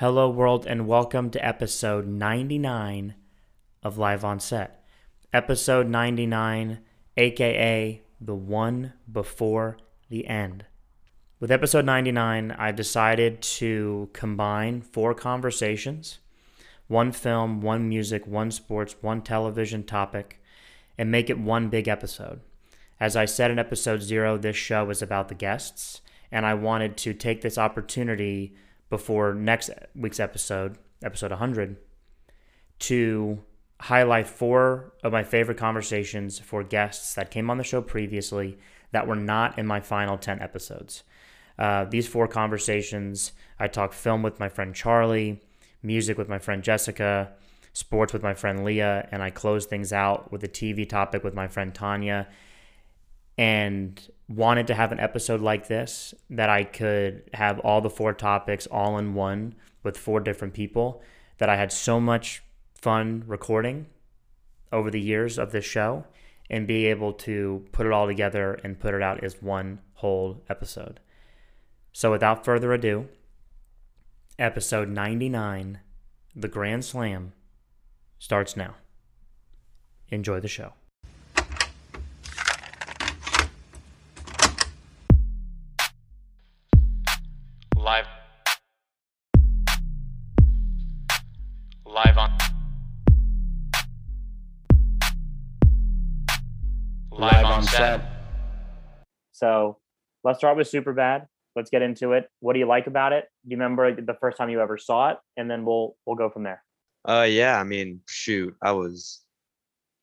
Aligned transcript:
Hello, 0.00 0.28
world, 0.28 0.66
and 0.66 0.86
welcome 0.86 1.30
to 1.30 1.42
episode 1.42 2.06
99 2.06 3.14
of 3.82 3.96
Live 3.96 4.26
on 4.26 4.38
Set. 4.38 4.84
Episode 5.32 5.88
99, 5.88 6.80
aka 7.16 8.02
the 8.20 8.34
one 8.34 8.92
before 9.10 9.78
the 10.10 10.26
end. 10.26 10.66
With 11.40 11.50
episode 11.50 11.86
99, 11.86 12.50
I 12.58 12.72
decided 12.72 13.40
to 13.40 14.10
combine 14.12 14.82
four 14.82 15.14
conversations 15.14 16.18
one 16.88 17.10
film, 17.10 17.62
one 17.62 17.88
music, 17.88 18.26
one 18.26 18.50
sports, 18.50 18.96
one 19.00 19.22
television 19.22 19.82
topic 19.82 20.42
and 20.98 21.10
make 21.10 21.30
it 21.30 21.40
one 21.40 21.70
big 21.70 21.88
episode. 21.88 22.40
As 23.00 23.16
I 23.16 23.24
said 23.24 23.50
in 23.50 23.58
episode 23.58 24.02
zero, 24.02 24.36
this 24.36 24.56
show 24.56 24.90
is 24.90 25.00
about 25.00 25.28
the 25.28 25.34
guests, 25.34 26.02
and 26.30 26.44
I 26.44 26.52
wanted 26.52 26.98
to 26.98 27.14
take 27.14 27.40
this 27.40 27.56
opportunity 27.56 28.54
before 28.88 29.34
next 29.34 29.70
week's 29.94 30.20
episode, 30.20 30.78
episode 31.02 31.30
100, 31.30 31.76
to 32.78 33.42
highlight 33.80 34.26
four 34.26 34.92
of 35.02 35.12
my 35.12 35.22
favorite 35.22 35.58
conversations 35.58 36.38
for 36.38 36.62
guests 36.62 37.14
that 37.14 37.30
came 37.30 37.50
on 37.50 37.58
the 37.58 37.64
show 37.64 37.82
previously 37.82 38.58
that 38.92 39.06
were 39.06 39.16
not 39.16 39.58
in 39.58 39.66
my 39.66 39.80
final 39.80 40.16
10 40.16 40.40
episodes. 40.40 41.02
Uh, 41.58 41.84
these 41.84 42.06
four 42.06 42.28
conversations 42.28 43.32
I 43.58 43.68
talked 43.68 43.94
film 43.94 44.22
with 44.22 44.38
my 44.38 44.48
friend 44.48 44.74
Charlie, 44.74 45.40
music 45.82 46.18
with 46.18 46.28
my 46.28 46.38
friend 46.38 46.62
Jessica, 46.62 47.32
sports 47.72 48.12
with 48.12 48.22
my 48.22 48.34
friend 48.34 48.64
Leah, 48.64 49.08
and 49.10 49.22
I 49.22 49.30
closed 49.30 49.68
things 49.68 49.92
out 49.92 50.32
with 50.32 50.42
a 50.44 50.48
TV 50.48 50.88
topic 50.88 51.24
with 51.24 51.34
my 51.34 51.48
friend 51.48 51.74
Tanya. 51.74 52.28
And 53.38 54.00
wanted 54.28 54.66
to 54.66 54.74
have 54.74 54.92
an 54.92 55.00
episode 55.00 55.40
like 55.40 55.68
this 55.68 56.14
that 56.30 56.50
I 56.50 56.64
could 56.64 57.28
have 57.34 57.60
all 57.60 57.80
the 57.80 57.90
four 57.90 58.12
topics 58.12 58.66
all 58.66 58.98
in 58.98 59.14
one 59.14 59.54
with 59.82 59.96
four 59.96 60.20
different 60.20 60.54
people 60.54 61.02
that 61.38 61.48
I 61.48 61.56
had 61.56 61.72
so 61.72 62.00
much 62.00 62.42
fun 62.74 63.22
recording 63.26 63.86
over 64.72 64.90
the 64.90 65.00
years 65.00 65.38
of 65.38 65.52
this 65.52 65.64
show 65.64 66.04
and 66.50 66.66
be 66.66 66.86
able 66.86 67.12
to 67.12 67.64
put 67.72 67.86
it 67.86 67.92
all 67.92 68.06
together 68.06 68.54
and 68.64 68.78
put 68.78 68.94
it 68.94 69.02
out 69.02 69.22
as 69.22 69.42
one 69.42 69.80
whole 69.94 70.42
episode. 70.48 71.00
So 71.92 72.10
without 72.10 72.44
further 72.44 72.72
ado, 72.72 73.08
episode 74.38 74.88
99, 74.88 75.80
The 76.34 76.48
Grand 76.48 76.84
Slam, 76.84 77.32
starts 78.18 78.56
now. 78.56 78.74
Enjoy 80.08 80.40
the 80.40 80.48
show. 80.48 80.72
So 99.32 99.78
let's 100.24 100.38
start 100.38 100.56
with 100.56 100.70
Superbad. 100.70 101.26
Let's 101.54 101.70
get 101.70 101.82
into 101.82 102.12
it. 102.12 102.28
What 102.40 102.54
do 102.54 102.58
you 102.58 102.66
like 102.66 102.86
about 102.86 103.12
it? 103.12 103.26
Do 103.44 103.50
you 103.50 103.56
remember 103.56 103.94
the 103.94 104.16
first 104.20 104.36
time 104.36 104.50
you 104.50 104.60
ever 104.60 104.78
saw 104.78 105.10
it? 105.10 105.18
And 105.36 105.50
then 105.50 105.64
we'll 105.64 105.96
we'll 106.06 106.16
go 106.16 106.30
from 106.30 106.42
there. 106.42 106.62
Uh 107.06 107.26
yeah, 107.28 107.60
I 107.60 107.64
mean, 107.64 108.00
shoot, 108.08 108.54
I 108.62 108.72
was 108.72 109.22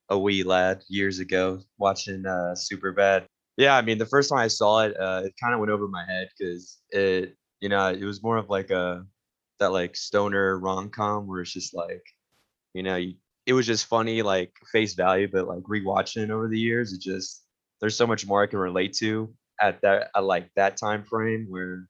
a 0.10 0.18
wee 0.18 0.44
lad 0.44 0.84
years 0.88 1.20
ago 1.20 1.62
watching 1.78 2.26
uh 2.26 2.56
Superbad. 2.56 3.26
Yeah, 3.58 3.76
I 3.76 3.82
mean 3.82 3.98
the 3.98 4.06
first 4.06 4.30
time 4.30 4.40
I 4.40 4.48
saw 4.48 4.82
it, 4.82 5.00
uh 5.00 5.24
it 5.26 5.34
kind 5.42 5.54
of 5.54 5.60
went 5.60 5.72
over 5.72 5.88
my 5.88 6.06
head 6.06 6.30
because 6.38 6.80
it 6.92 7.36
you 7.62 7.70
know, 7.70 7.90
it 7.90 8.04
was 8.04 8.22
more 8.22 8.38
of 8.38 8.50
like 8.50 8.72
a 8.72 9.06
that 9.60 9.72
like 9.72 9.96
stoner 9.96 10.60
rom 10.60 10.90
com 10.90 11.28
where 11.28 11.42
it's 11.42 11.54
just 11.54 11.74
like, 11.74 12.04
you 12.74 12.84
know, 12.84 12.98
you, 12.98 13.16
it 13.46 13.54
was 13.54 13.66
just 13.66 13.86
funny 13.86 14.22
like 14.22 14.54
face 14.72 14.94
value, 14.96 15.28
but 15.32 15.48
like 15.48 15.64
rewatching 15.64 16.24
it 16.24 16.32
over 16.32 16.48
the 16.48 16.60
years, 16.60 16.94
it 16.94 17.02
just 17.02 17.43
there's 17.84 17.98
so 17.98 18.08
much 18.08 18.26
more 18.26 18.42
I 18.42 18.48
can 18.48 18.60
relate 18.60 18.94
to 19.00 19.34
at 19.60 19.82
that 19.82 20.10
at 20.16 20.24
like 20.24 20.50
that 20.56 20.78
time 20.78 21.04
frame 21.04 21.48
where 21.50 21.90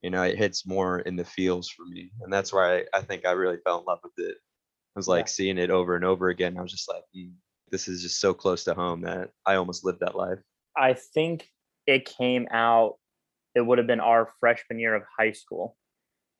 you 0.00 0.08
know 0.08 0.22
it 0.22 0.38
hits 0.38 0.66
more 0.66 1.00
in 1.00 1.14
the 1.14 1.26
feels 1.26 1.68
for 1.68 1.84
me, 1.84 2.10
and 2.22 2.32
that's 2.32 2.54
why 2.54 2.78
I, 2.78 2.84
I 2.94 3.00
think 3.02 3.26
I 3.26 3.32
really 3.32 3.58
fell 3.62 3.80
in 3.80 3.84
love 3.84 3.98
with 4.02 4.14
it. 4.16 4.38
I 4.38 4.98
was 4.98 5.08
like 5.08 5.26
Yeah. 5.26 5.30
seeing 5.30 5.58
it 5.58 5.68
over 5.68 5.94
and 5.94 6.06
over 6.06 6.30
again. 6.30 6.56
I 6.56 6.62
was 6.62 6.72
just 6.72 6.88
like, 6.88 7.02
"Hmm, 7.14 7.32
this 7.70 7.86
is 7.86 8.00
just 8.00 8.18
so 8.18 8.32
close 8.32 8.64
to 8.64 8.72
home 8.72 9.02
that 9.02 9.28
I 9.44 9.56
almost 9.56 9.84
lived 9.84 10.00
that 10.00 10.16
life. 10.16 10.38
I 10.74 10.94
think 10.94 11.50
it 11.86 12.06
came 12.06 12.48
out, 12.50 12.94
it 13.54 13.60
would 13.60 13.76
have 13.76 13.86
been 13.86 14.00
our 14.00 14.30
freshman 14.40 14.78
year 14.78 14.94
of 14.94 15.02
high 15.18 15.32
school. 15.32 15.76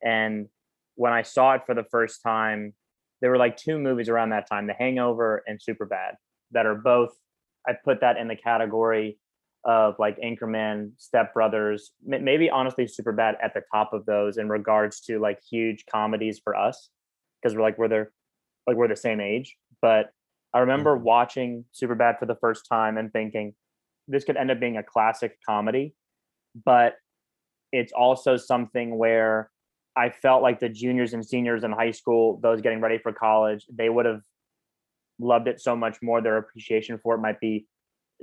And 0.02 0.48
when 0.94 1.12
I 1.12 1.20
saw 1.20 1.52
it 1.52 1.66
for 1.66 1.74
the 1.74 1.84
first 1.90 2.22
time, 2.22 2.72
there 3.20 3.30
were 3.30 3.36
like 3.36 3.58
two 3.58 3.78
movies 3.78 4.08
around 4.08 4.30
that 4.30 4.48
time 4.48 4.66
The 4.66 4.72
Hangover 4.74 5.42
and 5.46 5.60
Superbad 5.60 6.14
that 6.52 6.64
are 6.64 6.74
both, 6.74 7.14
I 7.68 7.72
put 7.72 8.00
that 8.00 8.16
in 8.16 8.28
the 8.28 8.36
category 8.36 9.18
of 9.64 9.96
like 9.98 10.16
Anchorman, 10.20 10.92
Step 10.96 11.34
Brothers, 11.34 11.90
maybe 12.04 12.48
honestly 12.48 12.84
Superbad 12.84 13.34
at 13.42 13.52
the 13.52 13.62
top 13.74 13.92
of 13.92 14.06
those 14.06 14.38
in 14.38 14.48
regards 14.48 15.00
to 15.02 15.18
like 15.18 15.40
huge 15.50 15.84
comedies 15.90 16.38
for 16.42 16.54
us 16.54 16.90
because 17.42 17.56
we're 17.56 17.62
like, 17.62 17.76
we're 17.76 17.88
there, 17.88 18.12
like 18.66 18.76
we're 18.76 18.86
the 18.88 18.96
same 18.96 19.20
age. 19.20 19.56
But 19.82 20.12
I 20.54 20.60
remember 20.60 20.96
Mhm. 20.96 21.02
watching 21.02 21.64
Superbad 21.74 22.18
for 22.18 22.26
the 22.26 22.36
first 22.36 22.66
time 22.68 22.96
and 22.96 23.12
thinking, 23.12 23.54
this 24.06 24.24
could 24.24 24.36
end 24.36 24.52
up 24.52 24.60
being 24.60 24.76
a 24.76 24.82
classic 24.84 25.38
comedy, 25.44 25.94
but 26.64 26.96
it's 27.72 27.92
also 27.92 28.36
something 28.36 28.96
where 28.96 29.50
I 29.96 30.10
felt 30.10 30.42
like 30.42 30.60
the 30.60 30.68
juniors 30.68 31.12
and 31.12 31.26
seniors 31.26 31.64
in 31.64 31.72
high 31.72 31.90
school, 31.90 32.38
those 32.40 32.60
getting 32.60 32.80
ready 32.80 32.98
for 32.98 33.12
college, 33.12 33.66
they 33.68 33.88
would 33.88 34.06
have 34.06 34.22
loved 35.18 35.48
it 35.48 35.60
so 35.60 35.76
much 35.76 35.98
more. 36.02 36.20
Their 36.20 36.36
appreciation 36.36 36.98
for 37.02 37.14
it 37.14 37.18
might 37.18 37.40
be 37.40 37.66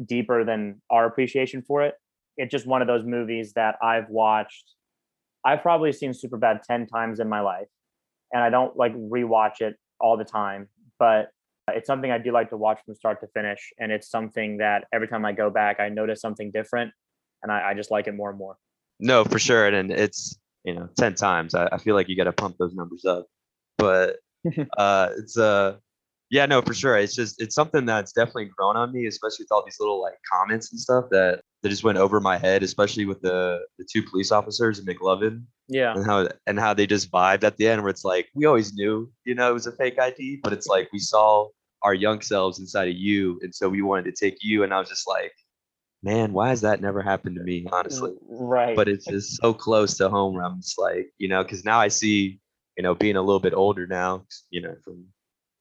deeper 0.06 0.44
than 0.44 0.82
our 0.90 1.06
appreciation 1.06 1.62
for 1.62 1.84
it. 1.84 1.96
It's 2.38 2.52
just 2.52 2.66
one 2.66 2.82
of 2.82 2.88
those 2.88 3.06
movies 3.06 3.54
that 3.56 3.76
I've 3.82 4.10
watched. 4.10 4.74
I've 5.46 5.62
probably 5.62 5.92
seen 5.92 6.12
Superbad 6.12 6.62
10 6.64 6.88
times 6.88 7.20
in 7.20 7.30
my 7.30 7.42
life, 7.42 7.68
and 8.32 8.42
I 8.42 8.50
don't 8.50 8.76
like 8.78 8.94
rewatch 8.96 9.62
it 9.62 9.76
all 10.00 10.18
the 10.18 10.24
time, 10.24 10.70
but 11.00 11.30
it's 11.72 11.88
something 11.88 12.12
I 12.12 12.18
do 12.18 12.32
like 12.32 12.50
to 12.50 12.58
watch 12.58 12.80
from 12.86 12.96
start 12.96 13.22
to 13.22 13.28
finish. 13.28 13.72
And 13.80 13.92
it's 13.92 14.10
something 14.10 14.58
that 14.58 14.86
every 14.94 15.08
time 15.08 15.26
I 15.26 15.32
go 15.32 15.50
back, 15.50 15.80
I 15.80 15.90
notice 15.90 16.22
something 16.22 16.52
different 16.52 16.92
and 17.42 17.52
I, 17.52 17.70
I 17.70 17.74
just 17.74 17.92
like 17.92 18.08
it 18.08 18.16
more 18.16 18.30
and 18.30 18.38
more. 18.38 18.58
No, 19.00 19.24
for 19.24 19.40
sure. 19.40 19.68
And 19.68 19.92
it's, 19.92 20.38
you 20.64 20.74
know, 20.74 20.90
10 20.98 21.16
times. 21.16 21.56
I, 21.56 21.70
I 21.72 21.78
feel 21.78 21.96
like 21.96 22.10
you 22.10 22.18
got 22.18 22.26
to 22.26 22.34
pump 22.34 22.58
those 22.60 22.74
numbers 22.74 23.06
up. 23.06 23.28
But 23.78 24.18
uh, 24.78 25.10
it's, 25.18 25.38
uh, 25.38 25.78
yeah, 26.34 26.48
no, 26.48 26.64
for 26.64 26.74
sure. 26.74 26.98
It's 26.98 27.14
just, 27.14 27.40
it's 27.40 27.54
something 27.54 27.86
that's 27.86 28.12
definitely 28.12 28.46
grown 28.46 28.76
on 28.76 28.92
me, 28.92 29.06
especially 29.06 29.44
with 29.44 29.52
all 29.52 29.64
these 29.64 29.80
little 29.80 30.02
like 30.02 30.16
comments 30.32 30.72
and 30.72 30.82
stuff 30.82 31.06
that, 31.12 31.42
that 31.62 31.70
just 31.70 31.84
went 31.84 32.00
over 32.00 32.20
my 32.20 32.40
head, 32.40 32.64
especially 32.64 33.06
with 33.06 33.22
the, 33.22 33.60
the 33.78 33.86
two 33.86 34.02
police 34.02 34.32
officers 34.32 34.80
in 34.80 34.86
McLovin 34.88 35.44
Yeah. 35.68 35.94
and 35.94 36.04
how, 36.04 36.28
and 36.48 36.60
how 36.60 36.74
they 36.74 36.88
just 36.88 37.12
vibed 37.12 37.44
at 37.44 37.58
the 37.58 37.68
end 37.68 37.84
where 37.84 37.92
it's 37.92 38.04
like, 38.04 38.30
we 38.34 38.48
always 38.48 38.74
knew, 38.74 39.12
you 39.26 39.36
know, 39.36 39.48
it 39.48 39.54
was 39.54 39.68
a 39.68 39.74
fake 39.74 40.00
ID, 40.00 40.40
but 40.42 40.54
it's 40.54 40.66
like 40.66 40.90
we 40.92 40.98
saw 40.98 41.50
our 41.84 41.94
young 41.94 42.20
selves 42.20 42.58
inside 42.58 42.88
of 42.88 42.96
you. 42.96 43.40
And 43.44 43.54
so 43.54 43.70
we 43.70 43.84
wanted 43.84 44.06
to 44.06 44.26
take 44.26 44.40
you. 44.42 44.64
And 44.64 44.74
I 44.74 44.80
was 44.80 44.90
just 44.90 45.08
like, 45.08 45.34
man, 46.02 46.34
why 46.34 46.50
has 46.50 46.62
that 46.62 46.82
never 46.82 47.04
happened 47.04 47.36
to 47.36 47.44
me, 47.44 47.68
honestly? 47.72 48.10
Mm, 48.10 48.18
right. 48.28 48.76
but 48.76 48.88
it's 48.88 49.06
just 49.06 49.40
so 49.40 49.54
close 49.54 49.98
to 49.98 50.10
home 50.10 50.34
where 50.34 50.46
I'm 50.46 50.62
just 50.62 50.80
like, 50.80 51.12
you 51.20 51.28
know, 51.28 51.44
because 51.44 51.64
now 51.64 51.80
I 51.80 51.90
see, 51.90 52.40
you 52.76 52.82
know, 52.82 52.96
being 52.96 53.18
a 53.18 53.22
little 53.22 53.40
bit 53.40 53.54
older 53.54 53.86
now, 53.86 54.26
you 54.50 54.60
know, 54.60 54.74
from 54.84 55.06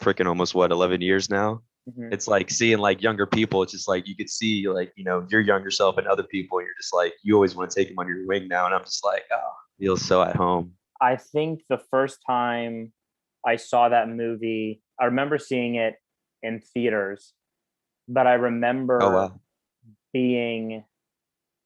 freaking 0.02 0.26
almost 0.26 0.54
what 0.54 0.70
11 0.72 1.00
years 1.00 1.30
now. 1.30 1.62
Mhm. 1.88 2.12
It's 2.12 2.28
like 2.28 2.50
seeing 2.50 2.78
like 2.78 3.02
younger 3.02 3.26
people. 3.26 3.62
It's 3.62 3.72
just 3.72 3.88
like 3.88 4.06
you 4.06 4.14
could 4.14 4.30
see 4.30 4.68
like 4.68 4.92
you 4.96 5.04
know 5.04 5.26
your 5.30 5.40
younger 5.40 5.70
self 5.70 5.98
and 5.98 6.06
other 6.06 6.22
people, 6.22 6.58
and 6.58 6.66
you're 6.66 6.76
just 6.80 6.94
like 6.94 7.14
you 7.22 7.34
always 7.34 7.54
want 7.54 7.70
to 7.70 7.80
take 7.80 7.88
them 7.88 7.98
under 7.98 8.14
your 8.14 8.26
wing 8.26 8.48
now. 8.48 8.66
And 8.66 8.74
I'm 8.74 8.84
just 8.84 9.04
like, 9.04 9.24
oh, 9.32 9.52
feels 9.78 10.02
so 10.02 10.22
at 10.22 10.36
home. 10.36 10.74
I 11.00 11.16
think 11.16 11.62
the 11.68 11.80
first 11.90 12.18
time 12.26 12.92
I 13.44 13.56
saw 13.56 13.88
that 13.88 14.08
movie, 14.08 14.80
I 15.00 15.06
remember 15.06 15.38
seeing 15.38 15.74
it 15.74 15.96
in 16.42 16.60
theaters, 16.60 17.32
but 18.08 18.26
I 18.28 18.34
remember 18.34 19.02
Oh 19.02 19.10
wow, 19.10 19.40
being 20.12 20.84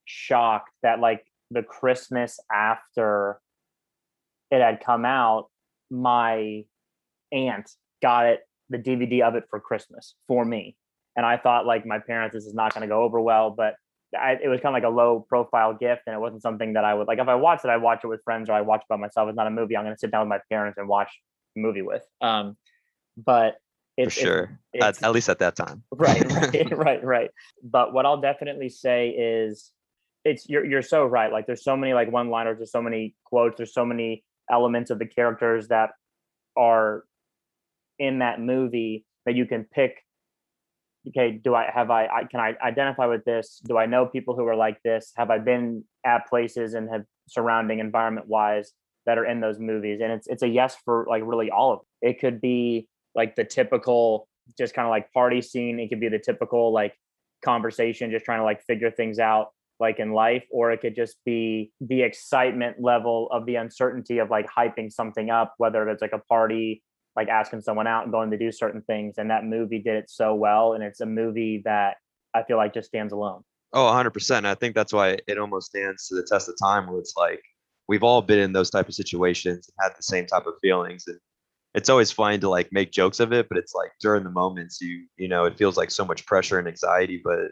shocked 0.06 0.72
that 0.82 1.00
like 1.00 1.26
the 1.50 1.62
Christmas 1.62 2.40
after 2.50 3.40
it 4.50 4.60
had 4.62 4.82
come 4.82 5.04
out, 5.04 5.48
my 5.90 6.64
aunt 7.32 7.70
got 8.02 8.26
it 8.26 8.40
the 8.68 8.78
DVD 8.78 9.22
of 9.22 9.34
it 9.36 9.44
for 9.48 9.60
Christmas 9.60 10.14
for 10.26 10.44
me. 10.44 10.76
And 11.16 11.24
I 11.24 11.36
thought 11.38 11.66
like 11.66 11.86
my 11.86 11.98
parents, 11.98 12.34
this 12.34 12.44
is 12.46 12.54
not 12.54 12.74
going 12.74 12.82
to 12.82 12.88
go 12.88 13.02
over 13.02 13.20
well, 13.20 13.50
but 13.50 13.74
I, 14.16 14.32
it 14.42 14.48
was 14.48 14.60
kind 14.60 14.76
of 14.76 14.82
like 14.82 14.90
a 14.90 14.94
low 14.94 15.24
profile 15.28 15.74
gift, 15.74 16.02
and 16.06 16.14
it 16.14 16.18
wasn't 16.20 16.42
something 16.42 16.74
that 16.74 16.84
I 16.84 16.94
would 16.94 17.08
like. 17.08 17.18
If 17.18 17.28
I 17.28 17.34
watched 17.36 17.64
it, 17.64 17.68
I 17.68 17.76
watch 17.76 18.00
it 18.04 18.08
with 18.08 18.22
friends 18.24 18.48
or 18.48 18.52
I 18.54 18.60
watch 18.60 18.80
it 18.82 18.88
by 18.88 18.96
myself. 18.96 19.28
It's 19.28 19.36
not 19.36 19.46
a 19.46 19.50
movie 19.50 19.76
I'm 19.76 19.84
going 19.84 19.94
to 19.94 19.98
sit 19.98 20.10
down 20.10 20.22
with 20.22 20.28
my 20.28 20.40
parents 20.50 20.78
and 20.78 20.88
watch 20.88 21.10
the 21.54 21.62
movie 21.62 21.82
with. 21.82 22.02
Um, 22.20 22.56
but 23.16 23.54
for 23.96 24.02
it's, 24.02 24.16
it's- 24.18 24.26
sure. 24.26 24.58
it's- 24.74 24.98
At, 24.98 25.04
at 25.04 25.12
least 25.12 25.28
at 25.28 25.38
that 25.38 25.56
time. 25.56 25.82
right 25.92 26.22
right 26.32 26.76
right 26.76 27.04
right 27.04 27.30
but 27.62 27.94
what 27.94 28.04
i'll 28.04 28.20
definitely 28.20 28.68
say 28.68 29.08
is 29.08 29.72
it's 30.24 30.46
you're, 30.50 30.64
you're 30.66 30.82
so 30.82 31.04
right 31.06 31.32
like 31.32 31.46
there's 31.46 31.64
so 31.64 31.76
many 31.76 31.94
like 31.94 32.10
one 32.12 32.28
liners 32.28 32.58
there's 32.58 32.70
so 32.72 32.82
many 32.82 33.14
quotes 33.24 33.56
there's 33.56 33.72
so 33.72 33.86
many 33.86 34.22
elements 34.50 34.90
of 34.90 34.98
the 34.98 35.06
characters 35.06 35.68
that 35.68 35.90
are 36.58 37.04
in 37.98 38.20
that 38.20 38.40
movie 38.40 39.04
that 39.24 39.34
you 39.34 39.46
can 39.46 39.64
pick 39.64 40.02
okay 41.08 41.32
do 41.32 41.54
i 41.54 41.70
have 41.72 41.90
I, 41.90 42.06
I 42.06 42.24
can 42.24 42.40
i 42.40 42.54
identify 42.62 43.06
with 43.06 43.24
this? 43.24 43.60
Do 43.64 43.76
i 43.76 43.86
know 43.86 44.06
people 44.06 44.34
who 44.34 44.46
are 44.46 44.56
like 44.56 44.82
this? 44.82 45.12
Have 45.16 45.30
i 45.30 45.38
been 45.38 45.84
at 46.04 46.26
places 46.26 46.74
and 46.74 46.88
have 46.90 47.04
surrounding 47.28 47.78
environment 47.78 48.26
wise 48.28 48.72
that 49.06 49.18
are 49.18 49.24
in 49.24 49.40
those 49.40 49.58
movies? 49.58 50.00
And 50.02 50.12
it's 50.12 50.26
it's 50.26 50.42
a 50.42 50.48
yes 50.48 50.76
for 50.84 51.06
like 51.08 51.22
really 51.24 51.50
all 51.50 51.72
of 51.72 51.80
it, 52.02 52.10
it 52.10 52.20
could 52.20 52.40
be 52.40 52.88
like 53.14 53.36
the 53.36 53.44
typical 53.44 54.28
just 54.58 54.74
kind 54.74 54.86
of 54.86 54.90
like 54.90 55.12
party 55.12 55.42
scene. 55.42 55.80
It 55.80 55.88
could 55.88 56.00
be 56.00 56.08
the 56.08 56.18
typical 56.18 56.72
like 56.72 56.94
conversation 57.44 58.10
just 58.10 58.24
trying 58.24 58.40
to 58.40 58.44
like 58.44 58.62
figure 58.62 58.90
things 58.90 59.18
out 59.18 59.48
like 59.78 59.98
in 59.98 60.12
life. 60.12 60.44
Or 60.50 60.70
it 60.72 60.80
could 60.80 60.96
just 60.96 61.16
be 61.24 61.72
the 61.80 62.02
excitement 62.02 62.76
level 62.80 63.28
of 63.30 63.46
the 63.46 63.56
uncertainty 63.56 64.18
of 64.18 64.30
like 64.30 64.46
hyping 64.48 64.92
something 64.92 65.30
up 65.30 65.54
whether 65.58 65.88
it's 65.88 66.02
like 66.02 66.12
a 66.12 66.18
party 66.18 66.82
like 67.16 67.28
asking 67.28 67.62
someone 67.62 67.86
out 67.86 68.04
and 68.04 68.12
going 68.12 68.30
to 68.30 68.38
do 68.38 68.52
certain 68.52 68.82
things 68.82 69.14
and 69.18 69.30
that 69.30 69.44
movie 69.44 69.78
did 69.78 69.96
it 69.96 70.10
so 70.10 70.34
well 70.34 70.74
and 70.74 70.84
it's 70.84 71.00
a 71.00 71.06
movie 71.06 71.62
that 71.64 71.96
i 72.34 72.42
feel 72.42 72.56
like 72.56 72.74
just 72.74 72.88
stands 72.88 73.12
alone. 73.12 73.42
Oh 73.72 73.86
100% 73.86 74.44
i 74.44 74.54
think 74.54 74.74
that's 74.74 74.92
why 74.92 75.18
it 75.26 75.38
almost 75.38 75.68
stands 75.68 76.06
to 76.08 76.14
the 76.14 76.26
test 76.30 76.48
of 76.48 76.54
time 76.62 76.86
where 76.86 76.98
it's 76.98 77.14
like 77.16 77.42
we've 77.88 78.02
all 78.02 78.22
been 78.22 78.38
in 78.38 78.52
those 78.52 78.70
type 78.70 78.88
of 78.88 78.94
situations 78.94 79.68
and 79.68 79.84
had 79.84 79.96
the 79.96 80.02
same 80.02 80.26
type 80.26 80.46
of 80.46 80.54
feelings 80.62 81.04
and 81.06 81.18
it's 81.74 81.90
always 81.90 82.10
fun 82.10 82.40
to 82.40 82.48
like 82.48 82.72
make 82.72 82.90
jokes 82.90 83.20
of 83.20 83.32
it 83.32 83.48
but 83.48 83.58
it's 83.58 83.74
like 83.74 83.90
during 84.00 84.24
the 84.24 84.30
moments 84.30 84.80
you 84.80 85.06
you 85.16 85.28
know 85.28 85.44
it 85.44 85.58
feels 85.58 85.76
like 85.76 85.90
so 85.90 86.04
much 86.04 86.24
pressure 86.26 86.58
and 86.58 86.68
anxiety 86.68 87.20
but 87.22 87.50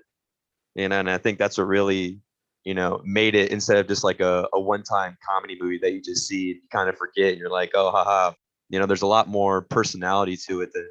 you 0.74 0.88
know 0.88 0.98
and 0.98 1.10
i 1.10 1.18
think 1.18 1.38
that's 1.38 1.58
what 1.58 1.66
really 1.66 2.20
you 2.64 2.74
know 2.74 3.00
made 3.04 3.34
it 3.34 3.50
instead 3.50 3.76
of 3.76 3.86
just 3.86 4.04
like 4.04 4.20
a, 4.20 4.48
a 4.54 4.60
one-time 4.60 5.16
comedy 5.26 5.56
movie 5.60 5.78
that 5.78 5.92
you 5.92 6.00
just 6.00 6.26
see 6.26 6.52
and 6.52 6.60
you 6.62 6.68
kind 6.72 6.88
of 6.88 6.96
forget 6.96 7.32
and 7.32 7.38
you're 7.38 7.50
like 7.50 7.70
oh 7.74 7.90
haha 7.90 8.32
you 8.74 8.80
know 8.80 8.86
there's 8.86 9.02
a 9.02 9.06
lot 9.06 9.28
more 9.28 9.62
personality 9.62 10.36
to 10.36 10.60
it 10.60 10.72
than 10.74 10.88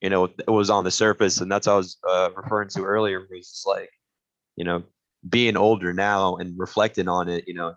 you 0.00 0.08
know 0.08 0.24
it 0.24 0.48
was 0.48 0.70
on 0.70 0.84
the 0.84 0.90
surface 0.90 1.42
and 1.42 1.52
that's 1.52 1.66
what 1.66 1.74
i 1.74 1.76
was 1.76 1.98
uh, 2.08 2.30
referring 2.34 2.70
to 2.70 2.82
earlier 2.82 3.20
was 3.30 3.50
just 3.50 3.66
like 3.66 3.90
you 4.56 4.64
know 4.64 4.82
being 5.28 5.54
older 5.54 5.92
now 5.92 6.36
and 6.36 6.58
reflecting 6.58 7.08
on 7.08 7.28
it 7.28 7.44
you 7.46 7.52
know 7.52 7.74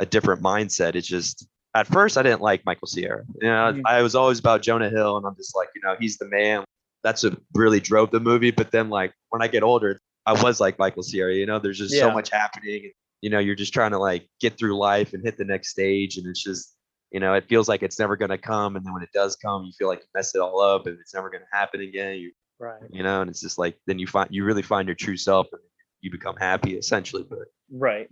a 0.00 0.06
different 0.06 0.42
mindset 0.42 0.96
it's 0.96 1.06
just 1.06 1.46
at 1.76 1.86
first 1.86 2.18
i 2.18 2.22
didn't 2.22 2.40
like 2.40 2.66
Michael 2.66 2.88
Cera. 2.88 3.22
you 3.40 3.48
know 3.48 3.72
mm-hmm. 3.72 3.86
i 3.86 4.02
was 4.02 4.16
always 4.16 4.40
about 4.40 4.60
jonah 4.60 4.90
hill 4.90 5.16
and 5.16 5.24
i'm 5.24 5.36
just 5.36 5.54
like 5.54 5.68
you 5.76 5.80
know 5.84 5.94
he's 6.00 6.18
the 6.18 6.28
man 6.28 6.64
that's 7.04 7.22
what 7.22 7.38
really 7.54 7.78
drove 7.78 8.10
the 8.10 8.18
movie 8.18 8.50
but 8.50 8.72
then 8.72 8.90
like 8.90 9.12
when 9.30 9.40
i 9.40 9.46
get 9.46 9.62
older 9.62 10.00
i 10.26 10.32
was 10.42 10.58
like 10.58 10.80
Michael 10.80 11.04
Cera, 11.04 11.32
you 11.32 11.46
know 11.46 11.60
there's 11.60 11.78
just 11.78 11.94
yeah. 11.94 12.00
so 12.00 12.10
much 12.10 12.28
happening 12.30 12.90
you 13.20 13.30
know 13.30 13.38
you're 13.38 13.54
just 13.54 13.72
trying 13.72 13.92
to 13.92 13.98
like 13.98 14.28
get 14.40 14.58
through 14.58 14.76
life 14.76 15.12
and 15.12 15.22
hit 15.22 15.36
the 15.36 15.44
next 15.44 15.68
stage 15.68 16.16
and 16.16 16.26
it's 16.26 16.42
just 16.42 16.73
you 17.14 17.20
know, 17.20 17.32
it 17.34 17.48
feels 17.48 17.68
like 17.68 17.84
it's 17.84 18.00
never 18.00 18.16
going 18.16 18.32
to 18.32 18.38
come. 18.38 18.74
And 18.74 18.84
then 18.84 18.92
when 18.92 19.04
it 19.04 19.12
does 19.14 19.36
come, 19.36 19.62
you 19.62 19.70
feel 19.78 19.86
like 19.86 20.00
you 20.00 20.06
mess 20.16 20.34
it 20.34 20.40
all 20.40 20.60
up 20.60 20.88
and 20.88 20.98
it's 20.98 21.14
never 21.14 21.30
going 21.30 21.44
to 21.44 21.56
happen 21.56 21.80
again. 21.80 22.16
You, 22.16 22.32
right. 22.58 22.82
You 22.90 23.04
know, 23.04 23.20
and 23.20 23.30
it's 23.30 23.40
just 23.40 23.56
like, 23.56 23.78
then 23.86 24.00
you 24.00 24.08
find, 24.08 24.28
you 24.32 24.44
really 24.44 24.62
find 24.62 24.88
your 24.88 24.96
true 24.96 25.16
self 25.16 25.46
and 25.52 25.62
you 26.00 26.10
become 26.10 26.34
happy 26.34 26.74
essentially. 26.74 27.22
But 27.22 27.46
right. 27.70 28.08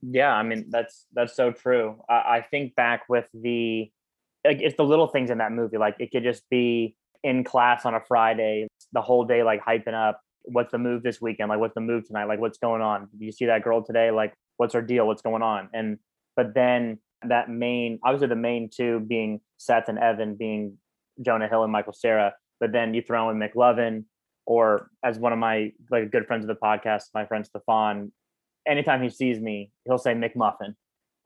Yeah. 0.00 0.32
I 0.32 0.42
mean, 0.42 0.70
that's, 0.70 1.04
that's 1.12 1.36
so 1.36 1.52
true. 1.52 2.00
I, 2.08 2.14
I 2.14 2.46
think 2.50 2.74
back 2.74 3.02
with 3.10 3.28
the, 3.34 3.92
like, 4.42 4.62
it's 4.62 4.78
the 4.78 4.84
little 4.84 5.08
things 5.08 5.28
in 5.28 5.36
that 5.36 5.52
movie. 5.52 5.76
Like 5.76 5.96
it 5.98 6.10
could 6.10 6.24
just 6.24 6.48
be 6.48 6.96
in 7.22 7.44
class 7.44 7.84
on 7.84 7.92
a 7.92 8.00
Friday, 8.00 8.68
the 8.94 9.02
whole 9.02 9.26
day, 9.26 9.42
like 9.42 9.62
hyping 9.62 9.92
up 9.92 10.22
what's 10.44 10.72
the 10.72 10.78
move 10.78 11.02
this 11.02 11.20
weekend? 11.20 11.48
Like, 11.50 11.58
what's 11.58 11.74
the 11.74 11.80
move 11.80 12.06
tonight? 12.06 12.24
Like, 12.24 12.38
what's 12.38 12.56
going 12.56 12.80
on? 12.80 13.08
Do 13.18 13.24
you 13.24 13.32
see 13.32 13.46
that 13.46 13.62
girl 13.64 13.82
today? 13.82 14.12
Like, 14.12 14.32
what's 14.56 14.74
her 14.74 14.80
deal? 14.80 15.06
What's 15.06 15.20
going 15.20 15.42
on? 15.42 15.68
And, 15.74 15.98
but 16.36 16.54
then 16.54 17.00
that 17.24 17.48
main, 17.48 17.98
obviously 18.04 18.28
the 18.28 18.36
main 18.36 18.70
two 18.74 19.00
being 19.00 19.40
Seth 19.56 19.88
and 19.88 19.98
Evan, 19.98 20.34
being 20.34 20.78
Jonah 21.24 21.48
Hill 21.48 21.62
and 21.62 21.72
Michael 21.72 21.92
Cera, 21.92 22.34
but 22.60 22.72
then 22.72 22.94
you 22.94 23.02
throw 23.02 23.30
in 23.30 23.38
McLovin, 23.38 24.04
or 24.46 24.90
as 25.04 25.18
one 25.18 25.32
of 25.32 25.38
my 25.38 25.72
like 25.90 26.10
good 26.10 26.26
friends 26.26 26.44
of 26.44 26.48
the 26.48 26.54
podcast, 26.54 27.04
my 27.14 27.26
friend 27.26 27.44
Stefan, 27.44 28.12
anytime 28.66 29.02
he 29.02 29.10
sees 29.10 29.40
me, 29.40 29.70
he'll 29.84 29.98
say 29.98 30.14
McMuffin, 30.14 30.74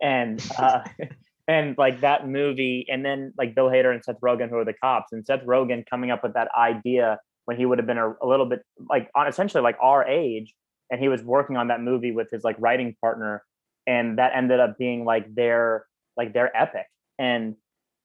and 0.00 0.44
uh, 0.58 0.80
and 1.48 1.76
like 1.76 2.00
that 2.00 2.28
movie, 2.28 2.86
and 2.88 3.04
then 3.04 3.32
like 3.36 3.54
Bill 3.54 3.68
Hader 3.68 3.92
and 3.92 4.04
Seth 4.04 4.20
Rogen, 4.20 4.48
who 4.48 4.56
are 4.56 4.64
the 4.64 4.74
cops, 4.74 5.12
and 5.12 5.24
Seth 5.24 5.44
Rogen 5.44 5.84
coming 5.88 6.10
up 6.10 6.22
with 6.22 6.34
that 6.34 6.48
idea 6.56 7.18
when 7.44 7.56
he 7.56 7.66
would 7.66 7.78
have 7.78 7.86
been 7.86 7.98
a, 7.98 8.12
a 8.22 8.26
little 8.26 8.46
bit 8.46 8.60
like 8.88 9.10
on 9.14 9.26
essentially 9.26 9.62
like 9.62 9.76
our 9.80 10.06
age, 10.06 10.54
and 10.90 11.00
he 11.00 11.08
was 11.08 11.22
working 11.22 11.56
on 11.56 11.68
that 11.68 11.80
movie 11.80 12.12
with 12.12 12.28
his 12.30 12.44
like 12.44 12.56
writing 12.58 12.96
partner 13.00 13.42
and 13.86 14.18
that 14.18 14.32
ended 14.34 14.60
up 14.60 14.78
being 14.78 15.04
like 15.04 15.34
their 15.34 15.86
like 16.16 16.32
their 16.32 16.54
epic. 16.56 16.86
And 17.18 17.56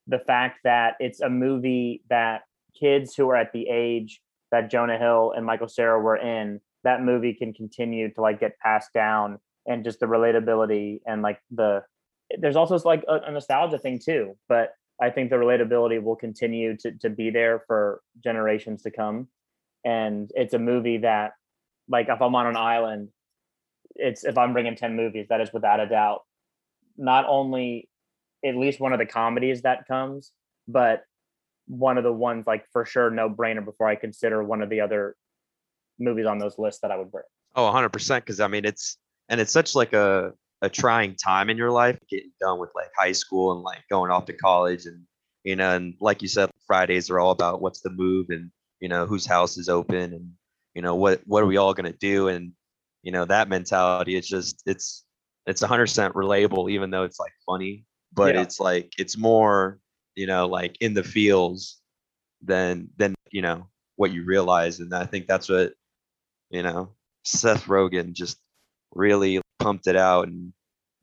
the 0.07 0.19
fact 0.19 0.60
that 0.63 0.95
it's 1.00 1.22
a 1.22 1.30
movie 1.30 2.04
that 2.10 2.44
kids 2.80 3.16
who 3.16 3.30
are 3.30 3.36
at 3.36 3.51
the 3.54 3.68
age 3.68 4.22
that 4.51 4.69
Jonah 4.69 4.98
Hill 4.98 5.33
and 5.36 5.45
Michael 5.45 5.68
Cera 5.68 6.00
were 6.00 6.18
in 6.18 6.62
that 6.83 7.01
movie 7.01 7.33
can 7.33 7.54
continue 7.54 8.13
to 8.13 8.22
like 8.22 8.39
get 8.39 8.60
passed 8.60 8.94
down 8.94 9.39
and 9.66 9.83
just 9.83 10.00
the 10.00 10.06
relatability 10.06 11.00
and 11.07 11.22
like 11.22 11.39
the 11.51 11.83
there's 12.39 12.56
also 12.56 12.77
like 12.80 13.04
a, 13.07 13.16
a 13.27 13.31
nostalgia 13.31 13.80
thing 13.80 14.00
too 14.04 14.38
but 14.48 14.74
I 15.01 15.10
think 15.10 15.30
the 15.30 15.36
relatability 15.36 16.01
will 16.01 16.16
continue 16.16 16.77
to 16.77 16.92
to 17.00 17.10
be 17.10 17.30
there 17.30 17.63
for 17.68 18.01
generations 18.24 18.83
to 18.83 18.92
come. 18.92 19.27
And 19.83 20.31
it's 20.33 20.54
a 20.54 20.60
movie 20.60 21.00
that 21.00 21.33
like 21.89 22.07
if 22.10 22.22
I'm 22.22 22.36
on 22.36 22.48
an 22.48 22.57
island 22.57 23.10
it's 23.95 24.24
if 24.24 24.38
I'm 24.38 24.53
bringing 24.53 24.75
10 24.75 24.95
movies, 24.95 25.27
that 25.30 25.42
is 25.42 25.51
without 25.53 25.80
a 25.80 25.88
doubt 25.88 26.21
not 26.97 27.25
only 27.27 27.89
at 28.45 28.56
least 28.56 28.80
one 28.80 28.94
of 28.94 29.00
the 29.00 29.06
comedies 29.06 29.63
that 29.63 29.88
comes, 29.88 30.31
but 30.68 31.03
one 31.68 31.97
of 31.97 32.03
the 32.03 32.12
ones 32.12 32.45
like 32.45 32.65
for 32.71 32.86
sure 32.86 33.09
no 33.09 33.30
brainer 33.30 33.63
before 33.63 33.88
I 33.88 33.95
consider 33.95 34.44
one 34.44 34.62
of 34.62 34.69
the 34.69 34.81
other 34.81 35.15
movies 36.00 36.25
on 36.25 36.38
those 36.38 36.57
lists 36.59 36.81
that 36.81 36.92
I 36.92 36.97
would 36.97 37.12
bring. 37.12 37.24
Oh, 37.56 37.63
100% 37.63 38.18
because 38.18 38.39
I 38.39 38.47
mean 38.47 38.65
it's 38.65 38.97
and 39.30 39.42
it's 39.42 39.51
such 39.51 39.75
like 39.75 39.94
a 39.94 40.33
a 40.62 40.69
trying 40.69 41.15
time 41.15 41.50
in 41.50 41.57
your 41.57 41.71
life 41.71 41.98
getting 42.09 42.31
done 42.39 42.59
with 42.59 42.69
like 42.75 42.89
high 42.98 43.12
school 43.12 43.51
and 43.53 43.62
like 43.62 43.81
going 43.89 44.12
off 44.12 44.25
to 44.25 44.33
college 44.33 44.86
and 44.86 45.01
you 45.44 45.56
know 45.56 45.75
and 45.75 45.95
like 46.00 46.21
you 46.21 46.27
said 46.27 46.50
Fridays 46.68 47.09
are 47.09 47.19
all 47.19 47.31
about 47.31 47.62
what's 47.62 47.81
the 47.81 47.89
move 47.89 48.27
and 48.30 48.51
you 48.80 48.88
know 48.88 49.06
whose 49.06 49.25
house 49.25 49.57
is 49.57 49.69
open 49.69 50.13
and 50.13 50.31
you 50.74 50.81
know 50.81 50.95
what 50.95 51.21
what 51.25 51.44
are 51.44 51.48
we 51.48 51.57
all 51.57 51.74
going 51.74 51.91
to 51.91 51.98
do 51.98 52.27
and 52.27 52.51
you 53.05 53.11
know 53.11 53.23
that 53.23 53.47
mentality 53.47 54.17
it's 54.17 54.27
just 54.27 54.61
it's 54.65 55.05
it's 55.45 55.61
100% 55.61 56.11
relatable 56.13 56.71
even 56.71 56.89
though 56.89 57.03
it's 57.03 57.19
like 57.19 57.31
funny 57.45 57.85
but 58.11 58.33
yeah. 58.33 58.41
it's 58.41 58.59
like 58.59 58.91
it's 58.97 59.15
more 59.15 59.79
you 60.15 60.25
know 60.25 60.47
like 60.47 60.75
in 60.81 60.93
the 60.93 61.03
fields 61.03 61.79
than 62.41 62.89
than 62.97 63.13
you 63.31 63.41
know 63.41 63.67
what 63.95 64.12
you 64.12 64.25
realize 64.25 64.79
and 64.79 64.93
i 64.93 65.05
think 65.05 65.27
that's 65.27 65.47
what 65.47 65.74
you 66.50 66.63
know 66.63 66.89
seth 67.24 67.65
rogen 67.65 68.12
just 68.12 68.38
really 68.93 69.39
pumped 69.59 69.88
it 69.88 69.95
out 69.95 70.27
and 70.27 70.51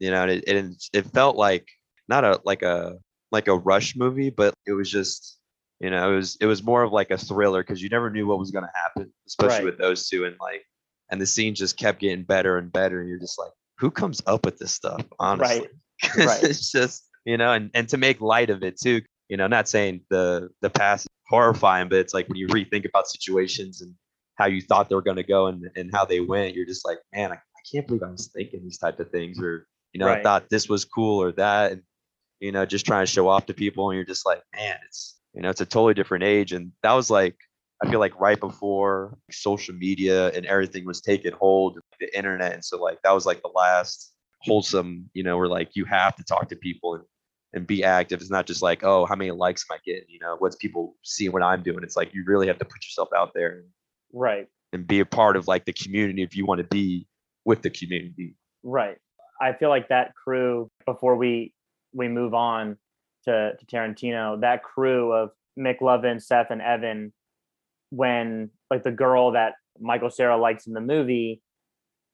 you 0.00 0.10
know 0.10 0.26
it, 0.26 0.42
it 0.46 0.74
it 0.92 1.06
felt 1.12 1.36
like 1.36 1.68
not 2.08 2.24
a 2.24 2.40
like 2.44 2.62
a 2.62 2.98
like 3.30 3.48
a 3.48 3.56
rush 3.56 3.94
movie 3.96 4.30
but 4.30 4.52
it 4.66 4.72
was 4.72 4.90
just 4.90 5.38
you 5.78 5.90
know 5.90 6.12
it 6.12 6.16
was 6.16 6.36
it 6.40 6.46
was 6.46 6.62
more 6.62 6.82
of 6.82 6.92
like 6.92 7.10
a 7.10 7.18
thriller 7.18 7.62
because 7.62 7.80
you 7.80 7.88
never 7.88 8.10
knew 8.10 8.26
what 8.26 8.38
was 8.38 8.50
going 8.50 8.64
to 8.64 8.70
happen 8.74 9.12
especially 9.26 9.56
right. 9.56 9.64
with 9.64 9.78
those 9.78 10.08
two 10.08 10.24
and 10.24 10.36
like 10.40 10.64
and 11.12 11.20
the 11.20 11.26
scene 11.26 11.54
just 11.54 11.76
kept 11.76 12.00
getting 12.00 12.24
better 12.24 12.58
and 12.58 12.72
better 12.72 13.00
and 13.00 13.08
you're 13.08 13.20
just 13.20 13.38
like 13.38 13.52
who 13.78 13.90
comes 13.90 14.20
up 14.26 14.44
with 14.44 14.58
this 14.58 14.72
stuff 14.72 15.04
honestly 15.20 15.68
right, 16.16 16.16
right. 16.26 16.42
it's 16.42 16.72
just 16.72 17.04
you 17.24 17.36
know 17.36 17.52
and, 17.52 17.70
and 17.74 17.88
to 17.88 17.98
make 17.98 18.20
light 18.20 18.50
of 18.50 18.64
it 18.64 18.80
too 18.80 19.00
you 19.28 19.36
know 19.36 19.46
not 19.46 19.68
saying 19.68 20.00
the 20.10 20.48
the 20.62 20.70
past 20.70 21.04
is 21.04 21.10
horrifying 21.28 21.88
but 21.88 21.98
it's 21.98 22.14
like 22.14 22.26
when 22.28 22.38
you 22.38 22.48
rethink 22.48 22.84
about 22.88 23.06
situations 23.06 23.82
and 23.82 23.94
how 24.36 24.46
you 24.46 24.60
thought 24.62 24.88
they 24.88 24.94
were 24.94 25.02
going 25.02 25.16
to 25.16 25.22
go 25.22 25.46
and, 25.46 25.68
and 25.76 25.90
how 25.92 26.04
they 26.04 26.20
went 26.20 26.56
you're 26.56 26.66
just 26.66 26.84
like 26.84 26.98
man 27.14 27.30
I, 27.30 27.34
I 27.34 27.62
can't 27.70 27.86
believe 27.86 28.02
i 28.02 28.10
was 28.10 28.30
thinking 28.34 28.62
these 28.62 28.78
type 28.78 28.98
of 28.98 29.10
things 29.10 29.38
or 29.40 29.66
you 29.92 30.00
know 30.00 30.06
right. 30.06 30.18
i 30.18 30.22
thought 30.22 30.48
this 30.48 30.68
was 30.68 30.84
cool 30.84 31.22
or 31.22 31.32
that 31.32 31.72
and 31.72 31.82
you 32.40 32.50
know 32.50 32.64
just 32.64 32.86
trying 32.86 33.04
to 33.04 33.12
show 33.12 33.28
off 33.28 33.46
to 33.46 33.54
people 33.54 33.90
and 33.90 33.96
you're 33.96 34.06
just 34.06 34.26
like 34.26 34.42
man 34.56 34.76
it's 34.86 35.20
you 35.34 35.42
know 35.42 35.50
it's 35.50 35.60
a 35.60 35.66
totally 35.66 35.94
different 35.94 36.24
age 36.24 36.52
and 36.52 36.72
that 36.82 36.92
was 36.92 37.10
like 37.10 37.36
I 37.82 37.90
feel 37.90 38.00
like 38.00 38.18
right 38.20 38.38
before 38.38 39.18
social 39.30 39.74
media 39.74 40.28
and 40.28 40.46
everything 40.46 40.84
was 40.86 41.00
taking 41.00 41.32
hold, 41.32 41.78
the 41.98 42.16
internet, 42.16 42.52
and 42.52 42.64
so 42.64 42.80
like 42.80 43.02
that 43.02 43.12
was 43.12 43.26
like 43.26 43.42
the 43.42 43.50
last 43.54 44.12
wholesome, 44.42 45.10
you 45.14 45.22
know, 45.22 45.36
where 45.36 45.48
like 45.48 45.70
you 45.74 45.84
have 45.86 46.14
to 46.16 46.24
talk 46.24 46.48
to 46.48 46.56
people 46.56 46.94
and 46.94 47.04
and 47.54 47.66
be 47.66 47.84
active. 47.84 48.20
It's 48.20 48.30
not 48.30 48.46
just 48.46 48.62
like, 48.62 48.82
oh, 48.82 49.04
how 49.04 49.14
many 49.14 49.30
likes 49.30 49.66
am 49.68 49.76
I 49.76 49.78
getting? 49.84 50.08
You 50.08 50.20
know, 50.20 50.36
what's 50.38 50.56
people 50.56 50.96
seeing 51.02 51.32
what 51.32 51.42
I'm 51.42 51.62
doing? 51.62 51.80
It's 51.82 51.96
like 51.96 52.14
you 52.14 52.24
really 52.26 52.46
have 52.46 52.58
to 52.58 52.64
put 52.64 52.84
yourself 52.84 53.08
out 53.16 53.32
there, 53.34 53.64
right, 54.12 54.46
and 54.72 54.86
be 54.86 55.00
a 55.00 55.06
part 55.06 55.36
of 55.36 55.48
like 55.48 55.64
the 55.64 55.72
community 55.72 56.22
if 56.22 56.36
you 56.36 56.46
want 56.46 56.60
to 56.60 56.66
be 56.66 57.06
with 57.44 57.62
the 57.62 57.70
community. 57.70 58.36
Right. 58.62 58.98
I 59.40 59.52
feel 59.54 59.70
like 59.70 59.88
that 59.88 60.14
crew 60.14 60.70
before 60.86 61.16
we 61.16 61.52
we 61.92 62.08
move 62.08 62.32
on 62.32 62.78
to 63.24 63.52
to 63.58 63.66
Tarantino, 63.66 64.40
that 64.40 64.62
crew 64.62 65.12
of 65.12 65.30
Mick 65.58 65.80
McLovin, 65.80 66.22
Seth, 66.22 66.50
and 66.50 66.62
Evan 66.62 67.12
when 67.92 68.50
like 68.70 68.82
the 68.82 68.90
girl 68.90 69.32
that 69.32 69.52
Michael 69.78 70.10
Cera 70.10 70.36
likes 70.36 70.66
in 70.66 70.72
the 70.72 70.80
movie, 70.80 71.42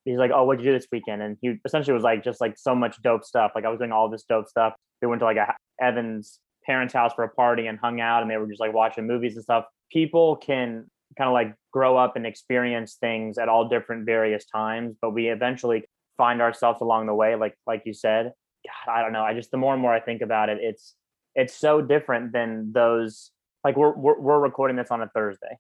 he's 0.04 0.18
like, 0.18 0.32
"Oh, 0.34 0.44
what'd 0.44 0.62
you 0.64 0.70
do 0.70 0.76
this 0.76 0.88
weekend?" 0.90 1.22
And 1.22 1.36
he 1.40 1.54
essentially 1.64 1.94
was 1.94 2.02
like, 2.02 2.24
just 2.24 2.40
like 2.40 2.58
so 2.58 2.74
much 2.74 3.00
dope 3.02 3.24
stuff. 3.24 3.52
Like 3.54 3.64
I 3.64 3.68
was 3.68 3.78
doing 3.78 3.92
all 3.92 4.08
this 4.10 4.24
dope 4.24 4.48
stuff. 4.48 4.74
We 5.00 5.06
went 5.08 5.20
to 5.20 5.24
like 5.24 5.36
a 5.36 5.54
Evan's 5.80 6.40
parents' 6.66 6.92
house 6.92 7.14
for 7.14 7.22
a 7.22 7.28
party 7.28 7.66
and 7.68 7.78
hung 7.78 8.00
out 8.00 8.22
and 8.22 8.30
they 8.30 8.36
were 8.36 8.48
just 8.48 8.60
like 8.60 8.74
watching 8.74 9.06
movies 9.06 9.36
and 9.36 9.44
stuff. 9.44 9.64
People 9.90 10.36
can 10.36 10.84
kind 11.16 11.28
of 11.28 11.32
like 11.32 11.54
grow 11.72 11.96
up 11.96 12.16
and 12.16 12.26
experience 12.26 12.96
things 13.00 13.38
at 13.38 13.48
all 13.48 13.68
different 13.68 14.04
various 14.04 14.44
times, 14.44 14.96
but 15.00 15.10
we 15.10 15.28
eventually 15.28 15.84
find 16.16 16.42
ourselves 16.42 16.80
along 16.80 17.06
the 17.06 17.14
way, 17.14 17.36
like 17.36 17.54
like 17.66 17.82
you 17.86 17.94
said. 17.94 18.32
God, 18.66 18.92
I 18.92 19.02
don't 19.02 19.12
know. 19.12 19.22
I 19.22 19.32
just 19.32 19.52
the 19.52 19.56
more 19.56 19.72
and 19.72 19.80
more 19.80 19.94
I 19.94 20.00
think 20.00 20.22
about 20.22 20.48
it, 20.48 20.58
it's 20.60 20.94
it's 21.36 21.54
so 21.54 21.80
different 21.80 22.32
than 22.32 22.72
those 22.72 23.30
like 23.62 23.76
we're 23.76 23.94
we're, 23.94 24.18
we're 24.18 24.40
recording 24.40 24.76
this 24.76 24.90
on 24.90 25.00
a 25.02 25.08
Thursday. 25.08 25.56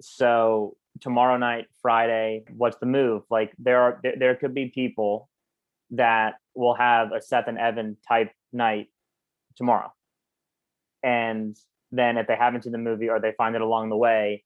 So 0.00 0.76
tomorrow 1.00 1.36
night, 1.36 1.66
Friday, 1.82 2.44
what's 2.56 2.78
the 2.78 2.86
move? 2.86 3.22
Like 3.30 3.52
there 3.58 3.80
are 3.80 4.00
there, 4.02 4.14
there 4.18 4.36
could 4.36 4.54
be 4.54 4.66
people 4.66 5.28
that 5.92 6.34
will 6.54 6.74
have 6.74 7.12
a 7.12 7.20
Seth 7.20 7.48
and 7.48 7.58
Evan 7.58 7.96
type 8.06 8.30
night 8.52 8.88
tomorrow. 9.56 9.92
And 11.02 11.56
then 11.92 12.18
if 12.18 12.26
they 12.26 12.36
haven't 12.36 12.64
seen 12.64 12.72
the 12.72 12.78
movie 12.78 13.08
or 13.08 13.20
they 13.20 13.32
find 13.32 13.54
it 13.54 13.62
along 13.62 13.88
the 13.88 13.96
way, 13.96 14.44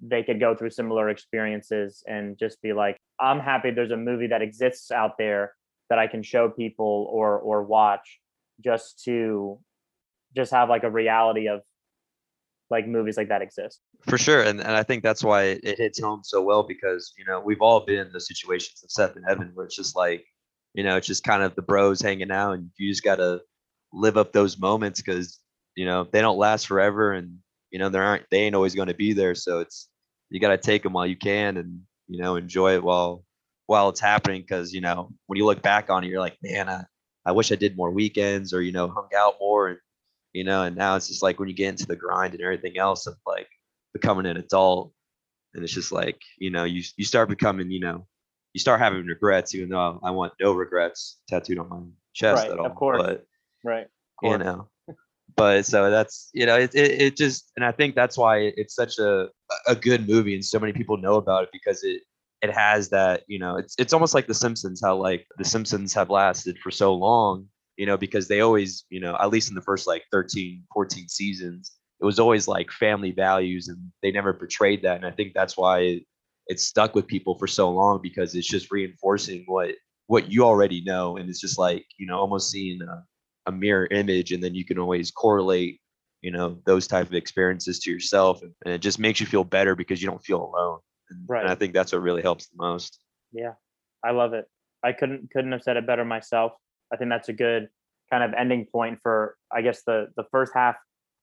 they 0.00 0.22
could 0.22 0.40
go 0.40 0.54
through 0.54 0.70
similar 0.70 1.08
experiences 1.08 2.02
and 2.06 2.38
just 2.38 2.60
be 2.60 2.72
like, 2.72 2.96
I'm 3.20 3.40
happy 3.40 3.70
there's 3.70 3.92
a 3.92 3.96
movie 3.96 4.26
that 4.28 4.42
exists 4.42 4.90
out 4.90 5.16
there 5.16 5.54
that 5.88 5.98
I 5.98 6.06
can 6.06 6.22
show 6.22 6.48
people 6.48 7.08
or 7.10 7.38
or 7.38 7.62
watch 7.62 8.20
just 8.64 9.02
to 9.04 9.58
just 10.34 10.52
have 10.52 10.68
like 10.68 10.84
a 10.84 10.90
reality 10.90 11.48
of 11.48 11.60
like 12.72 12.88
movies 12.88 13.16
like 13.16 13.28
that 13.28 13.42
exist. 13.42 13.80
For 14.08 14.18
sure. 14.18 14.42
And 14.42 14.60
and 14.60 14.72
I 14.72 14.82
think 14.82 15.04
that's 15.04 15.22
why 15.22 15.44
it, 15.44 15.60
it 15.62 15.78
hits 15.78 16.00
home 16.00 16.22
so 16.24 16.42
well 16.42 16.64
because, 16.64 17.12
you 17.16 17.24
know, 17.24 17.40
we've 17.40 17.60
all 17.60 17.84
been 17.84 18.00
in 18.00 18.12
the 18.12 18.20
situations 18.20 18.82
of 18.82 18.90
Seth 18.90 19.14
and 19.14 19.24
Evan 19.28 19.52
where 19.54 19.66
it's 19.66 19.76
just 19.76 19.94
like, 19.94 20.24
you 20.74 20.82
know, 20.82 20.96
it's 20.96 21.06
just 21.06 21.22
kind 21.22 21.42
of 21.44 21.54
the 21.54 21.62
bros 21.62 22.00
hanging 22.00 22.32
out 22.32 22.54
and 22.54 22.70
you 22.78 22.90
just 22.90 23.04
gotta 23.04 23.42
live 23.92 24.16
up 24.16 24.32
those 24.32 24.58
moments 24.58 25.00
because, 25.00 25.38
you 25.76 25.84
know, 25.84 26.08
they 26.10 26.20
don't 26.20 26.38
last 26.38 26.66
forever 26.66 27.12
and 27.12 27.38
you 27.70 27.78
know, 27.78 27.88
there 27.88 28.02
aren't 28.02 28.24
they 28.30 28.40
ain't 28.40 28.56
always 28.56 28.74
gonna 28.74 28.94
be 28.94 29.12
there. 29.12 29.34
So 29.34 29.60
it's 29.60 29.88
you 30.30 30.40
gotta 30.40 30.58
take 30.58 30.82
them 30.82 30.94
while 30.94 31.06
you 31.06 31.16
can 31.16 31.58
and, 31.58 31.82
you 32.08 32.20
know, 32.20 32.36
enjoy 32.36 32.74
it 32.74 32.82
while 32.82 33.24
while 33.66 33.90
it's 33.90 34.00
happening 34.00 34.42
because, 34.42 34.72
you 34.72 34.80
know, 34.80 35.12
when 35.26 35.36
you 35.36 35.46
look 35.46 35.62
back 35.62 35.90
on 35.90 36.02
it, 36.02 36.08
you're 36.08 36.20
like, 36.20 36.36
man, 36.42 36.68
I, 36.68 36.84
I 37.24 37.32
wish 37.32 37.52
I 37.52 37.54
did 37.54 37.76
more 37.76 37.90
weekends 37.90 38.52
or, 38.52 38.60
you 38.60 38.72
know, 38.72 38.88
hung 38.88 39.08
out 39.16 39.34
more 39.40 39.68
and 39.68 39.78
you 40.32 40.44
know, 40.44 40.62
and 40.62 40.76
now 40.76 40.96
it's 40.96 41.08
just 41.08 41.22
like 41.22 41.38
when 41.38 41.48
you 41.48 41.54
get 41.54 41.68
into 41.68 41.86
the 41.86 41.96
grind 41.96 42.34
and 42.34 42.42
everything 42.42 42.78
else 42.78 43.06
of 43.06 43.16
like 43.26 43.48
becoming 43.92 44.26
an 44.26 44.36
adult, 44.36 44.92
and 45.54 45.62
it's 45.62 45.72
just 45.72 45.92
like, 45.92 46.20
you 46.38 46.50
know, 46.50 46.64
you 46.64 46.82
you 46.96 47.04
start 47.04 47.28
becoming, 47.28 47.70
you 47.70 47.80
know, 47.80 48.06
you 48.54 48.60
start 48.60 48.80
having 48.80 49.06
regrets, 49.06 49.54
even 49.54 49.68
though 49.70 50.00
I 50.02 50.10
want 50.10 50.32
no 50.40 50.52
regrets 50.52 51.20
tattooed 51.28 51.58
on 51.58 51.68
my 51.68 51.80
chest 52.14 52.44
Right, 52.44 52.52
at 52.52 52.58
all. 52.58 52.66
of 52.66 52.74
course. 52.74 53.02
But 53.02 53.26
Right. 53.64 53.86
you 54.22 54.30
course. 54.30 54.44
know, 54.44 54.68
but 55.36 55.66
so 55.66 55.90
that's 55.90 56.30
you 56.34 56.46
know, 56.46 56.56
it, 56.58 56.74
it 56.74 57.00
it 57.02 57.16
just, 57.16 57.52
and 57.56 57.64
I 57.64 57.72
think 57.72 57.94
that's 57.94 58.16
why 58.18 58.52
it's 58.56 58.74
such 58.74 58.98
a 58.98 59.28
a 59.66 59.74
good 59.74 60.08
movie, 60.08 60.34
and 60.34 60.44
so 60.44 60.58
many 60.58 60.72
people 60.72 60.96
know 60.96 61.16
about 61.16 61.44
it 61.44 61.50
because 61.52 61.82
it 61.84 62.02
it 62.42 62.52
has 62.52 62.88
that, 62.90 63.22
you 63.28 63.38
know, 63.38 63.56
it's 63.56 63.74
it's 63.78 63.92
almost 63.92 64.14
like 64.14 64.26
The 64.26 64.34
Simpsons, 64.34 64.80
how 64.82 64.96
like 64.96 65.26
The 65.38 65.44
Simpsons 65.44 65.94
have 65.94 66.10
lasted 66.10 66.58
for 66.58 66.70
so 66.70 66.92
long, 66.94 67.46
you 67.76 67.86
know, 67.86 67.96
because 67.96 68.28
they 68.28 68.40
always, 68.40 68.84
you 68.90 69.00
know, 69.00 69.16
at 69.20 69.30
least 69.30 69.48
in 69.48 69.54
the 69.54 69.62
first 69.62 69.86
like 69.86 70.04
13, 70.12 70.64
14 70.72 71.08
seasons, 71.08 71.72
it 72.00 72.04
was 72.04 72.18
always 72.18 72.48
like 72.48 72.70
family 72.70 73.12
values 73.12 73.68
and 73.68 73.78
they 74.02 74.10
never 74.10 74.32
portrayed 74.32 74.82
that. 74.82 74.96
And 74.96 75.06
I 75.06 75.10
think 75.10 75.32
that's 75.34 75.56
why 75.56 75.80
it, 75.80 76.02
it 76.48 76.60
stuck 76.60 76.94
with 76.94 77.06
people 77.06 77.38
for 77.38 77.46
so 77.46 77.70
long 77.70 78.00
because 78.02 78.34
it's 78.34 78.48
just 78.48 78.70
reinforcing 78.70 79.44
what 79.46 79.74
what 80.08 80.30
you 80.30 80.44
already 80.44 80.82
know. 80.84 81.16
And 81.16 81.30
it's 81.30 81.40
just 81.40 81.58
like, 81.58 81.86
you 81.96 82.06
know, 82.06 82.18
almost 82.18 82.50
seeing 82.50 82.80
a, 82.82 83.04
a 83.46 83.52
mirror 83.52 83.86
image 83.90 84.32
and 84.32 84.42
then 84.42 84.54
you 84.54 84.64
can 84.64 84.78
always 84.78 85.10
correlate, 85.10 85.80
you 86.20 86.30
know, 86.32 86.58
those 86.66 86.86
type 86.86 87.06
of 87.06 87.14
experiences 87.14 87.78
to 87.80 87.90
yourself. 87.90 88.42
And, 88.42 88.52
and 88.64 88.74
it 88.74 88.78
just 88.78 88.98
makes 88.98 89.20
you 89.20 89.26
feel 89.26 89.44
better 89.44 89.74
because 89.74 90.02
you 90.02 90.08
don't 90.10 90.24
feel 90.24 90.42
alone. 90.42 90.80
And, 91.08 91.20
Right. 91.28 91.42
and 91.42 91.50
I 91.50 91.54
think 91.54 91.72
that's 91.72 91.92
what 91.92 92.02
really 92.02 92.22
helps 92.22 92.48
the 92.48 92.56
most. 92.56 92.98
Yeah, 93.32 93.52
I 94.04 94.10
love 94.10 94.34
it. 94.34 94.46
I 94.82 94.92
couldn't 94.92 95.30
couldn't 95.30 95.52
have 95.52 95.62
said 95.62 95.76
it 95.76 95.86
better 95.86 96.04
myself. 96.04 96.52
I 96.92 96.96
think 96.96 97.10
that's 97.10 97.28
a 97.28 97.32
good 97.32 97.68
kind 98.10 98.22
of 98.22 98.34
ending 98.38 98.66
point 98.66 98.98
for 99.02 99.36
I 99.50 99.62
guess 99.62 99.82
the 99.84 100.08
the 100.16 100.24
first 100.30 100.52
half 100.54 100.76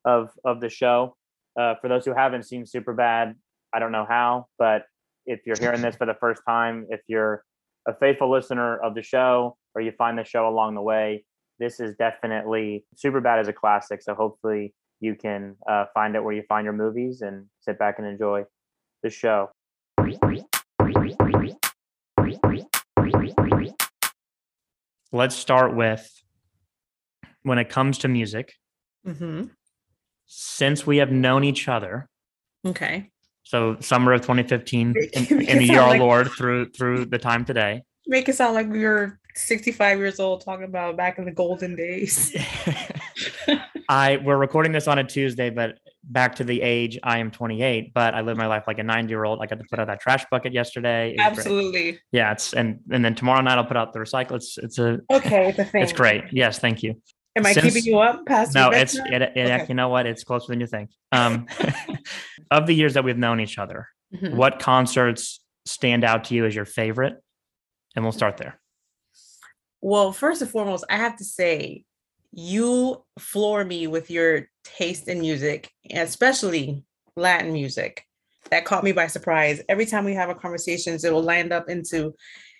of 0.05 0.29
of 0.43 0.59
the 0.61 0.69
show. 0.69 1.15
Uh, 1.59 1.75
for 1.81 1.87
those 1.87 2.05
who 2.05 2.13
haven't 2.13 2.43
seen 2.43 2.63
Superbad, 2.63 3.35
I 3.73 3.79
don't 3.79 3.91
know 3.91 4.05
how, 4.07 4.47
but 4.57 4.83
if 5.25 5.41
you're 5.45 5.57
hearing 5.59 5.81
this 5.81 5.95
for 5.95 6.05
the 6.05 6.13
first 6.13 6.41
time, 6.47 6.87
if 6.89 7.01
you're 7.07 7.43
a 7.87 7.93
faithful 7.93 8.31
listener 8.31 8.77
of 8.77 8.95
the 8.95 9.01
show 9.01 9.57
or 9.75 9.81
you 9.81 9.91
find 9.91 10.17
the 10.17 10.23
show 10.23 10.47
along 10.47 10.75
the 10.75 10.81
way, 10.81 11.25
this 11.59 11.79
is 11.79 11.95
definitely 11.95 12.85
Superbad 12.95 13.41
is 13.41 13.47
a 13.47 13.53
classic. 13.53 14.01
So 14.01 14.15
hopefully 14.15 14.73
you 14.99 15.15
can 15.15 15.55
uh, 15.67 15.85
find 15.93 16.15
it 16.15 16.23
where 16.23 16.33
you 16.33 16.43
find 16.47 16.63
your 16.63 16.73
movies 16.73 17.21
and 17.21 17.45
sit 17.59 17.77
back 17.77 17.99
and 17.99 18.07
enjoy 18.07 18.45
the 19.03 19.09
show. 19.09 19.49
Let's 25.11 25.35
start 25.35 25.75
with 25.75 26.07
when 27.43 27.57
it 27.57 27.69
comes 27.69 27.97
to 27.99 28.07
music, 28.07 28.53
hmm 29.05 29.45
since 30.31 30.85
we 30.85 30.97
have 30.97 31.11
known 31.11 31.43
each 31.43 31.67
other, 31.67 32.07
Okay. 32.63 33.09
so 33.41 33.77
summer 33.79 34.13
of 34.13 34.21
2015 34.21 34.93
in, 35.13 35.25
in 35.41 35.57
the 35.57 35.65
year 35.65 35.81
like- 35.81 35.99
Lord 35.99 36.29
through 36.37 36.69
through 36.69 37.05
the 37.05 37.17
time 37.17 37.45
today. 37.45 37.81
Make 38.05 38.29
it 38.29 38.35
sound 38.35 38.53
like 38.53 38.69
we 38.69 38.83
were 38.83 39.17
65 39.35 39.97
years 39.97 40.19
old 40.19 40.41
talking 40.45 40.65
about 40.65 40.95
back 40.97 41.17
in 41.17 41.25
the 41.25 41.31
golden 41.31 41.75
days. 41.75 42.35
I 43.89 44.17
we're 44.17 44.37
recording 44.37 44.71
this 44.71 44.87
on 44.87 44.99
a 44.99 45.03
Tuesday, 45.03 45.49
but 45.49 45.79
back 46.09 46.35
to 46.35 46.43
the 46.43 46.61
age 46.61 46.97
I 47.03 47.19
am 47.19 47.31
28, 47.31 47.93
but 47.93 48.13
I 48.15 48.21
live 48.21 48.35
my 48.35 48.47
life 48.47 48.63
like 48.67 48.79
a 48.79 48.83
90 48.83 49.09
year 49.09 49.23
old. 49.23 49.39
I 49.41 49.45
got 49.45 49.59
to 49.59 49.65
put 49.69 49.79
out 49.79 49.87
that 49.87 50.01
trash 50.01 50.25
bucket 50.31 50.53
yesterday. 50.53 51.15
Great. 51.15 51.25
Absolutely. 51.27 51.99
Yeah, 52.11 52.31
it's 52.31 52.53
and 52.53 52.79
and 52.91 53.05
then 53.05 53.15
tomorrow 53.15 53.41
night 53.41 53.57
I'll 53.57 53.65
put 53.65 53.77
out 53.77 53.93
the 53.93 53.99
recycle. 53.99 54.33
It's 54.33 54.57
it's 54.57 54.79
a 54.79 54.99
Okay. 55.11 55.51
The 55.51 55.65
thing. 55.71 55.83
it's 55.83 55.93
great. 55.93 56.23
Yes, 56.31 56.59
thank 56.59 56.83
you. 56.83 57.01
Am 57.35 57.45
I 57.45 57.53
Since- 57.53 57.73
keeping 57.73 57.83
you 57.83 57.99
up 57.99 58.25
past 58.25 58.55
No, 58.55 58.71
it's 58.71 58.95
it, 58.95 59.21
it 59.21 59.31
Okay. 59.37 59.65
you 59.69 59.75
know 59.75 59.89
what? 59.89 60.05
It's 60.07 60.23
closer 60.23 60.47
than 60.47 60.59
you 60.59 60.67
think. 60.67 60.89
Um, 61.11 61.45
of 62.51 62.65
the 62.67 62.73
years 62.73 62.95
that 62.95 63.03
we've 63.03 63.17
known 63.17 63.39
each 63.39 63.57
other, 63.57 63.87
Mhm. 64.13 64.33
what 64.33 64.59
concerts 64.59 65.39
stand 65.65 66.03
out 66.03 66.25
to 66.25 66.35
you 66.35 66.45
as 66.45 66.55
your 66.55 66.65
favorite? 66.65 67.13
And 67.95 68.03
we'll 68.03 68.11
start 68.11 68.37
there. 68.37 68.59
Well, 69.81 70.11
first 70.11 70.41
and 70.41 70.49
foremost, 70.49 70.83
I 70.89 70.97
have 70.97 71.15
to 71.17 71.23
say, 71.23 71.83
you 72.31 73.03
floor 73.17 73.63
me 73.65 73.87
with 73.87 74.09
your 74.09 74.49
taste 74.63 75.07
in 75.07 75.19
music, 75.19 75.71
especially 75.91 76.83
Latin 77.15 77.51
music. 77.53 78.05
That 78.51 78.65
caught 78.65 78.83
me 78.83 78.91
by 78.91 79.07
surprise. 79.07 79.61
Every 79.69 79.85
time 79.85 80.05
we 80.05 80.13
have 80.13 80.29
a 80.29 80.35
conversations, 80.35 81.03
it 81.03 81.13
will 81.13 81.23
land 81.23 81.51
up 81.51 81.69
into 81.69 82.13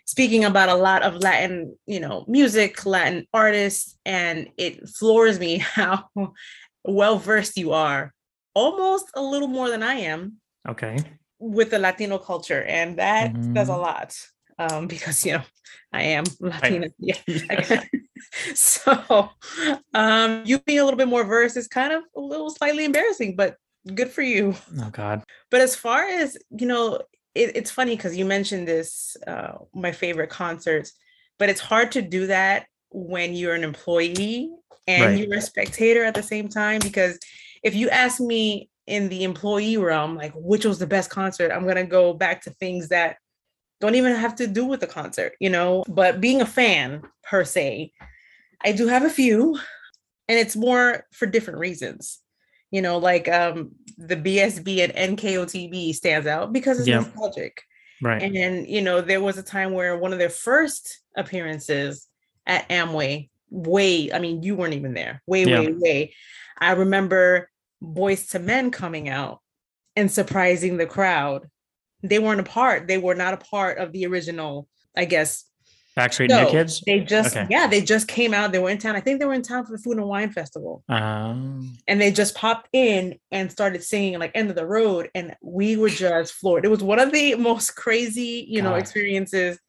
speaking 0.05 0.43
about 0.43 0.69
a 0.69 0.75
lot 0.75 1.03
of 1.03 1.15
Latin, 1.17 1.77
you 1.85 1.99
know, 1.99 2.25
music, 2.27 2.85
Latin 2.85 3.25
artists, 3.33 3.97
and 4.05 4.49
it 4.57 4.87
floors 4.89 5.39
me 5.39 5.57
how 5.77 6.09
well 6.83 7.17
versed 7.17 7.57
you 7.57 7.73
are. 7.73 8.13
Almost 8.53 9.05
a 9.15 9.21
little 9.21 9.47
more 9.47 9.69
than 9.69 9.83
I 9.83 9.93
am 9.95 10.37
Okay. 10.67 10.97
with 11.39 11.71
the 11.71 11.79
Latino 11.79 12.17
culture, 12.17 12.63
and 12.63 12.97
that 12.97 13.33
does 13.53 13.69
a 13.69 13.73
Mhm. 13.73 13.81
lot 13.81 14.17
um, 14.57 14.87
because 14.87 15.25
you 15.25 15.33
know 15.33 15.43
I 15.93 16.01
am 16.03 16.23
Latina. 16.39 16.87
Yeah. 16.99 17.17
Yeah. 17.27 17.83
so 18.55 19.29
um, 19.93 20.43
you 20.45 20.59
being 20.59 20.79
a 20.79 20.83
little 20.83 20.97
bit 20.97 21.07
more 21.07 21.23
versed 21.23 21.57
is 21.57 21.67
kind 21.67 21.93
of 21.93 22.03
a 22.15 22.19
little 22.19 22.49
slightly 22.49 22.85
embarrassing, 22.85 23.35
but 23.35 23.55
good 23.95 24.09
for 24.11 24.21
you. 24.21 24.55
Oh 24.81 24.89
God. 24.91 25.23
But 25.51 25.61
as 25.61 25.75
far 25.75 26.03
as 26.03 26.37
you 26.49 26.67
know, 26.67 27.01
it, 27.35 27.55
it's 27.55 27.71
funny 27.71 27.95
because 27.95 28.17
you 28.17 28.25
mentioned 28.25 28.67
this, 28.67 29.15
uh, 29.27 29.53
my 29.73 29.91
favorite 29.91 30.29
concerts, 30.29 30.93
but 31.37 31.49
it's 31.49 31.61
hard 31.61 31.91
to 31.93 32.01
do 32.01 32.27
that 32.27 32.65
when 32.91 33.33
you're 33.33 33.55
an 33.55 33.63
employee 33.63 34.51
and 34.87 35.15
Right. 35.15 35.27
you're 35.27 35.37
a 35.37 35.41
spectator 35.41 36.03
at 36.03 36.15
the 36.15 36.23
same 36.23 36.49
time. 36.49 36.79
Because 36.81 37.19
if 37.63 37.75
you 37.75 37.89
ask 37.89 38.19
me 38.19 38.69
in 38.87 39.09
the 39.09 39.23
employee 39.23 39.77
realm, 39.77 40.15
like 40.15 40.33
which 40.35 40.65
was 40.65 40.79
the 40.79 40.87
best 40.87 41.09
concert, 41.09 41.51
I'm 41.51 41.67
gonna 41.67 41.85
go 41.85 42.13
back 42.13 42.41
to 42.43 42.51
things 42.51 42.89
that 42.89 43.17
don't 43.79 43.95
even 43.95 44.15
have 44.15 44.35
to 44.35 44.47
do 44.47 44.65
with 44.65 44.79
the 44.79 44.87
concert, 44.87 45.33
you 45.39 45.49
know. 45.49 45.83
But 45.87 46.21
being 46.21 46.41
a 46.41 46.45
fan 46.45 47.01
per 47.23 47.43
se, 47.43 47.91
I 48.61 48.71
do 48.71 48.87
have 48.87 49.03
a 49.03 49.09
few, 49.09 49.57
and 50.27 50.39
it's 50.39 50.55
more 50.55 51.05
for 51.11 51.25
different 51.25 51.59
reasons 51.59 52.19
you 52.71 52.81
know, 52.81 52.97
like 52.97 53.27
um 53.27 53.71
the 53.97 54.15
BSB 54.15 54.83
and 54.83 55.17
NKOTB 55.17 55.93
stands 55.95 56.27
out 56.27 56.53
because 56.53 56.79
it's 56.79 56.87
Yeah. 56.87 56.99
nostalgic. 56.99 57.63
Right. 58.01 58.21
And 58.21 58.67
you 58.67 58.81
know, 58.81 59.01
there 59.01 59.21
was 59.21 59.37
a 59.37 59.43
time 59.43 59.73
where 59.73 59.97
one 59.97 60.13
of 60.13 60.19
their 60.19 60.29
first 60.29 60.99
appearances 61.17 62.07
at 62.45 62.69
Amway, 62.69 63.29
way, 63.49 64.13
I 64.13 64.19
mean, 64.19 64.43
you 64.43 64.55
weren't 64.55 64.75
even 64.75 64.93
there, 64.93 65.21
way, 65.25 65.45
Yeah. 65.45 65.61
way, 65.61 65.73
way. 65.73 66.13
I 66.59 66.73
remember 66.73 67.49
Boyz 67.81 68.33
II 68.35 68.41
Men 68.41 68.71
coming 68.71 69.09
out 69.09 69.41
and 69.95 70.11
surprising 70.11 70.77
the 70.77 70.85
crowd. 70.85 71.49
They 72.01 72.19
weren't 72.19 72.39
a 72.39 72.43
part, 72.43 72.87
they 72.87 72.97
were 72.97 73.15
not 73.15 73.33
a 73.33 73.37
part 73.37 73.77
of 73.77 73.91
the 73.91 74.05
original, 74.05 74.67
I 74.95 75.05
guess, 75.05 75.45
Backstreet 75.97 76.29
New 76.29 76.49
Kids. 76.49 76.81
They 76.85 77.01
just 77.01 77.35
Okay. 77.35 77.47
yeah, 77.49 77.67
they 77.67 77.81
just 77.81 78.07
came 78.07 78.33
out. 78.33 78.51
They 78.53 78.59
were 78.59 78.69
in 78.69 78.77
town. 78.77 78.95
I 78.95 79.01
think 79.01 79.19
they 79.19 79.25
were 79.25 79.33
in 79.33 79.41
town 79.41 79.65
for 79.65 79.73
the 79.73 79.83
Food 79.83 79.97
and 79.97 80.07
Wine 80.07 80.31
Festival. 80.31 80.83
Um, 80.87 81.77
And 81.87 81.99
they 81.99 82.11
just 82.11 82.35
popped 82.35 82.69
in 82.71 83.19
and 83.31 83.51
started 83.51 83.83
singing 83.83 84.17
like 84.17 84.31
End 84.33 84.49
of 84.49 84.55
the 84.55 84.65
Road. 84.65 85.09
And 85.13 85.35
we 85.41 85.75
were 85.75 85.89
just 85.89 86.33
floored. 86.33 86.63
It 86.63 86.69
was 86.71 86.83
one 86.83 86.99
of 86.99 87.11
the 87.11 87.35
most 87.49 87.75
crazy, 87.75 88.45
you 88.47 88.61
know, 88.61 88.75
experiences 88.75 89.59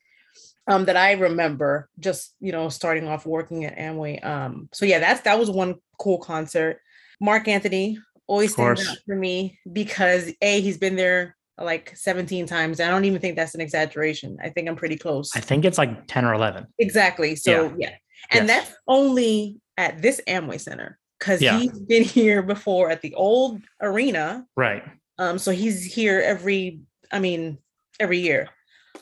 um 0.68 0.84
that 0.84 0.96
I 0.96 1.12
remember 1.12 1.88
just, 1.98 2.34
you 2.38 2.52
know, 2.52 2.68
starting 2.68 3.08
off 3.08 3.26
working 3.26 3.64
at 3.64 3.76
Amway. 3.76 4.24
Um, 4.24 4.68
so 4.72 4.84
yeah, 4.84 5.00
that's 5.00 5.22
that 5.22 5.38
was 5.38 5.50
one 5.50 5.76
cool 5.98 6.18
concert. 6.18 6.80
Marc 7.20 7.48
Anthony 7.48 7.98
always 8.28 8.52
stands 8.52 8.86
out 8.88 8.98
for 9.04 9.16
me 9.16 9.58
because 9.72 10.30
a 10.42 10.60
he's 10.60 10.78
been 10.78 10.94
there 10.96 11.36
like 11.58 11.96
17 11.96 12.46
times. 12.46 12.80
I 12.80 12.88
don't 12.88 13.04
even 13.04 13.20
think 13.20 13.36
that's 13.36 13.54
an 13.54 13.60
exaggeration. 13.60 14.38
I 14.42 14.48
think 14.50 14.68
I'm 14.68 14.76
pretty 14.76 14.96
close. 14.96 15.30
I 15.36 15.40
think 15.40 15.64
it's 15.64 15.78
like 15.78 16.06
10 16.06 16.24
or 16.24 16.34
11. 16.34 16.66
Exactly. 16.78 17.36
So 17.36 17.74
yeah. 17.78 17.94
And 18.30 18.46
Yes. 18.46 18.66
that's 18.68 18.76
only 18.86 19.60
at 19.76 20.00
this 20.02 20.20
Amway 20.26 20.60
Center 20.60 20.98
because 21.18 21.40
Yeah. 21.42 21.58
he's 21.58 21.78
been 21.78 22.04
here 22.18 22.42
before 22.42 22.90
at 22.90 23.02
the 23.02 23.14
old 23.14 23.60
arena. 23.80 24.46
Right. 24.56 24.82
Um, 25.18 25.38
so 25.38 25.50
he's 25.50 25.84
here 25.84 26.20
every, 26.20 26.80
I 27.12 27.18
mean, 27.18 27.58
every 27.98 28.18
year. 28.18 28.48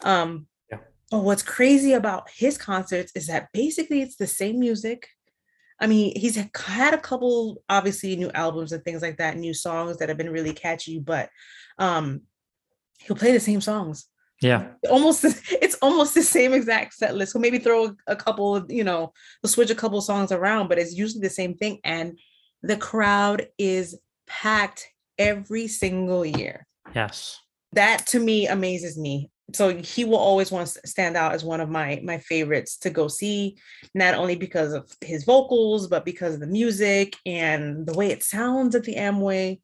Um, 0.03 0.47
Yeah. 0.71 0.79
but 1.11 1.21
what's 1.21 1.43
crazy 1.43 1.93
about 1.93 2.29
his 2.31 2.59
concerts 2.59 3.13
is 3.15 3.27
that 3.29 3.49
basically 3.53 4.03
it's 4.03 4.17
the 4.17 4.27
same 4.27 4.59
music. 4.59 5.09
I 5.81 5.87
mean, 5.87 6.19
he's 6.19 6.35
had 6.35 6.51
had 6.57 6.93
a 6.95 6.99
couple 6.99 7.63
obviously 7.69 8.17
new 8.17 8.33
albums 8.33 8.73
and 8.73 8.83
things 8.83 9.01
like 9.01 9.19
that, 9.19 9.37
new 9.37 9.55
songs 9.55 9.99
that 9.99 10.09
have 10.09 10.19
been 10.19 10.31
really 10.33 10.53
catchy, 10.53 10.99
but 10.99 11.31
um 11.79 12.23
he'll 12.99 13.17
play 13.17 13.33
the 13.33 13.41
same 13.41 13.61
songs 13.61 14.07
Yeah. 14.41 14.69
almost 14.91 15.25
it's 15.63 15.77
almost 15.83 16.15
the 16.15 16.23
same 16.23 16.53
exact 16.53 16.95
set 16.95 17.15
list. 17.17 17.33
So 17.33 17.39
maybe 17.39 17.59
throw 17.59 17.95
a 18.07 18.17
couple, 18.17 18.57
of, 18.57 18.71
you 18.71 18.85
know, 18.85 19.13
we'll 19.43 19.51
switch 19.51 19.71
a 19.71 19.75
couple 19.75 20.01
songs 20.01 20.33
around, 20.33 20.69
but 20.69 20.79
it's 20.79 20.95
usually 20.95 21.23
the 21.23 21.31
same 21.31 21.55
thing. 21.55 21.81
And 21.85 22.19
the 22.63 22.77
crowd 22.77 23.49
is 23.59 23.99
packed 24.27 24.87
every 25.19 25.67
single 25.69 26.25
year. 26.25 26.67
Yes. 26.95 27.39
That 27.73 28.07
to 28.09 28.19
me 28.21 28.47
amazes 28.47 28.97
me. 28.99 29.31
So 29.55 29.75
he 29.77 30.05
will 30.05 30.19
always 30.19 30.51
want 30.51 30.69
to 30.69 30.87
stand 30.87 31.17
out 31.17 31.33
as 31.33 31.43
one 31.43 31.61
of 31.61 31.71
my 31.71 32.01
my 32.05 32.19
favorites 32.19 32.77
to 32.79 32.91
go 32.91 33.09
see, 33.09 33.57
not 33.95 34.15
only 34.15 34.37
because 34.37 34.73
of 34.75 34.91
his 35.01 35.25
vocals, 35.25 35.87
but 35.89 36.05
because 36.05 36.35
of 36.35 36.41
the 36.41 36.47
music 36.47 37.17
and 37.25 37.87
the 37.87 37.95
way 37.95 38.09
it 38.11 38.23
sounds 38.23 38.75
at 38.75 38.85
the 38.85 38.95
Amway. 38.97 39.61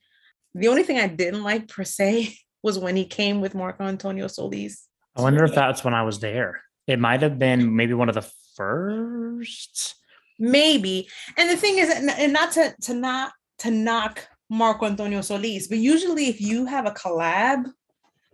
The 0.55 0.69
only 0.69 0.85
thing 0.85 0.99
I 0.99 1.09
didn't 1.09 1.43
like 1.43 1.69
per 1.69 1.85
se 1.85 2.35
was 2.65 2.79
when 2.79 2.97
he 2.97 3.05
came 3.05 3.41
with 3.41 3.55
Marco 3.55 3.85
Antonio 3.85 4.27
Solis. 4.27 4.89
I 5.15 5.21
wonder 5.23 5.45
if 5.45 5.55
that's 5.55 5.85
when 5.85 5.95
I 5.95 6.03
was 6.03 6.19
there. 6.19 6.63
It 6.89 6.99
might 6.99 7.23
have 7.23 7.39
been 7.39 7.77
maybe 7.77 7.95
one 7.95 8.09
of 8.09 8.15
the 8.17 8.29
first. 8.57 9.95
maybe 10.39 11.09
and 11.37 11.49
the 11.49 11.57
thing 11.57 11.79
is 11.79 11.89
and 11.91 12.33
not 12.33 12.51
to 12.53 12.75
to 12.83 12.93
not 12.95 13.33
to 13.59 13.71
knock 13.71 14.27
marco 14.51 14.85
antonio 14.87 15.21
solis 15.21 15.69
but 15.69 15.79
usually 15.79 16.27
if 16.29 16.41
you 16.41 16.67
have 16.67 16.87
a 16.87 16.91
collab 16.91 17.61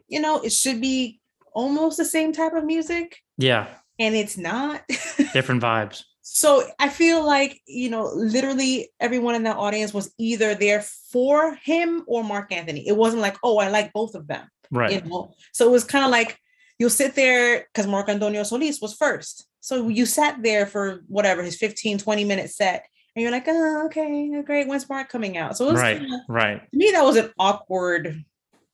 you 0.09 0.19
know 0.19 0.41
it 0.41 0.51
should 0.51 0.81
be 0.81 1.21
almost 1.53 1.99
the 1.99 2.05
same 2.05 2.33
type 2.33 2.55
of 2.55 2.65
music 2.65 3.19
Yeah. 3.37 3.67
and 3.99 4.15
it's 4.15 4.39
not 4.39 4.83
Different 5.35 5.63
vibes. 5.63 6.05
So 6.23 6.63
i 6.79 6.89
feel 6.89 7.25
like 7.25 7.61
you 7.67 7.89
know 7.91 8.11
literally 8.15 8.91
everyone 9.01 9.35
in 9.35 9.43
that 9.45 9.57
audience 9.57 9.93
was 9.95 10.13
either 10.19 10.55
there 10.55 10.83
for 11.13 11.55
him 11.65 12.05
or 12.07 12.23
Marc 12.23 12.53
Anthony 12.53 12.87
it 12.87 12.97
wasn't 12.97 13.23
like 13.23 13.37
oh 13.43 13.59
i 13.59 13.69
like 13.69 13.93
both 13.93 14.15
of 14.15 14.27
them 14.27 14.47
Right. 14.71 14.93
you 14.93 15.01
know 15.09 15.33
so 15.53 15.67
it 15.67 15.73
was 15.73 15.85
kind 15.85 16.05
of 16.05 16.11
like 16.11 16.39
you'll 16.79 16.91
sit 16.91 17.15
there 17.15 17.67
because 17.73 17.87
mark 17.87 18.09
antonio 18.09 18.43
solis 18.45 18.81
was 18.81 18.95
first 18.95 19.47
so 19.61 19.89
you 19.89 20.07
sat 20.07 20.43
there 20.43 20.67
for 20.67 21.03
whatever 21.09 21.43
his 21.43 21.57
15 21.57 21.99
20 21.99 22.25
minute 22.25 22.51
set 22.51 22.85
and 23.17 23.23
you're 23.23 23.33
like 23.33 23.49
oh 23.49 23.87
okay 23.87 24.31
great 24.43 24.69
when's 24.69 24.89
mark 24.89 25.09
coming 25.09 25.37
out 25.37 25.57
so 25.57 25.69
it 25.69 25.73
was 25.73 25.81
Right. 25.83 25.99
kinda- 25.99 26.25
Right. 26.29 26.61
to 26.71 26.77
me 26.77 26.91
that 26.93 27.03
was 27.05 27.17
an 27.17 27.31
awkward 27.39 28.25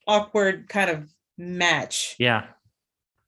awkward 0.07 0.69
kind 0.69 0.91
of 0.91 1.09
match 1.39 2.17
Yeah. 2.19 2.47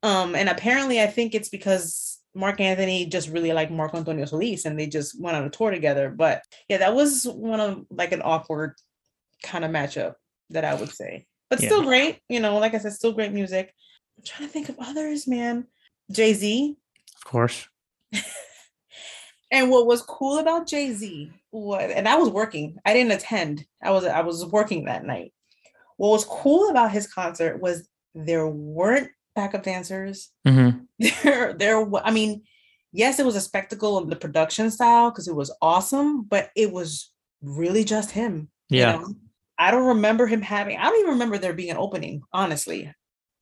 um 0.02 0.34
and 0.34 0.48
apparently 0.48 1.00
i 1.00 1.06
think 1.06 1.34
it's 1.34 1.48
because 1.48 2.17
Marc 2.34 2.60
Anthony 2.60 3.06
just 3.06 3.28
really 3.28 3.52
liked 3.52 3.72
mark 3.72 3.94
antonio 3.94 4.24
solis 4.24 4.64
and 4.64 4.78
they 4.78 4.86
just 4.86 5.20
went 5.20 5.36
on 5.36 5.44
a 5.44 5.50
tour 5.50 5.70
together. 5.70 6.10
But 6.10 6.42
yeah 6.68 6.78
that 6.78 6.94
was 6.94 7.24
one 7.24 7.60
of 7.60 7.84
like 7.90 8.12
an 8.12 8.22
awkward 8.24 8.74
kind 9.42 9.64
of 9.64 9.70
matchup 9.70 10.14
that 10.50 10.64
i 10.64 10.74
would 10.74 10.90
say. 10.90 11.26
But 11.50 11.60
Yeah. 11.60 11.68
still 11.68 11.82
great 11.82 12.20
you 12.28 12.40
know 12.40 12.58
like 12.58 12.74
i 12.74 12.78
said 12.78 12.92
still 12.92 13.12
great 13.12 13.32
music. 13.32 13.74
I'm 14.16 14.24
trying 14.24 14.48
to 14.48 14.52
think 14.52 14.68
of 14.68 14.76
others 14.78 15.26
man. 15.26 15.66
Jay-z. 16.10 16.76
Of 17.16 17.24
course. 17.24 17.68
and 19.50 19.70
what 19.70 19.86
was 19.86 20.02
cool 20.02 20.38
about 20.38 20.66
jay-z 20.66 21.30
was 21.52 21.90
and 21.94 22.08
i 22.08 22.16
was 22.16 22.28
working. 22.30 22.76
I 22.84 22.92
didn't 22.92 23.12
attend. 23.12 23.64
I 23.82 23.90
was 23.90 24.04
i 24.04 24.20
was 24.20 24.44
working 24.46 24.84
that 24.84 25.04
night. 25.04 25.32
What 25.96 26.10
was 26.10 26.24
cool 26.24 26.70
about 26.70 26.92
his 26.92 27.06
concert 27.12 27.60
was 27.60 27.88
there 28.14 28.46
weren't 28.46 29.10
backup 29.38 29.62
dancers 29.62 30.30
hmm 30.46 30.70
there 31.22 31.52
there 31.54 31.80
wa- 31.80 32.02
i 32.04 32.10
mean 32.10 32.42
yes 32.92 33.18
it 33.20 33.26
was 33.26 33.36
a 33.36 33.40
spectacle 33.50 33.96
of 33.96 34.10
the 34.10 34.16
production 34.24 34.70
style 34.70 35.10
because 35.10 35.28
it 35.28 35.34
was 35.42 35.54
awesome 35.62 36.22
but 36.24 36.50
it 36.56 36.70
was 36.72 37.12
really 37.42 37.84
just 37.84 38.10
him 38.10 38.34
you 38.68 38.80
Yeah. 38.80 38.92
know? 38.96 39.14
i 39.58 39.70
don't 39.70 39.86
remember 39.94 40.26
him 40.26 40.42
having 40.42 40.76
i 40.76 40.84
don't 40.84 40.98
even 41.00 41.12
remember 41.16 41.38
there 41.38 41.52
being 41.60 41.70
an 41.70 41.76
opening 41.86 42.20
honestly 42.32 42.80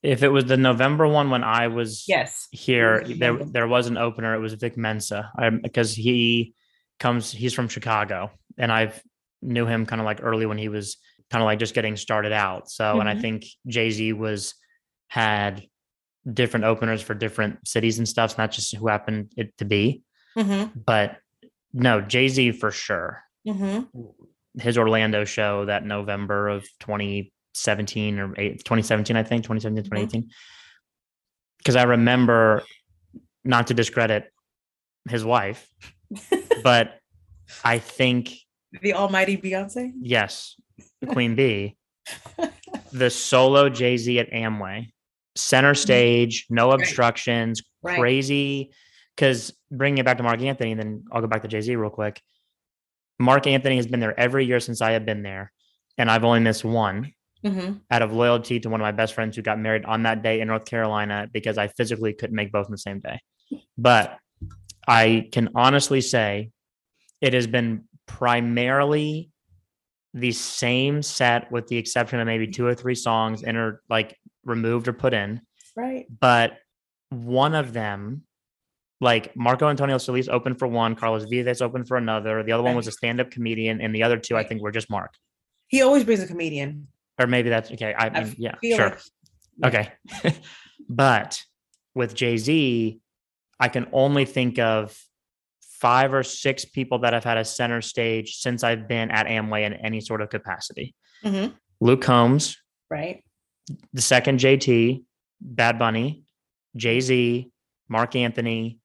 If 0.03 0.23
it 0.23 0.29
was 0.37 0.45
the 0.45 0.57
November 0.71 1.07
one 1.09 1.31
when 1.35 1.43
I 1.43 1.65
was 1.79 2.05
yes 2.07 2.47
here, 2.53 3.03
there 3.23 3.35
there 3.55 3.67
was 3.75 3.89
an 3.91 3.97
opener. 4.07 4.31
It 4.37 4.43
was 4.47 4.55
Vic 4.55 4.77
Mensa. 4.77 5.21
because 5.67 5.91
he 6.07 6.53
comes. 7.05 7.33
He's 7.43 7.55
from 7.57 7.67
Chicago, 7.69 8.31
and 8.63 8.71
I've 8.71 8.97
knew 9.43 9.67
him 9.67 9.83
kind 9.87 10.01
of 10.01 10.07
like 10.11 10.21
early 10.23 10.47
when 10.47 10.59
he 10.65 10.69
was 10.69 10.87
kind 11.31 11.43
of 11.43 11.47
like 11.51 11.59
just 11.59 11.75
getting 11.75 11.97
started 11.97 12.31
out. 12.47 12.71
So, 12.71 13.01
and 13.01 13.09
I 13.09 13.15
Mhm. 13.17 13.21
think 13.25 13.39
Jay 13.67 13.91
Z 13.91 14.13
was 14.13 14.55
had 15.09 15.65
different 16.33 16.65
openers 16.65 17.03
for 17.03 17.15
different 17.15 17.67
cities 17.67 17.99
and 17.99 18.09
stuff. 18.09 18.31
It's 18.31 18.39
not 18.39 18.51
just 18.51 18.75
who 18.75 18.89
happened 18.89 19.33
it 19.37 19.57
to 19.59 19.65
be, 19.65 20.03
hmm 20.35 20.65
but 20.75 21.19
no, 21.73 22.01
Jay 22.01 22.29
Z 22.29 22.53
for 22.53 22.71
sure. 22.71 23.23
hmm 23.47 23.81
His 24.59 24.79
Orlando 24.79 25.25
show 25.25 25.67
that 25.67 25.85
November 25.85 26.49
of 26.49 26.63
2017 26.81 28.19
or 28.19 28.35
eight, 28.39 28.59
2017, 28.59 29.17
I 29.17 29.23
think 29.23 29.45
2017, 29.45 29.85
2018. 29.85 30.31
Because 31.59 31.77
I 31.77 31.83
remember, 31.85 32.63
not 33.45 33.69
to 33.69 33.75
discredit 33.75 34.33
his 35.09 35.25
wife, 35.25 35.69
but 36.63 36.99
I 37.65 37.79
think 37.79 38.35
the 38.83 38.95
almighty 38.95 39.37
beyonce 39.37 39.93
yes, 40.01 40.57
Queen 41.09 41.35
Bee, 41.35 41.77
the 42.93 43.11
solo 43.11 43.69
Jay 43.69 43.97
Z 43.97 44.19
at 44.19 44.31
Amway, 44.31 44.89
center 45.37 45.75
stage, 45.75 46.47
no 46.51 46.73
obstructions, 46.73 47.63
Right. 47.83 47.97
crazy. 47.99 48.71
Because 49.15 49.55
bringing 49.71 49.99
it 49.99 50.05
back 50.05 50.19
to 50.19 50.23
Marc 50.23 50.41
Anthony, 50.43 50.73
and 50.73 50.81
then 50.81 51.05
I'll 51.11 51.21
go 51.21 51.27
back 51.27 51.43
to 51.43 51.49
Jay 51.49 51.61
Z 51.61 51.75
real 51.77 51.91
quick. 51.91 52.21
Marc 53.19 53.47
Anthony 53.47 53.77
has 53.77 53.87
been 53.87 54.01
there 54.01 54.19
every 54.19 54.45
year 54.45 54.61
since 54.61 54.83
I 54.83 54.93
have 54.93 55.07
been 55.07 55.23
there, 55.23 55.53
and 55.97 56.11
I've 56.11 56.25
only 56.25 56.41
missed 56.41 56.65
one 56.65 57.13
hmm 57.45 57.75
out 57.91 58.03
of 58.03 58.13
loyalty 58.13 58.59
to 58.59 58.69
one 58.69 58.81
of 58.81 58.85
my 58.85 58.91
best 58.93 59.15
friends 59.15 59.37
who 59.37 59.43
got 59.43 59.59
married 59.59 59.85
on 59.85 60.03
that 60.03 60.23
day 60.23 60.41
in 60.41 60.49
North 60.49 60.65
Carolina 60.65 61.29
because 61.33 61.57
I 61.57 61.69
physically 61.69 62.13
couldn't 62.13 62.35
make 62.35 62.51
both 62.51 62.67
on 62.67 62.73
the 62.73 62.79
same 62.79 62.99
day. 62.99 63.21
But 63.79 64.19
I 64.89 65.29
can 65.31 65.51
honestly 65.55 66.01
say 66.01 66.51
it 67.21 67.33
has 67.33 67.47
been 67.47 67.85
primarily 68.07 69.31
the 70.15 70.33
same 70.33 71.03
set 71.03 71.53
with 71.53 71.69
the 71.69 71.77
exception 71.77 72.19
of 72.19 72.27
maybe 72.27 72.49
two 72.49 72.67
or 72.67 72.75
three 72.75 72.95
songs 72.95 73.43
inter 73.43 73.81
like 73.89 74.19
removed 74.47 74.89
or 74.89 74.93
put 74.93 75.13
in. 75.13 75.41
right 75.77 76.07
But 76.21 76.59
one 77.11 77.55
of 77.55 77.73
them, 77.73 78.23
like 79.01 79.37
Marco 79.37 79.69
Antonio 79.69 79.99
Solis 79.99 80.29
opened 80.29 80.59
for 80.59 80.67
one, 80.67 80.95
Carlos 80.95 81.25
Vives 81.31 81.61
opened 81.61 81.87
for 81.87 81.97
another. 81.97 82.43
The 82.43 82.53
other 82.53 82.63
one 82.63 82.75
was 82.75 82.87
a 82.87 82.93
stand-up 82.93 83.31
comedian, 83.31 83.81
and 83.81 83.95
the 83.95 84.03
other 84.03 84.17
two 84.17 84.37
I 84.37 84.45
think 84.45 84.63
were 84.63 84.73
just 84.73 84.89
Mark. 84.89 85.13
he 85.69 85.83
always 85.83 86.05
brings 86.05 86.23
a 86.23 86.27
comedian 86.27 86.89
Or 87.19 87.27
maybe 87.27 87.49
that's 87.51 87.71
okay. 87.73 87.93
I 87.93 88.07
I 88.07 88.25
mean, 88.25 88.35
yeah, 88.39 88.55
sure. 88.63 88.91
like 88.91 89.01
Yeah. 89.59 89.67
Okay. 89.69 90.37
but 90.89 91.43
with 91.95 92.15
Jay 92.15 92.37
Z, 92.37 93.01
I 93.59 93.69
can 93.69 93.87
only 93.93 94.25
think 94.25 94.59
of 94.59 94.99
five 95.61 96.15
or 96.15 96.23
six 96.23 96.65
people 96.65 96.99
that 97.01 97.13
have 97.13 97.25
had 97.25 97.37
a 97.39 97.45
center 97.45 97.81
stage 97.83 98.37
since 98.37 98.65
I've 98.65 98.89
been 98.89 99.11
at 99.11 99.27
Amway 99.27 99.65
in 99.67 99.75
any 99.75 100.01
sort 100.01 100.21
of 100.23 100.31
capacity. 100.31 100.95
Mhm. 101.25 101.53
Luke 101.81 102.01
Combs, 102.03 102.57
right 102.91 103.23
the 103.93 104.03
second 104.03 104.39
JT, 104.39 105.03
Bad 105.41 105.79
Bunny, 105.79 106.25
Jay 106.77 107.01
Z, 107.01 107.51
Marc 107.89 108.17
Anthony, 108.17 108.79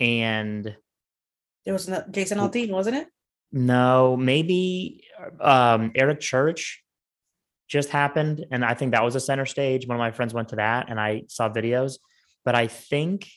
and 0.00 0.76
there 1.64 1.72
was 1.72 1.88
no, 1.88 2.04
jason 2.10 2.38
aldean 2.38 2.70
wasn't 2.70 2.94
it 2.94 3.08
no, 3.56 4.16
maybe 4.16 5.04
um, 5.40 5.92
Eric 5.94 6.18
Church 6.18 6.82
just 7.68 7.88
happened. 7.88 8.44
And 8.50 8.64
I 8.64 8.74
think 8.74 8.90
that 8.90 9.04
was 9.04 9.14
a 9.14 9.20
center 9.20 9.46
stage. 9.46 9.86
One 9.86 9.94
of 9.94 10.00
my 10.00 10.10
friends 10.10 10.34
went 10.34 10.48
to 10.48 10.56
that 10.56 10.90
and 10.90 10.98
I 10.98 11.22
saw 11.28 11.48
videos. 11.48 11.98
But 12.44 12.56
I 12.56 12.66
think 12.66 13.28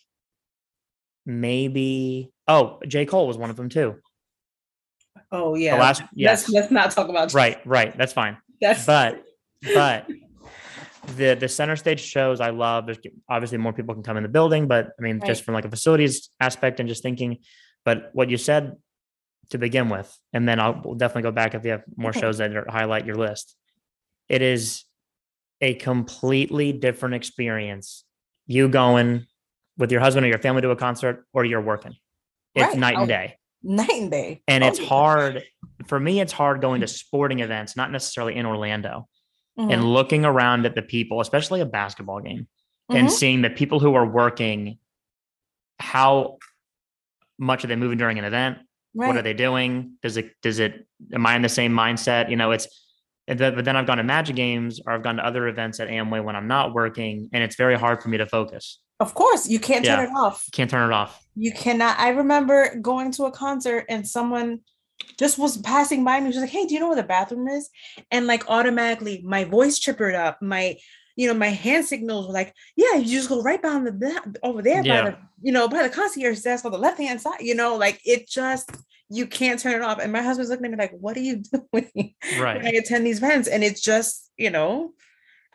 maybe 1.24 2.32
oh 2.48 2.80
J 2.88 3.06
Cole 3.06 3.28
was 3.28 3.38
one 3.38 3.52
of 3.52 3.58
them 3.58 3.70
too. 3.70 3.98
Oh 5.32 5.54
yeah. 5.54 5.76
The 5.76 5.82
last 5.82 6.02
yes, 6.16 6.50
Let's 6.50 6.50
let's 6.50 6.72
not 6.72 6.92
talk 6.92 7.10
about 7.10 7.36
right, 7.36 7.60
right. 7.66 7.96
That's 7.96 8.14
fine. 8.14 8.38
That's 8.60 8.88
But 8.88 9.24
but 9.62 10.08
the 11.15 11.36
the 11.36 11.48
center 11.48 11.76
stage 11.76 12.02
shows 12.02 12.39
I 12.41 12.50
love. 12.50 12.86
There's 12.86 13.00
obviously 13.30 13.58
more 13.58 13.74
people 13.74 13.93
can 13.93 14.04
come 14.04 14.17
in 14.17 14.24
the 14.24 14.30
building, 14.30 14.67
but 14.67 14.89
I 15.00 15.02
mean, 15.02 15.17
Right. 15.20 15.28
just 15.28 15.43
from 15.43 15.54
like 15.54 15.65
a 15.65 15.70
facilities 15.70 16.30
aspect 16.39 16.80
and 16.80 16.89
just 16.89 17.02
thinking. 17.04 17.38
But 17.86 18.10
what 18.13 18.30
you 18.30 18.38
said 18.38 18.76
to 19.52 19.58
begin 19.58 19.89
with, 19.89 20.13
and 20.34 20.48
then 20.48 20.60
I'll 20.60 20.82
we'll 20.84 20.96
definitely 20.96 21.24
go 21.24 21.32
back 21.32 21.56
if 21.56 21.63
you 21.63 21.72
have 21.72 21.84
more 21.96 22.10
Okay. 22.12 22.20
shows 22.20 22.38
that 22.39 22.56
are, 22.56 22.65
highlight 22.70 23.06
your 23.06 23.15
list. 23.15 23.56
It 24.28 24.41
is 24.41 24.84
a 25.62 25.74
completely 25.76 26.74
different 26.74 27.15
experience. 27.15 28.04
You 28.46 28.67
going 28.67 29.26
with 29.78 29.91
your 29.91 30.02
husband 30.02 30.26
or 30.26 30.30
your 30.30 30.39
family 30.39 30.62
to 30.63 30.72
a 30.72 30.76
concert, 30.76 31.26
or 31.34 31.46
you're 31.46 31.62
working. 31.62 31.96
It's 32.56 32.74
Right. 32.74 32.80
night 32.80 32.98
and 32.98 33.08
day 33.08 33.38
night 33.63 33.89
and 34.02 34.12
day. 34.12 34.41
and 34.48 34.63
Oh, 34.63 34.67
it's 34.67 34.80
yeah. 34.80 34.88
hard 34.88 35.43
for 35.88 36.00
me 36.00 36.22
it's 36.22 36.32
hard 36.32 36.62
going 36.62 36.82
to 36.82 36.88
sporting 37.02 37.39
events 37.39 37.76
not 37.76 37.91
necessarily 37.91 38.36
in 38.36 38.46
orlando 38.46 39.08
and 39.58 39.72
Mhm. 39.82 39.91
looking 39.93 40.24
around 40.26 40.65
at 40.65 40.76
the 40.76 40.82
people 40.82 41.20
especially 41.20 41.62
a 41.62 41.65
basketball 41.65 42.20
game 42.22 42.48
and 42.89 43.08
Mhm. 43.08 43.12
seeing 43.12 43.41
the 43.41 43.50
people 43.50 43.80
who 43.80 43.96
are 43.96 44.06
working 44.06 44.78
how 45.80 46.38
much 47.39 47.63
are 47.63 47.67
they 47.67 47.76
moving 47.76 47.98
during 47.98 48.17
an 48.20 48.26
event 48.26 48.60
what 48.93 49.15
are 49.15 49.22
they 49.22 49.34
doing 49.34 49.93
does 50.02 50.17
it 50.17 50.32
does 50.41 50.60
it 50.60 50.88
am 51.13 51.26
i 51.26 51.36
in 51.36 51.41
the 51.43 51.50
same 51.50 51.72
mindset 51.72 52.30
you 52.30 52.36
know 52.36 52.52
it's 52.52 52.67
but 53.28 53.63
then 53.63 53.76
i've 53.76 53.86
gone 53.86 53.98
to 53.98 54.04
magic 54.04 54.36
games 54.36 54.80
or 54.86 54.93
i've 54.93 55.04
gone 55.04 55.17
to 55.17 55.26
other 55.26 55.48
events 55.48 55.80
at 55.80 55.88
amway 55.88 56.24
when 56.24 56.36
i'm 56.36 56.48
not 56.48 56.74
working 56.74 57.30
and 57.34 57.43
it's 57.43 57.56
very 57.56 57.76
hard 57.78 58.02
for 58.02 58.10
me 58.10 58.17
to 58.17 58.26
focus 58.26 58.80
Of 59.00 59.13
course, 59.13 59.48
you 59.48 59.60
can't 59.60 59.86
turn 59.86 60.00
Yeah. 60.00 60.10
it 60.10 60.15
off. 60.17 60.46
can't 60.52 60.70
turn 60.72 60.89
it 60.89 60.93
off 60.93 61.24
You 61.36 61.52
cannot. 61.54 62.00
I 62.00 62.10
remember 62.10 62.80
going 62.82 63.12
to 63.12 63.26
a 63.26 63.32
concert 63.32 63.86
and 63.89 64.08
someone 64.08 64.62
just 65.18 65.38
was 65.38 65.58
passing 65.58 66.04
by 66.04 66.20
me. 66.20 66.32
She 66.32 66.38
was 66.40 66.44
like, 66.44 66.50
"Hey, 66.50 66.66
do 66.66 66.74
you 66.74 66.80
know 66.80 66.88
where 66.88 66.96
the 66.96 67.04
bathroom 67.04 67.48
is?" 67.48 67.70
And 68.12 68.28
like 68.28 68.50
automatically, 68.50 69.22
my 69.26 69.44
voice 69.44 69.80
chippered 69.80 70.16
up. 70.16 70.42
My, 70.42 70.76
you 71.16 71.28
know, 71.28 71.34
my 71.34 71.48
hand 71.50 71.86
signals 71.86 72.28
were 72.28 72.34
like, 72.34 72.54
"Yeah, 72.76 72.96
you 72.96 73.06
just 73.18 73.30
go 73.30 73.42
right 73.42 73.62
behind 73.62 73.88
the 73.88 74.38
over 74.44 74.62
there 74.62 74.84
Yeah. 74.84 75.04
by 75.04 75.10
the, 75.12 75.18
you 75.42 75.52
know, 75.52 75.68
by 75.68 75.84
the 75.84 75.90
concierge 75.90 76.42
desk 76.42 76.66
on 76.66 76.72
the 76.72 76.78
left 76.78 76.98
hand 77.00 77.22
side." 77.22 77.42
You 77.42 77.56
know, 77.56 77.76
like 77.76 78.00
it 78.06 78.28
just 78.28 78.70
you 79.10 79.26
can't 79.26 79.60
turn 79.60 79.74
it 79.76 79.82
off. 79.82 80.00
And 80.00 80.12
my 80.12 80.22
husband's 80.22 80.50
looking 80.50 80.66
at 80.66 80.72
me 80.72 80.78
like, 80.78 80.92
"What 81.00 81.16
are 81.18 81.22
you 81.22 81.38
doing?" 81.74 82.16
right 82.40 82.58
when 82.58 82.66
I 82.66 82.78
attend 82.78 83.06
these 83.06 83.18
events, 83.20 83.48
and 83.48 83.64
it's 83.64 83.82
just, 83.82 84.32
you 84.38 84.50
know, 84.50 84.92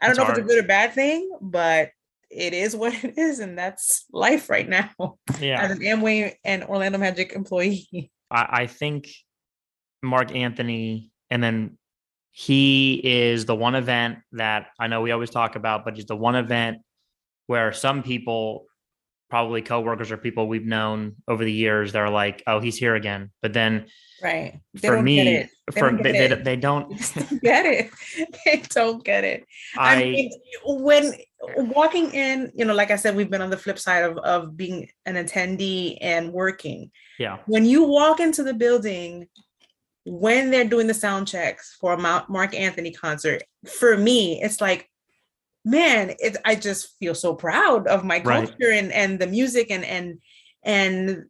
I 0.01 0.07
don't 0.07 0.11
It's 0.13 0.19
know 0.19 0.25
if 0.25 0.31
it's 0.31 0.39
a 0.39 0.43
good 0.43 0.65
or 0.65 0.67
bad 0.67 0.93
thing, 0.95 1.31
but 1.41 1.91
it 2.31 2.55
is 2.55 2.75
what 2.75 2.95
it 3.05 3.19
is, 3.19 3.41
and 3.41 3.59
that's 3.59 4.07
life 4.13 4.49
right 4.49 4.69
now 4.69 5.19
yeah 5.39 5.61
as 5.63 5.73
an 5.73 5.81
Amway 5.81 6.35
and 6.45 6.65
Orlando 6.65 6.99
Magic 6.99 7.33
employee. 7.35 8.11
I, 8.31 8.63
I 8.63 8.67
think 8.67 9.09
Marc 10.03 10.35
Anthony, 10.35 11.11
and 11.31 11.43
then 11.43 11.79
he 12.33 13.01
is 13.05 13.45
the 13.45 13.55
one 13.55 13.75
event 13.75 14.19
that 14.33 14.69
I 14.79 14.89
know 14.89 15.01
we 15.01 15.13
always 15.13 15.31
talk 15.31 15.57
about, 15.57 15.85
but 15.85 15.97
he's 15.97 16.07
the 16.07 16.17
one 16.17 16.35
event 16.35 16.79
where 17.47 17.73
some 17.73 18.03
people, 18.03 18.67
probably 19.31 19.63
coworkers 19.63 20.11
or 20.11 20.17
people 20.17 20.49
we've 20.49 20.67
known 20.67 21.17
over 21.29 21.45
the 21.45 21.53
years, 21.53 21.93
they're 21.93 22.11
like, 22.11 22.43
"Oh, 22.47 22.61
he's 22.61 22.77
here 22.77 22.95
again." 22.95 23.31
But 23.43 23.53
then 23.53 23.87
Right. 24.23 24.61
They 24.75 24.89
for 24.89 25.03
me. 25.03 25.25
They 25.25 25.49
for 25.79 25.93
they, 25.93 26.13
they, 26.13 26.29
they 26.29 26.57
don't. 26.57 26.89
Don't 27.15 27.43
get 27.43 27.67
it. 27.67 27.91
They 28.45 28.63
don't 28.71 29.05
get 29.05 29.25
it. 29.25 29.45
I, 29.77 29.95
I 29.95 29.99
mean, 30.05 30.31
when 30.65 31.13
walking 31.57 32.13
in, 32.13 32.53
you 32.55 32.65
know, 32.65 32.75
like 32.75 32.91
I 32.91 32.97
said, 32.97 33.17
we've 33.17 33.31
been 33.31 33.41
on 33.41 33.51
the 33.51 33.57
flip 33.57 33.79
side 33.79 34.05
of, 34.05 34.19
of 34.19 34.57
being 34.57 34.89
an 35.07 35.15
attendee 35.15 35.97
and 36.01 36.33
working. 36.33 36.91
yeah 37.19 37.39
when 37.47 37.65
you 37.65 37.85
walk 37.85 38.21
into 38.21 38.43
the 38.43 38.55
building 38.55 39.27
when 40.05 40.51
they're 40.51 40.65
doing 40.69 40.87
the 40.87 40.95
sound 40.95 41.29
checks 41.29 41.77
for 41.81 41.93
a 41.93 41.99
Marc 42.29 42.55
Anthony 42.55 42.93
concert, 42.93 43.43
for 43.67 43.97
me, 43.97 44.41
it's 44.43 44.61
like, 44.61 44.89
man, 45.65 46.15
it, 46.19 46.37
I 46.45 46.55
just 46.57 46.99
feel 46.99 47.15
so 47.15 47.35
proud 47.35 47.87
of 47.87 48.05
my 48.05 48.21
Right. 48.21 48.49
culture 48.49 48.73
and 48.73 48.91
and 48.93 49.19
the 49.19 49.27
music 49.27 49.71
and 49.71 49.85
and 49.85 50.19
and 50.65 51.25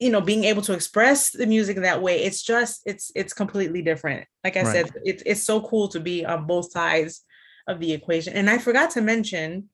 you 0.00 0.10
know 0.10 0.20
being 0.20 0.44
able 0.44 0.62
to 0.62 0.72
express 0.72 1.30
the 1.30 1.46
music 1.46 1.76
that 1.78 2.02
way. 2.02 2.24
It's 2.24 2.42
just 2.42 2.82
it's 2.84 3.12
it's 3.14 3.32
completely 3.32 3.82
different. 3.82 4.26
Like 4.42 4.56
I 4.56 4.64
Right. 4.64 4.72
said, 4.86 4.92
it's 5.04 5.22
it's 5.24 5.44
so 5.44 5.60
cool 5.60 5.88
to 5.88 6.00
be 6.00 6.24
on 6.24 6.46
both 6.46 6.72
sides 6.72 7.24
of 7.68 7.78
the 7.78 7.92
equation. 7.92 8.32
And 8.34 8.50
I 8.50 8.58
forgot 8.58 8.90
to 8.92 9.00
mention, 9.00 9.68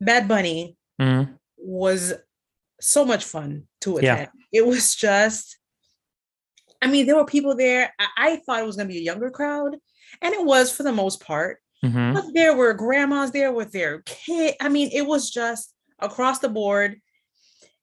Bad 0.00 0.28
Bunny 0.28 0.76
Mhm. 1.00 1.38
was 1.56 2.12
so 2.80 3.04
much 3.04 3.24
fun 3.24 3.66
to 3.80 3.98
Yeah. 3.98 4.14
attend. 4.14 4.28
It 4.52 4.64
was 4.66 4.94
just, 4.94 5.58
I 6.82 6.86
mean, 6.88 7.06
there 7.06 7.16
were 7.16 7.24
people 7.24 7.54
there. 7.56 7.92
I, 7.98 8.06
I 8.16 8.36
thought 8.36 8.60
it 8.60 8.66
was 8.66 8.76
going 8.76 8.88
to 8.88 8.92
be 8.92 8.98
a 8.98 9.02
younger 9.02 9.30
crowd, 9.30 9.76
and 10.22 10.34
it 10.34 10.44
was 10.44 10.70
for 10.70 10.82
the 10.82 10.92
most 10.92 11.20
part. 11.20 11.58
Mhm. 11.84 12.14
But 12.14 12.24
there 12.34 12.56
were 12.56 12.72
grandmas 12.72 13.30
there 13.32 13.52
with 13.52 13.72
their 13.72 14.02
kid. 14.06 14.54
I 14.60 14.68
mean, 14.68 14.90
it 14.92 15.06
was 15.06 15.30
just 15.30 15.74
across 15.98 16.38
the 16.38 16.48
board. 16.48 17.00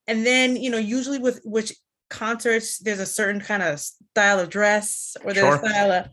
And 0.08 0.26
then, 0.26 0.56
you 0.58 0.70
know, 0.70 0.78
usually 0.78 1.20
with 1.20 1.42
which 1.46 1.74
concerts, 2.10 2.80
there's 2.80 3.00
a 3.00 3.06
certain 3.06 3.40
kind 3.40 3.64
of 3.64 3.80
style 3.80 4.40
of 4.40 4.50
dress 4.50 5.16
or 5.24 5.34
there's 5.34 5.46
Sure. 5.46 5.56
a 5.56 5.70
style 5.70 5.92
of. 5.92 6.08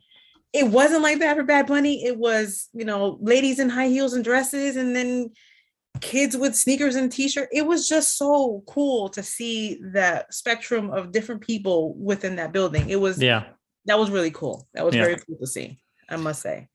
It 0.53 0.67
wasn't 0.69 1.03
like 1.03 1.21
that 1.21 1.37
for 1.37 1.43
Bad 1.45 1.67
Bunny. 1.67 2.05
It 2.05 2.17
was, 2.19 2.69
you 2.73 2.85
know, 2.85 3.19
ladies 3.21 3.59
in 3.61 3.69
high 3.69 3.89
heels 3.89 4.15
and 4.15 4.25
dresses, 4.25 4.77
and 4.77 4.95
then 4.97 5.31
kids 6.01 6.37
with 6.37 6.55
sneakers 6.57 6.95
and 6.97 7.11
t-shirt. 7.13 7.49
It 7.53 7.67
was 7.67 7.89
just 7.89 8.17
so 8.17 8.63
cool 8.67 9.09
to 9.11 9.23
see 9.23 9.81
that 9.93 10.33
spectrum 10.33 10.91
of 10.91 11.13
different 11.13 11.41
people 11.43 11.95
within 11.95 12.37
that 12.37 12.53
building. 12.53 12.89
It 12.89 13.01
was 13.01 13.21
yeah. 13.21 13.45
that 13.87 13.99
was 13.99 14.11
really 14.11 14.31
cool. 14.31 14.67
That 14.75 14.85
was 14.85 14.95
Yeah. 14.95 15.05
very 15.05 15.17
cool 15.17 15.37
to 15.39 15.47
see. 15.47 15.79
I 16.09 16.17
must 16.17 16.43
say. 16.43 16.69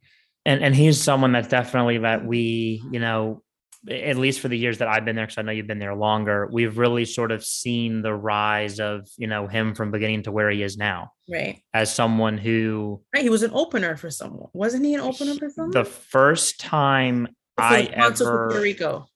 and 0.46 0.64
and 0.64 0.76
he's 0.76 1.02
someone 1.02 1.32
that's 1.32 1.48
definitely 1.48 1.98
that 2.00 2.26
we 2.26 2.84
you 2.92 3.00
know 3.00 3.42
at 3.90 4.16
least 4.18 4.40
for 4.40 4.48
the 4.48 4.58
years 4.58 4.78
that 4.80 4.88
I've 4.88 5.06
been 5.06 5.16
there 5.16 5.26
because 5.26 5.38
I 5.38 5.42
know 5.44 5.52
you've 5.52 5.68
been 5.68 5.80
there 5.80 5.94
longer 5.96 6.48
we've 6.52 6.78
really 6.78 7.06
sort 7.06 7.32
of 7.32 7.44
seen 7.46 8.02
the 8.02 8.14
rise 8.14 8.80
of 8.80 9.08
you 9.18 9.28
know 9.28 9.48
him 9.48 9.76
from 9.76 9.92
beginning 9.92 10.24
to 10.24 10.32
where 10.32 10.50
he 10.50 10.62
is 10.64 10.78
now 10.78 11.12
Right. 11.32 11.62
as 11.74 11.94
someone 11.94 12.38
who 12.38 13.02
Right. 13.14 13.24
He 13.24 13.30
was 13.30 13.44
an 13.44 13.52
opener 13.54 13.96
for 13.98 14.10
someone. 14.10 14.50
Wasn't 14.54 14.86
he 14.86 14.94
an 14.94 15.02
opener 15.02 15.34
for 15.36 15.50
someone? 15.50 15.72
the 15.72 15.84
first 15.86 16.60
time 16.60 17.28
I 17.58 17.84
the 17.84 17.92
Puerto 17.96 18.24
ever 18.56 18.62
Rico. 18.62 19.08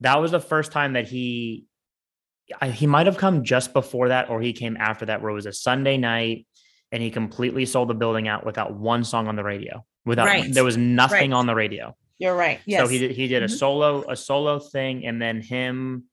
that 0.00 0.20
was 0.20 0.30
the 0.30 0.40
first 0.40 0.72
time 0.72 0.92
that 0.94 1.08
he 1.08 1.66
I, 2.60 2.70
he 2.70 2.86
might 2.86 3.06
have 3.06 3.16
come 3.16 3.44
just 3.44 3.72
before 3.72 4.08
that 4.08 4.28
or 4.28 4.40
he 4.40 4.52
came 4.52 4.76
after 4.76 5.06
that 5.06 5.22
where 5.22 5.30
it 5.30 5.34
was 5.34 5.46
a 5.46 5.52
Sunday 5.52 5.96
night 5.96 6.46
and 6.92 7.02
he 7.02 7.10
completely 7.10 7.64
sold 7.64 7.88
the 7.88 7.94
building 7.94 8.26
out 8.26 8.44
without 8.44 8.74
one 8.74 9.04
song 9.04 9.28
on 9.28 9.36
the 9.36 9.44
radio 9.44 9.84
without 10.04 10.26
Right. 10.26 10.52
there 10.52 10.64
was 10.64 10.76
nothing 10.76 11.30
Right. 11.30 11.36
on 11.38 11.46
the 11.46 11.54
radio 11.54 11.94
You're 12.18 12.36
right. 12.36 12.60
Yes. 12.66 12.80
So 12.82 12.88
he 12.88 12.98
did 12.98 13.12
he 13.12 13.28
did 13.28 13.42
a 13.42 13.46
Mhm. 13.46 13.58
solo 13.58 14.04
a 14.10 14.16
solo 14.16 14.58
thing, 14.58 15.06
and 15.06 15.22
then 15.22 15.40
him, 15.40 16.04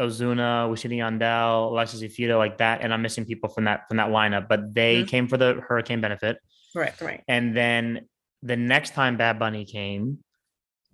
Ozuna, 0.00 0.68
Wichita 0.70 0.96
Yandel, 0.96 1.70
Alexis 1.70 2.00
y 2.02 2.08
Fido, 2.08 2.38
like 2.38 2.58
that. 2.58 2.80
And 2.82 2.92
I'm 2.92 3.02
missing 3.02 3.24
people 3.26 3.50
from 3.50 3.64
that 3.64 3.86
from 3.88 3.98
that 3.98 4.08
lineup, 4.08 4.48
but 4.48 4.74
they 4.74 5.02
Mhm. 5.02 5.08
came 5.08 5.28
for 5.28 5.36
the 5.36 5.60
hurricane 5.66 6.00
benefit. 6.00 6.38
Correct. 6.72 7.00
Right. 7.00 7.22
And 7.28 7.54
then 7.56 8.08
the 8.42 8.56
next 8.56 8.94
time 8.94 9.16
Bad 9.16 9.38
Bunny 9.38 9.64
came, 9.66 10.18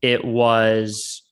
it 0.02 0.24
was 0.24 1.22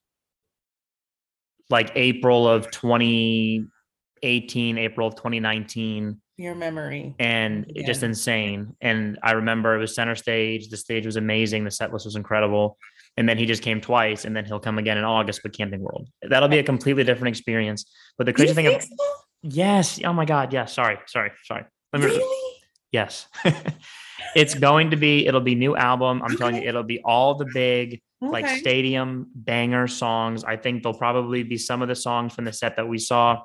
like 1.70 1.92
April 1.94 2.48
of 2.48 2.70
2018, 2.70 4.78
April 4.78 5.08
of 5.08 5.14
2019 5.16 6.20
Your 6.36 6.54
memory. 6.54 7.14
and 7.18 7.66
it 7.74 7.86
just 7.86 8.02
insane. 8.02 8.76
And 8.80 9.18
I 9.22 9.32
remember 9.32 9.74
it 9.74 9.78
was 9.78 9.94
center 9.94 10.14
stage. 10.14 10.68
The 10.68 10.76
stage 10.76 11.06
was 11.06 11.16
amazing. 11.16 11.64
The 11.64 11.70
set 11.70 11.92
list 11.92 12.06
was 12.06 12.16
incredible. 12.16 12.76
And 13.16 13.28
then 13.28 13.38
he 13.38 13.46
just 13.46 13.62
came 13.62 13.80
twice, 13.80 14.24
and 14.24 14.36
then 14.36 14.44
he'll 14.44 14.58
come 14.58 14.76
again 14.76 14.98
in 14.98 15.04
August 15.04 15.44
with 15.44 15.52
Camping 15.52 15.80
World. 15.80 16.08
That'll 16.28 16.48
be 16.48 16.58
a 16.58 16.64
completely 16.64 17.04
different 17.04 17.36
experience. 17.36 17.84
But 18.18 18.26
the 18.26 18.32
crazy 18.32 18.54
thing, 18.54 18.66
of, 18.66 18.82
so? 18.82 18.88
yes, 19.42 20.00
oh 20.04 20.12
my 20.12 20.24
God, 20.24 20.52
yes. 20.52 20.72
Sorry, 20.72 20.98
sorry, 21.06 21.30
sorry. 21.44 21.62
Let 21.92 22.02
me, 22.02 22.08
Really? 22.08 22.56
yes, 22.90 23.28
it's 24.34 24.54
going 24.54 24.90
to 24.90 24.96
be. 24.96 25.28
It'll 25.28 25.40
be 25.40 25.54
new 25.54 25.76
album. 25.76 26.22
I'm 26.24 26.36
telling 26.36 26.56
you, 26.56 26.62
it'll 26.68 26.82
be 26.82 27.00
all 27.04 27.36
the 27.36 27.46
big 27.54 28.02
like 28.30 28.48
stadium 28.48 29.28
banger 29.34 29.86
songs. 29.88 30.44
I 30.44 30.56
think 30.56 30.82
there'll 30.82 30.98
probably 30.98 31.42
be 31.42 31.58
some 31.58 31.82
of 31.82 31.88
the 31.88 31.94
songs 31.96 32.34
from 32.34 32.44
the 32.44 32.52
set 32.52 32.76
that 32.76 32.88
we 32.88 32.98
saw. 32.98 33.42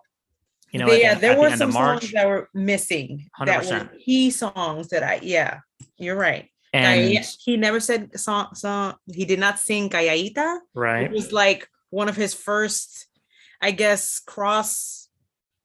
You 0.72 0.80
know, 0.80 0.88
There- 0.88 1.00
yeah, 1.00 1.14
the- 1.16 1.22
there 1.22 1.32
at 1.32 1.36
the 1.36 1.42
were 1.42 1.58
some 1.58 1.72
songs 1.72 2.12
that 2.12 2.28
were 2.28 2.50
missing. 2.54 3.30
That 3.44 3.66
were 3.66 3.72
100%. 3.72 4.00
key 4.06 4.30
songs 4.32 4.90
that 4.90 5.04
I. 5.04 5.20
Yeah, 5.24 5.60
you're 5.98 6.16
right. 6.16 6.50
and 6.72 7.12
he 7.44 7.58
never 7.58 7.80
said 7.80 8.20
song. 8.20 8.54
Song. 8.54 8.94
He 9.12 9.26
did 9.26 9.40
not 9.40 9.58
sing 9.58 9.90
Calladita. 9.90 10.60
right, 10.76 11.06
It 11.06 11.12
was 11.12 11.32
like 11.32 11.68
one 11.90 12.08
of 12.10 12.16
his 12.16 12.36
first, 12.36 13.08
I 13.60 13.72
guess, 13.72 14.20
cross 14.20 15.10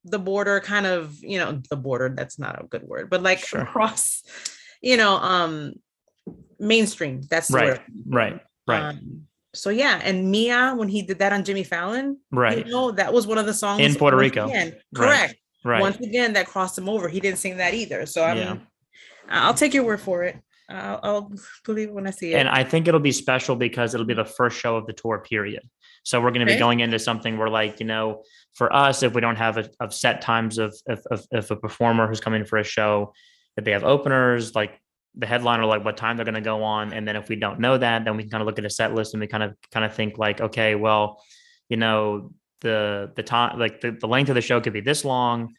the 0.06 0.18
border 0.18 0.60
kind 0.60 0.86
of, 0.86 1.22
you 1.22 1.38
know, 1.38 1.60
the 1.68 1.76
border, 1.76 2.08
that's 2.08 2.38
not 2.38 2.58
a 2.62 2.66
good 2.66 2.82
word, 2.84 3.10
but 3.10 3.22
like 3.22 3.40
Sure. 3.44 3.60
across, 3.60 4.22
you 4.80 4.96
know, 4.96 5.16
um 5.16 5.74
mainstream. 6.58 7.20
That's 7.28 7.48
the 7.48 7.56
Right, 7.58 7.80
right, 8.06 8.40
right. 8.66 8.82
Um, 8.90 9.22
so 9.54 9.70
yeah, 9.70 10.00
and 10.02 10.30
Mia 10.30 10.74
when 10.76 10.88
he 10.88 11.02
did 11.02 11.18
that 11.20 11.32
on 11.32 11.44
Jimmy 11.44 11.62
Fallon, 11.64 12.18
Right. 12.32 12.66
You 12.66 12.72
know, 12.72 12.90
that 12.92 13.12
was 13.12 13.26
one 13.26 13.38
of 13.38 13.46
the 13.46 13.54
songs 13.54 13.80
In 13.80 13.94
Puerto 13.94 14.16
Rico. 14.16 14.46
again. 14.46 14.74
Correct. 14.94 15.36
Right. 15.64 15.80
Once 15.80 15.96
again, 15.98 16.32
that 16.34 16.46
crossed 16.46 16.76
him 16.76 16.88
over. 16.88 17.08
He 17.08 17.20
didn't 17.20 17.38
sing 17.38 17.56
that 17.58 17.72
either. 17.72 18.04
So 18.06 18.24
I'm, 18.24 18.36
Yeah. 18.36 18.56
I'll 19.28 19.54
take 19.54 19.72
your 19.72 19.84
word 19.84 20.00
for 20.00 20.24
it. 20.24 20.36
I'll, 20.68 21.00
I'll 21.02 21.32
believe 21.64 21.88
it 21.88 21.94
when 21.94 22.06
I 22.06 22.10
see 22.10 22.34
it. 22.34 22.38
and 22.38 22.48
I 22.48 22.64
think 22.64 22.88
it'll 22.88 23.00
be 23.00 23.12
special 23.12 23.54
because 23.54 23.94
it'll 23.94 24.06
be 24.06 24.14
the 24.14 24.24
first 24.24 24.58
show 24.58 24.76
of 24.76 24.86
the 24.86 24.92
tour 24.92 25.18
period. 25.20 25.62
So 26.02 26.20
we're 26.20 26.32
going 26.32 26.46
to 26.46 26.52
be 26.52 26.58
going 26.58 26.80
into 26.80 26.98
something 26.98 27.38
where, 27.38 27.48
like, 27.48 27.80
you 27.80 27.86
know, 27.86 28.22
for 28.54 28.70
us, 28.74 29.02
if 29.02 29.14
we 29.14 29.20
don't 29.22 29.36
have 29.36 29.56
a, 29.56 29.70
of 29.80 29.94
set 29.94 30.20
times 30.20 30.58
of, 30.58 30.74
of, 30.88 31.00
of, 31.10 31.26
of 31.32 31.50
a 31.50 31.56
performer 31.56 32.06
who's 32.06 32.20
coming 32.20 32.44
for 32.44 32.58
a 32.58 32.64
show, 32.64 33.12
that 33.56 33.64
they 33.64 33.70
have 33.70 33.84
openers, 33.84 34.54
like 34.54 34.78
the 35.16 35.26
headliner, 35.26 35.64
like 35.64 35.84
what 35.84 35.96
time 35.96 36.16
they're 36.16 36.24
going 36.24 36.34
to 36.34 36.40
go 36.40 36.62
on, 36.62 36.92
and 36.92 37.06
then 37.06 37.16
if 37.16 37.28
we 37.28 37.36
don't 37.36 37.60
know 37.60 37.78
that, 37.78 38.04
then 38.04 38.16
we 38.16 38.24
can 38.24 38.30
kind 38.30 38.42
of 38.42 38.46
look 38.46 38.58
at 38.58 38.64
a 38.64 38.70
set 38.70 38.94
list 38.94 39.14
and 39.14 39.20
we 39.20 39.26
kind 39.26 39.42
of 39.42 39.54
kind 39.70 39.84
of 39.84 39.94
think 39.94 40.18
like, 40.18 40.40
okay, 40.40 40.74
well, 40.74 41.22
you 41.68 41.76
know, 41.76 42.32
the 42.60 43.12
the 43.14 43.22
time, 43.22 43.58
like 43.58 43.80
the, 43.80 43.92
the 43.92 44.08
length 44.08 44.28
of 44.28 44.34
the 44.34 44.40
show 44.40 44.60
could 44.60 44.72
be 44.72 44.80
this 44.80 45.04
long. 45.04 45.54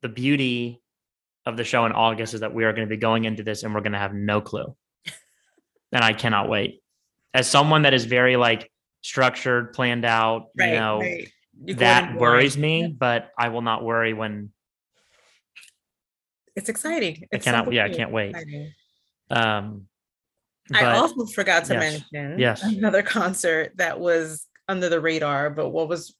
The 0.00 0.08
beauty 0.08 0.82
of 1.46 1.56
the 1.56 1.64
show 1.64 1.86
in 1.86 1.92
August 1.92 2.34
is 2.34 2.40
that 2.40 2.54
we 2.54 2.64
are 2.64 2.72
going 2.72 2.86
to 2.86 2.90
be 2.90 2.96
going 2.96 3.24
into 3.24 3.42
this 3.42 3.62
and 3.62 3.74
we're 3.74 3.80
going 3.80 3.92
to 3.92 3.98
have 3.98 4.14
no 4.14 4.40
clue. 4.40 4.74
and 5.92 6.02
I 6.04 6.12
cannot 6.12 6.48
wait. 6.48 6.82
As 7.34 7.48
someone 7.48 7.82
that 7.82 7.94
is 7.94 8.04
very 8.04 8.36
like 8.36 8.70
structured, 9.02 9.72
planned 9.72 10.04
out, 10.04 10.46
you 10.56 10.66
know, 10.66 11.00
right. 11.00 11.28
That 11.64 12.16
worries 12.16 12.56
me, 12.56 12.88
but 12.88 13.30
I 13.38 13.48
will 13.48 13.62
not 13.62 13.84
worry 13.84 14.14
when 14.14 14.50
It's 16.56 16.68
exciting. 16.68 17.26
It's 17.32 17.44
cannot- 17.44 17.60
something 17.64 17.74
yeah, 17.74 17.84
I 17.84 17.90
can't 17.90 18.10
wait. 18.12 18.30
Exciting. 18.30 18.72
um 19.30 19.86
I 20.72 20.82
but- 20.82 20.96
also 20.96 21.26
forgot 21.26 21.64
to 21.66 21.74
yes, 21.74 22.02
mention 22.12 22.38
yes. 22.38 22.62
another 22.62 23.02
concert 23.02 23.72
that 23.76 23.98
was 23.98 24.46
under 24.68 24.88
the 24.88 25.00
radar, 25.00 25.50
but 25.50 25.70
what 25.70 25.88
was 25.88 26.14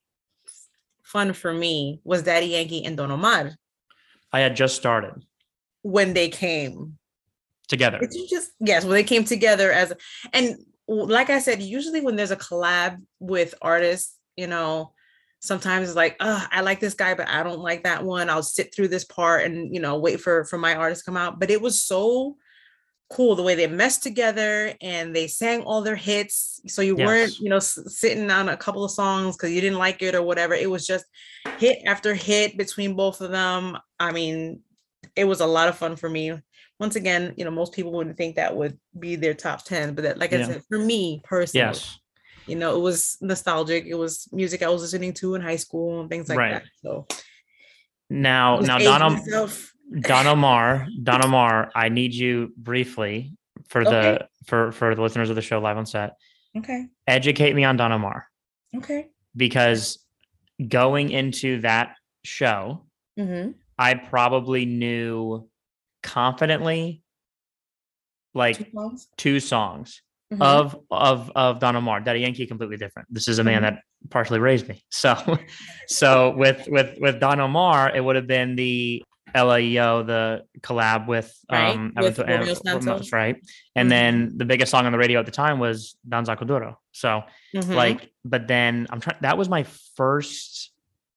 fun 1.03 1.33
for 1.33 1.53
me 1.53 2.01
was 2.05 2.23
Daddy 2.23 2.47
Yankee 2.47 2.85
and 2.85 2.97
Don 2.97 3.11
Omar 3.11 3.53
I 4.33 4.41
had 4.41 4.57
just 4.57 4.77
started 4.77 5.25
when 5.83 6.15
they 6.15 6.29
came. 6.29 6.99
together. 7.69 7.99
Did 7.99 8.15
you 8.15 8.27
just 8.29 8.51
yes, 8.61 8.85
when 8.85 8.95
they 8.95 9.05
came 9.05 9.25
together 9.25 9.71
as 9.73 9.93
and 10.33 10.57
like 10.89 11.31
I 11.31 11.39
said, 11.39 11.63
usually 11.63 12.01
when 12.01 12.17
there's 12.17 12.31
a 12.33 12.37
collab 12.37 13.01
with 13.21 13.55
artists, 13.63 14.17
you 14.37 14.47
know, 14.47 14.93
sometimes 15.43 15.89
it's 15.89 15.97
like, 15.97 16.17
oh, 16.21 16.47
I 16.51 16.61
like 16.61 16.79
this 16.81 16.95
guy, 16.95 17.15
but 17.15 17.29
I 17.29 17.43
don't 17.43 17.59
like 17.59 17.83
that 17.83 18.05
one. 18.05 18.31
I'll 18.31 18.43
sit 18.45 18.73
through 18.75 18.89
this 18.89 19.05
part 19.05 19.45
and 19.45 19.75
you 19.75 19.81
know 19.81 19.99
wait 19.99 20.21
for 20.21 20.45
for 20.45 20.57
my 20.57 20.75
artist 20.75 21.03
to 21.03 21.05
come 21.07 21.17
out. 21.17 21.39
But 21.39 21.51
it 21.51 21.61
was 21.61 21.83
so 21.83 22.37
cool 23.11 23.35
the 23.35 23.43
way 23.43 23.55
they 23.55 23.67
messed 23.67 24.03
together 24.03 24.73
and 24.81 25.15
they 25.15 25.27
sang 25.27 25.63
all 25.63 25.83
their 25.83 25.97
hits. 25.97 26.61
So 26.69 26.81
you 26.81 26.97
weren't, 26.97 27.39
you 27.41 27.51
know, 27.51 27.59
sitting 27.59 28.31
on 28.31 28.49
a 28.49 28.57
couple 28.57 28.85
of 28.85 28.91
songs 28.91 29.37
because 29.37 29.53
you 29.53 29.61
didn't 29.61 29.79
like 29.79 30.01
it 30.01 30.15
or 30.15 30.23
whatever. 30.23 30.55
It 30.55 30.71
was 30.71 30.87
just 30.87 31.05
hit 31.59 31.81
after 31.87 32.15
hit 32.15 32.57
between 32.57 32.97
both 32.97 33.21
of 33.21 33.31
them. 33.31 33.77
I 34.01 34.13
mean, 34.13 34.61
it 35.15 35.25
was 35.25 35.41
a 35.41 35.47
lot 35.47 35.69
of 35.69 35.77
fun 35.77 35.97
for 35.97 36.09
me. 36.09 36.41
Once 36.81 36.97
again, 36.97 37.35
you 37.37 37.45
know, 37.45 37.51
most 37.51 37.75
people 37.75 37.93
wouldn't 37.93 38.17
think 38.17 38.37
that 38.37 38.57
would 38.57 38.79
be 38.99 39.17
their 39.17 39.35
top 39.35 39.63
10, 39.63 39.95
but 39.95 40.05
that, 40.05 40.19
like 40.19 40.33
I 40.33 40.39
Yeah. 40.39 40.47
said, 40.47 40.63
for 40.69 40.79
me 40.79 41.21
personally, 41.23 41.67
Yes. 41.67 41.99
You 42.47 42.57
know, 42.57 42.77
it 42.77 42.81
was 42.81 43.17
nostalgic. 43.21 43.85
It 43.87 43.95
was 43.95 44.29
music 44.33 44.63
I 44.63 44.69
was 44.69 44.83
listening 44.83 45.13
to 45.15 45.35
in 45.35 45.41
high 45.43 45.57
school 45.57 46.01
and 46.01 46.11
things 46.11 46.29
like 46.29 46.39
Right. 46.39 46.53
that. 46.55 46.65
So 46.83 47.07
Now, 48.11 48.59
now 48.61 48.77
aging 48.77 48.87
Don, 48.89 49.03
Om- 49.03 49.13
myself. 49.15 49.73
Don 50.01 50.27
Omar, 50.27 50.87
Don 51.03 51.25
Omar, 51.25 51.71
I 51.75 51.89
need 51.89 52.15
you 52.15 52.53
briefly 52.57 53.37
for 53.69 53.85
the 53.85 54.15
Okay. 54.15 54.27
for 54.47 54.73
for 54.73 54.95
the 54.95 55.03
listeners 55.03 55.31
of 55.31 55.37
the 55.37 55.43
show 55.43 55.61
live 55.61 55.77
on 55.77 55.87
set. 55.87 56.17
Okay. 56.57 56.87
Educate 57.07 57.55
me 57.55 57.65
on 57.65 57.77
Don 57.77 57.93
Omar 57.93 58.27
Okay. 58.77 59.09
because 59.37 59.99
going 60.69 61.11
into 61.11 61.61
that 61.63 61.97
show, 62.25 62.87
Mm-hmm. 63.19 63.53
I 63.79 63.95
probably 63.95 64.65
knew 64.65 65.49
confidently 66.03 67.03
like 68.35 68.57
Two 68.59 68.71
songs. 68.73 69.09
two 69.17 69.41
songs 69.41 70.03
Mhm. 70.33 70.43
of 70.43 70.77
of 70.91 71.31
of 71.37 71.59
Don 71.61 71.77
Omar. 71.77 72.01
Daddy 72.01 72.21
Yankee 72.21 72.47
completely 72.47 72.77
different. 72.77 73.09
This 73.13 73.29
is 73.29 73.39
a 73.39 73.45
man 73.45 73.61
Mhm. 73.63 73.65
that 73.67 73.75
partially 74.11 74.39
raised 74.39 74.69
me. 74.69 74.83
So 74.91 75.15
so 75.87 76.35
with 76.37 76.67
with 76.69 76.99
with 77.01 77.21
Don 77.21 77.41
Omar, 77.41 77.95
it 77.95 78.01
would 78.03 78.17
have 78.17 78.27
been 78.27 78.57
the 78.57 79.05
Ella 79.35 79.55
y 79.55 79.59
Yo, 79.79 80.03
the 80.03 80.43
collab 80.61 81.07
with 81.07 81.35
Right, 81.51 81.75
um 81.75 81.93
with 81.97 82.19
Evan- 82.21 82.41
Romeo 82.41 82.55
Santos. 82.55 83.13
right? 83.13 83.37
And 83.75 83.87
Mhm. 83.87 83.91
then 83.91 84.33
the 84.37 84.45
biggest 84.45 84.71
song 84.71 84.85
on 84.87 84.93
the 84.93 84.99
radio 84.99 85.21
at 85.21 85.27
the 85.27 85.33
time 85.33 85.59
was 85.59 85.97
Danza 86.09 86.37
Kuduro. 86.37 86.77
So 86.93 87.23
Mhm. 87.55 87.75
like, 87.75 88.11
but 88.25 88.47
then 88.49 88.87
I'm 88.91 89.01
trying. 89.01 89.17
That 89.23 89.39
was 89.39 89.49
my 89.49 89.65
first, 89.97 90.71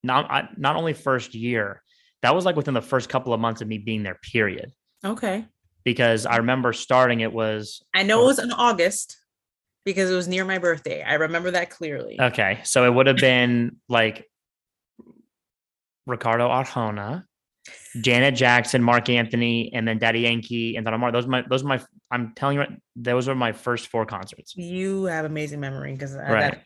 not 0.04 0.30
I, 0.32 0.48
not 0.58 0.76
only 0.76 0.94
first 0.94 1.36
year. 1.36 1.82
That 2.22 2.34
was 2.36 2.46
like 2.46 2.56
within 2.56 2.74
the 2.74 2.82
first 2.82 3.10
couple 3.10 3.34
of 3.34 3.40
months 3.40 3.62
of 3.62 3.68
me 3.68 3.78
being 3.78 4.04
there. 4.04 4.18
Period. 4.34 4.72
okay. 5.04 5.46
Because 5.86 6.26
I 6.26 6.38
remember 6.38 6.74
starting. 6.74 7.22
It 7.22 7.32
was 7.32 7.82
I 7.94 8.04
know 8.04 8.24
it 8.24 8.26
was 8.26 8.40
in 8.40 8.52
August 8.52 9.18
because 9.86 10.10
it 10.12 10.16
was 10.16 10.28
near 10.28 10.44
my 10.44 10.58
birthday. 10.58 11.02
I 11.04 11.14
remember 11.14 11.52
that 11.52 11.70
clearly. 11.70 12.20
Okay, 12.20 12.60
so 12.64 12.86
it 12.86 12.94
would 12.94 13.06
have 13.08 13.18
been 13.18 13.78
like 13.88 14.28
Ricardo 16.08 16.48
Arjona, 16.50 17.24
Janet 18.02 18.36
Jackson, 18.36 18.82
Marc 18.84 19.10
Anthony, 19.10 19.72
and 19.74 19.88
then 19.88 19.98
Daddy 20.00 20.22
Yankee 20.22 20.76
and 20.76 20.86
Don 20.86 20.94
Omar. 20.96 21.12
Those 21.12 21.26
are 21.26 21.30
my 21.30 21.44
those 21.50 21.64
are 21.64 21.68
my 21.68 21.82
I'm 22.12 22.34
telling 22.36 22.56
you, 22.56 22.62
right, 22.62 22.80
those 22.96 23.28
were 23.28 23.36
my 23.36 23.52
first 23.52 23.88
four 23.88 24.06
concerts. 24.06 24.56
you 24.56 25.06
have 25.06 25.26
amazing 25.26 25.60
memory 25.60 25.94
because 25.94 26.16
Right. 26.16 26.58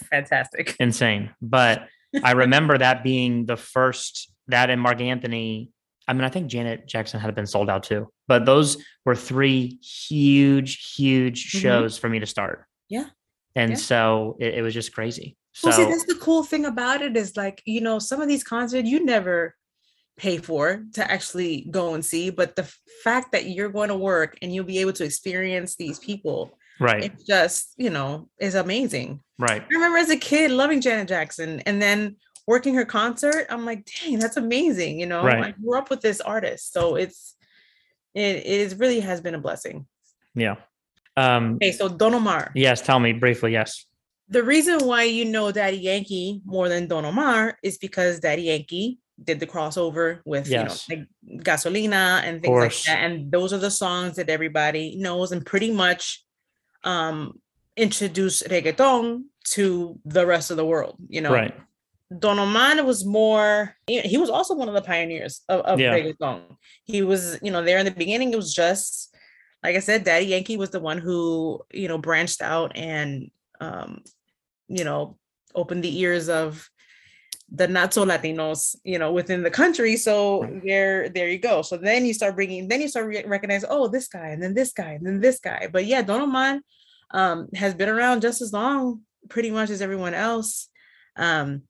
that's 0.00 0.08
fantastic. 0.08 0.76
Insane, 0.80 1.30
but 1.42 1.88
I 2.24 2.32
remember 2.32 2.78
that 2.78 3.02
being 3.04 3.46
the 3.46 3.56
first 3.56 4.32
that 4.48 4.70
and 4.70 4.80
Marc 4.80 5.00
Anthony. 5.00 5.70
I 6.10 6.12
mean, 6.12 6.24
I 6.24 6.28
think 6.28 6.48
Janet 6.48 6.88
Jackson 6.88 7.20
had 7.20 7.36
been 7.36 7.46
sold 7.46 7.70
out 7.70 7.84
too, 7.84 8.08
but 8.26 8.44
those 8.44 8.82
were 9.04 9.14
three 9.14 9.78
huge, 9.80 10.94
huge 10.96 11.52
Mhm. 11.52 11.60
shows 11.60 11.96
for 11.98 12.08
me 12.08 12.18
to 12.18 12.26
start. 12.26 12.64
Yeah. 12.88 13.06
and 13.54 13.70
Yeah. 13.72 13.76
so 13.76 14.36
it, 14.40 14.54
it 14.54 14.62
was 14.62 14.74
just 14.74 14.92
crazy. 14.92 15.36
So 15.52 15.68
well, 15.68 15.76
see, 15.78 15.84
that's 15.84 16.04
the 16.06 16.14
cool 16.16 16.42
thing 16.44 16.64
about 16.66 17.02
it 17.02 17.16
is 17.16 17.36
like, 17.36 17.62
you 17.64 17.80
know, 17.80 17.98
some 18.00 18.20
of 18.20 18.26
these 18.28 18.42
concerts 18.44 18.88
you 18.88 19.04
never 19.04 19.54
pay 20.16 20.38
for 20.38 20.84
to 20.94 21.10
actually 21.10 21.66
go 21.70 21.94
and 21.94 22.04
see, 22.04 22.30
but 22.30 22.54
the 22.56 22.68
fact 23.04 23.30
that 23.32 23.46
you're 23.46 23.68
going 23.68 23.88
to 23.88 23.96
work 23.96 24.36
and 24.42 24.52
you'll 24.54 24.64
be 24.64 24.78
able 24.78 24.92
to 24.94 25.04
experience 25.04 25.74
these 25.76 25.98
people, 26.00 26.56
right, 26.80 27.04
it 27.04 27.12
just, 27.26 27.74
you 27.76 27.90
know, 27.90 28.28
is 28.40 28.54
amazing. 28.56 29.20
right. 29.38 29.62
I 29.62 29.74
remember 29.74 29.98
as 29.98 30.10
a 30.10 30.16
kid 30.16 30.50
loving 30.50 30.80
Janet 30.80 31.08
Jackson 31.08 31.60
and 31.66 31.80
then 31.80 32.16
working 32.46 32.74
her 32.74 32.84
concert, 32.84 33.46
I'm 33.50 33.64
like, 33.64 33.86
dang, 33.86 34.18
that's 34.18 34.36
amazing. 34.36 34.98
You 35.00 35.06
know, 35.06 35.22
Right. 35.24 35.44
I 35.44 35.50
grew 35.52 35.76
up 35.78 35.90
with 35.90 36.00
this 36.00 36.20
artist. 36.20 36.72
So 36.72 36.96
it's, 36.96 37.36
it, 38.14 38.36
it 38.36 38.46
is 38.46 38.74
really 38.76 39.00
has 39.00 39.20
been 39.20 39.34
a 39.34 39.40
blessing. 39.40 39.86
Yeah. 40.34 40.56
Um, 41.16 41.54
Okay, 41.56 41.72
so 41.72 41.88
Don 41.88 42.14
Omar. 42.14 42.50
yes, 42.54 42.80
tell 42.80 42.98
me 43.00 43.12
briefly. 43.12 43.52
Yes. 43.52 43.84
the 44.28 44.42
reason 44.44 44.78
why 44.86 45.02
you 45.04 45.24
know 45.24 45.50
Daddy 45.52 45.76
Yankee 45.78 46.40
more 46.44 46.68
than 46.68 46.86
Don 46.86 47.04
Omar 47.04 47.58
is 47.62 47.78
because 47.78 48.20
Daddy 48.20 48.42
Yankee 48.42 48.98
did 49.22 49.38
the 49.40 49.46
crossover 49.46 50.20
with 50.24 50.48
Yes. 50.48 50.88
you 50.88 50.96
know 50.96 51.04
like 51.28 51.44
Gasolina 51.44 52.22
and 52.22 52.40
things 52.40 52.56
like 52.58 52.82
that, 52.84 53.04
and 53.04 53.30
those 53.30 53.52
are 53.52 53.58
the 53.58 53.70
songs 53.70 54.16
that 54.16 54.30
everybody 54.30 54.96
knows 54.96 55.32
and 55.32 55.44
pretty 55.44 55.72
much 55.72 56.24
um 56.84 57.38
introduced 57.76 58.44
reggaeton 58.48 59.24
to 59.44 59.98
the 60.04 60.24
rest 60.26 60.50
of 60.50 60.56
the 60.56 60.64
world. 60.64 60.96
You 61.08 61.20
know, 61.22 61.32
Right. 61.32 61.54
Don 62.18 62.38
Omar 62.38 62.82
was 62.84 63.04
more. 63.04 63.76
He 63.86 64.18
was 64.18 64.30
also 64.30 64.54
one 64.54 64.68
of 64.68 64.74
the 64.74 64.82
pioneers 64.82 65.42
of, 65.48 65.60
of 65.60 65.80
Yeah. 65.80 65.94
reggaeton. 65.94 66.56
He 66.84 67.02
was, 67.02 67.38
you 67.42 67.50
know, 67.52 67.62
there 67.62 67.78
in 67.78 67.84
the 67.84 67.92
beginning. 67.92 68.32
It 68.32 68.36
was 68.36 68.52
just 68.52 69.14
like 69.62 69.76
I 69.76 69.80
said, 69.80 70.04
Daddy 70.04 70.26
Yankee 70.26 70.56
was 70.56 70.70
the 70.70 70.80
one 70.80 70.98
who, 70.98 71.60
you 71.72 71.86
know, 71.86 71.98
branched 71.98 72.40
out 72.40 72.76
and, 72.76 73.30
um, 73.60 74.02
you 74.68 74.84
know, 74.84 75.18
opened 75.54 75.84
the 75.84 76.00
ears 76.00 76.28
of 76.28 76.68
the 77.52 77.68
not 77.68 77.92
so 77.92 78.06
Latinos, 78.06 78.76
you 78.84 78.98
know, 78.98 79.12
within 79.12 79.42
the 79.42 79.50
country. 79.50 79.96
So 79.96 80.42
Right. 80.42 80.64
there, 80.64 81.08
there 81.10 81.28
you 81.28 81.38
go. 81.38 81.62
So 81.62 81.76
then 81.76 82.06
you 82.06 82.14
start 82.14 82.36
bringing, 82.36 82.68
then 82.68 82.80
you 82.80 82.88
start 82.88 83.06
re- 83.06 83.24
recognizing, 83.26 83.68
oh, 83.70 83.88
this 83.88 84.08
guy, 84.08 84.28
and 84.28 84.42
then 84.42 84.54
this 84.54 84.72
guy, 84.72 84.92
and 84.92 85.06
then 85.06 85.20
this 85.20 85.40
guy. 85.40 85.68
But 85.70 85.84
yeah, 85.84 86.02
Don 86.02 86.22
Omar 86.22 86.60
um, 87.10 87.48
has 87.54 87.74
been 87.74 87.88
around 87.88 88.22
just 88.22 88.40
as 88.40 88.52
long, 88.52 89.02
pretty 89.28 89.50
much 89.50 89.68
as 89.68 89.82
everyone 89.82 90.14
else. 90.14 90.68
Um, 91.16 91.64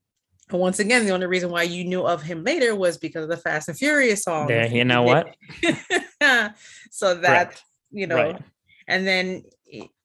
and 0.51 0.61
once 0.61 0.79
again, 0.79 1.05
the 1.07 1.13
only 1.13 1.27
reason 1.27 1.51
why 1.51 1.63
you 1.63 1.85
knew 1.85 2.03
of 2.07 2.23
him 2.23 2.45
later 2.45 2.75
was 2.75 2.99
because 2.99 3.25
of 3.25 3.31
the 3.31 3.37
Fast 3.37 3.69
and 3.69 3.79
Furious 3.79 4.23
song. 4.25 4.49
Yeah, 4.49 4.67
you 4.67 4.85
know 4.85 5.03
what? 5.03 5.35
so 6.91 7.15
that 7.15 7.23
Correct. 7.23 7.63
you 7.91 8.07
know, 8.07 8.17
Right. 8.17 8.43
and 8.89 9.07
then 9.07 9.45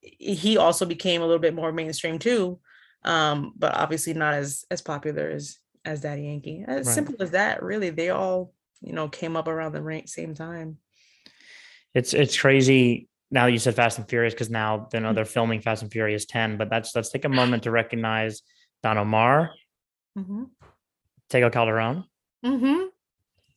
he- 0.00 0.56
also 0.56 0.86
became 0.86 1.22
a 1.22 1.24
little 1.26 1.40
bit 1.40 1.54
more 1.54 1.72
mainstream 1.72 2.18
too, 2.18 2.60
um, 3.04 3.52
but 3.56 3.74
obviously 3.74 4.14
not 4.14 4.34
as 4.34 4.64
as 4.70 4.80
popular 4.82 5.28
as 5.30 5.58
as 5.84 6.00
Daddy 6.00 6.22
Yankee. 6.22 6.64
As 6.66 6.86
Right. 6.86 6.94
simple 6.94 7.16
as 7.20 7.30
that, 7.32 7.62
really. 7.62 7.90
They 7.90 8.10
all 8.10 8.52
you 8.80 8.92
know 8.92 9.08
came 9.08 9.36
up 9.36 9.48
around 9.48 9.72
the 9.72 10.02
same 10.06 10.34
time. 10.34 10.78
It's 11.94 12.14
it's 12.14 12.38
crazy 12.38 13.08
now 13.30 13.46
you 13.46 13.58
said 13.58 13.74
Fast 13.74 13.98
and 13.98 14.08
Furious 14.08 14.34
because 14.34 14.50
now 14.50 14.88
you 14.92 15.00
know 15.00 15.12
they're 15.12 15.24
filming 15.24 15.60
Fast 15.60 15.82
and 15.82 15.90
Furious 15.90 16.26
10, 16.26 16.56
but 16.56 16.70
that's 16.70 16.94
let's 16.94 17.10
take 17.10 17.24
a 17.24 17.28
moment 17.28 17.64
to 17.64 17.70
recognize 17.70 18.42
Don 18.82 18.98
Omar, 18.98 19.50
Mm-hmm. 20.16 20.44
Tego 21.30 21.52
Calderon, 21.52 22.04
Mm-hmm. 22.44 22.86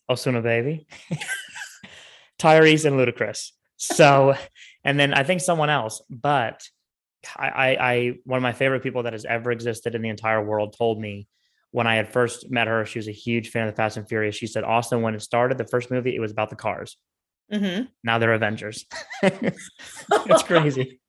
Osuna 0.09 0.41
Baby, 0.41 0.87
Tyrese, 2.39 2.85
and 2.85 2.95
Ludacris. 2.95 3.51
So, 3.77 4.35
and 4.83 4.99
then 4.99 5.13
I 5.13 5.23
think 5.23 5.41
someone 5.41 5.69
else, 5.69 6.01
but 6.09 6.67
I, 7.35 7.47
I, 7.47 7.91
I, 7.91 8.13
one 8.23 8.37
of 8.37 8.43
my 8.43 8.53
favorite 8.53 8.81
people 8.81 9.03
that 9.03 9.13
has 9.13 9.25
ever 9.25 9.51
existed 9.51 9.93
in 9.93 10.01
the 10.01 10.09
entire 10.09 10.43
world 10.43 10.75
told 10.77 10.99
me 10.99 11.27
when 11.71 11.85
I 11.85 11.95
had 11.95 12.11
first 12.11 12.49
met 12.49 12.67
her, 12.67 12.85
she 12.85 12.97
was 12.97 13.07
a 13.07 13.13
huge 13.13 13.49
fan 13.49 13.67
of 13.67 13.73
the 13.73 13.77
Fast 13.77 13.97
and 13.97 14.07
Furious. 14.07 14.35
She 14.35 14.47
said, 14.47 14.63
Austin, 14.63 15.01
when 15.01 15.13
it 15.13 15.21
started, 15.21 15.57
the 15.57 15.67
first 15.67 15.91
movie, 15.91 16.15
it 16.15 16.19
was 16.19 16.31
about 16.31 16.49
the 16.49 16.55
cars. 16.55 16.97
Mm-hmm. 17.53 17.85
Now 18.03 18.17
they're 18.17 18.33
Avengers. 18.33 18.85
it's 19.21 20.43
crazy. 20.43 20.99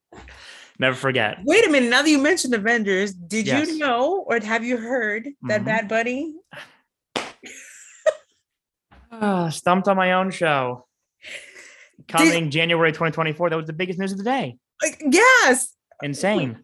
Never 0.81 0.95
forget. 0.95 1.37
Wait 1.43 1.63
a 1.63 1.69
minute. 1.69 1.91
Now 1.91 2.01
that 2.01 2.09
you 2.09 2.17
mentioned 2.17 2.55
Avengers, 2.55 3.13
did 3.13 3.45
Yes. 3.45 3.69
you 3.69 3.77
know 3.77 4.25
or 4.27 4.39
have 4.39 4.63
you 4.65 4.77
heard 4.77 5.27
that 5.43 5.61
Mhm. 5.61 5.65
Bad 5.65 5.87
Bunny? 5.87 6.33
Ah, 9.11 9.49
stumped 9.49 9.87
on 9.87 9.95
my 9.95 10.13
own 10.13 10.31
show. 10.31 10.87
Coming 12.07 12.49
January 12.49 12.91
2024. 12.91 13.51
That 13.51 13.57
was 13.57 13.67
the 13.67 13.73
biggest 13.73 13.99
news 13.99 14.11
of 14.11 14.17
the 14.17 14.23
day. 14.23 14.57
Like, 14.81 15.03
yes. 15.07 15.75
Insane. 16.01 16.57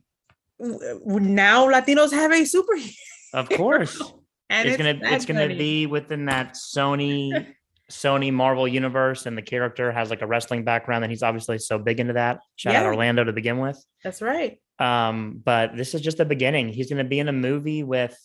Now 0.60 1.68
Latinos 1.70 2.12
have 2.12 2.32
a 2.32 2.42
superhero. 2.42 2.92
Of 3.34 3.50
course. 3.50 4.02
And 4.50 4.66
it's, 4.70 4.78
gonna 4.78 4.94
Bad 4.94 5.12
it's 5.12 5.26
gonna 5.26 5.50
be 5.50 5.88
within 5.88 6.28
that 6.28 6.54
Sony 6.56 7.54
Sony 7.92 8.34
Marvel 8.34 8.68
universe, 8.68 9.26
and 9.26 9.38
the 9.38 9.42
character 9.42 9.92
has 9.92 10.10
like 10.10 10.22
a 10.22 10.28
wrestling 10.28 10.64
background, 10.64 11.04
and 11.04 11.12
he's 11.12 11.24
obviously 11.24 11.58
so 11.58 11.80
big 11.80 12.00
into 12.00 12.14
that. 12.14 12.40
Shout 12.56 12.76
out 12.76 12.86
Orlando 12.86 13.24
to 13.24 13.34
begin 13.34 13.60
with. 13.60 13.84
That's 14.04 14.22
right. 14.22 14.60
Um, 14.80 15.42
but 15.44 15.76
this 15.76 15.96
is 15.96 16.02
just 16.02 16.18
the 16.18 16.26
beginning. 16.26 16.70
He's 16.70 16.90
gonna 16.90 17.04
be 17.04 17.20
in 17.20 17.30
a 17.30 17.34
movie 17.34 17.84
with 17.84 18.18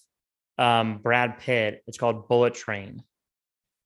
um 0.59 0.98
Brad 0.98 1.38
Pitt. 1.38 1.83
It's 1.87 1.98
called 1.98 2.29
Bullet 2.29 2.55
Train. 2.55 3.03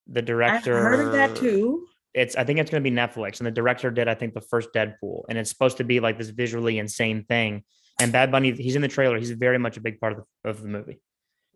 The 0.09 0.23
director 0.23 0.77
I've 0.77 0.83
heard 0.83 1.07
of 1.07 1.13
that 1.13 1.37
too. 1.37 1.87
It's 2.15 2.37
I 2.37 2.45
think 2.45 2.59
it's 2.59 2.71
gonna 2.71 2.81
be 2.81 2.91
Netflix, 2.91 3.41
and 3.41 3.47
the 3.47 3.51
director 3.51 3.91
did 3.91 4.09
I 4.09 4.15
think 4.15 4.33
the 4.35 4.41
first 4.41 4.73
Deadpool, 4.73 5.25
and 5.29 5.37
it's 5.37 5.51
supposed 5.51 5.77
to 5.77 5.85
be 5.85 6.01
like 6.01 6.17
this 6.19 6.31
visually 6.31 6.79
insane 6.79 7.25
thing. 7.25 7.65
And 8.01 8.13
Bad 8.13 8.31
Bunny, 8.31 8.53
he's 8.53 8.77
in 8.77 8.83
the 8.83 8.89
trailer. 8.89 9.19
He's 9.19 9.31
very 9.31 9.59
much 9.59 9.77
a 9.77 9.81
big 9.81 10.01
part 10.01 10.13
of 10.13 10.19
the, 10.45 10.51
of 10.51 10.63
the 10.63 10.69
movie. 10.69 11.01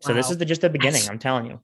So 0.00 0.14
this 0.14 0.30
is 0.30 0.38
the, 0.38 0.46
just 0.46 0.62
the 0.62 0.70
beginning. 0.70 1.02
I'm 1.10 1.18
telling 1.18 1.44
you. 1.44 1.60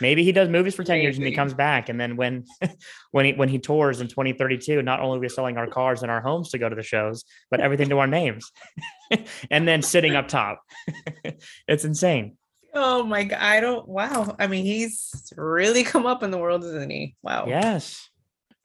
Maybe 0.00 0.24
he 0.24 0.32
does 0.32 0.48
movies 0.48 0.74
for 0.74 0.84
10 0.84 1.00
years 1.00 1.16
and 1.16 1.26
he 1.26 1.32
comes 1.32 1.54
back. 1.54 1.88
And 1.88 2.00
then 2.00 2.16
when 2.16 2.44
when 3.12 3.26
he 3.26 3.32
when 3.32 3.48
he 3.48 3.58
tours 3.58 4.00
in 4.00 4.08
2032, 4.08 4.82
not 4.82 5.00
only 5.00 5.18
are 5.18 5.20
we 5.20 5.28
selling 5.28 5.56
our 5.56 5.66
cars 5.66 6.02
and 6.02 6.10
our 6.10 6.20
homes 6.20 6.50
to 6.50 6.58
go 6.58 6.68
to 6.68 6.76
the 6.76 6.82
shows, 6.82 7.24
but 7.50 7.60
everything 7.60 7.88
to 7.90 7.98
our 7.98 8.06
names. 8.06 8.50
and 9.50 9.66
then 9.66 9.82
sitting 9.82 10.14
up 10.14 10.28
top. 10.28 10.62
it's 11.68 11.84
insane. 11.84 12.36
Oh 12.74 13.02
my 13.02 13.24
god. 13.24 13.38
I 13.40 13.60
don't 13.60 13.88
wow. 13.88 14.36
I 14.38 14.46
mean, 14.46 14.64
he's 14.64 15.32
really 15.36 15.82
come 15.82 16.06
up 16.06 16.22
in 16.22 16.30
the 16.30 16.38
world, 16.38 16.64
isn't 16.64 16.90
he? 16.90 17.16
Wow. 17.22 17.46
Yes. 17.48 18.08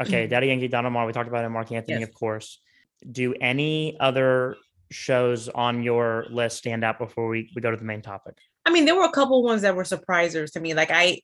Okay, 0.02 0.28
Mhm. 0.28 0.30
Daddy 0.30 0.48
Yankee, 0.48 0.68
Don 0.68 0.86
Omar, 0.86 1.06
we 1.06 1.14
talked 1.14 1.30
about 1.30 1.46
it, 1.46 1.50
Marc 1.50 1.72
Anthony, 1.72 2.02
Yes. 2.02 2.10
of 2.10 2.14
course. 2.14 2.62
Do 3.10 3.34
any 3.40 3.98
other 4.00 4.58
shows 4.92 5.48
on 5.50 5.84
your 5.84 6.26
list 6.30 6.58
stand 6.58 6.84
out 6.84 7.00
before 7.00 7.28
we, 7.28 7.50
we 7.56 7.62
go 7.62 7.72
to 7.72 7.78
the 7.78 7.86
main 7.86 8.02
topic? 8.02 8.38
I 8.66 8.72
mean, 8.72 8.86
there 8.86 8.96
were 8.96 9.06
a 9.06 9.12
couple 9.12 9.44
ones 9.44 9.62
that 9.62 9.76
were 9.76 9.84
surprisers 9.84 10.52
to 10.54 10.60
me. 10.60 10.74
Like 10.74 10.92
I 10.92 11.22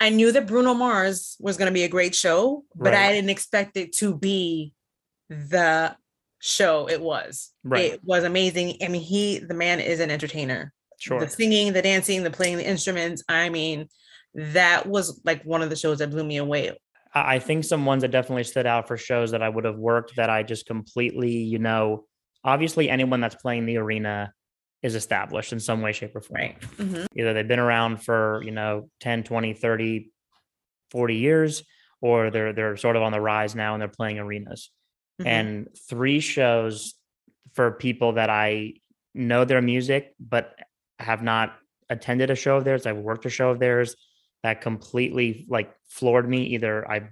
I 0.00 0.10
knew 0.10 0.32
that 0.32 0.46
Bruno 0.46 0.74
Mars 0.74 1.36
was 1.40 1.56
going 1.56 1.66
to 1.66 1.72
be 1.72 1.84
a 1.84 1.88
great 1.88 2.14
show, 2.14 2.64
but 2.74 2.94
I 2.94 3.12
didn't 3.12 3.30
expect 3.30 3.76
it 3.76 3.92
to 3.98 4.16
be 4.16 4.72
the 5.28 5.96
show 6.40 6.88
it 6.88 7.00
was. 7.00 7.50
Right. 7.62 7.92
It 7.92 8.00
was 8.02 8.24
amazing. 8.24 8.78
I 8.82 8.88
mean, 8.88 9.02
he 9.02 9.38
the 9.38 9.54
man 9.54 9.80
is 9.80 10.00
an 10.00 10.10
entertainer. 10.10 10.72
Sure. 10.98 11.20
The 11.20 11.28
singing, 11.28 11.72
the 11.72 11.82
dancing, 11.82 12.22
the 12.22 12.30
playing 12.30 12.56
the 12.58 12.68
instruments. 12.68 13.22
I 13.28 13.48
mean, 13.48 13.88
that 14.34 14.86
was 14.86 15.20
like 15.24 15.44
one 15.44 15.62
of 15.62 15.70
the 15.70 15.76
shows 15.76 15.98
that 15.98 16.10
blew 16.10 16.24
me 16.24 16.36
away. 16.36 16.76
I 17.14 17.36
I 17.36 17.38
think 17.38 17.64
some 17.64 17.84
ones 17.84 18.02
that 18.02 18.10
definitely 18.10 18.44
stood 18.44 18.66
out 18.66 18.88
for 18.88 18.96
shows 18.96 19.30
that 19.30 19.42
I 19.42 19.48
would 19.48 19.64
have 19.64 19.78
worked 19.78 20.16
that 20.16 20.30
I 20.30 20.42
just 20.42 20.66
completely, 20.66 21.36
you 21.36 21.58
know, 21.58 22.06
obviously 22.44 22.90
anyone 22.90 23.20
that's 23.20 23.36
playing 23.36 23.66
the 23.66 23.76
arena 23.76 24.32
is 24.82 24.94
established 24.94 25.52
in 25.52 25.60
some 25.60 25.80
way, 25.80 25.92
shape, 25.92 26.14
or 26.16 26.20
form. 26.20 26.40
Right. 26.40 26.60
Mhm. 26.76 27.06
Either 27.16 27.32
they've 27.34 27.46
been 27.46 27.58
around 27.60 27.98
for, 28.02 28.42
you 28.44 28.50
know, 28.50 28.90
10, 29.00 29.22
20, 29.22 29.54
30, 29.54 30.10
40 30.90 31.14
years, 31.16 31.62
or 32.00 32.30
they're 32.30 32.52
they're 32.52 32.76
sort 32.76 32.96
of 32.96 33.02
on 33.02 33.12
the 33.12 33.20
rise 33.20 33.54
now 33.54 33.74
and 33.74 33.80
they're 33.80 33.88
playing 33.88 34.18
arenas. 34.18 34.70
Mhm. 35.20 35.26
And 35.26 35.68
three 35.88 36.20
shows 36.20 36.94
for 37.54 37.70
people 37.72 38.12
that 38.14 38.28
I 38.30 38.74
know 39.14 39.44
their 39.44 39.62
music, 39.62 40.14
but 40.18 40.58
have 40.98 41.22
not 41.22 41.56
attended 41.90 42.30
a 42.30 42.34
show 42.34 42.56
of 42.56 42.64
theirs. 42.64 42.86
I've 42.86 42.96
worked 42.96 43.26
a 43.26 43.30
show 43.30 43.50
of 43.50 43.58
theirs 43.60 43.94
that 44.42 44.60
completely 44.62 45.46
like 45.48 45.72
floored 45.88 46.28
me. 46.28 46.42
Either 46.54 46.90
I 46.90 47.10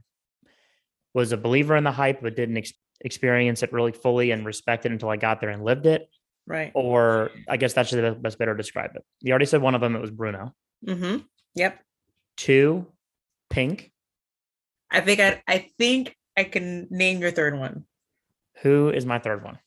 was 1.15 1.33
a 1.33 1.37
believer 1.37 1.77
in 1.77 1.85
the 1.85 1.93
hype, 1.93 2.21
but 2.23 2.35
didn't 2.37 2.57
ex- 2.57 2.73
experience 3.01 3.63
it 3.63 3.73
really 3.73 3.93
fully 3.93 4.31
and 4.31 4.45
respect 4.47 4.87
it 4.87 4.93
until 4.93 5.09
I 5.11 5.17
got 5.17 5.41
there 5.41 5.51
and 5.51 5.63
lived 5.65 5.87
it. 5.87 6.09
Right. 6.47 6.73
Or 6.75 7.31
I 7.49 7.57
guess 7.57 7.73
that's 7.73 7.91
the 7.91 8.13
best 8.21 8.39
better 8.39 8.55
to 8.55 8.57
describe 8.57 8.93
it. 8.97 9.05
You 9.21 9.33
already 9.33 9.47
said 9.47 9.63
one 9.63 9.75
of 9.75 9.81
them, 9.81 9.95
it 9.97 10.01
was 10.01 10.11
Bruno. 10.11 10.55
hmm 10.87 11.19
Yep. 11.55 11.81
Two, 12.37 12.87
Pink. 13.51 13.91
I 14.91 15.01
think 15.01 15.21
I 15.21 15.43
I 15.47 15.69
think 15.79 16.17
I 16.37 16.45
can 16.45 16.89
name 16.91 17.21
your 17.21 17.31
third 17.31 17.59
one. 17.59 17.85
Who 18.63 18.89
is 18.91 19.05
my 19.07 19.19
third 19.19 19.45
one? 19.45 19.59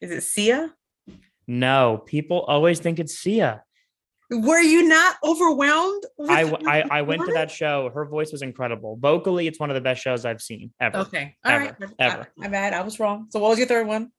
Is 0.00 0.10
it 0.10 0.22
Sia? 0.22 0.72
No, 1.46 2.02
people 2.06 2.40
always 2.40 2.78
think 2.80 2.98
it's 2.98 3.14
Sia. 3.18 3.62
Were 4.30 4.60
you 4.60 4.88
not 4.88 5.16
overwhelmed? 5.22 6.04
I, 6.28 6.42
I 6.66 6.84
I 6.98 7.02
went 7.02 7.24
to 7.26 7.32
that 7.32 7.50
show. 7.50 7.90
Her 7.92 8.06
voice 8.06 8.32
was 8.32 8.40
incredible. 8.42 8.96
Vocally, 9.00 9.46
it's 9.46 9.60
one 9.60 9.68
of 9.70 9.74
the 9.74 9.80
best 9.82 10.00
shows 10.02 10.24
I've 10.24 10.40
seen 10.40 10.72
ever. 10.80 10.98
Okay. 10.98 11.36
All 11.44 11.56
right. 11.56 11.74
Ever, 11.80 11.92
I- 11.98 12.04
ever. 12.04 12.28
My 12.36 12.48
bad. 12.48 12.72
I 12.72 12.80
was 12.80 12.98
wrong. 12.98 13.26
So 13.30 13.40
what 13.40 13.50
was 13.50 13.58
your 13.58 13.68
third 13.68 13.86
one? 13.86 14.10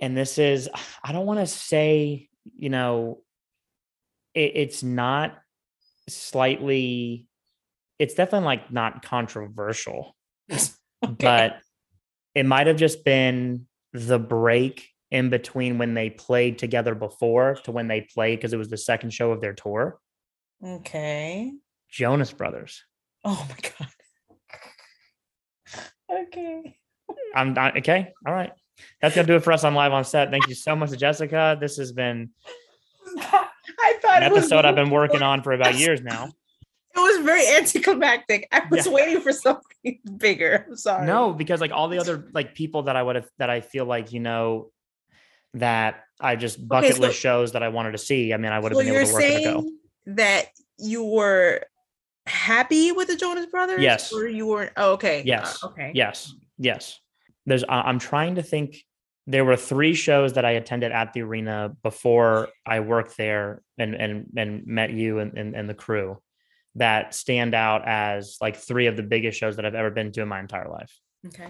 And 0.00 0.16
this 0.16 0.38
is, 0.38 0.68
I 1.02 1.12
don't 1.12 1.26
want 1.26 1.40
to 1.40 1.46
say, 1.46 2.28
you 2.56 2.68
know, 2.68 3.20
it, 4.34 4.52
it's 4.54 4.82
not 4.82 5.36
slightly, 6.08 7.26
it's 7.98 8.14
definitely 8.14 8.46
like 8.46 8.72
not 8.72 9.04
controversial, 9.04 10.16
but 11.18 11.60
it 12.34 12.44
might 12.46 12.66
have 12.66 12.76
just 12.76 13.04
been 13.04 13.66
the 13.92 14.18
break 14.18 14.88
in 15.10 15.30
between 15.30 15.78
when 15.78 15.94
they 15.94 16.10
played 16.10 16.58
together 16.58 16.94
before 16.94 17.54
to 17.62 17.70
when 17.70 17.86
they 17.86 18.00
played 18.00 18.36
because 18.36 18.52
it 18.52 18.56
was 18.56 18.68
the 18.68 18.76
second 18.76 19.10
show 19.10 19.30
of 19.30 19.40
their 19.40 19.52
tour. 19.52 19.98
okay. 20.64 21.52
Jonas 21.88 22.32
Brothers. 22.32 22.82
Oh 23.24 23.46
my 23.48 23.70
god. 23.78 23.88
Okay. 26.12 26.76
I'm 27.34 27.54
not 27.54 27.78
okay. 27.78 28.12
All 28.26 28.32
right. 28.32 28.52
That's 29.00 29.14
gonna 29.14 29.26
do 29.26 29.36
it 29.36 29.44
for 29.44 29.52
us 29.52 29.64
on 29.64 29.74
live 29.74 29.92
on 29.92 30.04
set. 30.04 30.30
Thank 30.30 30.48
you 30.48 30.54
so 30.54 30.74
much, 30.74 30.90
Jessica. 30.98 31.56
This 31.60 31.76
has 31.76 31.92
been 31.92 32.30
I 33.18 33.98
thought 34.00 34.22
an 34.22 34.22
it 34.24 34.32
was 34.32 34.44
episode 34.44 34.64
I've 34.64 34.74
been 34.74 34.90
working 34.90 35.22
on 35.22 35.42
for 35.42 35.52
about 35.52 35.74
years 35.76 36.00
now. 36.02 36.30
It 36.96 36.98
was 37.00 37.24
very 37.24 37.46
anticlimactic. 37.56 38.46
I 38.52 38.62
was 38.70 38.86
Yeah. 38.86 38.92
waiting 38.92 39.20
for 39.20 39.32
something 39.32 39.98
bigger. 40.16 40.66
I'm 40.68 40.76
sorry. 40.76 41.06
No, 41.06 41.32
because 41.32 41.60
like 41.60 41.72
all 41.72 41.88
the 41.88 41.98
other 41.98 42.28
like 42.32 42.54
people 42.54 42.84
that 42.84 42.96
I 42.96 43.02
would 43.02 43.16
have 43.16 43.28
that 43.38 43.50
I 43.50 43.60
feel 43.60 43.84
like 43.84 44.12
you 44.12 44.20
know 44.20 44.70
that 45.54 46.04
I 46.20 46.36
just 46.36 46.66
bucket 46.66 46.96
so- 46.96 47.02
list 47.02 47.18
shows 47.18 47.52
that 47.52 47.62
I 47.62 47.68
wanted 47.68 47.92
to 47.92 47.98
see. 47.98 48.32
I 48.32 48.36
mean, 48.36 48.52
I 48.52 48.58
would 48.58 48.72
have 48.72 48.76
So 48.76 48.84
been 48.84 48.92
you're 48.92 49.02
able 49.02 49.08
to 49.10 49.14
work 49.14 49.22
it 49.24 49.38
to 49.38 49.44
go. 49.44 49.60
saying 49.60 49.78
that 50.06 50.46
you 50.78 51.04
were 51.04 51.62
happy 52.26 52.92
with 52.92 53.08
the 53.08 53.16
Jonas 53.16 53.46
Brothers? 53.46 53.80
Yes. 53.82 54.12
Or 54.12 54.26
you 54.26 54.46
were 54.46 54.70
oh, 54.76 54.92
okay. 54.92 55.20
uh, 55.20 55.24
Yes. 55.24 55.62
okay. 55.64 55.90
Yes, 55.94 56.32
yes. 56.58 57.00
There's. 57.46 57.64
I'm 57.68 57.98
trying 57.98 58.36
to 58.36 58.42
think. 58.42 58.84
There 59.26 59.44
were 59.46 59.56
three 59.56 59.94
shows 59.94 60.34
that 60.34 60.44
I 60.44 60.50
attended 60.50 60.92
at 60.92 61.14
the 61.14 61.22
arena 61.22 61.74
before 61.82 62.48
I 62.66 62.80
worked 62.80 63.16
there 63.16 63.62
and 63.78 63.94
and 63.94 64.26
and 64.36 64.66
met 64.66 64.90
you 64.90 65.18
and 65.18 65.38
and, 65.38 65.54
and 65.54 65.66
the 65.68 65.72
crew 65.74 66.18
that 66.74 67.14
stand 67.14 67.54
out 67.54 67.88
as 67.88 68.36
like 68.42 68.56
three 68.56 68.86
of 68.86 68.96
the 68.96 69.02
biggest 69.02 69.38
shows 69.38 69.56
that 69.56 69.64
I've 69.64 69.74
ever 69.74 69.90
been 69.90 70.12
to 70.12 70.20
in 70.20 70.28
my 70.28 70.40
entire 70.40 70.68
life. 70.68 70.92
Okay. 71.28 71.48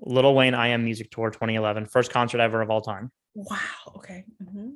Lil 0.00 0.34
Wayne 0.34 0.52
I 0.52 0.68
Am 0.68 0.84
Music 0.84 1.10
Tour 1.10 1.30
2011, 1.30 1.86
first 1.86 2.10
concert 2.10 2.40
ever 2.40 2.60
of 2.60 2.68
all 2.68 2.82
time. 2.82 3.10
Wow. 3.34 3.58
Okay. 3.96 4.24
Mhm. 4.44 4.72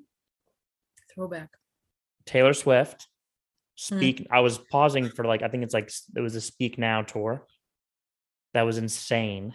Throwback. 1.14 1.50
Taylor 2.24 2.54
Swift. 2.54 3.08
Hmm. 3.88 3.96
Speak. 3.96 4.26
I 4.30 4.40
was 4.40 4.56
pausing 4.56 5.10
for 5.10 5.24
like 5.26 5.42
I 5.42 5.48
think 5.48 5.64
it's 5.64 5.74
like 5.74 5.90
it 6.16 6.20
was 6.20 6.34
a 6.34 6.40
Speak 6.40 6.78
Now 6.78 7.02
tour. 7.02 7.46
That 8.54 8.62
was 8.62 8.78
insane. 8.78 9.52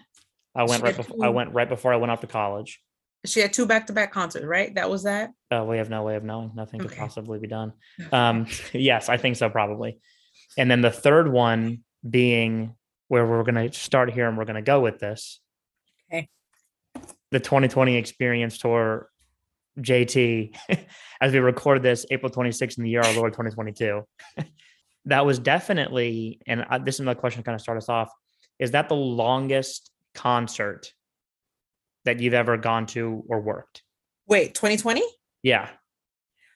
I 0.56 0.64
went 0.64 0.84
right 0.84 0.96
before 0.96 1.26
I 1.26 1.30
went 1.30 1.54
right 1.54 1.68
before 1.68 1.94
I 1.94 1.98
went 1.98 2.12
off 2.12 2.22
to 2.22 2.28
college. 2.28 2.82
She 3.26 3.40
had 3.40 3.54
two 3.54 3.66
back-to-back 3.66 4.12
concerts, 4.12 4.46
right? 4.46 4.74
That 4.76 4.90
was 4.90 5.04
that. 5.04 5.32
Uh, 5.52 5.66
we 5.68 5.78
have 5.78 5.90
no 5.90 6.04
way 6.04 6.16
of 6.16 6.24
knowing. 6.24 6.52
Nothing 6.54 6.80
could 6.80 6.96
possibly 6.96 7.40
be 7.40 7.48
done. 7.48 7.74
Um, 8.12 8.46
yes, 8.72 9.10
I 9.10 9.18
think 9.18 9.36
so, 9.36 9.50
probably. 9.50 10.00
And 10.60 10.70
then 10.70 10.82
the 10.82 10.92
third 10.92 11.32
one 11.32 11.80
being 12.08 12.76
where 13.08 13.26
we're 13.26 13.44
going 13.44 13.70
to 13.70 13.78
start 13.78 14.12
here 14.12 14.28
and 14.28 14.38
we're 14.38 14.46
going 14.46 14.56
to 14.56 14.62
go 14.62 14.80
with 14.80 15.00
this. 15.00 15.40
Okay. 16.14 16.30
the 17.32 17.40
2020 17.40 17.96
Experience 17.96 18.60
Tour 18.60 19.10
JT 19.80 20.56
as 21.22 21.34
we 21.34 21.40
record 21.40 21.82
this 21.82 22.06
April 22.12 22.32
26th 22.32 22.78
in 22.78 22.84
the 22.84 22.90
year 22.90 23.02
of 23.02 23.08
our 23.08 23.14
Lord 23.14 23.34
2022. 23.34 24.04
that 25.06 25.26
was 25.26 25.40
definitely, 25.40 26.40
and 26.48 26.66
I, 26.70 26.78
this 26.78 26.96
is 26.96 27.00
another 27.02 27.20
question 27.20 27.42
to 27.42 27.46
kind 27.46 27.56
of 27.56 27.62
start 27.62 27.78
us 27.78 27.90
off. 27.90 28.10
Is 28.60 28.72
that 28.72 28.88
the 28.88 28.96
longest 28.96 29.92
concert 30.16 30.94
that 32.06 32.20
you've 32.20 32.34
ever 32.34 32.58
gone 32.58 32.86
to 32.88 33.24
or 33.28 33.42
worked? 33.42 33.84
Wait, 34.28 34.54
2020? 34.56 35.04
Yeah. 35.44 35.70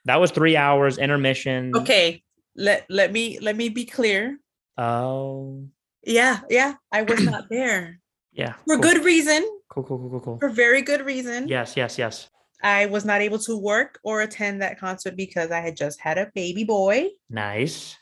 That 0.06 0.20
was 0.20 0.32
three 0.32 0.56
hours 0.58 0.98
intermission. 0.98 1.72
Okay. 1.76 2.24
Let 2.56 2.86
let 2.90 3.12
me 3.12 3.38
let 3.40 3.56
me 3.56 3.70
be 3.70 3.86
clear. 3.86 4.40
Oh, 4.78 5.68
Yeah, 6.04 6.40
yeah. 6.50 6.76
I 6.92 7.04
was 7.04 7.22
not 7.24 7.46
there. 7.50 8.00
yeah. 8.32 8.54
For 8.66 8.76
cool. 8.76 8.80
good 8.80 9.06
reason. 9.06 9.44
Cool, 9.70 9.84
cool, 9.84 10.00
cool, 10.00 10.10
cool, 10.10 10.20
cool. 10.22 10.40
For 10.40 10.50
very 10.50 10.82
good 10.82 11.06
reason. 11.06 11.48
Yes, 11.48 11.76
yes, 11.78 11.98
yes. 11.98 12.30
I 12.64 12.88
was 12.88 13.06
not 13.06 13.22
able 13.22 13.40
to 13.40 13.58
work 13.58 14.00
or 14.04 14.22
attend 14.22 14.62
that 14.62 14.80
concert 14.80 15.16
because 15.16 15.52
I 15.52 15.60
had 15.60 15.78
just 15.78 16.00
had 16.00 16.18
a 16.18 16.32
baby 16.34 16.64
boy. 16.64 17.10
Nice. 17.30 17.96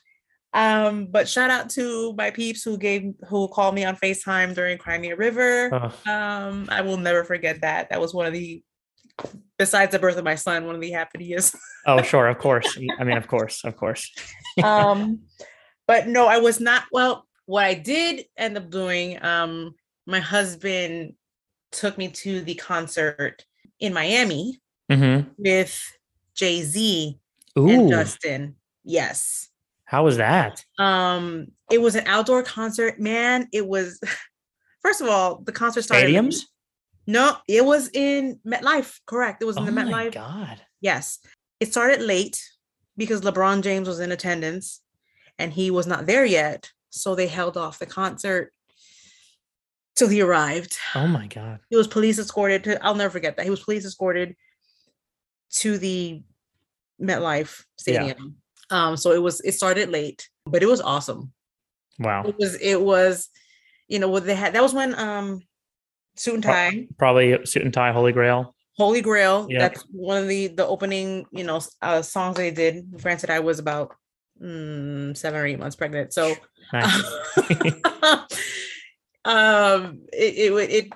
Um, 0.58 1.06
but 1.12 1.30
shout 1.30 1.52
out 1.52 1.70
to 1.72 2.14
my 2.18 2.32
peeps 2.32 2.64
who 2.64 2.78
gave 2.78 3.14
who 3.30 3.48
called 3.50 3.76
me 3.76 3.86
on 3.86 3.96
FaceTime 3.96 4.56
during 4.56 4.78
Cry 4.80 4.98
Me 4.98 5.12
a 5.12 5.16
River. 5.16 5.70
Oh, 5.72 6.12
Um, 6.12 6.68
I 6.70 6.82
will 6.82 6.98
never 6.98 7.24
forget 7.24 7.62
that. 7.62 7.90
That 7.92 8.02
was 8.02 8.14
one 8.14 8.26
of 8.26 8.34
the 8.34 8.64
besides 9.60 9.92
the 9.92 10.00
birth 10.00 10.18
of 10.18 10.24
my 10.24 10.36
son, 10.36 10.66
one 10.66 10.76
of 10.76 10.82
the 10.82 10.92
happiest. 10.92 11.56
oh, 11.86 12.02
sure, 12.12 12.28
of 12.28 12.38
course. 12.40 12.78
I 13.00 13.04
mean, 13.04 13.18
of 13.18 13.28
course, 13.28 13.64
of 13.64 13.76
course. 13.78 14.12
um, 14.64 15.20
but 15.88 16.08
no, 16.08 16.28
I 16.28 16.40
was 16.40 16.60
not. 16.60 16.84
Well, 16.92 17.26
what 17.46 17.64
I 17.66 17.76
did 17.76 18.26
end 18.36 18.58
up 18.58 18.70
doing, 18.72 19.24
um, 19.24 19.76
my 20.08 20.20
husband 20.20 21.14
took 21.72 21.98
me 21.98 22.08
to 22.10 22.42
the 22.42 22.56
concert 22.56 23.46
in 23.80 23.94
Miami 23.94 24.60
Mm-hmm. 24.92 25.30
with 25.38 25.80
Jay 26.34 26.62
Z 26.64 27.20
and 27.56 27.90
Justin. 27.90 28.56
Yes. 28.86 29.50
How 29.88 30.04
was 30.04 30.18
that? 30.18 30.64
Um, 30.78 31.48
it 31.72 31.82
was 31.82 31.96
an 31.96 32.04
outdoor 32.08 32.44
concert, 32.44 33.00
man. 33.00 33.48
It 33.54 33.66
was 33.66 34.00
first 34.84 35.00
of 35.02 35.08
all, 35.08 35.40
the 35.40 35.54
concert 35.54 35.84
started. 35.84 36.10
Stadiums? 36.14 36.42
No, 37.08 37.38
it 37.48 37.64
was 37.64 37.90
in 37.94 38.40
MetLife. 38.46 39.00
Correct. 39.06 39.42
It 39.42 39.46
was 39.46 39.56
in 39.56 39.64
Oh 39.64 39.66
the 39.68 39.72
my 39.72 39.84
MetLife. 39.86 40.14
god. 40.14 40.62
Yes. 40.82 41.20
It 41.62 41.72
started 41.72 42.02
late 42.02 42.44
because 42.98 43.22
LeBron 43.22 43.62
James 43.64 43.88
was 43.88 44.02
in 44.02 44.12
attendance 44.12 44.82
and 45.40 45.54
he 45.54 45.72
was 45.72 45.88
not 45.88 46.06
there 46.06 46.26
yet. 46.26 46.70
So 46.90 47.16
they 47.16 47.28
held 47.28 47.56
off 47.56 47.80
the 47.80 47.86
concert 47.86 48.52
till 49.96 50.10
he 50.10 50.22
arrived. 50.22 50.78
Oh 50.96 51.08
my 51.08 51.28
god. 51.28 51.60
He 51.70 51.78
was 51.78 51.88
police 51.88 52.20
escorted 52.20 52.66
to, 52.66 52.84
I'll 52.86 52.94
never 52.96 53.10
forget 53.12 53.38
that. 53.38 53.46
He 53.46 53.50
was 53.52 53.64
police 53.64 53.86
escorted 53.86 54.36
to 55.54 55.78
the 55.78 56.22
MetLife. 57.02 57.64
Stadium. 57.78 58.36
Um, 58.70 58.98
so 58.98 59.12
it 59.12 59.22
was, 59.22 59.42
it 59.42 59.54
started 59.54 59.90
late, 59.90 60.30
but 60.46 60.64
it 60.64 60.68
was 60.68 60.82
awesome. 60.82 61.32
Wow. 62.00 62.24
It 62.24 62.36
was, 62.38 62.56
it 62.56 62.82
was, 62.82 63.30
you 63.88 64.00
know, 64.00 64.10
what 64.10 64.26
they 64.26 64.36
had, 64.36 64.54
that 64.54 64.64
was 64.64 64.74
when 64.74 64.98
um 65.00 65.42
Suit 66.18 66.34
and 66.36 66.44
Tie, 66.44 66.88
Probably 66.98 67.46
suit 67.46 67.64
and 67.64 67.74
tie, 67.74 67.92
Holy 67.92 68.12
Grail. 68.12 68.56
Holy 68.76 69.02
Grail. 69.02 69.48
Yep. 69.50 69.60
That's 69.60 69.84
one 69.92 70.18
of 70.18 70.28
the 70.28 70.48
the 70.48 70.66
opening, 70.66 71.26
you 71.32 71.44
know, 71.44 71.62
uh, 71.82 72.02
songs 72.02 72.38
they 72.38 72.52
did. 72.52 72.92
Granted, 73.02 73.30
I 73.30 73.40
was 73.40 73.60
about 73.60 73.96
mm, 74.42 75.16
seven 75.16 75.40
or 75.40 75.46
eight 75.46 75.60
months 75.60 75.76
pregnant, 75.76 76.14
so 76.14 76.36
Nice. 76.74 77.04
um, 79.26 80.02
it, 80.14 80.52
it 80.52 80.72
it 80.72 80.94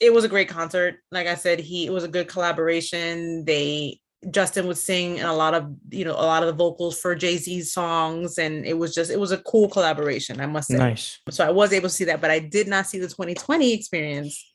it 0.00 0.12
was 0.12 0.24
a 0.24 0.28
great 0.28 0.48
concert. 0.48 0.96
Like 1.10 1.26
I 1.26 1.34
said, 1.34 1.60
he 1.60 1.86
it 1.86 1.92
was 1.92 2.04
a 2.04 2.08
good 2.08 2.28
collaboration. 2.28 3.44
They 3.44 4.00
Justin 4.30 4.66
would 4.66 4.78
sing 4.78 5.18
and 5.18 5.28
a 5.28 5.32
lot 5.32 5.54
of 5.54 5.70
you 5.90 6.04
know 6.04 6.12
a 6.12 6.26
lot 6.26 6.42
of 6.42 6.46
the 6.46 6.52
vocals 6.54 7.00
for 7.00 7.14
Jay 7.14 7.36
Z's 7.36 7.72
songs, 7.72 8.38
and 8.38 8.64
it 8.64 8.78
was 8.78 8.94
just 8.94 9.10
it 9.10 9.18
was 9.18 9.32
a 9.32 9.38
cool 9.38 9.68
collaboration. 9.68 10.40
I 10.40 10.46
must 10.46 10.68
say. 10.68 10.76
nice. 10.76 11.18
So 11.30 11.46
I 11.46 11.50
was 11.50 11.72
able 11.72 11.88
to 11.88 11.94
see 11.94 12.04
that, 12.04 12.20
but 12.20 12.30
I 12.30 12.38
did 12.38 12.68
not 12.68 12.86
see 12.86 12.98
the 12.98 13.08
2020 13.08 13.72
experience 13.72 14.54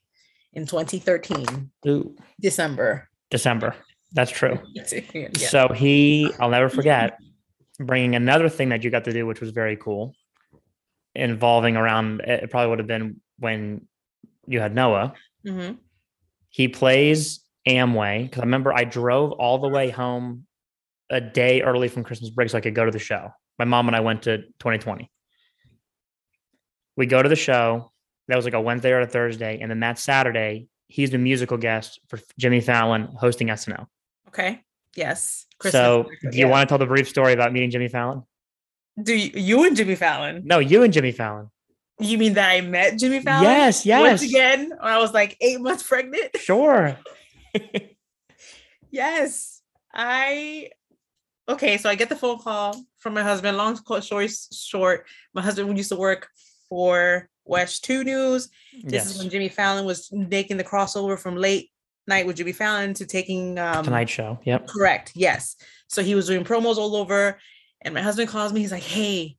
in 0.53 0.65
2013 0.65 1.69
Ooh, 1.87 2.15
December. 2.39 3.09
December. 3.29 3.75
That's 4.13 4.31
true. 4.31 4.59
Yeah. 5.13 5.29
So 5.35 5.67
he, 5.69 6.31
I'll 6.39 6.49
never 6.49 6.69
forget, 6.69 7.19
bringing 7.79 8.15
another 8.15 8.49
thing 8.49 8.69
that 8.69 8.83
you 8.83 8.89
got 8.89 9.03
to 9.05 9.13
do, 9.13 9.27
which 9.27 9.39
was 9.41 9.51
very 9.51 9.75
cool, 9.77 10.15
involving 11.15 11.77
around. 11.77 12.21
It 12.21 12.49
probably 12.49 12.69
would 12.69 12.79
have 12.79 12.87
been 12.87 13.21
when 13.37 13.87
you 14.47 14.59
had 14.59 14.73
Noah. 14.73 15.13
Mhm. 15.45 15.77
He 16.49 16.67
plays 16.67 17.41
Amway 17.67 18.23
because 18.23 18.39
I 18.41 18.45
remember 18.45 18.73
I 18.73 18.83
drove 18.83 19.31
all 19.33 19.59
the 19.59 19.67
way 19.67 19.89
home 19.89 20.45
a 21.09 21.19
day 21.19 21.61
early 21.61 21.87
from 21.87 22.03
Christmas 22.03 22.29
break 22.29 22.49
so 22.49 22.57
I 22.57 22.61
could 22.61 22.75
go 22.75 22.85
to 22.85 22.91
the 22.91 22.99
show. 22.99 23.31
My 23.57 23.65
mom 23.65 23.87
and 23.87 23.95
I 23.95 23.99
went 23.99 24.23
to 24.23 24.37
2020. 24.37 25.09
We 26.95 27.05
go 27.05 27.21
to 27.21 27.29
the 27.29 27.35
show. 27.35 27.91
That 28.27 28.35
was 28.35 28.45
like 28.45 28.53
a 28.53 28.61
Wednesday 28.61 28.91
or 28.91 29.01
a 29.01 29.07
Thursday, 29.07 29.59
and 29.59 29.71
then 29.71 29.79
that 29.79 29.97
Saturday, 29.97 30.67
he's 30.87 31.09
the 31.09 31.17
musical 31.17 31.57
guest 31.57 31.99
for 32.07 32.19
Jimmy 32.37 32.61
Fallon 32.61 33.09
hosting 33.15 33.47
SNL. 33.47 33.87
Okay. 34.27 34.61
Yes. 34.95 35.45
so, 35.61 36.07
do 36.21 36.37
you 36.37 36.45
yeah. 36.45 36.51
want 36.51 36.67
to 36.67 36.71
tell 36.71 36.77
the 36.77 36.85
brief 36.85 37.09
story 37.09 37.33
about 37.33 37.53
meeting 37.53 37.71
Jimmy 37.71 37.87
Fallon? 37.87 38.23
Do 39.01 39.15
you, 39.15 39.31
you 39.33 39.63
and 39.65 39.75
Jimmy 39.75 39.95
Fallon? 39.95 40.43
No, 40.45 40.59
you 40.59 40.83
and 40.83 40.93
Jimmy 40.93 41.11
Fallon. 41.11 41.49
You 41.99 42.17
mean 42.17 42.33
that 42.33 42.49
I 42.49 42.61
met 42.61 42.97
Jimmy 42.97 43.19
Fallon? 43.21 43.43
Yes, 43.43 43.85
yes. 43.85 44.01
Once 44.01 44.21
again, 44.21 44.69
when 44.69 44.79
I 44.79 44.99
was 44.99 45.13
like 45.13 45.37
eight 45.41 45.59
months 45.59 45.83
pregnant. 45.83 46.37
Sure. 46.37 46.97
Yes. 48.91 49.61
I 49.93 50.69
okay, 51.47 51.77
so 51.77 51.89
I 51.89 51.95
get 51.95 52.09
the 52.09 52.15
phone 52.15 52.39
call 52.39 52.75
from 52.97 53.13
my 53.13 53.23
husband. 53.23 53.57
Long 53.57 53.75
story 54.01 54.29
short, 54.53 55.05
my 55.33 55.41
husband 55.41 55.75
used 55.77 55.89
to 55.89 55.95
work 55.95 56.27
for 56.69 57.27
WESH 57.45 57.79
2 57.81 58.03
News. 58.03 58.49
This 58.83 59.05
is 59.05 59.11
yes. 59.11 59.19
when 59.19 59.29
Jimmy 59.29 59.49
Fallon 59.49 59.85
was 59.85 60.11
making 60.11 60.57
the 60.57 60.63
crossover 60.63 61.17
from 61.17 61.35
late 61.35 61.71
night 62.07 62.27
with 62.27 62.37
Jimmy 62.37 62.51
Fallon 62.51 62.93
to 62.95 63.05
taking 63.05 63.57
um 63.57 63.83
Tonight 63.83 64.09
Show. 64.09 64.39
Yep. 64.43 64.67
correct. 64.67 65.11
Yes. 65.15 65.55
So 65.87 66.03
he 66.03 66.15
was 66.15 66.27
doing 66.27 66.43
promos 66.43 66.77
all 66.77 66.95
over. 66.95 67.39
And 67.81 67.93
my 67.93 68.01
husband 68.01 68.29
calls 68.29 68.51
me. 68.51 68.59
He's 68.59 68.73
like, 68.73 68.83
hey, 68.83 69.37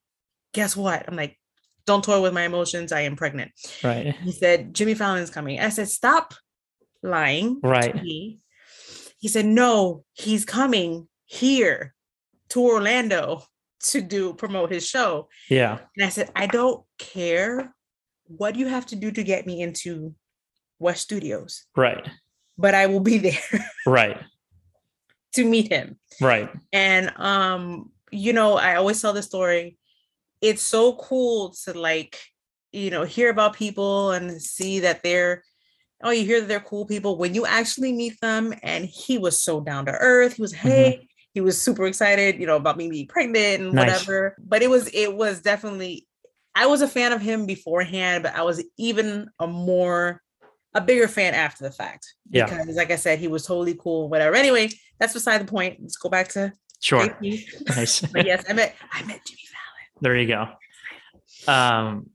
guess 0.55 0.75
what? 0.75 1.05
I'm 1.07 1.15
like, 1.15 1.39
don't 1.87 2.03
toy 2.03 2.23
with 2.23 2.33
my 2.33 2.43
emotions. 2.43 2.91
I 2.91 3.03
am 3.03 3.15
pregnant. 3.15 3.53
Right. 3.85 4.17
He 4.23 4.33
said, 4.33 4.75
Jimmy 4.75 4.95
Fallon 4.95 5.23
is 5.23 5.31
coming. 5.31 5.61
I 5.61 5.69
said, 5.69 5.89
stop 5.89 6.35
lying. 7.03 7.61
to 7.63 7.69
Right. 7.69 7.95
me." 8.03 8.41
He 9.19 9.29
said, 9.29 9.45
no, 9.45 10.05
he's 10.15 10.45
coming 10.47 11.07
here 11.27 11.95
to 12.49 12.61
Orlando 12.63 13.45
to 13.91 14.01
do 14.01 14.33
promote 14.35 14.71
his 14.71 14.87
show. 14.87 15.29
Yeah. 15.51 15.79
And 15.97 16.07
I 16.07 16.09
said, 16.09 16.31
I 16.35 16.47
don't 16.47 16.85
care 16.99 17.75
what 18.25 18.57
you 18.57 18.67
have 18.69 18.87
to 18.87 18.97
do 18.97 19.11
to 19.11 19.23
get 19.23 19.47
me 19.47 19.61
into 19.61 20.15
WESH 20.79 21.01
Studios, 21.01 21.67
Right. 21.77 22.09
but 22.57 22.75
I 22.75 22.87
will 22.87 23.01
be 23.01 23.19
there 23.29 23.67
Right. 23.87 24.19
to 25.35 25.45
meet 25.45 25.71
him. 25.71 25.99
Right. 26.21 26.49
And 26.73 27.13
um, 27.19 27.93
you 28.11 28.33
know, 28.33 28.55
I 28.57 28.77
always 28.77 29.01
tell 29.03 29.13
the 29.13 29.23
story. 29.23 29.77
It's 30.41 30.63
so 30.63 30.95
cool 30.95 31.51
to 31.65 31.79
like, 31.79 32.19
you 32.73 32.91
know, 32.91 33.05
hear 33.05 33.29
about 33.31 33.55
people 33.55 34.13
and 34.13 34.41
see 34.41 34.81
that 34.81 35.03
they're 35.03 35.45
oh, 36.03 36.11
you 36.11 36.25
hear 36.25 36.41
that 36.41 36.49
they're 36.49 36.61
cool 36.61 36.87
people 36.87 37.17
when 37.17 37.35
you 37.35 37.47
actually 37.47 37.93
meet 37.93 38.21
them. 38.21 38.55
And 38.63 38.85
he 38.85 39.19
was 39.19 39.43
so 39.43 39.61
down 39.61 39.87
to 39.87 39.93
earth. 39.93 40.35
He 40.35 40.43
was, 40.43 40.53
hey, 40.53 41.09
he 41.35 41.41
was 41.41 41.61
super 41.61 41.87
excited, 41.87 42.41
you 42.41 42.47
know, 42.47 42.57
about 42.57 42.77
me 42.77 42.89
being 42.89 43.07
pregnant 43.07 43.63
and 43.63 43.73
Nice. 43.73 43.87
whatever. 43.87 44.37
But 44.39 44.63
it 44.63 44.71
was, 44.71 44.89
it 44.93 45.15
was 45.15 45.43
definitely, 45.43 46.07
I 46.55 46.67
was 46.67 46.83
a 46.83 46.89
fan 46.89 47.13
of 47.13 47.21
him 47.21 47.47
beforehand, 47.47 48.23
but 48.23 48.35
I 48.35 48.43
was 48.43 48.63
even 48.77 49.29
a 49.39 49.47
more 49.47 50.21
a 50.75 50.81
bigger 50.81 51.09
fan 51.09 51.35
after 51.35 51.65
the 51.65 51.71
fact. 51.73 52.15
Yeah. 52.31 52.45
Because 52.45 52.77
like 52.77 52.91
I 52.91 52.97
said, 52.97 53.19
he 53.19 53.29
was 53.29 53.45
totally 53.45 53.75
cool, 53.75 54.09
whatever. 54.09 54.37
Anyway, 54.37 54.71
that's 54.99 55.13
beside 55.13 55.41
the 55.41 55.51
point. 55.51 55.79
Let's 55.81 55.97
go 55.97 56.09
back 56.09 56.29
to 56.29 56.53
Sure. 56.81 57.17
Nice. 57.69 58.01
But 58.01 58.25
yes, 58.25 58.45
I 58.49 58.55
met 58.55 58.75
I 58.93 59.03
met 59.05 59.21
Jimmy 59.27 59.43
Fallon. 59.53 60.01
There 60.01 60.17
you 60.17 60.27
go. 60.27 60.49
Um, 61.47 62.11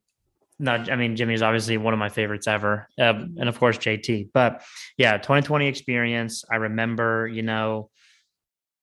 no, 0.59 0.71
I 0.73 0.95
mean 0.95 1.15
Jimmy's 1.15 1.41
obviously 1.41 1.77
one 1.77 1.93
of 1.93 1.99
my 1.99 2.09
favorites 2.09 2.47
ever, 2.47 2.87
uh, 2.99 3.03
and 3.13 3.49
of 3.49 3.59
course 3.59 3.77
JT. 3.77 4.29
But 4.33 4.63
yeah, 4.97 5.17
2020 5.17 5.67
experience. 5.67 6.43
I 6.51 6.55
remember, 6.55 7.27
you 7.27 7.41
know, 7.43 7.89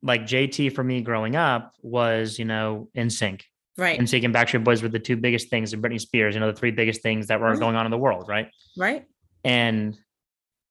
like 0.02 0.22
JT 0.22 0.74
for 0.74 0.82
me 0.84 1.00
growing 1.00 1.36
up 1.36 1.72
was, 1.82 2.38
you 2.38 2.44
know, 2.44 2.88
NSYNC. 2.96 3.42
Right. 3.78 3.98
NSYNC 3.98 4.24
and 4.24 4.34
Backstreet 4.34 4.64
Boys 4.64 4.82
were 4.82 4.88
the 4.90 4.98
two 4.98 5.16
biggest 5.16 5.48
things, 5.48 5.72
and 5.72 5.82
Britney 5.82 6.00
Spears, 6.00 6.34
you 6.34 6.40
know, 6.40 6.50
the 6.52 6.58
three 6.58 6.72
biggest 6.72 7.02
things 7.02 7.28
that 7.28 7.40
were 7.40 7.54
Mhm. 7.54 7.60
going 7.60 7.76
on 7.76 7.86
in 7.86 7.90
the 7.90 7.98
world, 7.98 8.28
right? 8.28 8.48
right. 8.76 9.06
And 9.44 9.96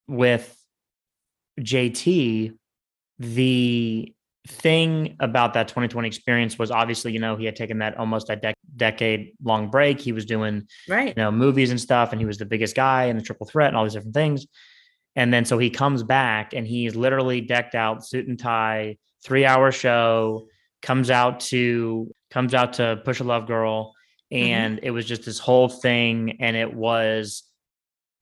with 0.07 0.55
JT, 1.59 2.53
the 3.19 4.13
thing 4.47 5.15
about 5.19 5.53
that 5.53 5.67
2020 5.67 6.07
experience 6.07 6.57
was 6.57 6.71
obviously, 6.71 7.11
you 7.11 7.19
know, 7.19 7.35
he 7.35 7.45
had 7.45 7.55
taken 7.55 7.79
that 7.79 7.97
almost 7.97 8.29
a 8.29 8.35
dec- 8.35 8.53
decade 8.75 9.33
long 9.43 9.69
break. 9.69 9.99
He 9.99 10.11
was 10.11 10.25
doing, 10.25 10.67
Right. 10.89 11.09
you 11.09 11.21
know, 11.23 11.31
movies 11.31 11.69
and 11.69 11.79
stuff, 11.79 12.11
and 12.11 12.19
he 12.19 12.25
was 12.25 12.37
the 12.37 12.45
biggest 12.45 12.75
guy 12.75 13.05
and 13.05 13.19
the 13.19 13.23
triple 13.23 13.45
threat 13.45 13.67
and 13.67 13.77
all 13.77 13.83
these 13.83 13.93
different 13.93 14.15
things. 14.15 14.47
And 15.15 15.33
then 15.33 15.45
so 15.45 15.57
he 15.57 15.69
comes 15.69 16.03
back 16.03 16.53
and 16.53 16.65
he's 16.65 16.95
literally 16.95 17.41
decked 17.41 17.75
out, 17.75 18.05
suit 18.05 18.27
and 18.27 18.39
tie, 18.39 18.97
three 19.23 19.45
hour 19.45 19.71
show, 19.71 20.47
comes 20.81 21.11
out 21.11 21.41
to 21.41 22.13
comes 22.31 22.53
out 22.53 22.73
to 22.73 23.01
Pusher 23.03 23.25
Love 23.25 23.45
Girl. 23.45 23.93
Mm-hmm. 24.33 24.43
And 24.43 24.79
it 24.83 24.91
was 24.91 25.05
just 25.05 25.25
this 25.25 25.37
whole 25.39 25.67
thing. 25.67 26.37
And 26.39 26.55
it 26.55 26.73
was 26.73 27.43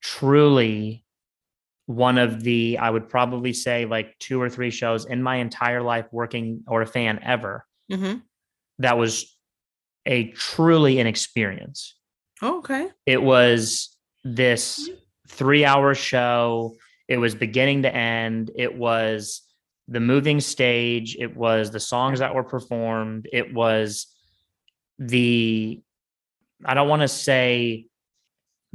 truly 0.02 1.04
one 1.90 2.18
of 2.18 2.42
the, 2.42 2.78
I 2.78 2.88
would 2.88 3.08
probably 3.08 3.52
say 3.52 3.84
like 3.84 4.16
two 4.20 4.40
or 4.40 4.48
three 4.48 4.70
shows 4.70 5.06
in 5.06 5.22
my 5.22 5.36
entire 5.36 5.82
life 5.82 6.06
working 6.12 6.62
or 6.66 6.82
a 6.82 6.86
fan 6.86 7.18
ever 7.22 7.66
hmm 7.90 8.14
that 8.78 8.96
was 8.96 9.36
a 10.06 10.30
truly 10.30 11.00
an 11.00 11.06
experience. 11.06 11.96
Oh, 12.40 12.58
okay. 12.60 12.88
It 13.04 13.22
was 13.22 13.94
this 14.24 14.88
three 15.28 15.66
hour 15.66 15.94
show. 15.94 16.76
It 17.08 17.18
was 17.18 17.34
beginning 17.34 17.82
to 17.82 17.94
end. 17.94 18.50
It 18.56 18.74
was 18.74 19.42
the 19.86 20.00
moving 20.00 20.40
stage. 20.40 21.14
It 21.18 21.36
was 21.36 21.70
the 21.70 21.80
songs 21.80 22.20
that 22.20 22.34
were 22.34 22.44
performed. 22.44 23.28
It 23.32 23.52
was 23.52 24.06
the, 24.98 25.82
I 26.64 26.72
don't 26.72 26.88
want 26.88 27.02
to 27.02 27.08
say 27.08 27.86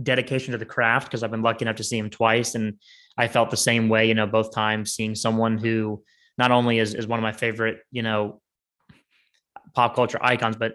dedication 0.01 0.51
to 0.51 0.59
the 0.59 0.65
craft 0.65 1.07
because 1.07 1.23
I've 1.23 1.31
been 1.31 1.41
lucky 1.41 1.63
enough 1.63 1.77
to 1.77 1.83
see 1.83 1.97
him 1.97 2.11
twice. 2.11 2.53
And 2.53 2.75
I 3.17 3.27
felt 3.27 3.49
the 3.49 3.57
same 3.57 3.89
way, 3.89 4.07
you 4.07 4.13
know, 4.13 4.27
both 4.27 4.53
times 4.53 4.93
seeing 4.93 5.15
someone 5.15 5.57
who 5.57 6.03
not 6.37 6.51
only 6.51 6.79
is, 6.79 6.93
is 6.93 7.07
one 7.07 7.19
of 7.19 7.23
my 7.23 7.31
favorite, 7.31 7.79
you 7.91 8.01
know, 8.01 8.41
pop 9.73 9.95
culture 9.95 10.19
icons, 10.21 10.55
but 10.55 10.73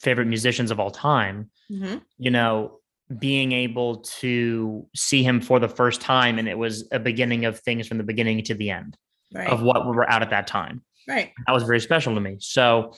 favorite 0.00 0.26
musicians 0.26 0.70
of 0.70 0.78
all 0.80 0.90
time 0.90 1.50
hmm 1.68 1.96
you 2.16 2.30
know, 2.30 2.78
being 3.18 3.50
able 3.50 3.96
to 4.20 4.86
see 4.94 5.24
him 5.24 5.40
for 5.40 5.58
the 5.58 5.68
first 5.68 6.00
time 6.00 6.38
and 6.38 6.48
it 6.48 6.56
was 6.56 6.88
a 6.92 6.98
beginning 7.00 7.44
of 7.44 7.58
things 7.58 7.88
from 7.88 7.98
the 7.98 8.04
beginning 8.04 8.40
to 8.44 8.54
the 8.54 8.70
end 8.70 8.96
Right. 9.34 9.48
of 9.48 9.62
what 9.62 9.84
we 9.84 9.96
were 9.96 10.08
out 10.08 10.22
at 10.22 10.30
that 10.30 10.46
time. 10.46 10.84
right. 11.08 11.32
That 11.46 11.52
was 11.52 11.64
very 11.64 11.80
special 11.80 12.14
to 12.14 12.20
me. 12.20 12.36
So 12.38 12.94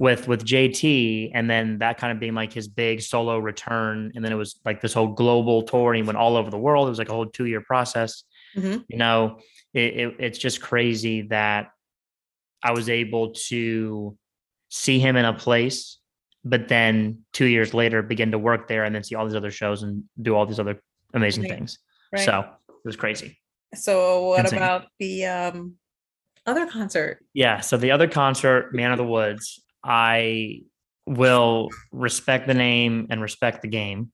with 0.00 0.26
with 0.26 0.42
JT 0.46 1.30
and 1.34 1.48
then 1.50 1.78
that 1.80 1.98
kind 1.98 2.10
of 2.10 2.18
being 2.18 2.32
like 2.34 2.54
his 2.54 2.68
big 2.68 3.02
solo 3.02 3.38
return 3.38 4.10
and 4.14 4.24
then 4.24 4.32
it 4.32 4.36
was 4.36 4.58
like 4.64 4.80
this 4.80 4.94
whole 4.94 5.08
global 5.08 5.62
tour 5.62 5.92
and 5.92 6.02
he 6.02 6.06
went 6.06 6.16
all 6.16 6.36
over 6.38 6.50
the 6.50 6.56
world. 6.58 6.86
It 6.86 6.88
was 6.88 6.98
like 6.98 7.10
a 7.10 7.12
whole 7.12 7.26
2-year 7.26 7.60
process. 7.60 8.24
Mhm. 8.56 8.82
You 8.88 8.96
know, 8.96 9.40
it, 9.74 9.94
it 10.00 10.16
it's 10.18 10.38
just 10.38 10.62
crazy 10.62 11.22
that 11.28 11.68
I 12.62 12.72
was 12.72 12.88
able 12.88 13.34
to 13.48 14.16
see 14.70 14.98
him 14.98 15.16
in 15.16 15.26
a 15.26 15.34
place 15.34 15.98
but 16.46 16.68
then 16.68 17.18
2 17.34 17.44
years 17.44 17.74
later 17.74 18.00
begin 18.00 18.30
to 18.30 18.38
work 18.38 18.68
there 18.68 18.84
and 18.84 18.94
then 18.94 19.04
see 19.04 19.14
all 19.14 19.26
these 19.26 19.34
other 19.36 19.50
shows 19.50 19.82
and 19.82 20.04
do 20.22 20.34
all 20.34 20.46
these 20.46 20.58
other 20.58 20.80
amazing 21.12 21.42
Right. 21.42 21.52
things. 21.52 21.78
Right. 22.10 22.24
So, 22.24 22.40
it 22.70 22.86
was 22.86 22.96
crazy. 22.96 23.38
So 23.74 24.28
what 24.28 24.40
Insane. 24.46 24.56
about 24.58 24.86
the 24.98 25.26
um 25.26 25.74
other 26.46 26.66
concert? 26.66 27.22
Yeah. 27.34 27.60
So 27.60 27.76
the 27.76 27.90
other 27.90 28.08
concert, 28.08 28.74
Man 28.74 28.92
of 28.92 28.96
the 28.96 29.04
Woods, 29.04 29.62
I 29.82 30.62
will 31.06 31.70
respect 31.92 32.46
the 32.46 32.54
name 32.54 33.08
and 33.10 33.20
respect 33.20 33.62
the 33.62 33.68
game, 33.68 34.12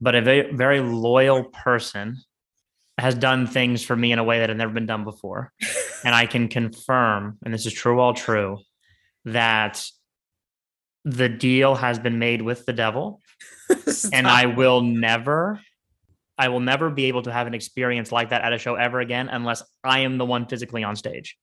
but 0.00 0.14
a 0.14 0.22
very, 0.22 0.54
very 0.54 0.80
loyal 0.80 1.44
person 1.44 2.18
has 2.98 3.14
done 3.14 3.46
things 3.46 3.84
for 3.84 3.94
me 3.94 4.12
in 4.12 4.18
a 4.18 4.24
way 4.24 4.40
that 4.40 4.48
had 4.48 4.58
never 4.58 4.72
been 4.72 4.86
done 4.86 5.04
before. 5.04 5.52
And 6.04 6.14
I 6.14 6.26
can 6.26 6.46
confirm, 6.46 7.38
and 7.44 7.52
this 7.52 7.66
is 7.66 7.72
true, 7.72 7.98
all 7.98 8.14
true, 8.14 8.58
that 9.24 9.84
the 11.04 11.28
deal 11.28 11.74
has 11.74 11.98
been 11.98 12.20
made 12.20 12.40
with 12.40 12.64
the 12.66 12.72
devil 12.72 13.20
and 14.12 14.26
I 14.26 14.46
will 14.46 14.80
never, 14.80 15.60
I 16.36 16.48
will 16.48 16.60
never 16.60 16.90
be 16.90 17.06
able 17.06 17.22
to 17.22 17.32
have 17.32 17.46
an 17.46 17.54
experience 17.54 18.12
like 18.12 18.30
that 18.30 18.42
at 18.42 18.52
a 18.52 18.58
show 18.58 18.74
ever 18.74 19.00
again 19.00 19.28
unless 19.28 19.62
I 19.84 20.00
am 20.00 20.18
the 20.18 20.24
one 20.24 20.46
physically 20.46 20.84
on 20.84 20.96
stage, 20.96 21.36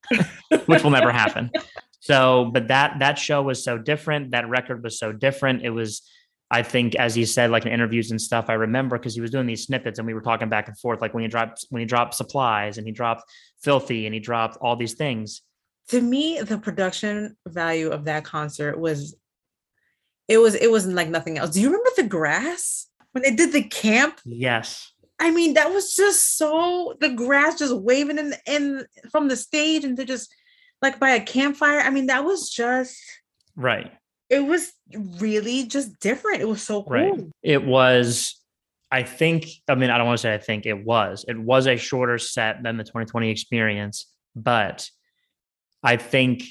which 0.66 0.84
will 0.84 0.92
never 0.92 1.12
happen. 1.12 1.52
So, 2.06 2.52
but 2.54 2.68
that 2.68 3.00
that 3.00 3.18
show 3.18 3.42
was 3.42 3.64
so 3.64 3.80
different. 3.80 4.32
That 4.32 4.48
record 4.48 4.84
was 4.84 5.00
so 5.00 5.12
different. 5.12 5.64
It 5.64 5.72
was, 5.72 6.04
I 6.52 6.62
think, 6.62 6.94
as 6.94 7.16
he 7.16 7.26
said, 7.26 7.50
like 7.50 7.66
in 7.66 7.72
interviews 7.72 8.12
and 8.12 8.22
stuff. 8.22 8.46
I 8.48 8.54
remember 8.54 8.96
because 9.00 9.16
he 9.16 9.22
was 9.22 9.32
doing 9.32 9.48
these 9.48 9.64
snippets 9.66 9.98
and 9.98 10.06
we 10.06 10.14
were 10.14 10.22
talking 10.22 10.48
back 10.48 10.68
and 10.68 10.78
forth, 10.78 11.02
like 11.02 11.16
when 11.16 11.24
he 11.24 11.28
dropped 11.30 11.66
when 11.72 11.80
he 11.80 11.86
dropped 11.88 12.14
supplies 12.14 12.78
and 12.78 12.86
he 12.86 12.94
dropped 12.94 13.24
filthy 13.64 14.06
and 14.06 14.14
he 14.14 14.20
dropped 14.20 14.56
all 14.62 14.76
these 14.76 14.94
things. 14.94 15.42
to 15.90 16.00
me 16.00 16.40
the 16.42 16.58
production 16.60 17.36
value 17.48 17.90
of 17.90 18.06
that 18.06 18.24
concert 18.24 18.78
was 18.80 19.16
it 20.28 20.38
was 20.38 20.54
it 20.56 20.70
wasn't 20.70 20.96
like 20.96 21.10
nothing 21.10 21.38
else 21.38 21.52
do 21.52 21.62
you 21.62 21.68
remember 21.70 21.90
the 21.96 22.04
grass 22.18 22.88
when 23.14 23.24
they 23.24 23.34
did 23.36 23.52
the 23.52 23.64
camp 23.64 24.20
Yes, 24.26 24.92
i 25.20 25.30
mean 25.32 25.54
that 25.54 25.70
was 25.72 25.96
just 25.96 26.38
so 26.38 26.96
the 27.02 27.10
grass 27.10 27.60
just 27.60 27.76
waving 27.90 28.18
in 28.18 28.34
in 28.48 28.86
from 29.12 29.28
the 29.28 29.36
stage 29.36 29.84
and 29.84 29.96
they 29.98 30.06
just 30.06 30.28
like 30.82 31.00
by 31.00 31.12
a 31.12 31.22
campfire 31.24 31.80
i 31.80 31.90
mean 31.90 32.08
that 32.08 32.24
was 32.26 32.50
just 32.50 32.98
right. 33.56 33.92
it 34.30 34.46
was 34.46 34.72
really 35.20 35.66
just 35.66 36.00
different 36.00 36.42
it 36.42 36.48
was 36.48 36.62
so 36.62 36.84
cool 36.84 36.92
Right. 36.94 37.14
It 37.44 37.64
was, 37.66 38.40
I 38.92 39.04
think, 39.04 39.48
I 39.68 39.76
mean, 39.76 39.90
I 39.90 39.98
don't 39.98 40.08
want 40.08 40.18
to 40.20 40.22
say 40.22 40.34
I 40.34 40.38
think 40.38 40.66
it 40.66 40.86
was. 40.86 41.26
It 41.28 41.38
was 41.38 41.68
a 41.68 41.76
shorter 41.76 42.18
set 42.18 42.62
than 42.64 42.78
the 42.78 42.84
2020 42.84 43.30
experience, 43.30 44.06
but 44.36 44.88
I 45.84 45.98
think 45.98 46.44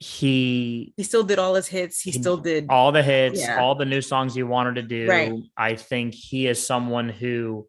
he 0.00 0.92
he 0.96 1.02
still 1.02 1.24
did 1.24 1.38
all 1.40 1.54
his 1.54 1.66
hits 1.66 2.00
he 2.00 2.10
He- 2.12 2.18
still 2.20 2.36
did 2.36 2.66
all 2.68 2.92
the 2.92 3.02
hits, 3.02 3.40
Yeah. 3.40 3.60
all 3.60 3.74
the 3.74 3.84
new 3.84 4.00
songs 4.00 4.34
he 4.34 4.42
wanted 4.44 4.76
to 4.76 4.82
do. 4.82 5.08
Right. 5.08 5.32
I 5.56 5.74
think 5.74 6.14
he 6.14 6.46
is 6.46 6.64
someone 6.64 7.08
who 7.08 7.66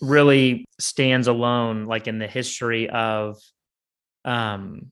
really 0.00 0.64
stands 0.78 1.26
alone, 1.28 1.84
like 1.86 2.06
in 2.06 2.18
the 2.18 2.26
history 2.26 2.88
of 2.88 3.38
um 4.24 4.90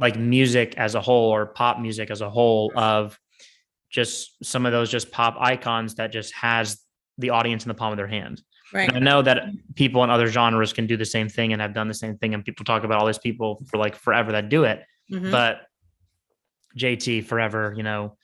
like 0.00 0.16
music 0.18 0.74
as 0.76 0.94
a 0.94 1.00
whole 1.00 1.30
or 1.30 1.46
pop 1.46 1.78
music 1.78 2.10
as 2.10 2.20
a 2.20 2.30
whole 2.30 2.72
of 2.76 3.18
just 3.90 4.42
some 4.44 4.66
of 4.66 4.72
those 4.72 4.90
just 4.90 5.10
pop 5.10 5.36
icons 5.40 5.94
that 5.96 6.12
just 6.12 6.32
has 6.34 6.80
the 7.18 7.30
audience 7.30 7.64
in 7.64 7.68
the 7.68 7.74
palm 7.74 7.92
of 7.92 7.96
their 7.96 8.06
hand. 8.06 8.40
right 8.72 8.88
And 8.88 8.96
I 8.96 9.00
know 9.00 9.20
that 9.22 9.38
people 9.74 10.02
in 10.04 10.10
other 10.10 10.28
genres 10.28 10.72
can 10.72 10.86
do 10.86 10.96
the 10.96 11.04
same 11.04 11.28
thing 11.28 11.52
and 11.52 11.60
have 11.60 11.74
done 11.74 11.88
the 11.88 11.94
same 12.04 12.16
thing 12.18 12.34
and 12.34 12.44
people 12.44 12.64
talk 12.64 12.84
about 12.84 13.00
all 13.00 13.06
these 13.06 13.18
people 13.18 13.62
for 13.68 13.76
like 13.78 13.94
forever 13.96 14.32
that 14.32 14.48
do 14.48 14.64
it 14.64 14.78
Mhm. 15.12 15.30
but 15.32 15.62
JT 16.78 17.24
forever, 17.24 17.74
you 17.76 17.82
know, 17.82 18.16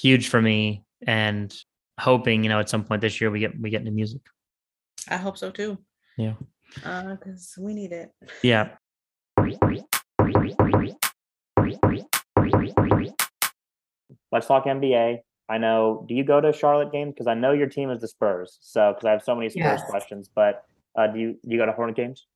huge 0.00 0.28
for 0.28 0.42
me 0.42 0.84
and 1.06 1.54
hoping, 2.00 2.42
you 2.42 2.48
know, 2.50 2.58
at 2.58 2.68
some 2.68 2.82
point 2.84 3.00
this 3.00 3.20
year 3.20 3.30
we 3.30 3.38
get 3.40 3.52
we 3.60 3.70
get 3.70 3.80
into 3.80 3.92
music. 3.92 4.22
i 5.08 5.16
hope 5.16 5.36
so 5.38 5.50
too 5.52 5.78
Yeah. 6.18 6.34
uh 6.84 7.14
because 7.14 7.54
we 7.64 7.72
need 7.74 7.92
it 7.92 8.10
Yeah. 8.42 8.66
Let's 14.32 14.46
talk 14.46 14.64
NBA. 14.66 15.20
I 15.48 15.58
know. 15.58 16.04
Do 16.08 16.14
you 16.14 16.24
go 16.24 16.40
to 16.40 16.52
Charlotte 16.52 16.92
games? 16.92 17.14
Because 17.14 17.26
I 17.26 17.34
know 17.34 17.52
your 17.52 17.68
team 17.68 17.90
is 17.90 18.00
the 18.00 18.08
Spurs. 18.08 18.58
So 18.60 18.92
because 18.92 19.06
I 19.06 19.12
have 19.12 19.22
so 19.22 19.34
many 19.34 19.48
Spurs 19.48 19.80
Yes. 19.80 19.90
questions, 19.90 20.28
but 20.34 20.64
uh, 20.98 21.06
do 21.06 21.18
you 21.18 21.32
do 21.32 21.54
you 21.54 21.58
go 21.58 21.66
to 21.66 21.72
Hornet 21.72 21.96
games? 21.96 22.26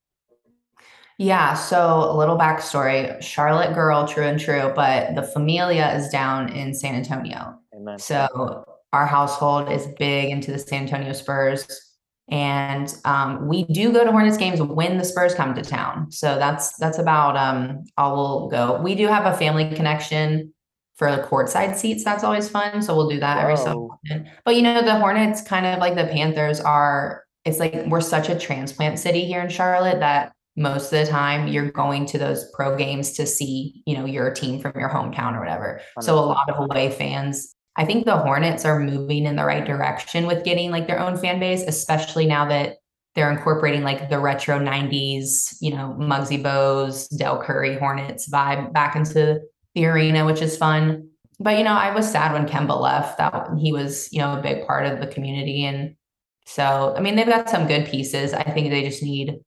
Yeah, 1.19 1.53
so 1.53 2.11
a 2.11 2.17
little 2.17 2.39
backstory. 2.39 3.21
Charlotte 3.23 3.75
girl, 3.75 4.09
true 4.09 4.25
and 4.25 4.41
true, 4.41 4.73
but 4.75 5.15
the 5.15 5.23
familia 5.23 5.95
is 5.95 6.09
down 6.09 6.51
in 6.51 6.73
San 6.73 6.95
Antonio. 6.95 7.59
Amen. 7.75 7.99
So 7.99 8.65
our 8.95 9.05
household 9.07 9.71
is 9.71 9.87
big 9.99 10.31
into 10.31 10.53
the 10.53 10.59
San 10.59 10.85
Antonio 10.85 11.13
Spurs. 11.13 11.90
And 12.31 12.95
um, 13.05 13.49
we 13.49 13.65
do 13.65 13.93
go 13.93 14.05
to 14.05 14.13
Hornets 14.13 14.37
games 14.37 14.63
when 14.63 14.99
the 14.99 15.05
Spurs 15.05 15.35
come 15.35 15.55
to 15.55 15.63
town. 15.63 16.13
So 16.13 16.39
that's 16.39 16.77
that's 16.77 16.99
about 16.99 17.37
um, 17.37 17.85
all 17.97 18.17
we'll 18.17 18.49
go. 18.49 18.81
We 18.81 18.95
do 18.95 19.07
have 19.09 19.27
a 19.27 19.37
family 19.37 19.75
connection 19.75 20.55
for 20.97 21.11
the 21.15 21.23
courtside 21.23 21.77
seats. 21.77 22.05
That's 22.05 22.23
always 22.23 22.49
fun. 22.49 22.83
So 22.83 22.95
we'll 22.95 23.09
do 23.09 23.19
that 23.21 23.39
every 23.39 23.57
so 23.57 23.91
often. 23.93 24.31
But 24.45 24.55
you 24.55 24.63
know, 24.63 24.83
the 24.83 24.99
Hornets, 24.99 25.43
kind 25.43 25.67
of 25.67 25.79
like 25.79 25.97
the 25.97 26.05
Panthers, 26.05 26.61
are 26.61 27.25
it's 27.45 27.59
like 27.59 27.75
we're 27.87 28.01
such 28.01 28.29
a 28.29 28.39
transplant 28.39 28.99
city 28.99 29.25
here 29.25 29.41
in 29.41 29.49
Charlotte 29.49 30.01
that 30.01 30.33
most 30.57 30.93
of 30.93 31.05
the 31.05 31.11
time 31.11 31.49
you're 31.49 31.71
going 31.71 32.05
to 32.07 32.19
those 32.19 32.51
pro 32.53 32.77
games 32.77 33.13
to 33.13 33.27
see, 33.27 33.83
you 33.87 33.97
know, 33.97 34.05
your 34.05 34.31
team 34.31 34.61
from 34.61 34.79
your 34.79 34.91
hometown 34.91 35.35
or 35.35 35.41
whatever. 35.41 35.81
So 36.01 36.15
a 36.15 36.21
lot 36.21 36.51
of 36.51 36.59
away 36.59 36.91
fans. 36.91 37.55
I 37.81 37.87
think 37.87 38.05
the 38.05 38.19
Hornets 38.19 38.67
are 38.67 38.79
moving 38.79 39.25
in 39.25 39.37
the 39.37 39.45
right 39.47 39.65
direction 39.65 40.27
with 40.27 40.45
getting 40.45 40.71
like 40.71 40.87
their 40.87 41.01
own 41.01 41.17
fan 41.17 41.41
base, 41.41 41.63
especially 41.63 42.27
now 42.27 42.47
that 42.47 42.77
they're 43.15 43.33
incorporating 43.33 43.83
like 43.83 44.11
the 44.11 44.19
retro 44.19 44.59
90s, 44.59 45.57
you 45.63 45.71
know, 45.71 45.97
Muggsy 45.99 46.43
Bogues, 46.43 47.09
Del 47.17 47.43
Curry 47.43 47.79
Hornets 47.79 48.29
vibe 48.29 48.75
back 48.75 48.97
into 48.97 49.41
the 49.75 49.87
arena, 49.87 50.27
which 50.27 50.43
is 50.43 50.59
fun. 50.59 51.09
But 51.39 51.57
you 51.57 51.65
know, 51.65 51.73
I 51.73 51.95
was 51.95 52.13
sad 52.13 52.35
when 52.35 52.47
Kemba 52.47 52.79
left. 52.79 53.17
That 53.17 53.49
he 53.59 53.73
was, 53.73 54.13
you 54.13 54.19
know, 54.19 54.39
a 54.39 54.43
big 54.43 54.67
part 54.67 54.85
of 54.85 55.01
the 55.01 55.07
community. 55.07 55.65
And 55.65 55.97
so 56.45 56.95
I 56.95 57.01
mean 57.01 57.17
they've 57.17 57.27
got 57.27 57.49
some 57.49 57.67
good 57.67 57.87
pieces. 57.87 58.35
I 58.35 58.43
think 58.43 58.69
they 58.69 58.83
just 58.87 59.03
need, 59.03 59.39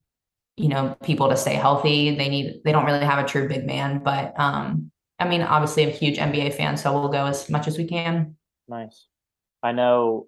you 0.57 0.69
know, 0.69 0.97
people 1.03 1.29
to 1.29 1.37
stay 1.37 1.53
healthy. 1.53 2.15
They 2.15 2.29
need 2.29 2.61
they 2.65 2.71
don't 2.71 2.85
really 2.85 3.05
have 3.05 3.23
a 3.23 3.27
true 3.27 3.47
big 3.47 3.67
man, 3.67 4.01
but 4.03 4.33
um 4.39 4.91
I 5.23 5.29
mean, 5.29 5.41
obviously, 5.41 5.83
I'm 5.83 5.89
a 5.89 5.93
huge 5.93 6.17
NBA 6.17 6.53
fan, 6.53 6.75
so 6.75 6.91
we'll 6.91 7.07
go 7.07 7.25
as 7.25 7.49
much 7.49 7.67
as 7.67 7.77
we 7.77 7.85
can. 7.85 8.35
Nice. 8.67 9.07
I 9.63 9.71
know 9.71 10.27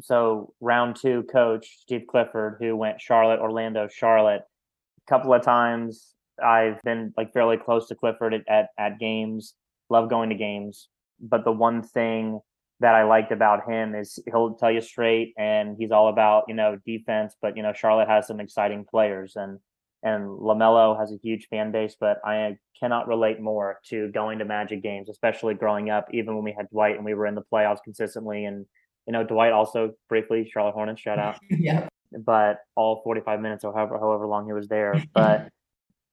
so 0.00 0.54
round 0.60 0.94
two 0.94 1.24
coach 1.24 1.78
Steve 1.80 2.04
Clifford, 2.08 2.58
who 2.60 2.76
went 2.76 3.00
Charlotte, 3.00 3.40
Orlando, 3.40 3.88
Charlotte. 3.88 4.42
A 4.42 5.10
couple 5.10 5.34
of 5.34 5.42
times 5.42 6.14
I've 6.40 6.80
been 6.84 7.12
like 7.16 7.32
fairly 7.32 7.56
close 7.56 7.88
to 7.88 7.96
Clifford 7.96 8.32
at, 8.32 8.42
at, 8.48 8.68
at 8.78 9.00
games. 9.00 9.54
Love 9.90 10.08
going 10.08 10.28
to 10.28 10.36
games, 10.36 10.88
but 11.20 11.44
the 11.44 11.50
one 11.50 11.82
thing 11.82 12.38
that 12.78 12.94
I 12.94 13.02
liked 13.02 13.32
about 13.32 13.68
him 13.68 13.96
is 13.96 14.20
he'll 14.26 14.54
tell 14.54 14.70
you 14.70 14.80
straight, 14.80 15.34
and 15.36 15.74
he's 15.76 15.90
all 15.90 16.10
about 16.10 16.44
you 16.46 16.54
know 16.54 16.78
defense. 16.86 17.34
But 17.42 17.56
you 17.56 17.64
know 17.64 17.72
Charlotte 17.72 18.08
has 18.08 18.28
some 18.28 18.38
exciting 18.38 18.84
players, 18.88 19.34
and 19.34 19.58
and 20.02 20.24
LaMelo 20.28 20.98
has 20.98 21.12
a 21.12 21.18
huge 21.22 21.48
fan 21.48 21.72
base. 21.72 21.96
But 21.98 22.18
I 22.24 22.56
cannot 22.78 23.08
relate 23.08 23.40
more 23.40 23.80
to 23.86 24.08
going 24.12 24.38
to 24.38 24.44
Magic 24.44 24.82
games, 24.82 25.08
especially 25.08 25.54
growing 25.54 25.90
up. 25.90 26.08
Even 26.12 26.34
when 26.34 26.44
we 26.44 26.54
had 26.56 26.68
Dwight 26.70 26.96
and 26.96 27.04
we 27.04 27.14
were 27.14 27.26
in 27.26 27.34
the 27.34 27.44
playoffs 27.52 27.82
consistently, 27.82 28.44
and 28.44 28.66
you 29.06 29.12
know 29.12 29.24
Dwight 29.24 29.52
also 29.52 29.92
briefly 30.08 30.48
Charlotte 30.52 30.72
Hornets 30.72 31.00
shout 31.00 31.18
out. 31.18 31.38
yeah. 31.50 31.88
But 32.12 32.60
all 32.74 33.02
45 33.04 33.40
minutes 33.40 33.64
or 33.64 33.74
however 33.74 33.98
however 33.98 34.26
long 34.26 34.46
he 34.46 34.52
was 34.52 34.68
there. 34.68 35.02
But 35.14 35.48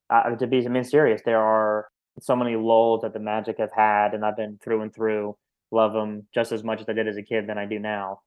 uh, 0.09 0.35
to 0.35 0.47
be 0.47 0.65
I 0.65 0.69
mean 0.69 0.83
serious, 0.83 1.21
there 1.25 1.41
are 1.41 1.87
so 2.21 2.35
many 2.35 2.55
lulls 2.55 3.01
that 3.01 3.13
the 3.13 3.19
Magic 3.19 3.57
have 3.59 3.71
had, 3.75 4.13
and 4.13 4.25
I've 4.25 4.37
been 4.37 4.59
through 4.63 4.81
and 4.81 4.93
through 4.93 5.35
love 5.71 5.93
them 5.93 6.27
just 6.33 6.51
as 6.51 6.63
much 6.63 6.81
as 6.81 6.87
I 6.87 6.93
did 6.93 7.07
as 7.07 7.17
a 7.17 7.23
kid 7.23 7.47
than 7.47 7.57
I 7.57 7.65
do 7.65 7.79
now. 7.79 8.21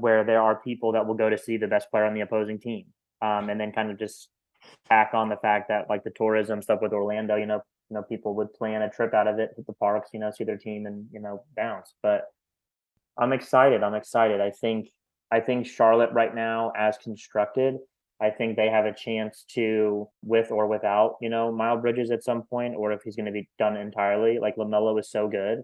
Where 0.00 0.24
there 0.24 0.40
are 0.40 0.56
people 0.56 0.92
that 0.92 1.06
will 1.06 1.14
go 1.14 1.28
to 1.28 1.36
see 1.36 1.58
the 1.58 1.66
best 1.66 1.90
player 1.90 2.06
on 2.06 2.14
the 2.14 2.22
opposing 2.22 2.58
team, 2.58 2.86
um, 3.20 3.50
and 3.50 3.60
then 3.60 3.72
kind 3.72 3.90
of 3.90 3.98
just 3.98 4.28
tack 4.88 5.10
on 5.14 5.28
the 5.28 5.36
fact 5.36 5.68
that 5.68 5.88
like 5.88 6.04
the 6.04 6.10
tourism 6.10 6.62
stuff 6.62 6.80
with 6.82 6.92
Orlando, 6.92 7.36
you 7.36 7.46
know, 7.46 7.62
you 7.90 7.94
know, 7.94 8.02
people 8.02 8.34
would 8.36 8.52
plan 8.54 8.82
a 8.82 8.90
trip 8.90 9.14
out 9.14 9.28
of 9.28 9.38
it, 9.38 9.50
hit 9.56 9.66
the 9.66 9.72
parks, 9.74 10.10
you 10.12 10.20
know, 10.20 10.30
see 10.30 10.44
their 10.44 10.56
team 10.56 10.86
and 10.86 11.06
you 11.12 11.20
know 11.20 11.44
bounce. 11.56 11.94
But 12.02 12.24
I'm 13.18 13.32
excited. 13.32 13.82
I'm 13.82 13.94
excited. 13.94 14.40
I 14.40 14.50
think 14.50 14.90
I 15.30 15.40
think 15.40 15.66
Charlotte 15.66 16.12
right 16.12 16.34
now, 16.34 16.72
as 16.76 16.98
constructed, 16.98 17.76
I 18.20 18.30
think 18.30 18.56
they 18.56 18.68
have 18.68 18.84
a 18.84 18.94
chance 18.94 19.44
to, 19.54 20.08
with 20.22 20.52
or 20.52 20.68
without, 20.68 21.16
you 21.20 21.28
know, 21.28 21.50
Miles 21.50 21.80
Bridges 21.80 22.12
at 22.12 22.22
some 22.22 22.42
point, 22.42 22.76
or 22.76 22.92
if 22.92 23.02
he's 23.02 23.16
going 23.16 23.26
to 23.26 23.32
be 23.32 23.48
done 23.58 23.76
entirely. 23.76 24.38
Like 24.38 24.54
Lamelo 24.56 24.98
is 25.00 25.10
so 25.10 25.28
good, 25.28 25.62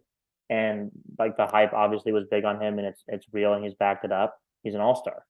and 0.51 0.91
like 1.19 1.37
the 1.37 1.47
hype 1.47 1.73
obviously 1.73 2.11
was 2.11 2.25
big 2.29 2.45
on 2.45 2.61
him, 2.61 2.79
and 2.79 2.89
it's 2.89 3.05
it's 3.07 3.27
real, 3.33 3.55
and 3.55 3.63
he's 3.63 3.75
backed 3.75 4.05
it 4.05 4.11
up. 4.11 4.37
He's 4.65 4.75
an 4.75 4.81
all 4.81 4.97
star. 4.97 5.25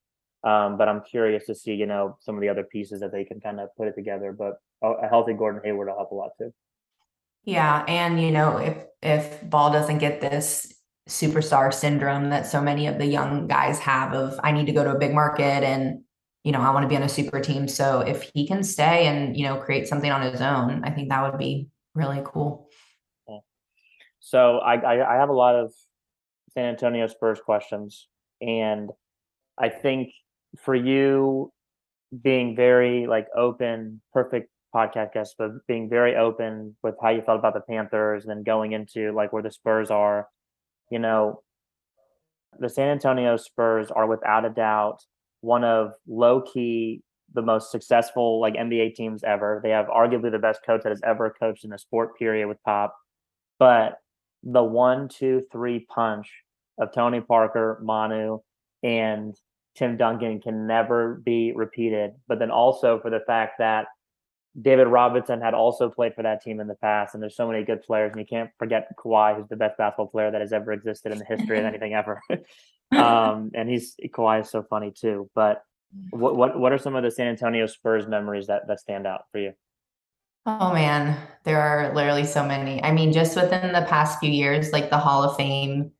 Um, 0.45 0.79
but 0.79 0.89
I'm 0.89 1.03
curious 1.03 1.47
to 1.47 1.55
see, 1.55 1.75
you 1.75 1.87
know, 1.87 2.17
some 2.21 2.37
of 2.37 2.41
the 2.41 2.49
other 2.49 2.65
pieces 2.65 3.01
that 3.01 3.13
they 3.13 3.25
can 3.25 3.41
kind 3.41 3.59
of 3.61 3.75
put 3.77 3.89
it 3.89 3.95
together. 3.95 4.33
But 4.33 4.61
a 4.83 5.09
healthy 5.09 5.33
Gordon 5.33 5.61
Hayward 5.65 5.89
will 5.89 5.97
help 5.97 6.13
a 6.13 6.15
lot 6.15 6.31
too. 6.39 6.53
Yeah, 7.45 7.85
and 7.89 8.21
you 8.21 8.31
know, 8.31 8.59
if 8.59 8.77
if 9.03 9.49
Ball 9.49 9.73
doesn't 9.73 9.99
get 9.99 10.21
this 10.21 10.73
superstar 11.09 11.73
syndrome 11.73 12.31
that 12.31 12.47
so 12.47 12.61
many 12.61 12.87
of 12.87 12.99
the 12.99 13.07
young 13.07 13.47
guys 13.47 13.79
have 13.79 14.13
of 14.13 14.39
I 14.43 14.53
need 14.53 14.67
to 14.67 14.73
go 14.73 14.85
to 14.85 14.91
a 14.91 14.99
big 14.99 15.15
market 15.15 15.65
and 15.65 16.03
you 16.45 16.53
know, 16.53 16.61
I 16.61 16.71
want 16.71 16.85
to 16.85 16.89
be 16.89 16.97
on 16.97 17.03
a 17.03 17.09
super 17.09 17.41
team. 17.41 17.69
So 17.69 18.01
if 18.01 18.31
he 18.33 18.47
can 18.47 18.63
stay 18.63 19.07
and, 19.07 19.37
you 19.37 19.45
know, 19.45 19.57
create 19.57 19.89
something 19.89 20.11
on 20.11 20.23
his 20.23 20.41
own, 20.41 20.83
I 20.85 20.91
think 20.91 21.09
that 21.11 21.23
would 21.23 21.39
be 21.39 21.69
really 21.95 22.23
cool. 22.25 22.69
So 24.21 24.59
I, 24.59 24.75
I, 24.75 25.15
I 25.15 25.17
have 25.17 25.31
a 25.31 25.35
lot 25.35 25.57
of 25.57 25.73
San 26.53 26.67
Antonio 26.67 27.07
Spurs 27.07 27.41
questions, 27.41 28.09
and 28.41 28.91
I 29.59 29.69
think 29.69 30.13
for 30.57 30.75
you 30.75 31.53
being 32.23 32.57
very 32.57 33.07
like 33.07 33.27
open, 33.37 34.01
perfect 34.13 34.51
podcast 34.75 35.13
guest, 35.13 35.35
but 35.39 35.51
being 35.67 35.89
very 35.89 36.17
open 36.17 36.77
with 36.83 36.95
how 37.03 37.11
you 37.11 37.23
felt 37.23 37.39
about 37.39 37.55
the 37.55 37.61
Panthers, 37.61 38.25
and 38.25 38.31
then 38.31 38.43
going 38.43 38.73
into 38.73 39.13
like 39.13 39.33
where 39.33 39.43
the 39.43 39.51
Spurs 39.51 39.91
are, 39.91 40.29
you 40.91 40.99
know, 40.99 41.43
the 42.59 42.69
San 42.69 42.89
Antonio 42.89 43.37
Spurs 43.37 43.91
are 43.91 44.07
without 44.07 44.45
a 44.45 44.51
doubt 44.51 45.05
one 45.41 45.65
of 45.65 45.93
low 46.07 46.41
key 46.43 47.03
the 47.35 47.43
most 47.43 47.71
successful 47.71 48.41
like 48.41 48.55
NBA 48.55 48.95
teams 48.95 49.23
ever. 49.23 49.61
They 49.63 49.71
have 49.71 49.87
arguably 49.87 50.31
the 50.31 50.39
best 50.39 50.61
coach 50.65 50.83
that 50.83 50.91
has 50.91 51.03
ever 51.05 51.35
coached 51.39 51.65
in 51.65 51.71
the 51.71 51.79
sport 51.79 52.19
period 52.19 52.49
with 52.49 52.63
Pop. 52.65 52.97
But 53.59 53.99
the 54.43 54.63
one, 54.63 55.09
two, 55.09 55.43
three 55.53 55.81
punch 55.81 56.31
of 56.79 56.93
Tony 56.93 57.21
Parker, 57.21 57.81
Manu, 57.83 58.39
and 58.83 59.37
Tim 59.79 59.97
Duncan 59.97 60.41
can 60.41 60.67
never 60.67 61.15
be 61.15 61.53
repeated. 61.53 62.13
But 62.27 62.41
then 62.41 62.51
also 62.51 62.99
for 63.01 63.11
the 63.11 63.21
fact 63.21 63.59
that 63.59 63.87
David 64.61 64.89
Robinson 64.89 65.41
had 65.41 65.55
also 65.55 65.89
played 65.89 66.15
for 66.15 66.23
that 66.25 66.43
team 66.43 66.59
in 66.59 66.67
the 66.67 66.75
past, 66.75 67.15
and 67.15 67.23
there's 67.23 67.37
so 67.37 67.47
many 67.47 67.65
good 67.65 67.83
players, 67.83 68.11
and 68.11 68.21
you 68.21 68.27
can't 68.27 68.51
forget 68.59 68.89
Kawhi, 68.99 69.37
who's 69.37 69.49
the 69.49 69.57
best 69.57 69.79
basketball 69.79 70.09
player 70.09 70.33
that 70.33 70.41
has 70.41 70.53
ever 70.53 70.73
existed 70.73 71.13
in 71.13 71.19
the 71.19 71.25
history 71.25 71.61
of 71.61 71.65
anything 71.65 71.95
ever. 71.95 72.21
um, 72.93 73.53
and 73.55 73.69
he's 73.69 73.95
Kawhi 74.09 74.41
is 74.41 74.51
so 74.51 74.65
funny 74.65 74.91
too. 74.91 75.31
But 75.35 75.63
what 76.11 76.37
what 76.37 76.59
what 76.59 76.73
are 76.73 76.79
some 76.79 76.97
of 76.97 77.05
the 77.05 77.11
San 77.11 77.29
Antonio 77.29 77.67
Spurs 77.67 78.09
memories 78.09 78.49
that 78.49 78.67
that 78.67 78.81
stand 78.81 79.07
out 79.07 79.23
for 79.31 79.39
you? 79.39 79.53
Oh 80.45 80.73
man, 80.73 81.17
there 81.45 81.61
are 81.61 81.95
literally 81.95 82.25
so 82.25 82.45
many. 82.45 82.83
I 82.83 82.91
mean, 82.91 83.13
just 83.13 83.37
within 83.37 83.73
the 83.73 83.87
past 83.89 84.19
few 84.19 84.31
years, 84.31 84.73
like 84.73 84.91
the 84.91 84.99
Hall 84.99 85.23
of 85.23 85.37
Fame, 85.37 85.93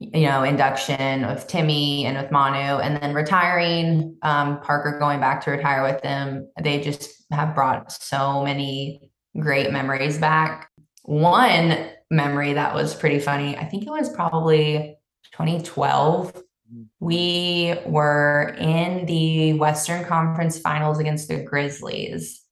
you 0.00 0.28
know, 0.28 0.42
induction 0.42 1.26
with 1.26 1.46
Timmy 1.46 2.04
and 2.04 2.16
with 2.16 2.30
Manu, 2.30 2.80
and 2.80 3.00
then 3.00 3.14
retiring, 3.14 4.16
um, 4.22 4.60
Parker 4.60 4.98
going 4.98 5.20
back 5.20 5.44
to 5.44 5.50
retire 5.50 5.82
with 5.82 6.02
them. 6.02 6.48
They 6.62 6.80
just 6.80 7.24
have 7.30 7.54
brought 7.54 7.90
so 7.92 8.42
many 8.42 9.10
great 9.38 9.72
memories 9.72 10.18
back. 10.18 10.68
One 11.02 11.88
memory 12.10 12.54
that 12.54 12.74
was 12.74 12.94
pretty 12.94 13.18
funny, 13.18 13.56
I 13.56 13.64
think 13.64 13.84
it 13.84 13.90
was 13.90 14.08
probably 14.08 14.96
2012. 15.32 16.32
Mm-hmm. 16.32 16.82
We 17.00 17.74
were 17.86 18.56
in 18.58 19.06
the 19.06 19.54
Western 19.54 20.04
Conference 20.04 20.58
Finals 20.58 20.98
against 20.98 21.28
the 21.28 21.42
Grizzlies 21.42 22.44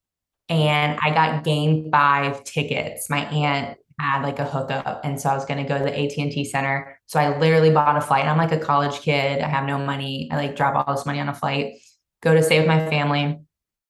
and 0.53 0.99
I 1.03 1.11
got 1.11 1.45
game 1.45 1.91
five 1.91 2.45
tickets. 2.45 3.09
My 3.09 3.25
aunt 3.25 3.79
had 4.03 4.23
like 4.23 4.39
a 4.39 4.45
hookup, 4.45 5.01
and 5.05 5.21
so 5.21 5.31
I 5.31 5.35
was 5.35 5.45
going 5.45 5.63
to 5.63 5.69
go 5.69 5.79
to 5.79 5.85
the 5.85 5.99
AT 5.99 6.13
and 6.19 6.31
T 6.31 6.45
Center. 6.45 6.99
So 7.07 7.21
I 7.21 7.39
literally 7.39 7.71
bought 7.71 7.97
a 7.97 8.01
flight. 8.01 8.23
and 8.23 8.31
I'm 8.31 8.39
like 8.39 8.53
a 8.53 8.59
college 8.59 9.01
kid. 9.01 9.41
I 9.41 9.49
have 9.49 9.65
no 9.65 9.79
money. 9.79 10.29
I 10.31 10.37
like 10.37 10.57
drop 10.57 10.75
all 10.75 10.95
this 10.95 11.07
money 11.07 11.21
on 11.21 11.29
a 11.29 11.35
flight, 11.35 11.75
go 12.23 12.35
to 12.35 12.43
stay 12.43 12.59
with 12.59 12.69
my 12.69 12.89
family. 12.89 13.39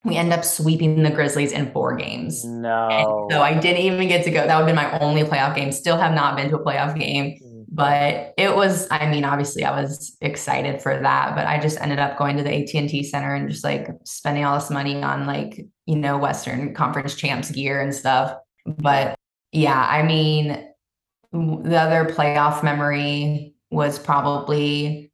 We 0.05 0.17
end 0.17 0.33
up 0.33 0.45
sweeping 0.45 1.03
the 1.05 1.11
Grizzlies 1.11 1.53
in 1.53 1.71
four 1.71 1.95
games. 1.97 2.45
No. 2.45 2.89
And 2.89 3.33
so 3.33 3.41
I 3.41 3.55
didn't 3.55 3.83
even 3.83 4.09
get 4.09 4.25
to 4.25 4.31
go. 4.33 4.47
That 4.47 4.59
would 4.59 4.67
have 4.67 4.67
been 4.67 4.75
my 4.75 4.99
only 4.99 5.23
playoff 5.23 5.55
game. 5.55 5.71
Still 5.71 5.97
have 5.97 6.13
not 6.13 6.37
been 6.37 6.51
to 6.51 6.57
a 6.57 6.65
playoff 6.65 6.99
game 6.99 7.39
mm. 7.41 7.65
but 7.69 8.35
it 8.37 8.55
was 8.55 8.89
i 8.91 9.09
mean 9.11 9.25
obviously 9.25 9.65
i 9.65 9.81
was 9.81 10.17
excited 10.21 10.81
for 10.83 10.99
that 11.01 11.35
but 11.35 11.47
i 11.47 11.59
just 11.59 11.81
ended 11.81 11.99
up 11.99 12.19
going 12.19 12.37
to 12.37 12.43
the 12.43 12.53
at&t 12.53 13.03
center 13.05 13.35
and 13.35 13.49
just 13.49 13.65
like 13.65 13.89
spending 14.05 14.45
all 14.45 14.59
this 14.59 14.71
money 14.71 15.03
on 15.03 15.27
like 15.27 15.65
you 15.87 15.97
know 15.97 16.19
western 16.19 16.75
conference 16.75 17.15
champs 17.15 17.51
gear 17.51 17.81
and 17.81 17.95
stuff 17.95 18.37
but 18.67 19.17
yeah 19.53 19.87
i 19.91 20.03
mean 20.03 20.67
the 21.33 21.77
other 21.77 22.05
playoff 22.05 22.63
memory 22.63 23.55
was 23.71 23.99
probably 23.99 25.11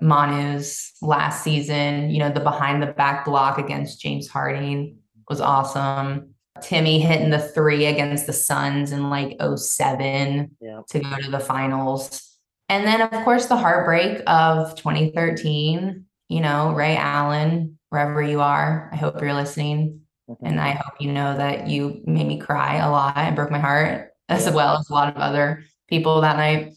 manu's 0.00 0.92
last 1.02 1.44
season 1.44 2.10
you 2.10 2.18
know 2.18 2.30
the 2.30 2.40
behind 2.40 2.82
the 2.82 2.86
back 2.86 3.24
block 3.24 3.58
against 3.58 4.00
james 4.00 4.28
harden 4.28 4.96
was 5.28 5.40
awesome 5.40 6.34
Timmy 6.60 7.00
hitting 7.00 7.30
the 7.30 7.38
three 7.38 7.86
against 7.86 8.26
the 8.26 8.32
Suns 8.32 8.92
in 8.92 9.10
like 9.10 9.36
07 9.40 10.56
yeah. 10.60 10.80
to 10.88 10.98
go 10.98 11.16
to 11.16 11.30
the 11.30 11.40
finals. 11.40 12.38
And 12.68 12.86
then, 12.86 13.00
of 13.00 13.10
course, 13.24 13.46
the 13.46 13.56
heartbreak 13.56 14.22
of 14.26 14.76
2013, 14.76 16.04
you 16.28 16.40
know, 16.40 16.72
Ray 16.72 16.96
Allen, 16.96 17.78
wherever 17.88 18.22
you 18.22 18.40
are, 18.40 18.90
I 18.92 18.96
hope 18.96 19.20
you're 19.20 19.34
listening. 19.34 19.99
Mm-hmm. 20.30 20.46
And 20.46 20.60
I 20.60 20.72
hope 20.72 20.94
you 21.00 21.12
know 21.12 21.36
that 21.36 21.68
you 21.68 22.02
made 22.06 22.26
me 22.26 22.38
cry 22.38 22.76
a 22.76 22.90
lot 22.90 23.16
and 23.16 23.34
broke 23.34 23.50
my 23.50 23.58
heart, 23.58 24.12
as 24.28 24.46
yeah. 24.46 24.54
well 24.54 24.78
as 24.78 24.88
a 24.88 24.92
lot 24.92 25.08
of 25.08 25.20
other 25.20 25.64
people 25.88 26.20
that 26.20 26.36
night. 26.36 26.74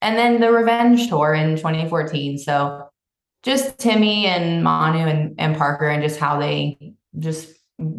And 0.00 0.16
then 0.16 0.40
the 0.40 0.50
revenge 0.50 1.08
tour 1.08 1.34
in 1.34 1.56
2014. 1.56 2.38
So 2.38 2.88
just 3.42 3.78
Timmy 3.78 4.26
and 4.26 4.64
Manu 4.64 4.98
and, 5.06 5.34
and 5.38 5.56
Parker 5.56 5.88
and 5.88 6.02
just 6.02 6.18
how 6.18 6.40
they 6.40 6.94
just 7.18 7.48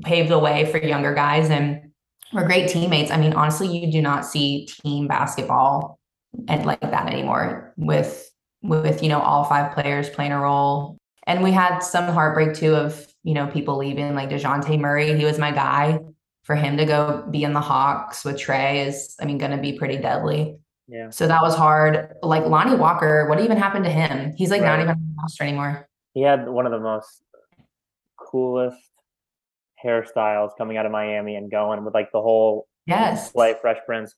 paved 0.03 0.29
the 0.29 0.39
way 0.39 0.69
for 0.71 0.77
younger 0.79 1.13
guys 1.13 1.49
and 1.49 1.91
we're 2.33 2.45
great 2.45 2.69
teammates. 2.69 3.11
I 3.11 3.17
mean, 3.17 3.33
honestly, 3.33 3.67
you 3.67 3.91
do 3.91 4.01
not 4.01 4.25
see 4.25 4.67
team 4.67 5.07
basketball 5.07 5.99
and 6.47 6.65
like 6.65 6.81
that 6.81 7.07
anymore 7.07 7.73
with 7.77 8.29
with 8.61 9.01
you 9.01 9.09
know 9.09 9.21
all 9.21 9.45
five 9.45 9.73
players 9.73 10.09
playing 10.09 10.33
a 10.33 10.39
role. 10.39 10.97
And 11.25 11.43
we 11.43 11.51
had 11.51 11.79
some 11.79 12.05
heartbreak 12.05 12.53
too 12.53 12.75
of 12.75 13.07
you 13.27 13.33
know 13.33 13.47
people 13.47 13.75
leaving, 13.75 14.15
like 14.15 14.29
Dejounte 14.29 14.79
Murray. 14.79 15.13
He 15.17 15.25
was 15.25 15.37
my 15.37 15.51
guy. 15.51 15.99
For 16.43 16.55
him 16.55 16.77
to 16.77 16.85
go 16.85 17.27
be 17.29 17.43
in 17.43 17.51
the 17.51 17.59
Hawks 17.59 18.23
with 18.23 18.37
Trae 18.37 18.87
is, 18.87 19.17
I 19.19 19.25
mean, 19.25 19.37
going 19.37 19.51
to 19.51 19.57
be 19.57 19.73
pretty 19.73 19.97
deadly. 19.97 20.55
Yeah. 20.87 21.09
So 21.09 21.27
that 21.27 21.41
was 21.41 21.53
hard. 21.53 22.13
Like 22.23 22.45
Lonnie 22.45 22.77
Walker, 22.77 23.27
what 23.27 23.41
even 23.41 23.57
happened 23.57 23.83
to 23.83 23.91
him? 23.91 24.33
He's 24.37 24.49
like 24.49 24.61
right. 24.61 24.77
not 24.77 24.79
even 24.79 24.91
on 24.91 25.13
the 25.13 25.21
roster 25.21 25.43
anymore. 25.43 25.89
He 26.13 26.21
had 26.21 26.47
one 26.47 26.65
of 26.65 26.71
the 26.71 26.79
most 26.79 27.21
coolest 28.17 28.79
hairstyles 29.83 30.51
coming 30.57 30.77
out 30.77 30.85
of 30.85 30.93
Miami 30.93 31.35
and 31.35 31.51
going 31.51 31.83
with 31.83 31.93
like 31.93 32.13
the 32.13 32.21
whole 32.21 32.65
yes 32.85 33.33
play 33.33 33.55
Fresh 33.59 33.79
Prince. 33.85 34.15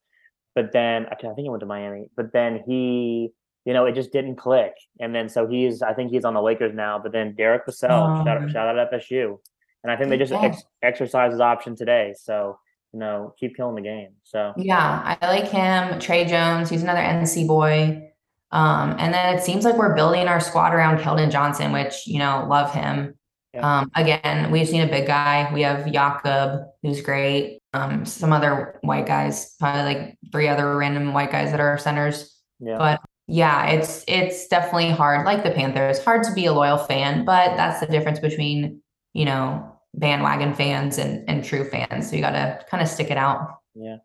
But 0.54 0.72
then 0.72 1.08
I 1.12 1.16
think 1.16 1.40
he 1.40 1.50
went 1.50 1.62
to 1.62 1.66
Miami. 1.66 2.12
But 2.16 2.32
then 2.32 2.62
he, 2.64 3.34
you 3.70 3.74
know, 3.76 3.86
it 3.86 3.94
just 3.94 4.12
didn't 4.12 4.38
click. 4.38 4.74
And 5.00 5.14
then 5.14 5.30
so 5.30 5.46
he's, 5.46 5.84
I 5.84 5.94
think 5.94 6.10
he's 6.10 6.26
on 6.26 6.34
the 6.34 6.42
Lakers 6.42 6.74
now. 6.74 6.98
But 6.98 7.12
then 7.12 7.36
Derek 7.36 7.68
Vassell, 7.68 8.20
Um, 8.20 8.26
shout, 8.26 8.50
shout 8.50 8.68
out 8.78 8.92
FSU, 8.92 9.38
and 9.84 9.92
I 9.92 9.96
think 9.96 10.10
they 10.10 10.18
just 10.18 10.34
ex- 10.34 10.64
exercised 10.82 11.34
his 11.34 11.40
option 11.42 11.76
today. 11.76 12.16
So 12.18 12.58
you 12.94 13.00
know, 13.00 13.36
keep 13.40 13.56
killing 13.56 13.76
the 13.76 13.82
game. 13.82 14.14
So 14.24 14.54
Yeah, 14.58 15.18
I 15.22 15.28
like 15.28 15.48
him. 15.50 16.00
Tre 16.00 16.26
Jones, 16.26 16.70
he's 16.72 16.82
another 16.82 17.02
NC 17.02 17.46
boy. 17.48 18.10
Um, 18.52 18.96
and 18.98 19.14
then 19.14 19.36
it 19.36 19.44
seems 19.44 19.64
like 19.64 19.78
we're 19.78 19.94
building 19.96 20.28
our 20.28 20.40
squad 20.40 20.74
around 20.74 20.98
Keldon 20.98 21.30
Johnson, 21.30 21.72
which, 21.72 22.08
you 22.08 22.18
know, 22.18 22.48
love 22.50 22.74
him. 22.74 23.14
Yeah. 23.54 23.80
Um, 23.82 23.92
again, 23.96 24.50
we've 24.52 24.68
seen 24.68 24.82
a 24.82 24.88
big 24.88 25.06
guy. 25.06 25.52
We 25.54 25.62
have 25.62 25.92
Jakob, 25.92 26.62
who's 26.82 27.02
great. 27.02 27.60
Um, 27.74 28.06
some 28.06 28.34
other 28.34 28.80
white 28.82 29.06
guys, 29.06 29.56
probably 29.60 29.84
like 29.94 30.18
three 30.32 30.48
other 30.48 30.76
random 30.76 31.14
white 31.14 31.32
guys 31.32 31.52
that 31.52 31.60
are 31.60 31.78
centers. 31.78 32.42
yeah, 32.60 32.78
But 32.80 33.02
yeah, 33.30 33.68
it's 33.68 34.04
it's 34.08 34.48
definitely 34.48 34.90
hard, 34.90 35.24
like 35.26 35.44
the 35.44 35.52
Panthers, 35.52 36.04
hard 36.04 36.24
to 36.24 36.34
be 36.34 36.48
a 36.48 36.54
loyal 36.54 36.80
fan, 36.80 37.26
but 37.26 37.56
that's 37.56 37.80
the 37.80 37.86
difference 37.86 38.20
between, 38.20 38.82
you 39.14 39.24
know, 39.24 39.72
bandwagon 39.94 40.54
fans 40.56 40.98
and, 40.98 41.30
and 41.30 41.44
true 41.44 41.64
fans. 41.70 42.10
So 42.10 42.16
you 42.16 42.24
gotta 42.24 42.66
kind 42.72 42.82
of 42.82 42.90
stick 42.90 43.12
it 43.12 43.18
out. 43.18 43.60
yeah. 43.76 43.98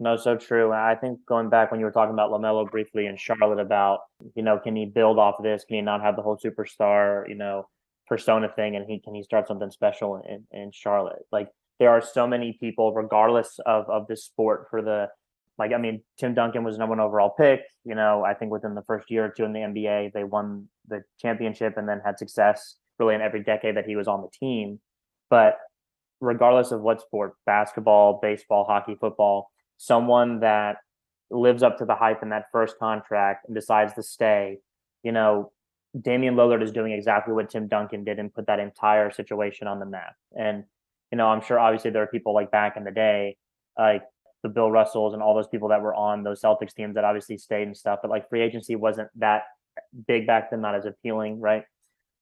No, 0.00 0.16
so 0.16 0.36
true. 0.36 0.72
I 0.72 0.96
think 0.96 1.20
going 1.26 1.48
back 1.48 1.70
when 1.70 1.78
you 1.78 1.86
were 1.86 1.92
talking 1.92 2.12
about 2.12 2.32
Lamelo 2.32 2.68
briefly 2.68 3.06
in 3.06 3.16
Charlotte 3.16 3.60
about, 3.60 4.00
you 4.34 4.42
know, 4.42 4.58
can 4.58 4.74
he 4.74 4.84
build 4.84 5.16
off 5.16 5.36
of 5.38 5.44
this? 5.44 5.64
Can 5.64 5.76
he 5.76 5.80
not 5.80 6.00
have 6.02 6.16
the 6.16 6.22
whole 6.22 6.36
superstar, 6.36 7.28
you 7.28 7.36
know, 7.36 7.68
persona 8.08 8.48
thing, 8.56 8.74
and 8.74 8.84
he 8.90 8.98
can 8.98 9.14
he 9.14 9.22
start 9.22 9.46
something 9.46 9.70
special 9.70 10.20
in, 10.28 10.44
in 10.50 10.72
Charlotte? 10.72 11.22
Like 11.30 11.50
there 11.78 11.90
are 11.90 12.00
so 12.00 12.26
many 12.26 12.56
people, 12.58 12.92
regardless 12.92 13.60
of 13.64 13.88
of 13.88 14.08
the 14.08 14.16
sport, 14.16 14.66
for 14.70 14.82
the 14.82 15.06
like. 15.62 15.72
I 15.72 15.78
mean, 15.78 16.02
Tim 16.18 16.34
Duncan 16.34 16.64
was 16.64 16.78
number 16.78 16.96
one 16.96 17.00
overall 17.00 17.30
pick. 17.30 17.60
You 17.84 17.94
know, 17.94 18.24
I 18.24 18.34
think 18.34 18.52
within 18.52 18.74
the 18.74 18.82
first 18.82 19.10
year 19.10 19.26
or 19.26 19.28
two 19.28 19.44
in 19.44 19.52
the 19.52 19.60
NBA, 19.60 20.12
they 20.12 20.24
won 20.24 20.68
the 20.88 21.02
championship 21.20 21.76
and 21.76 21.88
then 21.88 22.00
had 22.04 22.18
success 22.18 22.76
really 22.98 23.14
in 23.14 23.20
every 23.20 23.42
decade 23.42 23.76
that 23.76 23.86
he 23.86 23.96
was 23.96 24.08
on 24.08 24.22
the 24.22 24.28
team. 24.28 24.80
But 25.30 25.58
regardless 26.20 26.70
of 26.72 26.80
what 26.80 27.00
sport, 27.00 27.34
basketball, 27.46 28.18
baseball, 28.20 28.64
hockey, 28.64 28.96
football, 29.00 29.50
someone 29.78 30.40
that 30.40 30.76
lives 31.30 31.62
up 31.62 31.78
to 31.78 31.84
the 31.84 31.94
hype 31.94 32.22
in 32.22 32.28
that 32.30 32.46
first 32.52 32.78
contract 32.78 33.46
and 33.46 33.54
decides 33.54 33.94
to 33.94 34.02
stay, 34.02 34.58
you 35.02 35.12
know, 35.12 35.52
Damian 36.00 36.36
Lillard 36.36 36.62
is 36.62 36.72
doing 36.72 36.92
exactly 36.92 37.34
what 37.34 37.50
Tim 37.50 37.68
Duncan 37.68 38.04
did 38.04 38.18
and 38.18 38.32
put 38.32 38.46
that 38.46 38.58
entire 38.58 39.10
situation 39.10 39.66
on 39.66 39.78
the 39.78 39.86
map. 39.86 40.14
And, 40.36 40.64
you 41.10 41.18
know, 41.18 41.26
I'm 41.26 41.42
sure 41.42 41.58
obviously 41.58 41.90
there 41.90 42.02
are 42.02 42.06
people 42.06 42.34
like 42.34 42.50
back 42.50 42.76
in 42.76 42.84
the 42.84 42.90
day, 42.90 43.36
like 43.78 44.02
the 44.42 44.48
Bill 44.48 44.70
Russells 44.70 45.14
and 45.14 45.22
all 45.22 45.34
those 45.34 45.46
people 45.48 45.68
that 45.68 45.80
were 45.82 45.94
on 45.94 46.22
those 46.24 46.40
Celtics 46.42 46.74
teams 46.74 46.94
that 46.96 47.04
obviously 47.04 47.38
stayed 47.38 47.62
and 47.66 47.76
stuff, 47.76 48.00
but 48.02 48.10
like 48.10 48.28
free 48.28 48.40
agency 48.42 48.76
wasn't 48.76 49.08
that 49.16 49.42
big 50.06 50.26
back 50.26 50.50
then, 50.50 50.60
not 50.60 50.74
as 50.74 50.84
appealing, 50.84 51.40
right? 51.40 51.64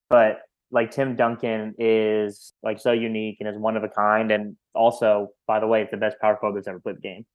But 0.09 0.43
like 0.71 0.91
Tim 0.91 1.17
Duncan 1.17 1.75
is 1.79 2.53
like 2.63 2.79
so 2.79 2.93
unique 2.93 3.39
and 3.41 3.49
is 3.49 3.57
one 3.59 3.77
of 3.77 3.85
a 3.85 3.89
kind. 3.89 4.31
And 4.31 4.57
also, 4.75 5.31
by 5.47 5.61
the 5.61 5.67
way, 5.67 5.83
it's 5.83 5.91
the 5.91 5.97
best 5.97 6.17
power 6.21 6.37
forward 6.37 6.59
that's 6.59 6.69
ever 6.69 6.81
played 6.81 6.97
the 6.97 7.01
game. 7.01 7.27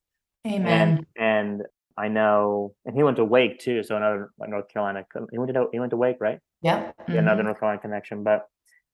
Amen. 0.48 1.06
And 1.18 1.60
and 1.60 1.62
I 1.98 2.08
know, 2.10 2.76
and 2.86 2.96
he 2.96 3.04
went 3.04 3.18
to 3.18 3.26
Wake 3.26 3.60
too. 3.60 3.82
So 3.84 3.96
another 3.98 4.30
North 4.40 4.70
Carolina. 4.70 5.06
He 5.32 5.38
went 5.38 5.54
to 5.54 5.68
he 5.72 5.80
went 5.80 5.90
to 5.92 5.98
Wake, 5.98 6.18
right? 6.20 6.40
Yeah, 6.62 6.92
another 7.08 7.42
Mhm. 7.42 7.46
North 7.46 7.60
Carolina 7.60 7.82
connection. 7.82 8.24
But 8.24 8.46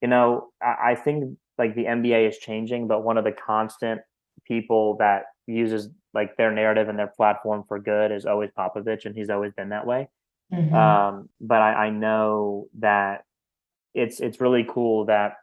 you 0.02 0.08
know, 0.08 0.50
I, 0.62 0.92
I 0.92 0.96
think 0.96 1.38
like 1.58 1.76
the 1.76 1.86
NBA 1.86 2.28
is 2.30 2.38
changing, 2.38 2.88
but 2.88 3.04
one 3.04 3.18
of 3.18 3.24
the 3.24 3.32
constant 3.34 4.02
people 4.46 4.98
that 4.98 5.24
uses 5.48 5.90
like 6.14 6.38
their 6.38 6.52
narrative 6.52 6.90
and 6.90 6.98
their 6.98 7.08
platform 7.08 7.64
for 7.68 7.80
good 7.80 8.12
is 8.12 8.26
always 8.26 8.50
Popovich, 8.58 9.06
and 9.06 9.16
he's 9.16 9.30
always 9.30 9.54
been 9.54 9.70
that 9.70 9.86
way. 9.86 10.10
Mhm. 10.52 10.74
Um, 10.74 11.30
but 11.40 11.62
I, 11.62 11.86
I 11.86 11.90
know 11.90 12.68
that 12.80 13.24
it's 13.94 14.20
it's 14.20 14.42
really 14.42 14.66
cool 14.70 15.06
that 15.06 15.36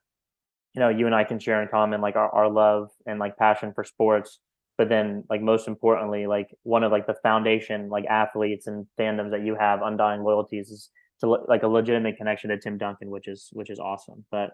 you 0.75 0.81
know 0.81 0.89
you 0.89 1.07
and 1.07 1.15
I 1.15 1.25
can 1.25 1.39
share 1.39 1.63
in 1.63 1.69
common 1.69 2.01
like 2.01 2.17
our, 2.17 2.29
our 2.31 2.51
love 2.51 2.91
and 3.07 3.19
like 3.19 3.37
passion 3.37 3.73
for 3.73 3.85
sports. 3.85 4.39
But 4.77 4.89
then 4.89 5.25
like 5.29 5.43
most 5.43 5.67
importantly, 5.67 6.27
like 6.27 6.55
one 6.63 6.85
of 6.85 6.93
like 6.93 7.07
the 7.07 7.17
foundation 7.23 7.89
like 7.89 8.05
athletes 8.07 8.67
and 8.69 8.87
fandoms 8.99 9.33
that 9.33 9.45
you 9.45 9.57
have 9.57 9.83
undying 9.83 10.23
loyalties 10.23 10.71
is 10.71 10.91
to 11.21 11.27
like 11.27 11.65
a 11.65 11.69
legitimate 11.69 12.17
connection 12.17 12.51
to 12.51 12.59
Tim 12.59 12.79
Duncan, 12.79 13.11
which 13.11 13.27
is 13.27 13.49
which 13.53 13.71
is 13.71 13.81
awesome. 13.81 14.25
But 14.31 14.51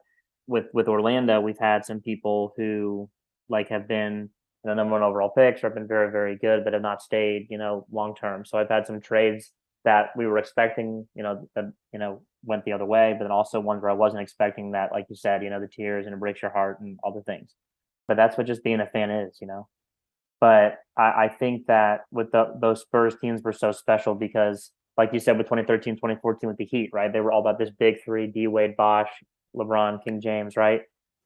with 0.47 0.67
with 0.73 0.89
Orlando, 0.89 1.41
we've 1.41 1.59
had 1.59 1.85
some 1.85 2.01
people 2.01 2.55
who 2.57 3.11
like 3.49 3.69
have 3.69 3.87
been 3.87 4.31
the 4.65 4.75
number 4.75 4.93
one 4.93 5.03
overall 5.03 5.31
picks 5.31 5.63
or 5.63 5.69
have 5.69 5.75
been 5.75 5.87
very 5.87 6.11
very 6.11 6.37
good, 6.37 6.65
but 6.65 6.73
have 6.73 6.83
not 6.83 7.03
stayed 7.03 7.47
you 7.51 7.59
know 7.59 7.87
long 7.93 8.15
term. 8.15 8.45
So 8.45 8.59
I've 8.59 8.69
had 8.69 8.87
some 8.87 9.01
trades 9.01 9.53
that 9.85 10.11
we 10.17 10.27
were 10.27 10.39
expecting, 10.39 11.07
you 11.15 11.23
know, 11.23 11.49
that 11.55 11.73
you 11.93 11.99
know 11.99 12.23
went 12.45 12.65
the 12.65 12.73
other 12.73 12.85
way, 12.85 13.15
but 13.17 13.25
then 13.25 13.33
also 13.33 13.61
ones 13.61 13.83
where 13.83 13.91
I 13.91 13.95
wasn't 13.95 14.23
expecting 14.23 14.73
that, 14.73 14.93
like 14.93 15.07
you 15.09 15.17
said, 15.17 15.43
you 15.43 15.51
know, 15.51 15.61
the 15.61 15.69
tears 15.69 16.07
and 16.07 16.15
it 16.15 16.19
breaks 16.19 16.43
your 16.43 16.51
heart 16.51 16.81
and 16.81 16.99
all 17.03 17.13
the 17.13 17.23
things. 17.23 17.55
But 18.07 18.17
that's 18.17 18.37
what 18.37 18.47
just 18.47 18.65
being 18.65 18.81
a 18.81 18.87
fan 18.87 19.11
is, 19.11 19.39
you 19.41 19.47
know. 19.47 19.69
But 20.41 20.79
I, 20.97 21.25
I 21.25 21.29
think 21.29 21.67
that 21.67 22.03
with 22.11 22.33
the, 22.33 22.55
those 22.61 22.83
Spurs 22.83 23.17
teams 23.21 23.43
were 23.43 23.53
so 23.53 23.73
special 23.73 24.15
because, 24.15 24.73
like 24.99 25.11
you 25.13 25.21
said, 25.21 25.39
with 25.39 25.47
2013, 25.47 25.97
2014 25.97 26.49
with 26.49 26.59
the 26.59 26.67
Heat, 26.67 26.91
right? 26.93 27.13
They 27.13 27.21
were 27.21 27.33
all 27.33 27.41
about 27.41 27.59
this 27.59 27.71
big 27.71 27.97
three: 28.05 28.27
D 28.27 28.47
Wade, 28.47 28.77
Bosh, 28.77 29.09
LeBron, 29.57 30.05
King 30.05 30.21
James, 30.21 30.57
right? 30.57 30.83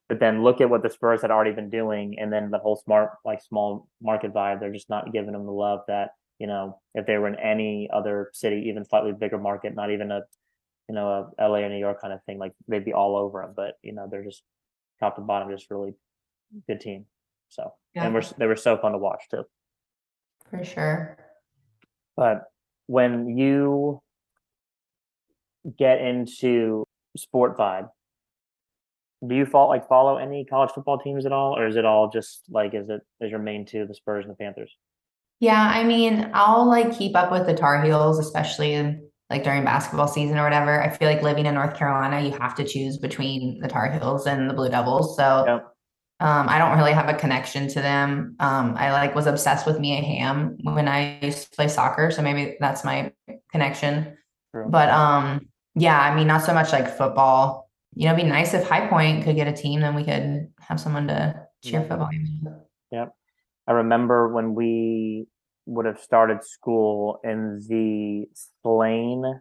But 0.09 0.21
then 0.21 0.43
look 0.43 0.61
at 0.61 0.71
what 0.71 0.83
the 0.83 0.91
Spurs 0.91 1.21
had 1.23 1.31
already 1.31 1.53
been 1.53 1.69
doing, 1.69 2.19
and 2.19 2.33
then 2.33 2.51
the 2.51 2.59
whole 2.59 2.77
smart, 2.77 3.11
like 3.25 3.43
small 3.43 3.89
market 4.01 4.33
vibe. 4.33 4.61
They're 4.61 4.73
just 4.73 4.89
not 4.89 5.13
giving 5.13 5.33
them 5.33 5.45
the 5.45 5.53
love 5.53 5.81
that 5.89 6.11
you 6.39 6.47
know 6.47 6.81
if 6.95 7.07
they 7.07 7.19
were 7.19 7.29
in 7.29 7.39
any 7.39 7.91
other 7.93 8.31
city, 8.33 8.65
even 8.69 8.85
slightly 8.85 9.13
bigger 9.13 9.39
market, 9.39 9.75
not 9.75 9.91
even 9.91 10.11
a 10.11 10.23
you 10.89 10.95
know 10.95 11.31
a 11.39 11.49
LA 11.49 11.59
or 11.59 11.69
New 11.69 11.79
York 11.79 12.01
kind 12.01 12.15
of 12.15 12.23
thing, 12.25 12.39
like 12.39 12.53
they'd 12.69 12.85
be 12.85 12.95
all 12.95 13.17
over 13.17 13.43
them. 13.43 13.53
But 13.55 13.75
you 13.83 13.93
know 13.93 14.09
they're 14.11 14.25
just 14.25 14.43
top 14.99 15.17
to 15.17 15.21
bottom, 15.21 15.51
just 15.51 15.71
really 15.71 15.95
good 16.67 16.81
team. 16.81 17.05
So 17.51 17.73
and 17.95 18.15
we're 18.15 18.23
they 18.39 18.47
were 18.47 18.57
so 18.57 18.77
fun 18.79 18.93
to 18.93 18.99
watch 18.99 19.25
too. 19.31 19.45
For 20.51 20.65
sure. 20.65 21.19
But 22.17 22.45
when 22.87 23.37
you 23.37 24.01
get 25.77 26.01
into 26.01 26.85
sport 27.17 27.57
vibe, 27.59 27.89
do 29.27 29.35
you 29.35 29.47
follow 29.47 29.69
like 29.69 29.89
follow 29.89 30.16
any 30.16 30.45
college 30.45 30.71
football 30.71 30.99
teams 30.99 31.27
at 31.27 31.33
all, 31.33 31.57
or 31.57 31.66
is 31.66 31.77
it 31.77 31.85
all 31.85 32.09
just 32.09 32.45
like 32.51 32.75
is 32.75 32.89
it 32.89 33.01
is 33.21 33.31
your 33.31 33.41
main 33.41 33.66
two 33.66 33.87
the 33.87 33.95
Spurs 33.95 34.25
and 34.25 34.33
the 34.33 34.37
Panthers? 34.37 34.77
Yeah, 35.41 35.71
I 35.73 35.85
mean, 35.85 36.31
I'll 36.35 36.69
like 36.69 36.97
keep 36.97 37.16
up 37.16 37.31
with 37.31 37.47
the 37.47 37.55
Tar 37.55 37.83
Heels, 37.83 38.19
especially 38.19 38.75
in, 38.75 39.09
like 39.31 39.45
during 39.45 39.64
basketball 39.64 40.09
season 40.09 40.37
or 40.37 40.43
whatever. 40.43 40.83
I 40.83 40.89
feel 40.91 41.09
like 41.09 41.23
living 41.23 41.47
in 41.47 41.55
North 41.55 41.77
Carolina, 41.77 42.21
you 42.21 42.37
have 42.39 42.55
to 42.57 42.64
choose 42.64 42.99
between 42.99 43.61
the 43.61 43.69
Tar 43.69 43.93
Heels 43.93 44.27
and 44.27 44.51
the 44.51 44.55
Blue 44.55 44.69
Devils. 44.69 45.16
So 45.16 45.45
Yep. 45.47 45.75
um, 46.21 46.49
I 46.49 46.59
don't 46.59 46.77
really 46.77 46.93
have 46.93 47.09
a 47.09 47.14
connection 47.14 47.69
to 47.69 47.81
them. 47.81 48.35
Um, 48.41 48.75
I 48.77 48.91
like 48.91 49.14
was 49.14 49.27
obsessed 49.27 49.64
with 49.64 49.79
Mia 49.79 50.01
Hamm 50.03 50.57
when 50.62 50.89
I 50.89 51.21
used 51.23 51.51
to 51.51 51.57
play 51.57 51.69
soccer, 51.69 52.11
so 52.11 52.21
maybe 52.21 52.57
that's 52.59 52.85
my 52.85 53.12
connection. 53.53 54.16
True. 54.53 54.66
But 54.69 54.89
um, 54.89 55.49
yeah, 55.77 56.01
I 56.01 56.16
mean, 56.16 56.27
not 56.27 56.43
so 56.43 56.53
much 56.53 56.73
like 56.73 56.97
football. 56.97 57.68
You 57.95 58.07
know, 58.07 58.12
it'd 58.14 58.24
be 58.24 58.30
nice 58.30 58.55
if 58.55 58.68
High 58.68 58.86
Point 58.89 59.24
could 59.24 59.36
get 59.36 59.49
a 59.49 59.53
team, 59.53 59.80
then 59.80 59.95
we 59.95 60.05
could 60.05 60.49
have 60.61 60.78
someone 60.80 61.09
to 61.09 61.47
cheer 61.64 61.80
for. 61.82 61.86
Yeah. 61.86 61.89
football. 61.89 62.09
games. 62.11 63.11
I 63.66 63.72
remember 63.72 64.28
when 64.32 64.55
we 64.55 65.26
would 65.66 65.84
have 65.84 65.99
started 66.01 66.43
school 66.43 67.20
in 67.22 67.61
the 67.68 68.26
Slane 68.62 69.41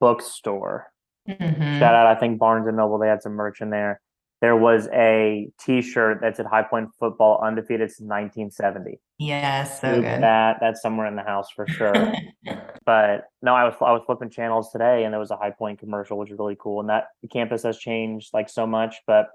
bookstore. 0.00 0.92
Mhm. 1.28 1.78
Shout 1.80 1.94
out, 1.94 2.06
I 2.06 2.14
think 2.14 2.38
Barnes 2.38 2.68
and 2.68 2.76
Noble, 2.76 2.98
they 2.98 3.08
had 3.08 3.22
some 3.22 3.32
merch 3.32 3.60
in 3.60 3.70
there. 3.70 4.00
There 4.40 4.56
was 4.56 4.88
a 4.92 5.50
T-shirt 5.60 6.20
that 6.22 6.36
said 6.36 6.46
High 6.46 6.62
Point 6.62 6.88
Football 6.98 7.40
undefeated 7.42 7.90
since 7.90 8.08
1970. 8.08 8.98
Yes, 9.18 9.80
so 9.80 10.00
good. 10.00 10.22
That 10.22 10.56
that's 10.60 10.80
somewhere 10.80 11.06
in 11.06 11.16
the 11.16 11.22
house 11.22 11.50
for 11.50 11.66
sure. 11.68 12.14
but 12.86 13.24
no, 13.42 13.54
I 13.54 13.64
was 13.64 13.74
I 13.80 13.92
was 13.92 14.02
flipping 14.06 14.30
channels 14.30 14.70
today, 14.72 15.04
and 15.04 15.12
there 15.12 15.20
was 15.20 15.30
a 15.30 15.36
High 15.36 15.50
Point 15.50 15.78
commercial, 15.78 16.16
which 16.16 16.30
is 16.30 16.38
really 16.38 16.56
cool. 16.58 16.80
And 16.80 16.88
that 16.88 17.08
campus 17.30 17.62
has 17.64 17.78
changed 17.78 18.30
like 18.32 18.48
so 18.48 18.66
much. 18.66 18.96
But 19.06 19.28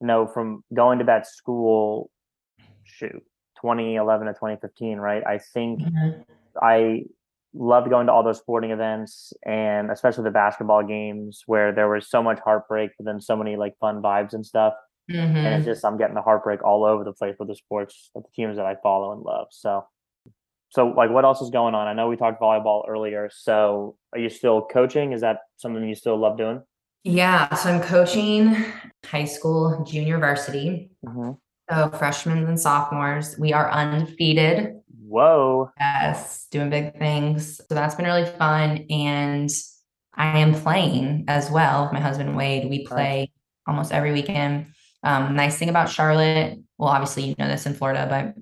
you 0.00 0.08
know, 0.08 0.26
from 0.26 0.64
going 0.74 0.98
to 0.98 1.04
that 1.04 1.28
school, 1.28 2.10
shoot, 2.82 3.22
2011 3.62 4.26
to 4.26 4.32
2015, 4.32 4.98
right? 4.98 5.24
I 5.24 5.38
think 5.38 5.80
Mhm. 5.80 6.24
I 6.60 7.04
loved 7.54 7.90
going 7.90 8.06
to 8.06 8.12
all 8.12 8.22
those 8.22 8.38
sporting 8.38 8.70
events 8.70 9.32
and 9.44 9.90
especially 9.90 10.24
the 10.24 10.30
basketball 10.30 10.82
games 10.82 11.42
where 11.46 11.72
there 11.72 11.88
was 11.88 12.08
so 12.08 12.22
much 12.22 12.38
heartbreak, 12.44 12.90
but 12.96 13.04
then 13.04 13.20
so 13.20 13.36
many 13.36 13.56
like 13.56 13.76
fun 13.80 14.00
vibes 14.00 14.32
and 14.32 14.46
stuff. 14.46 14.74
And 15.08 15.36
Mhm. 15.36 15.56
it's 15.56 15.64
just 15.64 15.84
I'm 15.84 15.98
getting 15.98 16.14
the 16.14 16.22
heartbreak 16.22 16.62
all 16.62 16.84
over 16.84 17.02
the 17.02 17.12
place 17.12 17.34
with 17.38 17.48
the 17.48 17.56
sports, 17.56 18.10
with 18.14 18.24
the 18.24 18.30
teams 18.30 18.56
that 18.56 18.66
I 18.66 18.76
follow 18.76 19.12
and 19.12 19.22
love. 19.22 19.48
So, 19.50 19.84
so 20.68 20.86
like, 20.86 21.10
what 21.10 21.24
else 21.24 21.42
is 21.42 21.50
going 21.50 21.74
on? 21.74 21.88
I 21.88 21.92
know 21.94 22.08
we 22.08 22.16
talked 22.16 22.40
volleyball 22.40 22.88
earlier. 22.88 23.28
So, 23.32 23.96
are 24.12 24.20
you 24.20 24.28
still 24.28 24.62
coaching? 24.62 25.12
Is 25.12 25.22
that 25.22 25.40
something 25.56 25.82
you 25.88 25.96
still 25.96 26.16
love 26.16 26.38
doing? 26.38 26.62
Yeah, 27.02 27.52
so 27.54 27.70
I'm 27.70 27.80
coaching 27.82 28.54
high 29.04 29.24
school, 29.24 29.82
junior 29.84 30.18
varsity. 30.18 30.90
Mm-hmm. 31.04 31.32
So 31.70 31.88
freshmen 31.90 32.46
and 32.46 32.60
sophomores, 32.60 33.38
we 33.38 33.52
are 33.52 33.70
undefeated. 33.70 34.79
Whoa. 35.10 35.72
Yes, 35.78 36.46
doing 36.52 36.70
big 36.70 36.96
things. 36.96 37.56
So 37.56 37.74
that's 37.74 37.96
been 37.96 38.06
really 38.06 38.26
fun. 38.26 38.86
And 38.90 39.50
I 40.14 40.38
am 40.38 40.54
playing 40.54 41.24
as 41.26 41.50
well 41.50 41.82
with 41.82 41.92
my 41.92 42.00
husband 42.00 42.36
Wade. 42.36 42.70
We 42.70 42.86
play 42.86 43.32
almost 43.66 43.90
every 43.90 44.12
weekend. 44.12 44.66
Um, 45.02 45.34
nice 45.34 45.58
thing 45.58 45.68
about 45.68 45.88
Charlotte, 45.88 46.60
well, 46.78 46.90
obviously 46.90 47.24
you 47.24 47.34
know 47.38 47.48
this 47.48 47.66
in 47.66 47.74
Florida, 47.74 48.06
but 48.08 48.40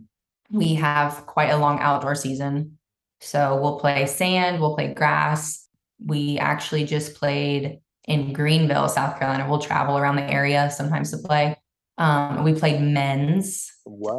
we 0.50 0.74
have 0.74 1.24
quite 1.26 1.50
a 1.50 1.56
long 1.56 1.78
outdoor 1.80 2.14
season. 2.14 2.78
So 3.20 3.58
we'll 3.60 3.78
play 3.78 4.06
sand, 4.06 4.60
we'll 4.60 4.74
play 4.74 4.92
grass. 4.92 5.66
We 6.04 6.38
actually 6.38 6.84
just 6.84 7.14
played 7.14 7.80
in 8.06 8.32
Greenville, 8.32 8.88
South 8.88 9.18
Carolina. 9.18 9.48
We'll 9.48 9.60
travel 9.60 9.96
around 9.96 10.16
the 10.16 10.30
area 10.30 10.70
sometimes 10.70 11.12
to 11.12 11.18
play. 11.18 11.56
Um, 11.96 12.44
we 12.44 12.54
played 12.54 12.80
men's 12.80 13.72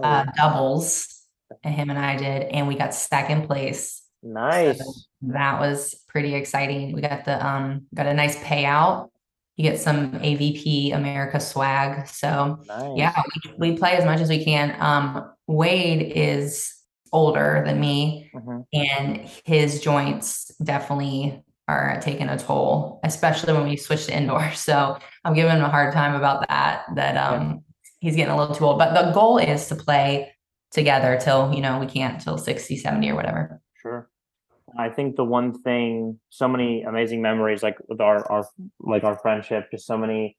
uh, 0.04 0.26
doubles, 0.36 1.19
him 1.64 1.90
and 1.90 2.00
I 2.00 2.16
did, 2.16 2.44
and 2.44 2.68
we 2.68 2.76
got 2.76 2.94
second 2.94 3.48
place. 3.48 4.02
Nice. 4.22 4.80
So 4.80 4.94
that 5.22 5.60
was 5.60 5.96
pretty 6.08 6.36
exciting. 6.36 6.94
We 6.94 7.02
got 7.02 7.26
the 7.26 7.46
um 7.46 7.88
got 7.94 8.06
a 8.06 8.14
nice 8.14 8.38
payout. 8.38 9.10
You 9.56 9.64
get 9.64 9.80
some 9.80 10.14
AVP 10.14 10.94
America 10.94 11.40
swag. 11.40 12.08
So 12.08 12.60
nice. 12.68 12.98
yeah, 12.98 13.22
we, 13.58 13.72
we 13.72 13.78
play 13.78 13.92
as 13.94 14.06
much 14.06 14.22
as 14.22 14.30
we 14.30 14.44
can. 14.44 14.76
Um, 14.80 15.32
Wade 15.48 16.14
is 16.16 16.74
older 17.12 17.64
than 17.66 17.80
me, 17.80 18.32
mm-hmm. 18.34 18.62
and 18.74 19.30
his 19.44 19.82
joints 19.82 20.52
definitely 20.64 21.44
are 21.68 22.00
taking 22.02 22.30
a 22.30 22.38
toll, 22.38 23.00
especially 23.04 23.54
when 23.54 23.68
we 23.68 23.78
switch 23.78 24.06
to 24.08 24.16
indoor. 24.16 24.52
So 24.56 24.98
I'm 25.24 25.34
giving 25.34 25.58
him 25.58 25.64
a 25.64 25.70
hard 25.70 25.94
time 25.94 26.16
about 26.16 26.48
that. 26.48 26.86
That 26.96 27.18
um 27.18 27.64
he's 28.00 28.16
getting 28.16 28.34
a 28.34 28.38
little 28.38 28.56
too 28.56 28.66
old. 28.66 28.80
But 28.80 28.94
the 28.94 29.12
goal 29.12 29.38
is 29.38 29.68
to 29.68 29.76
play 29.76 30.34
together 30.72 31.20
till, 31.22 31.54
you 31.54 31.62
know, 31.62 31.80
we 31.80 31.86
can't 31.86 32.22
till 32.22 32.38
60, 32.38 32.78
70 32.78 33.10
or 33.10 33.16
whatever. 33.16 33.62
Sure. 33.82 34.10
I 34.78 34.90
think 34.90 35.16
the 35.16 35.24
one 35.24 35.62
thing, 35.62 36.20
so 36.30 36.48
many 36.48 36.84
amazing 36.84 37.22
memories, 37.22 37.64
like 37.64 37.78
with 37.88 38.02
our, 38.02 38.30
our 38.32 38.46
like 38.80 39.04
our 39.04 39.18
friendship, 39.18 39.72
just 39.72 39.88
so 39.88 39.98
many 39.98 40.38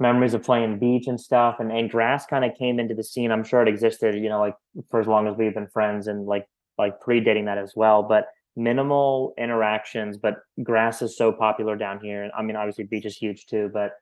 memories 0.00 0.34
of 0.34 0.42
playing 0.42 0.78
beach 0.78 1.06
and 1.06 1.20
stuff. 1.20 1.56
And, 1.58 1.70
and 1.70 1.90
grass 1.90 2.26
kind 2.26 2.44
of 2.44 2.56
came 2.56 2.78
into 2.78 2.94
the 2.94 3.04
scene. 3.04 3.30
I'm 3.30 3.44
sure 3.44 3.62
it 3.62 3.68
existed, 3.68 4.14
you 4.14 4.28
know, 4.28 4.40
like 4.40 4.56
for 4.90 5.00
as 5.00 5.06
long 5.06 5.26
as 5.26 5.36
we've 5.36 5.54
been 5.54 5.68
friends 5.68 6.06
and 6.06 6.26
like 6.26 6.46
like 6.78 7.00
predating 7.00 7.46
that 7.46 7.58
as 7.58 7.72
well. 7.74 8.02
But 8.02 8.28
minimal 8.56 9.34
interactions, 9.38 10.16
but 10.16 10.36
grass 10.62 11.02
is 11.02 11.16
so 11.16 11.32
popular 11.32 11.76
down 11.76 12.00
here. 12.00 12.22
And 12.22 12.32
I 12.36 12.42
mean, 12.42 12.56
obviously 12.56 12.84
beach 12.84 13.04
is 13.04 13.16
huge 13.16 13.46
too, 13.46 13.70
but 13.72 13.92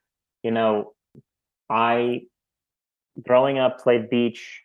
you 0.43 0.51
know, 0.51 0.95
I 1.69 2.23
growing 3.27 3.59
up 3.59 3.81
played 3.81 4.11
beach 4.11 4.63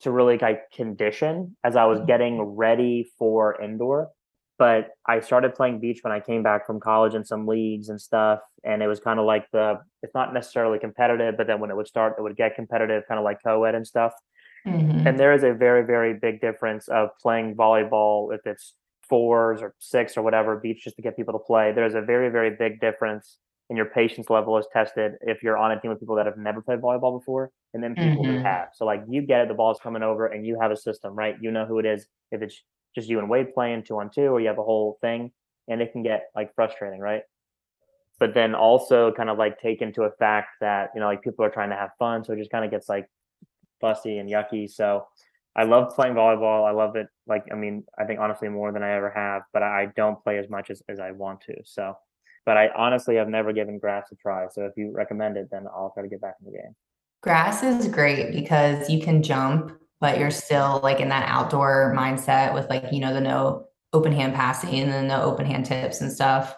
to 0.00 0.10
really 0.10 0.38
like 0.38 0.70
condition 0.72 1.56
as 1.64 1.76
I 1.76 1.84
was 1.84 1.98
mm-hmm. 1.98 2.06
getting 2.06 2.42
ready 2.42 3.10
for 3.18 3.60
indoor. 3.60 4.10
But 4.58 4.88
I 5.06 5.20
started 5.20 5.54
playing 5.54 5.80
beach 5.80 5.98
when 6.02 6.14
I 6.14 6.20
came 6.20 6.42
back 6.42 6.66
from 6.66 6.80
college 6.80 7.14
in 7.14 7.24
some 7.24 7.46
leagues 7.46 7.90
and 7.90 8.00
stuff. 8.00 8.40
And 8.64 8.82
it 8.82 8.86
was 8.86 9.00
kind 9.00 9.20
of 9.20 9.26
like 9.26 9.50
the, 9.52 9.80
it's 10.02 10.14
not 10.14 10.32
necessarily 10.32 10.78
competitive, 10.78 11.36
but 11.36 11.46
then 11.46 11.60
when 11.60 11.70
it 11.70 11.76
would 11.76 11.88
start, 11.88 12.14
it 12.18 12.22
would 12.22 12.36
get 12.36 12.54
competitive, 12.54 13.02
kind 13.06 13.18
of 13.18 13.24
like 13.24 13.38
co 13.44 13.64
ed 13.64 13.74
and 13.74 13.86
stuff. 13.86 14.14
Mm-hmm. 14.66 15.06
And 15.06 15.18
there 15.18 15.32
is 15.32 15.44
a 15.44 15.52
very, 15.52 15.84
very 15.84 16.14
big 16.14 16.40
difference 16.40 16.88
of 16.88 17.10
playing 17.20 17.54
volleyball, 17.54 18.34
if 18.34 18.40
it's 18.46 18.74
fours 19.08 19.60
or 19.62 19.74
six 19.78 20.16
or 20.16 20.22
whatever, 20.22 20.56
beach 20.56 20.84
just 20.84 20.96
to 20.96 21.02
get 21.02 21.16
people 21.16 21.34
to 21.34 21.38
play. 21.38 21.72
There's 21.72 21.94
a 21.94 22.00
very, 22.00 22.30
very 22.30 22.56
big 22.56 22.80
difference 22.80 23.36
and 23.68 23.76
your 23.76 23.86
patience 23.86 24.30
level 24.30 24.56
is 24.58 24.66
tested 24.72 25.14
if 25.22 25.42
you're 25.42 25.58
on 25.58 25.72
a 25.72 25.80
team 25.80 25.90
with 25.90 25.98
people 25.98 26.14
that 26.16 26.26
have 26.26 26.38
never 26.38 26.62
played 26.62 26.80
volleyball 26.80 27.18
before 27.18 27.50
and 27.74 27.82
then 27.82 27.94
people 27.94 28.24
mm-hmm. 28.24 28.36
who 28.36 28.42
have. 28.42 28.68
So 28.74 28.84
like 28.84 29.02
you 29.08 29.22
get 29.22 29.40
it, 29.40 29.48
the 29.48 29.54
ball's 29.54 29.80
coming 29.80 30.02
over 30.02 30.26
and 30.26 30.46
you 30.46 30.58
have 30.60 30.70
a 30.70 30.76
system, 30.76 31.14
right? 31.14 31.36
You 31.40 31.50
know 31.50 31.66
who 31.66 31.78
it 31.78 31.86
is. 31.86 32.06
If 32.30 32.42
it's 32.42 32.62
just 32.94 33.08
you 33.08 33.18
and 33.18 33.28
Wade 33.28 33.52
playing 33.54 33.82
two 33.82 33.98
on 33.98 34.10
two 34.10 34.28
or 34.28 34.40
you 34.40 34.46
have 34.46 34.58
a 34.58 34.62
whole 34.62 34.98
thing 35.00 35.32
and 35.68 35.82
it 35.82 35.92
can 35.92 36.02
get 36.02 36.30
like 36.34 36.54
frustrating, 36.54 37.00
right? 37.00 37.22
But 38.18 38.34
then 38.34 38.54
also 38.54 39.12
kind 39.12 39.28
of 39.28 39.36
like 39.36 39.60
take 39.60 39.82
into 39.82 40.04
a 40.04 40.10
fact 40.12 40.50
that, 40.60 40.90
you 40.94 41.00
know, 41.00 41.06
like 41.06 41.22
people 41.22 41.44
are 41.44 41.50
trying 41.50 41.70
to 41.70 41.76
have 41.76 41.90
fun. 41.98 42.24
So 42.24 42.32
it 42.32 42.38
just 42.38 42.50
kind 42.50 42.64
of 42.64 42.70
gets 42.70 42.88
like 42.88 43.08
fussy 43.80 44.18
and 44.18 44.30
yucky. 44.30 44.70
So 44.70 45.06
I 45.54 45.64
love 45.64 45.94
playing 45.94 46.14
volleyball. 46.14 46.66
I 46.66 46.70
love 46.70 46.96
it. 46.96 47.08
Like, 47.26 47.44
I 47.52 47.56
mean, 47.56 47.84
I 47.98 48.04
think 48.04 48.20
honestly 48.20 48.48
more 48.48 48.72
than 48.72 48.82
I 48.82 48.92
ever 48.92 49.10
have, 49.10 49.42
but 49.52 49.62
I 49.62 49.88
don't 49.96 50.22
play 50.22 50.38
as 50.38 50.48
much 50.48 50.70
as, 50.70 50.82
as 50.88 51.00
I 51.00 51.10
want 51.10 51.40
to. 51.42 51.56
So 51.64 51.96
but 52.46 52.56
I 52.56 52.68
honestly 52.76 53.16
have 53.16 53.28
never 53.28 53.52
given 53.52 53.78
grass 53.78 54.06
a 54.12 54.14
try. 54.14 54.46
So 54.50 54.64
if 54.64 54.72
you 54.76 54.92
recommend 54.92 55.36
it, 55.36 55.48
then 55.50 55.66
I'll 55.66 55.90
try 55.90 56.04
to 56.04 56.08
get 56.08 56.20
back 56.20 56.36
in 56.40 56.50
the 56.50 56.56
game. 56.56 56.74
Grass 57.22 57.64
is 57.64 57.88
great 57.88 58.32
because 58.32 58.88
you 58.88 59.02
can 59.02 59.22
jump, 59.22 59.72
but 60.00 60.18
you're 60.18 60.30
still 60.30 60.80
like 60.82 61.00
in 61.00 61.08
that 61.08 61.28
outdoor 61.28 61.92
mindset 61.94 62.54
with 62.54 62.70
like, 62.70 62.84
you 62.92 63.00
know, 63.00 63.12
the 63.12 63.20
no 63.20 63.66
open 63.92 64.12
hand 64.12 64.34
passing 64.34 64.78
and 64.78 64.92
then 64.92 65.08
the 65.08 65.20
open 65.20 65.44
hand 65.44 65.66
tips 65.66 66.00
and 66.00 66.12
stuff. 66.12 66.54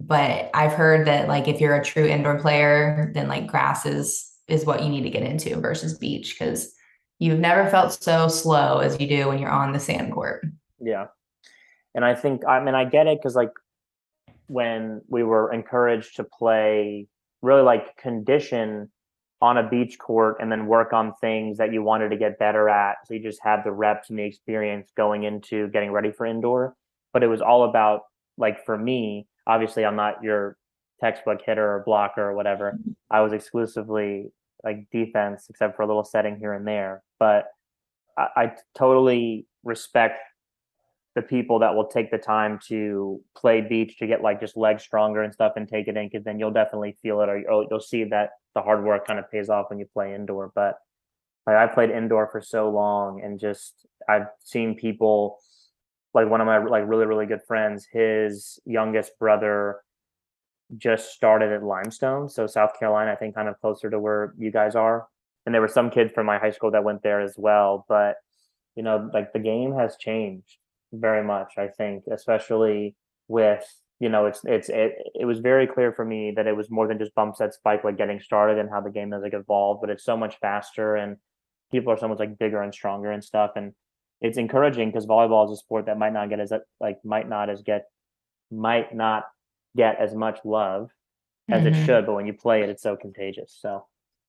But 0.00 0.50
I've 0.54 0.72
heard 0.72 1.06
that 1.08 1.28
like 1.28 1.46
if 1.46 1.60
you're 1.60 1.76
a 1.76 1.84
true 1.84 2.06
indoor 2.06 2.38
player, 2.40 3.10
then 3.14 3.28
like 3.28 3.46
grass 3.46 3.84
is 3.84 4.24
is 4.46 4.64
what 4.64 4.82
you 4.82 4.88
need 4.88 5.02
to 5.02 5.10
get 5.10 5.24
into 5.24 5.60
versus 5.60 5.98
beach 5.98 6.36
because 6.38 6.72
you've 7.18 7.40
never 7.40 7.68
felt 7.68 7.92
so 7.92 8.28
slow 8.28 8.78
as 8.78 8.98
you 8.98 9.06
do 9.06 9.28
when 9.28 9.38
you're 9.38 9.50
on 9.50 9.72
the 9.72 9.80
sand 9.80 10.12
court. 10.12 10.46
Yeah. 10.80 11.08
And 11.94 12.02
I 12.04 12.14
think 12.14 12.46
I 12.46 12.60
mean 12.60 12.74
I 12.74 12.86
get 12.86 13.06
it 13.06 13.18
because 13.18 13.34
like 13.34 13.50
when 14.48 15.00
we 15.08 15.22
were 15.22 15.52
encouraged 15.52 16.16
to 16.16 16.24
play 16.24 17.06
really 17.42 17.62
like 17.62 17.96
condition 17.96 18.90
on 19.40 19.56
a 19.56 19.68
beach 19.68 19.98
court 19.98 20.38
and 20.40 20.50
then 20.50 20.66
work 20.66 20.92
on 20.92 21.12
things 21.20 21.58
that 21.58 21.72
you 21.72 21.82
wanted 21.82 22.08
to 22.08 22.16
get 22.16 22.38
better 22.38 22.68
at. 22.68 22.96
So 23.06 23.14
you 23.14 23.22
just 23.22 23.38
had 23.42 23.60
the 23.64 23.70
reps 23.70 24.10
and 24.10 24.18
the 24.18 24.24
experience 24.24 24.90
going 24.96 25.22
into 25.22 25.68
getting 25.68 25.92
ready 25.92 26.10
for 26.10 26.26
indoor. 26.26 26.74
But 27.12 27.22
it 27.22 27.28
was 27.28 27.40
all 27.40 27.68
about 27.68 28.00
like 28.36 28.64
for 28.64 28.76
me, 28.76 29.26
obviously 29.46 29.84
I'm 29.84 29.96
not 29.96 30.22
your 30.22 30.56
textbook 31.00 31.40
hitter 31.44 31.74
or 31.76 31.82
blocker 31.84 32.30
or 32.30 32.34
whatever. 32.34 32.72
Mm-hmm. 32.72 32.92
I 33.10 33.20
was 33.20 33.32
exclusively 33.32 34.32
like 34.64 34.88
defense 34.90 35.46
except 35.48 35.76
for 35.76 35.82
a 35.82 35.86
little 35.86 36.04
setting 36.04 36.36
here 36.38 36.52
and 36.52 36.66
there. 36.66 37.02
But 37.20 37.44
I, 38.16 38.26
I 38.36 38.52
totally 38.76 39.46
respect 39.62 40.18
the 41.18 41.22
people 41.22 41.58
that 41.58 41.74
will 41.74 41.88
take 41.88 42.12
the 42.12 42.18
time 42.18 42.60
to 42.68 43.20
play 43.36 43.60
beach 43.60 43.98
to 43.98 44.06
get 44.06 44.22
like 44.22 44.38
just 44.38 44.56
legs 44.56 44.84
stronger 44.84 45.22
and 45.22 45.34
stuff 45.34 45.54
and 45.56 45.68
take 45.68 45.88
it 45.88 45.96
in 45.96 46.06
because 46.06 46.24
then 46.24 46.38
you'll 46.38 46.52
definitely 46.52 46.96
feel 47.02 47.20
it 47.22 47.28
or 47.28 47.38
you'll, 47.38 47.50
oh, 47.50 47.66
you'll 47.68 47.80
see 47.80 48.04
that 48.04 48.30
the 48.54 48.62
hard 48.62 48.84
work 48.84 49.04
kind 49.04 49.18
of 49.18 49.28
pays 49.30 49.48
off 49.48 49.66
when 49.68 49.80
you 49.80 49.86
play 49.92 50.14
indoor. 50.14 50.52
But 50.54 50.78
like 51.48 51.56
i 51.56 51.66
played 51.66 51.90
indoor 51.90 52.28
for 52.28 52.42
so 52.42 52.70
long 52.70 53.22
and 53.22 53.40
just 53.40 53.86
i've 54.08 54.26
seen 54.44 54.74
people 54.74 55.38
like 56.12 56.28
one 56.28 56.40
of 56.40 56.46
my 56.46 56.58
like 56.58 56.84
really 56.86 57.06
really 57.06 57.26
good 57.26 57.42
friends 57.48 57.86
his 57.90 58.60
youngest 58.66 59.18
brother 59.18 59.80
just 60.76 61.12
started 61.12 61.50
at 61.50 61.62
limestone 61.62 62.28
so 62.28 62.46
south 62.46 62.72
carolina 62.78 63.10
i 63.10 63.16
think 63.16 63.34
kind 63.34 63.48
of 63.48 63.58
closer 63.60 63.88
to 63.88 63.98
where 63.98 64.34
you 64.38 64.52
guys 64.52 64.74
are. 64.76 65.08
And 65.46 65.54
there 65.54 65.62
were 65.62 65.68
some 65.68 65.88
kids 65.88 66.12
from 66.14 66.26
my 66.26 66.38
high 66.38 66.50
school 66.50 66.72
that 66.72 66.84
went 66.84 67.02
there 67.02 67.22
as 67.22 67.34
well 67.38 67.86
but 67.88 68.16
you 68.76 68.82
know 68.82 69.10
like 69.14 69.32
the 69.32 69.38
game 69.38 69.72
has 69.74 69.96
changed 69.96 70.58
very 70.92 71.24
much. 71.24 71.54
I 71.58 71.68
think, 71.68 72.04
especially 72.12 72.94
with 73.28 73.64
you 74.00 74.08
know, 74.08 74.26
it's 74.26 74.40
it's 74.44 74.68
it, 74.68 74.92
it 75.14 75.24
was 75.24 75.40
very 75.40 75.66
clear 75.66 75.92
for 75.92 76.04
me 76.04 76.32
that 76.36 76.46
it 76.46 76.56
was 76.56 76.70
more 76.70 76.86
than 76.86 76.98
just 76.98 77.14
bump 77.14 77.36
set 77.36 77.54
spike 77.54 77.82
like 77.82 77.98
getting 77.98 78.20
started 78.20 78.58
and 78.58 78.70
how 78.70 78.80
the 78.80 78.90
game 78.90 79.10
has 79.12 79.22
like 79.22 79.34
evolved, 79.34 79.80
but 79.80 79.90
it's 79.90 80.04
so 80.04 80.16
much 80.16 80.38
faster 80.40 80.94
and 80.94 81.16
people 81.72 81.92
are 81.92 81.98
so 81.98 82.08
much 82.08 82.18
like 82.18 82.38
bigger 82.38 82.62
and 82.62 82.72
stronger 82.72 83.10
and 83.10 83.24
stuff. 83.24 83.52
And 83.56 83.72
it's 84.20 84.38
encouraging 84.38 84.88
because 84.88 85.06
volleyball 85.06 85.46
is 85.46 85.58
a 85.58 85.60
sport 85.60 85.86
that 85.86 85.98
might 85.98 86.12
not 86.12 86.28
get 86.28 86.40
as 86.40 86.52
like 86.80 86.98
might 87.04 87.28
not 87.28 87.50
as 87.50 87.62
get 87.62 87.86
might 88.50 88.94
not 88.94 89.24
get 89.76 90.00
as 90.00 90.14
much 90.14 90.38
love 90.44 90.90
as 91.50 91.64
mm-hmm. 91.64 91.74
it 91.74 91.86
should, 91.86 92.06
but 92.06 92.14
when 92.14 92.26
you 92.26 92.32
play 92.32 92.62
it, 92.62 92.68
it's 92.68 92.82
so 92.82 92.96
contagious. 92.96 93.56
So 93.60 93.74
um, 93.74 93.80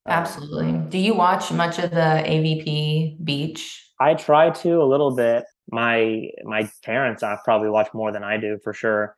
absolutely. 0.07 0.71
Do 0.89 0.97
you 0.97 1.13
watch 1.13 1.51
much 1.51 1.77
of 1.77 1.91
the 1.91 2.23
AVP 2.25 3.23
beach? 3.23 3.85
I 3.99 4.13
try 4.15 4.49
to 4.49 4.81
a 4.81 4.85
little 4.85 5.15
bit 5.15 5.43
my 5.71 6.29
my 6.43 6.69
parents 6.83 7.23
I 7.23 7.37
probably 7.43 7.69
watch 7.69 7.89
more 7.93 8.11
than 8.11 8.23
I 8.23 8.37
do 8.37 8.59
for 8.63 8.73
sure. 8.73 9.15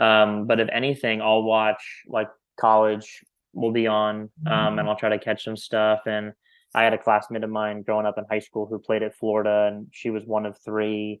Um, 0.00 0.46
but 0.46 0.60
if 0.60 0.68
anything, 0.72 1.20
I'll 1.20 1.42
watch 1.42 1.82
like 2.06 2.28
college 2.60 3.24
will 3.52 3.72
be 3.72 3.86
on, 3.86 4.14
um, 4.16 4.30
and 4.46 4.78
mm-hmm. 4.78 4.88
I'll 4.88 4.96
try 4.96 5.08
to 5.08 5.18
catch 5.18 5.44
some 5.44 5.56
stuff. 5.56 6.00
And 6.06 6.32
I 6.74 6.84
had 6.84 6.94
a 6.94 6.98
classmate 6.98 7.44
of 7.44 7.50
mine 7.50 7.82
growing 7.82 8.06
up 8.06 8.18
in 8.18 8.24
high 8.30 8.38
school 8.38 8.66
who 8.66 8.78
played 8.78 9.02
at 9.02 9.16
Florida, 9.16 9.70
and 9.72 9.86
she 9.90 10.10
was 10.10 10.24
one 10.24 10.46
of 10.46 10.56
three 10.64 11.20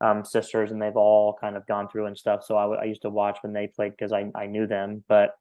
um, 0.00 0.24
sisters, 0.24 0.72
and 0.72 0.80
they've 0.80 0.96
all 0.96 1.38
kind 1.40 1.56
of 1.56 1.66
gone 1.66 1.88
through 1.88 2.06
and 2.06 2.18
stuff. 2.18 2.44
So 2.44 2.56
I, 2.56 2.62
w- 2.62 2.80
I 2.80 2.84
used 2.84 3.02
to 3.02 3.10
watch 3.10 3.38
when 3.42 3.52
they 3.52 3.66
played 3.68 3.92
because 3.92 4.12
I 4.12 4.30
I 4.34 4.46
knew 4.46 4.66
them, 4.66 5.04
but. 5.08 5.34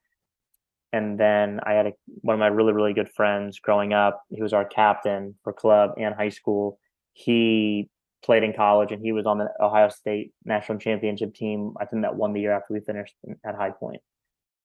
And 0.94 1.20
then 1.20 1.60
I 1.66 1.74
had 1.74 1.88
a, 1.88 1.94
one 2.22 2.36
of 2.36 2.40
my 2.40 2.48
really, 2.48 2.72
really 2.72 2.94
good 2.94 3.10
friends 3.10 3.60
growing 3.60 3.92
up. 3.92 4.24
He 4.30 4.42
was 4.42 4.54
our 4.54 4.64
captain 4.64 5.36
for 5.44 5.52
club 5.52 5.92
and 5.98 6.16
high 6.16 6.30
school. 6.30 6.80
He 7.12 7.90
played 8.26 8.44
in 8.44 8.54
college 8.54 8.92
and 8.92 9.02
he 9.02 9.12
was 9.12 9.26
on 9.26 9.38
the 9.38 9.50
Ohio 9.62 9.90
State 9.90 10.34
national 10.44 10.80
championship 10.80 11.34
team. 11.36 11.74
I 11.80 11.86
think 11.86 12.02
that 12.02 12.16
won 12.16 12.34
the 12.34 12.42
year 12.42 12.52
after 12.52 12.74
we 12.74 12.80
finished 12.80 13.14
at 13.46 13.56
High 13.56 13.72
Point. 13.72 14.02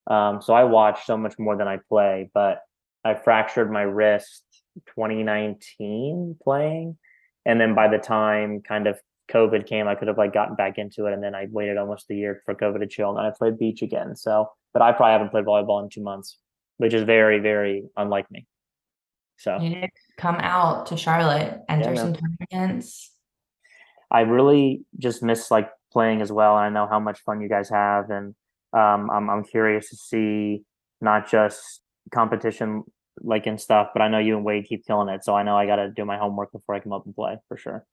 Um, 0.06 0.40
so 0.42 0.54
I 0.54 0.64
watch 0.64 1.04
so 1.06 1.16
much 1.16 1.38
more 1.38 1.56
than 1.56 1.68
I 1.68 1.78
play, 1.88 2.30
but 2.32 2.62
I 3.04 3.14
fractured 3.14 3.70
my 3.70 3.82
wrist 3.82 4.42
2019 4.96 6.36
playing, 6.42 6.98
And 7.46 7.60
then 7.60 7.74
by 7.74 7.88
the 7.88 7.98
time 7.98 8.60
kind 8.62 8.86
of 8.86 8.98
COVID 9.30 9.66
came, 9.66 9.88
I 9.88 9.94
could 9.94 10.08
have 10.08 10.18
like 10.18 10.32
gotten 10.32 10.56
back 10.56 10.78
into 10.78 11.06
it, 11.06 11.12
and 11.12 11.22
then 11.22 11.34
I 11.34 11.46
waited 11.50 11.76
almost 11.76 12.10
a 12.10 12.14
year 12.14 12.42
for 12.44 12.54
COVID 12.54 12.80
to 12.80 12.86
chill, 12.86 13.10
and 13.10 13.18
then 13.18 13.24
I 13.26 13.30
played 13.30 13.58
beach 13.58 13.82
again. 13.82 14.16
So, 14.16 14.50
but 14.72 14.82
I 14.82 14.92
probably 14.92 15.12
haven't 15.12 15.30
played 15.30 15.44
volleyball 15.44 15.82
in 15.82 15.88
two 15.88 16.02
months, 16.02 16.38
which 16.78 16.94
is 16.94 17.04
very, 17.04 17.38
very 17.38 17.84
unlike 17.96 18.30
me. 18.30 18.46
So 19.38 19.58
You 19.58 19.70
need 19.70 19.82
to 19.82 19.90
come 20.18 20.36
out 20.36 20.86
to 20.86 20.96
Charlotte, 20.96 21.60
enter 21.68 21.92
man. 21.92 21.96
some 21.96 22.16
tournaments. 22.50 23.09
I 24.10 24.20
really 24.20 24.82
just 24.98 25.22
miss 25.22 25.50
like 25.50 25.70
playing 25.92 26.20
as 26.22 26.32
well. 26.32 26.56
And 26.56 26.64
I 26.64 26.68
know 26.68 26.88
how 26.88 27.00
much 27.00 27.20
fun 27.20 27.40
you 27.40 27.48
guys 27.48 27.68
have, 27.70 28.10
and 28.10 28.34
um, 28.72 29.10
I'm 29.10 29.30
I'm 29.30 29.44
curious 29.44 29.90
to 29.90 29.96
see 29.96 30.64
not 31.00 31.30
just 31.30 31.80
competition 32.12 32.84
like 33.22 33.46
and 33.46 33.60
stuff, 33.60 33.88
but 33.92 34.02
I 34.02 34.08
know 34.08 34.18
you 34.18 34.36
and 34.36 34.44
Wade 34.44 34.66
keep 34.66 34.86
killing 34.86 35.08
it. 35.08 35.24
So 35.24 35.34
I 35.34 35.42
know 35.42 35.56
I 35.56 35.66
got 35.66 35.76
to 35.76 35.90
do 35.90 36.04
my 36.04 36.16
homework 36.16 36.52
before 36.52 36.74
I 36.74 36.80
come 36.80 36.92
up 36.92 37.04
and 37.06 37.14
play 37.14 37.36
for 37.48 37.56
sure. 37.56 37.84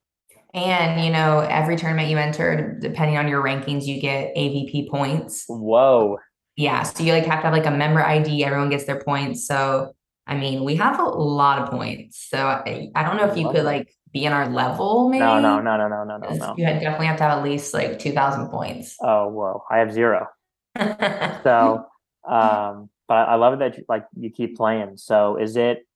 And 0.54 1.04
you 1.04 1.12
know, 1.12 1.40
every 1.40 1.76
tournament 1.76 2.10
you 2.10 2.18
enter, 2.18 2.78
depending 2.82 3.18
on 3.18 3.28
your 3.28 3.44
rankings, 3.44 3.86
you 3.86 4.00
get 4.00 4.36
AVP 4.36 4.90
points. 4.90 5.46
Whoa, 5.48 6.18
Yeah, 6.56 6.84
so 6.84 7.04
you 7.04 7.14
like 7.14 7.26
have 7.26 7.40
to 7.42 7.48
have 7.48 7.54
like 7.54 7.66
a 7.66 7.72
member 7.72 8.02
ID. 8.04 8.44
Everyone 8.44 8.70
gets 8.70 8.86
their 8.86 9.00
points. 9.02 9.46
So 9.48 9.94
I 10.26 10.36
mean, 10.36 10.64
we 10.64 10.76
have 10.76 11.00
a 11.00 11.04
lot 11.04 11.60
of 11.60 11.70
points. 11.70 12.28
So 12.30 12.38
I, 12.38 12.90
I 12.96 13.04
don't 13.04 13.18
know 13.18 13.30
if 13.30 13.38
you 13.38 13.46
Love 13.46 13.56
could 13.56 13.62
it. 13.62 13.66
like 13.66 13.94
be 14.14 14.26
in 14.26 14.34
our 14.34 14.50
level, 14.50 15.10
maybe. 15.10 15.20
no, 15.20 15.40
no, 15.40 15.62
no, 15.62 15.78
no, 15.78 15.88
no, 15.88 16.04
no, 16.04 16.18
no. 16.18 16.56
You 16.58 16.66
definitely 16.66 17.08
have 17.08 17.18
to 17.18 17.24
have 17.24 17.38
at 17.38 17.44
least 17.44 17.74
like 17.74 18.00
two 18.00 18.12
thousand 18.12 18.50
points. 18.50 18.98
Oh, 19.02 19.28
whoa, 19.28 19.64
I 19.70 19.80
have 19.80 19.92
zero. 19.92 20.28
So, 21.44 21.86
um, 22.28 22.90
but 23.08 23.30
I 23.30 23.36
love 23.36 23.54
it 23.54 23.60
that 23.60 23.78
you, 23.78 23.86
like 23.88 24.06
you 24.20 24.30
keep 24.30 24.58
playing. 24.58 24.98
So 24.98 25.38
is 25.38 25.56
it? 25.56 25.88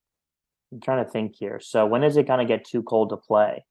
I'm 0.71 0.79
trying 0.79 1.03
to 1.03 1.11
think 1.11 1.35
here. 1.35 1.59
So 1.59 1.85
when 1.85 2.03
is 2.03 2.15
it 2.17 2.27
gonna 2.27 2.45
get 2.45 2.65
too 2.65 2.83
cold 2.83 3.09
to 3.09 3.17
play? 3.17 3.65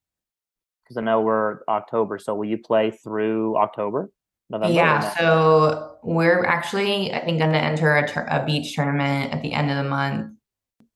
Because 0.84 0.96
I 0.98 1.00
know 1.00 1.20
we're 1.20 1.60
October. 1.68 2.18
So 2.18 2.34
will 2.34 2.48
you 2.48 2.58
play 2.58 2.90
through 2.90 3.56
October? 3.56 4.10
November 4.50 4.74
Yeah, 4.74 5.14
so 5.16 5.96
we're 6.02 6.44
actually, 6.44 7.12
I 7.12 7.24
think, 7.24 7.38
going 7.38 7.52
to 7.52 7.58
enter 7.58 7.96
a, 7.96 8.08
tur- 8.08 8.26
a 8.28 8.44
beach 8.44 8.74
tournament 8.74 9.32
at 9.32 9.42
the 9.42 9.52
end 9.52 9.70
of 9.70 9.76
the 9.76 9.88
month. 9.88 10.36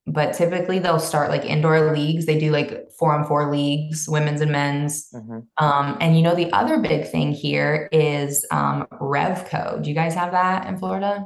But 0.07 0.35
typically, 0.35 0.79
they'll 0.79 1.01
start 1.01 1.31
like 1.31 1.45
indoor 1.45 1.93
leagues. 1.93 2.27
They 2.27 2.39
do 2.39 2.51
like 2.51 2.89
four 2.99 3.15
on 3.15 3.27
four 3.27 3.51
leagues, 3.51 4.07
women's 4.09 4.43
and 4.43 4.53
men's. 4.53 5.09
Mhm. 5.15 5.47
Um, 5.57 5.97
and 6.01 6.15
you 6.17 6.23
know, 6.23 6.35
the 6.35 6.53
other 6.53 6.79
big 6.79 7.07
thing 7.09 7.33
here 7.33 7.89
is 7.91 8.45
um, 8.51 8.87
Revco. 8.93 9.83
Do 9.83 9.89
you 9.89 9.95
guys 9.95 10.15
have 10.15 10.33
that 10.33 10.67
in 10.67 10.77
Florida? 10.77 11.25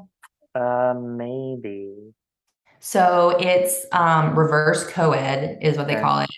Uh, 0.54 0.94
maybe. 0.96 2.12
So 2.80 3.36
it's 3.40 3.84
um, 3.90 4.38
reverse 4.38 4.86
co-ed 4.88 5.58
is 5.60 5.76
what 5.76 5.88
they 5.88 5.94
Okay. 5.94 6.02
call 6.02 6.20
it, 6.20 6.30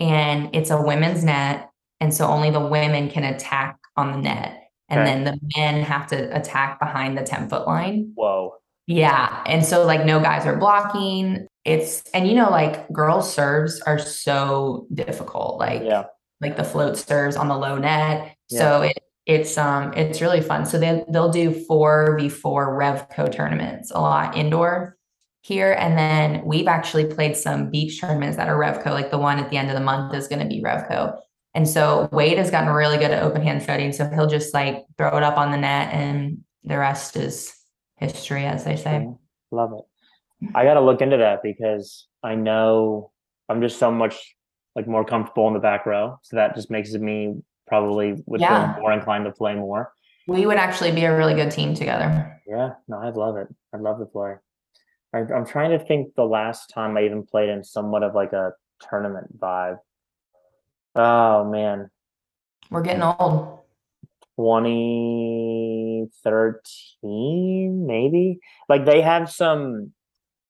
and 0.00 0.48
it's 0.54 0.70
a 0.70 0.80
women's 0.80 1.22
net, 1.22 1.68
and 2.00 2.12
so 2.14 2.26
only 2.26 2.50
the 2.50 2.66
women 2.66 3.10
can 3.10 3.24
attack 3.24 3.78
on 3.98 4.12
the 4.12 4.18
net, 4.18 4.62
and 4.88 5.00
Okay. 5.00 5.10
then 5.12 5.24
the 5.24 5.38
men 5.58 5.82
have 5.82 6.06
to 6.08 6.34
attack 6.34 6.80
behind 6.80 7.18
the 7.18 7.22
ten 7.22 7.50
foot 7.50 7.66
line. 7.66 8.12
Whoa. 8.14 8.54
Yeah. 8.86 9.42
And 9.46 9.64
so 9.64 9.84
like 9.84 10.04
no 10.04 10.20
guys 10.20 10.46
are 10.46 10.56
blocking. 10.56 11.46
It's 11.64 12.02
and 12.12 12.26
you 12.26 12.34
know, 12.34 12.50
like 12.50 12.88
girls 12.92 13.32
serves 13.32 13.80
are 13.82 13.98
so 13.98 14.86
difficult. 14.92 15.58
Like 15.58 15.82
Yeah. 15.84 16.04
like 16.40 16.56
the 16.56 16.64
float 16.64 16.96
serves 16.98 17.36
on 17.36 17.48
the 17.48 17.56
low 17.56 17.78
net. 17.78 18.34
So 18.50 18.82
it 18.82 18.98
it's 19.24 19.56
um 19.56 19.92
it's 19.94 20.20
really 20.20 20.40
fun. 20.40 20.66
So 20.66 20.78
they 20.78 21.04
they'll 21.10 21.30
do 21.30 21.52
four 21.52 22.16
v 22.18 22.28
four 22.28 22.76
Revco 22.78 23.30
tournaments 23.30 23.90
a 23.92 24.00
lot 24.00 24.36
indoor 24.36 24.96
here. 25.42 25.72
And 25.72 25.96
then 25.96 26.42
we've 26.44 26.68
actually 26.68 27.06
played 27.06 27.36
some 27.36 27.70
beach 27.70 28.00
tournaments 28.00 28.36
that 28.36 28.48
are 28.48 28.58
Revco, 28.58 28.86
like 28.90 29.10
the 29.10 29.18
one 29.18 29.38
at 29.38 29.50
the 29.50 29.56
end 29.56 29.70
of 29.70 29.74
the 29.74 29.80
month 29.80 30.14
is 30.14 30.26
gonna 30.28 30.46
be 30.46 30.60
Revco. 30.62 31.16
And 31.54 31.68
so 31.68 32.08
Wade 32.12 32.38
has 32.38 32.50
gotten 32.50 32.70
really 32.70 32.96
good 32.98 33.10
at 33.10 33.22
open 33.22 33.42
hand 33.42 33.62
floating. 33.64 33.92
So 33.92 34.08
he'll 34.08 34.26
just 34.26 34.52
like 34.54 34.84
throw 34.98 35.16
it 35.16 35.22
up 35.22 35.36
on 35.38 35.50
the 35.52 35.56
net 35.58 35.92
and 35.94 36.38
the 36.64 36.78
rest 36.78 37.16
is 37.16 37.52
history, 38.02 38.44
as 38.44 38.64
they 38.64 38.76
say. 38.76 39.08
Love 39.50 39.72
it. 39.72 40.48
I 40.54 40.64
got 40.64 40.74
to 40.74 40.80
look 40.80 41.00
into 41.00 41.18
that 41.18 41.42
because 41.42 42.08
I 42.22 42.34
know 42.34 43.12
I'm 43.48 43.60
just 43.60 43.78
so 43.78 43.90
much 43.92 44.16
like 44.74 44.88
more 44.88 45.04
comfortable 45.04 45.46
in 45.48 45.54
the 45.54 45.60
back 45.60 45.86
row. 45.86 46.18
So 46.22 46.36
that 46.36 46.54
just 46.56 46.70
makes 46.70 46.92
me 46.94 47.34
probably 47.66 48.14
would 48.26 48.40
Yeah. 48.40 48.74
feel 48.74 48.82
more 48.82 48.92
inclined 48.92 49.24
to 49.26 49.32
play 49.32 49.54
more. 49.54 49.92
We 50.26 50.46
would 50.46 50.56
actually 50.56 50.92
be 50.92 51.04
a 51.04 51.16
really 51.16 51.34
good 51.34 51.50
team 51.50 51.74
together. 51.74 52.40
Yeah, 52.46 52.74
no, 52.88 52.98
I'd 52.98 53.14
love 53.14 53.36
it. 53.36 53.48
I'd 53.72 53.80
love 53.80 53.98
to 53.98 54.06
play. 54.06 54.34
I, 55.14 55.18
I'm 55.18 55.46
trying 55.46 55.70
to 55.78 55.84
think 55.84 56.14
the 56.14 56.24
last 56.24 56.70
time 56.74 56.96
I 56.96 57.04
even 57.04 57.24
played 57.24 57.48
in 57.50 57.62
somewhat 57.62 58.02
of 58.02 58.14
like 58.14 58.32
a 58.32 58.52
tournament 58.88 59.38
vibe. 59.38 59.78
Oh 60.94 61.44
man, 61.50 61.90
We're 62.70 62.82
getting 62.82 63.02
old. 63.02 63.60
2013 66.06 67.86
maybe. 67.86 68.38
Like 68.68 68.84
they 68.84 69.00
have 69.00 69.30
some. 69.30 69.92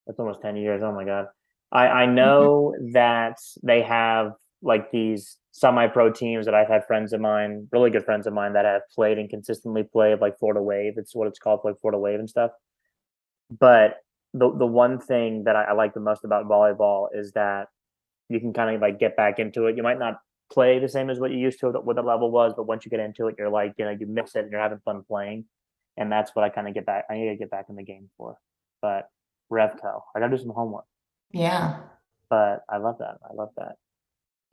That's 0.07 0.19
almost 0.19 0.43
10 0.43 0.57
years. 0.57 0.83
Oh 0.83 0.93
my 0.93 1.05
god. 1.05 1.27
I 1.71 1.87
I 1.87 2.07
mm-hmm. 2.07 2.15
know 2.15 2.75
that 2.93 3.39
they 3.63 3.83
have 3.83 4.33
like 4.63 4.91
these 4.91 5.39
semi-pro 5.51 6.13
teams 6.13 6.47
that 6.47 6.55
I've 6.55 6.69
had 6.69 6.87
friends 6.87 7.13
of 7.13 7.21
mine, 7.21 7.69
really 7.73 7.91
good 7.91 8.05
friends 8.05 8.27
of 8.27 8.33
mine 8.33 8.55
that 8.55 8.65
have 8.65 8.83
played 8.95 9.19
and 9.19 9.29
consistently 9.29 9.83
played 9.83 10.21
like 10.21 10.39
Florida 10.39 10.63
Wave. 10.63 10.95
It's 10.97 11.15
what 11.15 11.29
it's 11.29 11.39
called, 11.39 11.61
like 11.65 11.81
Florida 11.81 11.99
Wave 11.99 12.21
and 12.21 12.31
stuff. 12.31 12.53
But 13.51 13.97
the 14.33 14.51
the 14.57 14.67
one 14.67 14.99
thing 14.99 15.45
that 15.45 15.57
I, 15.57 15.65
I 15.65 15.73
like 15.73 15.95
the 15.95 16.01
most 16.01 16.25
about 16.25 16.49
volleyball 16.49 17.09
is 17.13 17.33
that 17.33 17.69
you 18.29 18.41
can 18.41 18.53
kind 18.53 18.75
of 18.75 18.81
like 18.81 18.99
get 18.99 19.17
back 19.17 19.39
into 19.39 19.67
it. 19.67 19.77
You 19.77 19.83
might 19.83 19.99
not 19.99 20.21
play 20.53 20.79
the 20.79 20.89
same 20.89 21.11
as 21.11 21.19
what 21.19 21.31
you 21.31 21.39
used 21.39 21.61
to, 21.61 21.71
what 21.71 21.97
the 21.97 22.03
level 22.03 22.31
was, 22.31 22.53
but 22.57 22.67
once 22.67 22.85
you 22.85 22.91
get 22.91 23.01
into 23.01 23.27
it, 23.29 23.37
you're 23.39 23.51
like, 23.51 23.75
you 23.79 23.85
know, 23.85 23.91
you 23.91 24.07
miss 24.07 24.35
it 24.35 24.41
and 24.41 24.53
you're 24.53 24.61
having 24.61 24.81
fun 24.85 25.03
playing. 25.07 25.45
And 25.97 26.11
that's 26.11 26.35
what 26.35 26.45
I 26.45 26.49
kind 26.49 26.69
of 26.69 26.75
get 26.75 26.87
back. 26.87 27.07
I 27.11 27.15
need 27.15 27.29
to 27.29 27.37
get 27.37 27.51
back 27.51 27.67
in 27.69 27.77
the 27.77 27.83
game 27.83 28.11
for. 28.17 28.37
But 28.81 29.09
Revco, 29.51 30.03
I 30.15 30.21
gotta 30.21 30.37
do 30.37 30.43
some 30.43 30.53
homework. 30.53 30.85
Yeah. 31.33 31.81
But 32.31 32.63
I 32.69 32.79
love 32.79 32.99
that. 32.99 33.19
I 33.29 33.35
love 33.35 33.51
that. 33.57 33.77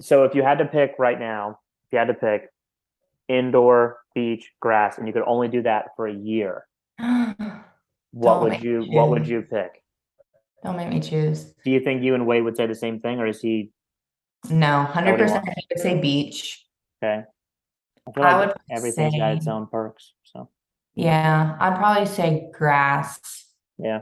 So 0.01 0.23
if 0.23 0.35
you 0.35 0.43
had 0.43 0.59
to 0.59 0.65
pick 0.65 0.95
right 0.99 1.19
now, 1.19 1.59
if 1.85 1.93
you 1.93 1.99
had 1.99 2.07
to 2.07 2.13
pick 2.13 2.49
indoor, 3.27 3.99
beach, 4.15 4.51
grass, 4.59 4.97
and 4.97 5.07
you 5.07 5.13
could 5.13 5.23
only 5.25 5.47
do 5.47 5.61
that 5.63 5.87
for 5.95 6.07
a 6.07 6.13
year, 6.13 6.65
what 8.11 8.41
would 8.41 8.61
you 8.61 8.81
me 8.81 8.95
what 8.95 9.09
would 9.09 9.27
you 9.27 9.41
pick? 9.41 9.83
Don't 10.63 10.75
make 10.75 10.89
me 10.89 10.99
choose. 10.99 11.53
Do 11.63 11.71
you 11.71 11.79
think 11.79 12.03
you 12.03 12.15
and 12.15 12.27
Wade 12.27 12.43
would 12.43 12.57
say 12.57 12.67
the 12.67 12.75
same 12.75 12.99
thing, 12.99 13.19
or 13.19 13.27
is 13.27 13.39
he 13.39 13.71
No, 14.49 14.83
hundred 14.83 15.17
percent. 15.17 15.47
I 15.47 15.53
would 15.69 15.79
say 15.81 15.99
beach. 15.99 16.65
okay? 17.03 17.23
I 18.07 18.11
feel 18.11 18.23
I 18.23 18.35
like 18.37 18.47
would 18.47 18.55
everything's 18.71 19.15
got 19.17 19.33
its 19.33 19.47
own 19.47 19.67
perks. 19.67 20.13
So 20.23 20.49
Yeah, 20.95 21.55
I'd 21.59 21.75
probably 21.77 22.05
say 22.05 22.49
grass. 22.53 23.19
yeah. 23.77 24.01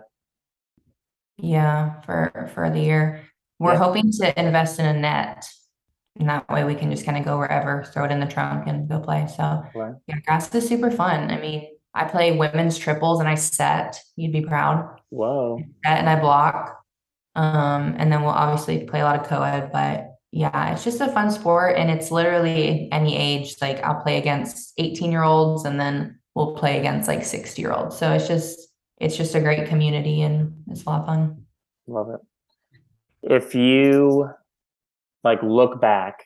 Yeah, 1.38 2.02
for 2.02 2.50
for 2.54 2.70
the 2.70 2.80
year. 2.80 3.22
We're 3.60 3.74
Yeah. 3.74 3.80
hoping 3.80 4.12
to 4.12 4.40
invest 4.40 4.80
in 4.80 4.86
a 4.86 4.94
net. 4.94 5.48
And 6.20 6.30
that 6.30 6.50
way 6.50 6.64
we 6.64 6.74
can 6.76 6.90
just 6.90 7.06
kind 7.06 7.18
of 7.18 7.26
go 7.26 7.38
wherever, 7.38 7.84
throw 7.84 8.06
it 8.06 8.12
in 8.12 8.20
the 8.20 8.26
trunk 8.26 8.68
and 8.68 8.88
go 8.90 9.00
play. 9.00 9.28
So 9.28 9.64
Right. 9.76 9.94
yeah, 10.08 10.16
grass 10.26 10.54
is 10.56 10.68
super 10.68 10.90
fun. 10.90 11.30
I 11.32 11.40
mean, 11.40 11.68
I 11.94 12.06
play 12.06 12.36
women's 12.36 12.78
triples 12.78 13.20
and 13.20 13.30
I 13.30 13.36
set. 13.36 14.00
You'd 14.16 14.32
be 14.32 14.42
proud. 14.42 15.00
Whoa. 15.10 15.60
set 15.86 16.00
and 16.00 16.10
I 16.10 16.20
block. 16.20 16.84
Um, 17.36 17.96
and 18.00 18.12
then 18.12 18.22
we'll 18.24 18.32
obviously 18.32 18.86
play 18.86 19.02
a 19.02 19.04
lot 19.04 19.20
of 19.20 19.28
co-ed, 19.28 19.72
but 19.72 20.17
yeah, 20.38 20.72
it's 20.72 20.84
just 20.84 21.02
a 21.02 21.08
fun 21.08 21.32
sport 21.32 21.78
and 21.78 21.90
it's 21.90 22.12
literally 22.12 22.88
any 22.92 23.18
age. 23.18 23.56
Like 23.60 23.82
I'll 23.84 24.02
play 24.02 24.20
against 24.20 24.74
18 24.78 25.12
year 25.12 25.24
olds 25.24 25.66
and 25.66 25.80
then 25.80 26.20
we'll 26.36 26.56
play 26.56 26.78
against 26.78 27.08
like 27.08 27.26
60 27.26 27.60
year 27.60 27.74
olds. 27.74 27.98
So 27.98 28.14
it's 28.14 28.28
just 28.28 28.70
it's 29.00 29.18
just 29.18 29.34
a 29.34 29.40
great 29.40 29.68
community 29.68 30.22
and 30.22 30.64
it's 30.70 30.84
a 30.84 30.90
lot 30.90 31.02
of 31.02 31.08
fun. 31.08 31.46
Love 31.88 32.12
it. 32.12 32.20
If 33.24 33.56
you 33.56 34.30
like 35.24 35.42
look 35.42 35.82
back, 35.82 36.26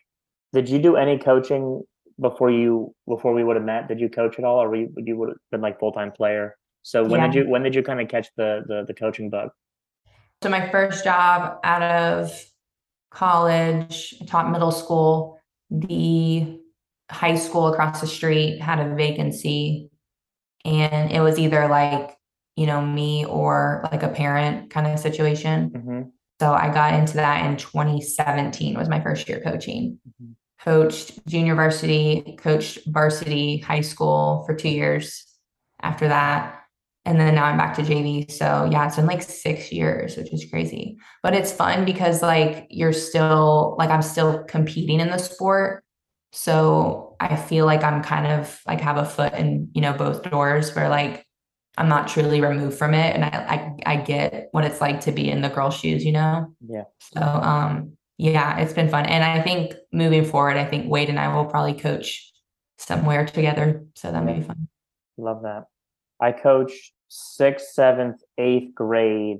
did 0.52 0.68
you 0.68 0.80
do 0.80 0.98
any 0.98 1.18
coaching 1.18 1.82
before 2.20 2.52
you 2.52 2.94
before 3.08 3.34
we 3.34 3.46
would 3.46 3.56
have 3.56 3.64
met? 3.64 3.88
Did 3.88 4.02
you 4.02 4.10
coach 4.10 4.38
at 4.38 4.44
all, 4.44 4.62
or 4.62 4.68
were 4.68 4.76
you, 4.76 4.94
you 4.98 5.16
would 5.16 5.30
have 5.30 5.38
been 5.52 5.62
like 5.62 5.80
full 5.80 5.94
time 5.94 6.12
player? 6.12 6.58
So 6.82 7.02
when 7.06 7.22
did 7.22 7.34
you 7.34 7.50
when 7.50 7.64
did 7.64 7.76
you 7.76 7.82
kind 7.82 8.02
of 8.02 8.10
catch 8.10 8.28
the, 8.36 8.64
the 8.68 8.84
the 8.88 8.94
coaching 8.94 9.30
bug? 9.30 9.52
So 10.44 10.50
my 10.50 10.70
first 10.70 11.06
job 11.06 11.60
out 11.64 11.82
of 11.82 12.51
college, 13.12 14.16
I 14.22 14.26
taught 14.26 14.52
middle 14.52 14.72
school. 14.72 15.40
The 15.70 16.60
high 17.12 17.36
school 17.36 17.68
across 17.68 18.02
the 18.02 18.08
street 18.08 18.60
had 18.60 18.80
a 18.80 18.96
vacancy, 18.96 19.90
and 20.66 21.12
it 21.12 21.22
was 21.22 21.38
either 21.38 21.68
like, 21.68 22.18
you 22.56 22.66
know, 22.66 22.82
me 22.82 23.26
or 23.26 23.88
like 23.92 24.04
a 24.04 24.10
parent 24.10 24.72
kind 24.72 24.88
of 24.88 25.00
situation. 25.00 25.70
Mm-hmm. 25.72 26.02
So 26.42 26.52
I 26.54 26.74
got 26.74 26.96
into 26.96 27.14
that 27.16 27.46
in 27.46 27.58
2017 27.58 28.76
was 28.76 28.90
my 28.90 29.00
first 29.00 29.30
year 29.30 29.42
coaching. 29.42 30.00
Mhm. 30.08 30.34
Coached 30.60 31.26
junior 31.28 31.56
varsity, 31.56 32.36
coached 32.40 32.80
varsity 32.88 33.58
high 33.58 33.82
school 33.82 34.44
for 34.46 34.56
two 34.56 34.70
years 34.70 35.26
after 35.82 36.08
that. 36.08 36.61
And 37.06 37.20
then 37.20 37.36
now 37.36 37.46
I'm 37.46 37.58
back 37.58 37.76
to 37.76 37.82
JV. 37.82 38.30
So 38.32 38.70
yeah, 38.72 38.86
it's 38.86 38.96
been 38.96 39.08
like 39.08 39.24
six 39.24 39.72
years, 39.72 40.18
which 40.18 40.32
is 40.32 40.46
crazy. 40.50 40.98
But 41.24 41.34
it's 41.34 41.52
fun 41.52 41.84
because 41.84 42.22
like 42.22 42.68
you're 42.70 42.94
still 42.94 43.76
like 43.80 43.90
I'm 43.90 44.04
still 44.04 44.44
competing 44.44 45.00
in 45.00 45.10
the 45.10 45.18
sport. 45.18 45.84
So 46.32 47.16
I 47.20 47.36
feel 47.36 47.66
like 47.66 47.84
I'm 47.84 48.04
kind 48.04 48.28
of 48.28 48.60
like 48.68 48.82
have 48.82 48.98
a 48.98 49.06
foot 49.06 49.34
in, 49.34 49.70
you 49.74 49.82
know, 49.82 49.94
both 49.94 50.30
doors 50.30 50.76
where 50.76 50.90
like 50.90 51.26
I'm 51.78 51.90
not 51.90 52.08
truly 52.08 52.40
removed 52.40 52.78
from 52.78 52.94
it. 52.94 53.16
And 53.16 53.26
I 53.26 53.30
I, 53.86 53.94
I 53.94 53.96
get 53.96 54.50
what 54.52 54.64
it's 54.64 54.80
like 54.80 55.02
to 55.02 55.12
be 55.12 55.30
in 55.30 55.42
the 55.42 55.50
girl 55.50 55.72
shoes, 55.72 56.06
you 56.06 56.12
know? 56.12 56.54
Yeah. 56.68 56.84
So 57.00 57.22
um 57.22 57.98
yeah, 58.20 58.60
it's 58.60 58.74
been 58.74 58.90
fun. 58.90 59.08
And 59.08 59.24
I 59.24 59.42
think 59.42 59.74
moving 59.92 60.24
forward, 60.24 60.56
I 60.56 60.66
think 60.66 60.88
Wade 60.88 61.10
and 61.10 61.20
I 61.20 61.36
will 61.36 61.46
probably 61.46 61.74
coach 61.74 62.32
somewhere 62.78 63.26
together. 63.26 63.86
So 63.96 64.12
that 64.12 64.24
may 64.24 64.36
be 64.36 64.44
fun. 64.44 64.68
Love 65.18 65.42
that. 65.42 65.66
I 66.22 66.32
coached 66.32 66.94
sixth, 67.08 67.68
seventh, 67.74 68.22
eighth 68.38 68.76
grade 68.76 69.40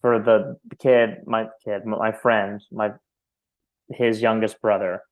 for 0.00 0.18
the 0.18 0.56
kid, 0.78 1.22
my 1.26 1.48
kid, 1.64 1.86
my 1.86 2.12
friend, 2.12 2.60
my 2.70 2.92
his 3.88 4.20
youngest 4.20 4.60
brother, 4.60 5.02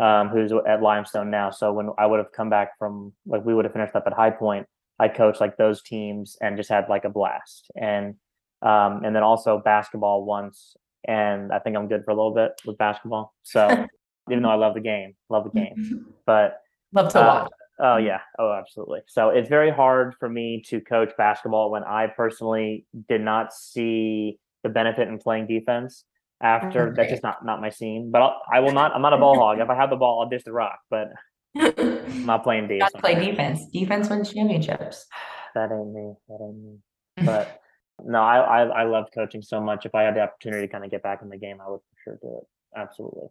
um, 0.00 0.28
who's 0.28 0.52
at 0.66 0.82
Limestone 0.82 1.30
now. 1.30 1.50
So 1.50 1.72
when 1.72 1.90
I 1.98 2.06
would 2.06 2.18
have 2.18 2.32
come 2.32 2.50
back 2.50 2.78
from 2.78 3.12
like 3.26 3.44
we 3.44 3.54
would 3.54 3.64
have 3.64 3.72
finished 3.72 3.94
up 3.94 4.04
at 4.06 4.12
High 4.12 4.30
Point, 4.30 4.66
I 4.98 5.08
coached 5.08 5.40
like 5.40 5.56
those 5.56 5.82
teams 5.82 6.36
and 6.40 6.56
just 6.56 6.70
had 6.70 6.88
like 6.88 7.04
a 7.04 7.10
blast. 7.10 7.70
And 7.76 8.14
um, 8.62 9.04
and 9.04 9.14
then 9.14 9.22
also 9.22 9.60
basketball 9.62 10.24
once 10.24 10.76
and 11.06 11.52
I 11.52 11.58
think 11.58 11.76
I'm 11.76 11.88
good 11.88 12.04
for 12.04 12.12
a 12.12 12.14
little 12.14 12.34
bit 12.34 12.52
with 12.64 12.78
basketball. 12.78 13.34
So 13.42 13.68
even 14.30 14.42
though 14.42 14.50
I 14.50 14.54
love 14.54 14.74
the 14.74 14.80
game, 14.80 15.14
love 15.28 15.44
the 15.44 15.50
game, 15.50 16.06
but 16.26 16.60
love 16.92 17.12
to 17.12 17.20
uh, 17.20 17.26
watch. 17.26 17.50
Oh 17.78 17.96
mm. 17.98 18.06
yeah, 18.06 18.20
oh 18.38 18.52
absolutely. 18.52 19.00
So 19.06 19.30
it's 19.30 19.48
very 19.48 19.70
hard 19.70 20.14
for 20.18 20.28
me 20.28 20.62
to 20.68 20.80
coach 20.80 21.12
basketball 21.16 21.70
when 21.70 21.84
I 21.84 22.06
personally 22.06 22.86
did 23.08 23.20
not 23.20 23.52
see 23.52 24.38
the 24.62 24.68
benefit 24.68 25.08
in 25.08 25.18
playing 25.18 25.46
defense. 25.46 26.04
After 26.42 26.88
Okay. 26.88 26.94
that's 26.96 27.10
just 27.10 27.22
not 27.22 27.44
not 27.44 27.60
my 27.60 27.70
scene. 27.70 28.10
But 28.10 28.22
I'll, 28.22 28.42
I 28.52 28.60
will 28.60 28.72
not. 28.72 28.92
I'm 28.94 29.02
not 29.02 29.12
a 29.12 29.18
ball 29.18 29.38
hog. 29.38 29.58
If 29.60 29.70
I 29.70 29.74
have 29.80 29.90
the 29.90 29.96
ball, 29.96 30.20
I'll 30.20 30.28
dish 30.28 30.42
the 30.44 30.52
rock. 30.52 30.80
But 30.90 31.08
I'm 31.56 32.26
not 32.26 32.42
playing 32.42 32.66
defense. 32.66 32.90
Gotta 32.92 33.02
play 33.02 33.30
defense. 33.30 33.66
Defense 33.72 34.10
wins 34.10 34.32
championships. 34.32 35.06
That 35.54 35.70
ain't 35.70 35.92
me. 35.92 36.14
That 36.28 36.38
ain't 36.42 36.56
me. 36.56 36.78
But 37.24 37.60
no, 38.04 38.20
I, 38.20 38.38
I 38.38 38.62
I 38.62 38.84
love 38.84 39.06
coaching 39.14 39.42
so 39.42 39.60
much. 39.60 39.86
If 39.86 39.94
I 39.94 40.02
had 40.02 40.16
the 40.16 40.22
opportunity 40.22 40.66
to 40.66 40.72
kind 40.72 40.84
of 40.84 40.90
get 40.90 41.02
back 41.02 41.22
in 41.22 41.28
the 41.28 41.38
game, 41.38 41.58
I 41.64 41.70
would 41.70 41.80
for 41.80 42.02
sure 42.02 42.18
do 42.20 42.38
it. 42.38 42.78
Absolutely. 42.78 43.28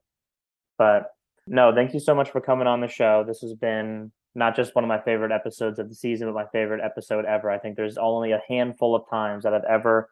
But 0.78 1.12
no, 1.48 1.74
thank 1.76 1.94
you 1.94 2.00
so 2.00 2.16
much 2.16 2.30
for 2.32 2.40
coming 2.40 2.68
on 2.68 2.80
the 2.80 2.88
show. 2.88 3.26
This 3.28 3.42
has 3.42 3.54
been 3.54 4.12
not 4.36 4.56
just 4.56 4.76
one 4.76 4.84
of 4.84 4.88
my 4.88 5.00
favorite 5.00 5.32
episodes 5.32 5.80
of 5.80 5.90
the 5.90 5.96
season, 5.96 6.28
but 6.28 6.34
my 6.34 6.50
favorite 6.52 6.82
episode 6.84 7.26
ever. 7.26 7.50
I 7.50 7.58
think 7.58 7.76
there's 7.76 7.98
only 7.98 8.32
a 8.32 8.42
handful 8.48 8.96
of 8.96 9.10
times 9.10 9.44
that 9.44 9.54
I've 9.54 9.64
ever 9.66 10.10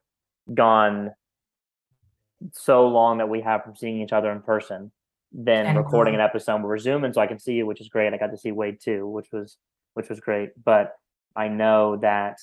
gone 0.53 1.11
so 2.53 2.87
long 2.87 3.17
that 3.19 3.29
we 3.29 3.41
have 3.41 3.63
from 3.63 3.75
seeing 3.75 4.01
each 4.01 4.13
other 4.13 4.31
in 4.31 4.41
person 4.41 4.91
than 5.31 5.67
I 5.67 5.73
recording 5.73 6.15
an 6.15 6.21
episode 6.21 6.63
we're 6.63 6.77
zooming 6.79 7.13
so 7.13 7.21
I 7.21 7.27
can 7.27 7.39
see 7.39 7.53
you, 7.53 7.65
which 7.65 7.81
is 7.81 7.89
great. 7.89 8.13
I 8.13 8.17
got 8.17 8.31
to 8.31 8.37
see 8.37 8.51
Wade 8.51 8.79
too, 8.81 9.07
which 9.07 9.31
was 9.31 9.57
which 9.93 10.09
was 10.09 10.19
great. 10.19 10.49
But 10.63 10.95
I 11.35 11.47
know 11.47 11.97
that 11.97 12.39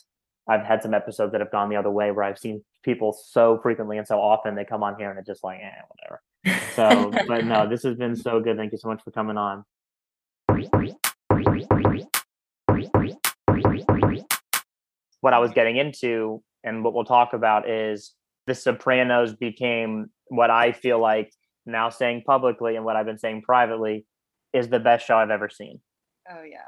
I've 0.48 0.64
had 0.64 0.82
some 0.82 0.94
episodes 0.94 1.32
that 1.32 1.40
have 1.40 1.50
gone 1.50 1.68
the 1.68 1.76
other 1.76 1.90
way 1.90 2.10
where 2.12 2.24
I've 2.24 2.38
seen 2.38 2.62
people 2.82 3.12
so 3.12 3.58
frequently 3.62 3.98
and 3.98 4.06
so 4.06 4.20
often 4.20 4.54
they 4.54 4.64
come 4.64 4.82
on 4.82 4.96
here 4.96 5.10
and 5.10 5.18
it's 5.18 5.26
just 5.26 5.42
like, 5.42 5.58
eh, 5.60 5.80
whatever. 5.88 6.22
So, 6.74 7.10
but 7.26 7.44
no, 7.44 7.68
this 7.68 7.82
has 7.82 7.96
been 7.96 8.14
so 8.14 8.40
good. 8.40 8.56
Thank 8.56 8.72
you 8.72 8.78
so 8.78 8.88
much 8.88 9.02
for 9.02 9.10
coming 9.10 9.36
on. 9.36 9.64
What 15.20 15.34
I 15.34 15.38
was 15.38 15.50
getting 15.52 15.76
into 15.76 16.42
and 16.64 16.82
what 16.84 16.94
we'll 16.94 17.04
talk 17.04 17.32
about 17.32 17.68
is 17.68 18.14
The 18.46 18.54
Sopranos 18.54 19.34
became 19.34 20.10
what 20.28 20.50
I 20.50 20.72
feel 20.72 21.00
like 21.00 21.32
now 21.66 21.90
saying 21.90 22.22
publicly 22.26 22.76
and 22.76 22.84
what 22.84 22.96
I've 22.96 23.06
been 23.06 23.18
saying 23.18 23.42
privately 23.42 24.06
is 24.52 24.68
the 24.68 24.80
best 24.80 25.06
show 25.06 25.16
I've 25.16 25.30
ever 25.30 25.50
seen. 25.50 25.80
Oh 26.30 26.42
yeah. 26.42 26.58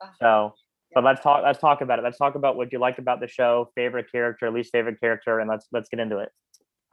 Ugh. 0.00 0.10
So, 0.20 0.54
but 0.94 1.04
let's 1.04 1.20
talk. 1.20 1.42
Let's 1.44 1.58
talk 1.58 1.80
about 1.80 1.98
it. 1.98 2.02
Let's 2.02 2.18
talk 2.18 2.34
about 2.34 2.56
what 2.56 2.72
you 2.72 2.78
liked 2.78 2.98
about 2.98 3.20
the 3.20 3.28
show, 3.28 3.70
favorite 3.74 4.10
character, 4.10 4.50
least 4.50 4.72
favorite 4.72 5.00
character, 5.00 5.40
and 5.40 5.50
let's 5.50 5.66
let's 5.72 5.88
get 5.88 6.00
into 6.00 6.18
it. 6.18 6.30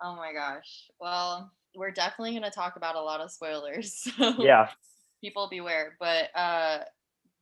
Oh 0.03 0.15
my 0.15 0.34
gosh. 0.34 0.89
Well, 0.99 1.51
we're 1.75 1.91
definitely 1.91 2.34
gonna 2.34 2.51
talk 2.51 2.75
about 2.75 2.95
a 2.95 3.01
lot 3.01 3.21
of 3.21 3.32
spoilers. 3.32 4.07
So 4.17 4.43
Yeah, 4.43 4.69
people 5.23 5.47
beware. 5.49 5.95
But 5.99 6.29
uh 6.36 6.79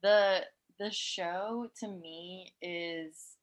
the 0.01 0.45
the 0.79 0.91
show 0.91 1.69
to 1.79 1.87
me 1.87 2.55
is 2.61 3.37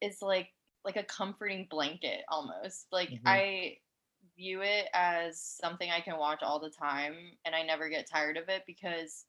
is 0.00 0.22
like 0.22 0.50
like 0.84 0.96
a 0.96 1.04
comforting 1.04 1.66
blanket 1.70 2.24
almost. 2.28 2.86
Like 2.92 3.14
Mhm. 3.14 3.24
I 3.26 3.78
view 4.36 4.62
it 4.62 4.88
as 4.94 5.40
something 5.40 5.90
I 5.90 6.00
can 6.00 6.18
watch 6.18 6.42
all 6.42 6.60
the 6.60 6.70
time 6.70 7.16
and 7.44 7.54
I 7.54 7.62
never 7.62 7.88
get 7.88 8.08
tired 8.08 8.36
of 8.36 8.48
it 8.48 8.64
because 8.66 9.26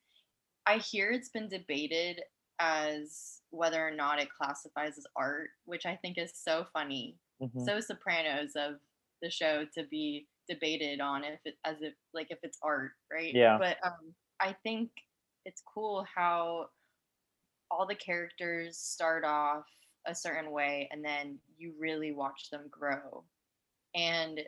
I 0.65 0.77
hear 0.77 1.11
it's 1.11 1.29
been 1.29 1.49
debated 1.49 2.23
as 2.59 3.41
whether 3.51 3.85
or 3.85 3.91
not 3.91 4.19
it 4.19 4.29
classifies 4.31 4.97
as 4.97 5.07
art, 5.15 5.51
which 5.65 5.85
I 5.85 5.95
think 5.95 6.17
is 6.17 6.33
so 6.35 6.65
funny 6.73 7.19
Mhm. 7.39 7.69
so 7.69 7.79
sopranos 7.81 8.55
of 8.55 8.79
the 9.21 9.29
show 9.29 9.65
to 9.65 9.83
be 9.85 10.27
debated 10.49 11.01
on 11.01 11.23
if 11.25 11.39
it 11.45 11.57
as 11.65 11.81
if 11.81 11.93
like 12.13 12.27
if 12.31 12.39
it's 12.43 12.57
art 12.63 12.93
right 13.11 13.35
Yeah. 13.35 13.59
but 13.59 13.77
um 13.85 14.15
i 14.39 14.53
think 14.63 14.91
it's 15.45 15.61
cool 15.73 16.05
how 16.15 16.67
all 17.71 17.85
the 17.87 17.95
characters 17.95 18.77
start 18.77 19.23
off 19.23 19.65
a 20.05 20.15
certain 20.15 20.51
way 20.51 20.89
and 20.91 21.03
then 21.03 21.37
you 21.57 21.73
really 21.79 22.11
watch 22.11 22.49
them 22.51 22.63
grow. 22.71 23.23
And 23.95 24.41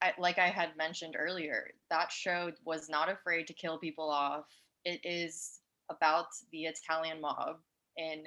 I, 0.00 0.12
like 0.18 0.38
i 0.38 0.48
had 0.48 0.76
mentioned 0.76 1.16
earlier 1.18 1.70
that 1.90 2.12
show 2.12 2.52
was 2.64 2.88
not 2.88 3.08
afraid 3.10 3.46
to 3.48 3.52
kill 3.52 3.78
people 3.78 4.08
off. 4.10 4.44
It 4.84 5.00
is 5.04 5.60
about 5.90 6.26
the 6.52 6.64
italian 6.66 7.20
mob 7.20 7.56
in 7.96 8.24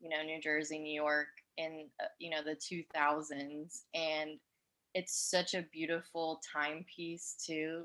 you 0.00 0.08
know 0.08 0.22
new 0.22 0.40
jersey 0.40 0.78
new 0.78 0.94
york 0.94 1.28
in 1.56 1.88
uh, 2.02 2.06
you 2.18 2.30
know 2.30 2.42
the 2.44 2.54
2000s 2.56 3.84
and 3.94 4.38
it's 4.94 5.14
such 5.30 5.54
a 5.54 5.64
beautiful 5.72 6.40
timepiece 6.52 7.36
too 7.44 7.84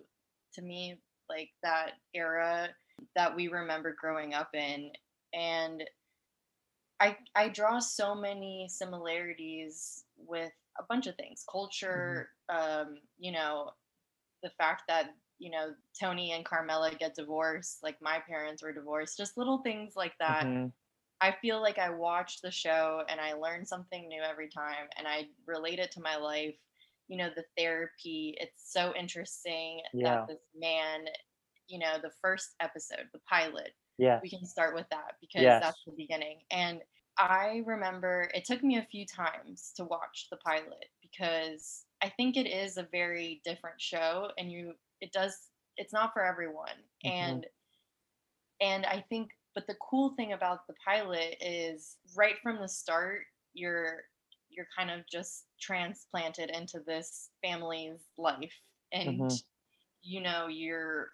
to 0.53 0.61
me 0.61 0.99
like 1.29 1.49
that 1.63 1.93
era 2.13 2.69
that 3.15 3.35
we 3.35 3.47
remember 3.47 3.93
growing 3.99 4.33
up 4.33 4.53
in 4.55 4.91
and 5.33 5.83
i 6.99 7.17
i 7.35 7.49
draw 7.49 7.79
so 7.79 8.15
many 8.15 8.67
similarities 8.69 10.05
with 10.17 10.51
a 10.79 10.83
bunch 10.83 11.07
of 11.07 11.15
things 11.15 11.45
culture 11.49 12.29
um 12.49 12.99
you 13.17 13.31
know 13.31 13.71
the 14.43 14.51
fact 14.51 14.83
that 14.87 15.11
you 15.39 15.51
know 15.51 15.73
tony 15.99 16.33
and 16.33 16.45
carmela 16.45 16.93
get 16.95 17.15
divorced 17.15 17.83
like 17.83 18.01
my 18.01 18.19
parents 18.27 18.63
were 18.63 18.73
divorced 18.73 19.17
just 19.17 19.37
little 19.37 19.59
things 19.63 19.95
like 19.95 20.15
that 20.19 20.49
Mhm. 20.53 20.73
I 21.21 21.35
feel 21.41 21.61
like 21.61 21.79
I 21.79 21.89
watch 21.89 22.41
the 22.41 22.51
show 22.51 23.03
and 23.09 23.21
I 23.21 23.33
learn 23.33 23.65
something 23.65 24.07
new 24.07 24.21
every 24.21 24.49
time 24.49 24.87
and 24.97 25.07
I 25.07 25.29
relate 25.47 25.79
it 25.79 25.91
to 25.93 26.01
my 26.01 26.17
life. 26.17 26.57
You 27.07 27.17
know, 27.17 27.29
the 27.35 27.45
therapy, 27.57 28.35
it's 28.39 28.71
so 28.73 28.93
interesting 28.95 29.81
Yeah. 29.93 30.01
that 30.03 30.27
this 30.27 30.41
man, 30.55 31.05
you 31.67 31.79
know, 31.79 31.97
the 32.01 32.11
first 32.21 32.55
episode, 32.59 33.09
the 33.13 33.19
pilot, 33.19 33.73
yeah, 33.97 34.21
we 34.21 34.29
can 34.29 34.45
start 34.45 34.75
with 34.75 34.87
that 34.91 35.13
because 35.21 35.57
Yes. 35.57 35.59
that's 35.59 35.77
the 35.85 35.93
beginning. 35.97 36.41
And 36.51 36.81
I 37.17 37.63
remember 37.65 38.29
it 38.33 38.45
took 38.45 38.63
me 38.63 38.77
a 38.77 38.87
few 38.91 39.05
times 39.05 39.71
to 39.77 39.85
watch 39.85 40.27
the 40.29 40.37
pilot 40.37 40.85
because 41.01 41.85
I 42.01 42.09
think 42.09 42.35
it 42.37 42.47
is 42.47 42.77
a 42.77 42.87
very 42.91 43.41
different 43.45 43.79
show 43.81 44.31
and 44.37 44.51
you 44.51 44.73
it 45.01 45.11
does 45.11 45.49
it's 45.77 45.93
not 45.93 46.13
for 46.13 46.23
everyone. 46.23 46.83
Mhm. 47.03 47.39
And 47.39 47.45
and 48.61 48.85
I 48.85 49.01
think 49.09 49.31
but 49.53 49.67
the 49.67 49.75
cool 49.89 50.13
thing 50.15 50.33
about 50.33 50.67
the 50.67 50.73
pilot 50.85 51.37
is 51.41 51.97
right 52.15 52.35
from 52.41 52.59
the 52.59 52.67
start 52.67 53.23
you're 53.53 54.03
you're 54.49 54.67
kind 54.77 54.89
of 54.91 55.05
just 55.11 55.47
transplanted 55.59 56.49
into 56.49 56.79
this 56.85 57.29
family's 57.43 58.07
life 58.17 58.53
and 58.91 59.23
Mhm. 59.23 59.45
you 60.01 60.21
know 60.21 60.47
you're 60.47 61.09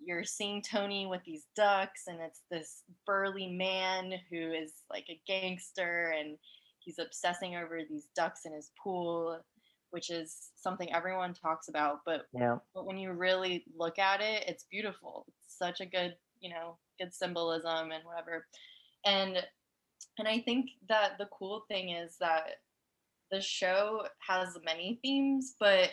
you're 0.00 0.24
seeing 0.24 0.62
Tony 0.62 1.06
with 1.06 1.22
these 1.24 1.46
ducks 1.56 2.02
and 2.06 2.20
it's 2.20 2.42
this 2.50 2.82
burly 3.06 3.48
man 3.48 4.14
who 4.30 4.52
is 4.52 4.72
like 4.90 5.06
a 5.08 5.20
gangster 5.26 6.14
and 6.18 6.36
he's 6.78 6.98
obsessing 6.98 7.56
over 7.56 7.80
these 7.88 8.08
ducks 8.14 8.42
in 8.44 8.52
his 8.52 8.70
pool 8.82 9.40
which 9.90 10.10
is 10.10 10.50
something 10.56 10.92
everyone 10.92 11.32
talks 11.32 11.68
about 11.68 12.00
but 12.04 12.26
yeah, 12.32 12.56
but 12.74 12.86
when 12.86 12.98
you 12.98 13.12
really 13.12 13.64
look 13.76 13.98
at 13.98 14.20
it 14.20 14.44
it's 14.48 14.64
beautiful. 14.70 15.24
It's 15.28 15.58
such 15.58 15.80
a 15.80 15.86
good 15.86 16.16
you 16.40 16.50
know 16.50 16.76
good 17.00 17.14
symbolism 17.14 17.92
and 17.92 18.04
whatever. 18.04 18.46
And 19.04 19.42
and 20.18 20.28
i 20.28 20.38
think 20.38 20.70
that 20.88 21.18
the 21.18 21.28
cool 21.36 21.64
thing 21.68 21.90
is 21.90 22.16
that 22.20 22.56
the 23.30 23.40
show 23.40 24.02
has 24.18 24.56
many 24.64 24.98
themes 25.02 25.54
but 25.58 25.90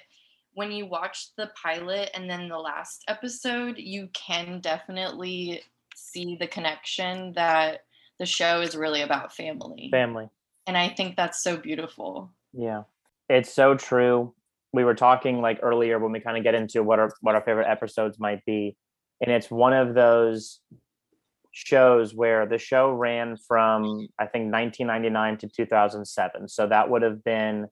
when 0.53 0.71
you 0.71 0.85
watch 0.85 1.29
the 1.37 1.49
pilot 1.61 2.09
and 2.13 2.29
then 2.29 2.49
the 2.49 2.57
last 2.57 3.03
episode 3.07 3.77
you 3.77 4.09
can 4.13 4.59
definitely 4.59 5.61
see 5.95 6.37
the 6.39 6.47
connection 6.47 7.33
that 7.33 7.81
the 8.19 8.25
show 8.25 8.61
is 8.61 8.75
really 8.75 9.01
about 9.01 9.33
family 9.33 9.89
family. 9.91 10.29
And 10.67 10.77
I 10.77 10.89
think 10.89 11.15
that's 11.15 11.41
so 11.41 11.57
beautiful. 11.57 12.31
Yeah. 12.53 12.83
It's 13.29 13.53
so 13.53 13.75
true. 13.75 14.33
We 14.73 14.83
were 14.83 14.93
talking 14.93 15.41
like 15.41 15.59
earlier 15.61 15.99
when 15.99 16.11
we 16.11 16.19
kind 16.19 16.37
of 16.37 16.43
get 16.43 16.55
into 16.55 16.83
what 16.83 16.99
our 16.99 17.11
what 17.21 17.35
our 17.35 17.41
favorite 17.41 17.67
episodes 17.67 18.19
might 18.19 18.45
be. 18.45 18.77
And 19.21 19.31
it's 19.31 19.49
one 19.49 19.73
of 19.73 19.93
those 19.93 20.59
shows 21.51 22.13
where 22.13 22.45
the 22.45 22.57
show 22.57 22.91
ran 22.91 23.35
from 23.35 24.07
I 24.19 24.27
think 24.27 24.51
1999 24.53 25.37
to 25.39 25.47
2007. 25.49 26.47
So 26.47 26.67
that 26.67 26.89
would 26.89 27.01
have 27.01 27.23
been 27.23 27.67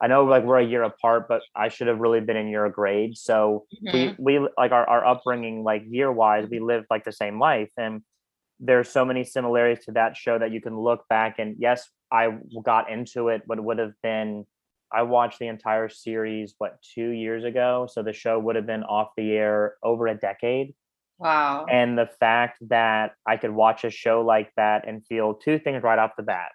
I 0.00 0.08
know 0.08 0.24
like 0.24 0.44
we're 0.44 0.58
a 0.58 0.64
year 0.64 0.82
apart, 0.82 1.26
but 1.28 1.42
I 1.54 1.68
should 1.68 1.86
have 1.86 1.98
really 1.98 2.20
been 2.20 2.36
in 2.36 2.48
your 2.48 2.68
grade. 2.68 3.16
So 3.16 3.66
Mhm. 3.82 4.16
we 4.18 4.38
we 4.38 4.48
like 4.58 4.72
our, 4.72 4.86
our 4.88 5.04
upbringing 5.06 5.64
like 5.64 5.84
year 5.88 6.12
wise, 6.12 6.48
we 6.50 6.60
lived 6.60 6.86
like 6.90 7.04
the 7.04 7.12
same 7.12 7.38
life 7.40 7.70
and 7.76 8.02
there's 8.58 8.88
so 8.88 9.04
many 9.04 9.22
similarities 9.24 9.84
to 9.84 9.92
that 9.92 10.16
show 10.16 10.38
that 10.38 10.50
you 10.50 10.60
can 10.62 10.78
look 10.78 11.06
back 11.08 11.38
and 11.38 11.56
yes, 11.58 11.90
I 12.10 12.38
got 12.62 12.90
into 12.90 13.28
it, 13.28 13.42
but 13.46 13.58
it 13.58 13.64
would 13.64 13.78
have 13.78 13.92
been 14.02 14.44
I 14.92 15.02
watched 15.02 15.38
the 15.40 15.48
entire 15.48 15.88
series 15.88 16.54
what 16.58 16.80
two 16.82 17.08
years 17.10 17.44
ago. 17.44 17.88
So 17.90 18.02
the 18.02 18.12
show 18.12 18.38
would 18.38 18.56
have 18.56 18.66
been 18.66 18.84
off 18.84 19.08
the 19.16 19.32
air 19.32 19.76
over 19.82 20.06
a 20.06 20.14
decade 20.14 20.74
Wow. 21.18 21.66
and 21.68 21.98
the 21.98 22.06
fact 22.20 22.58
that 22.68 23.12
I 23.26 23.36
could 23.38 23.50
watch 23.50 23.84
a 23.84 23.90
show 23.90 24.22
like 24.22 24.52
that 24.56 24.86
and 24.86 25.04
feel 25.06 25.34
two 25.34 25.58
things 25.58 25.82
right 25.82 25.98
off 25.98 26.12
the 26.16 26.22
bat. 26.22 26.52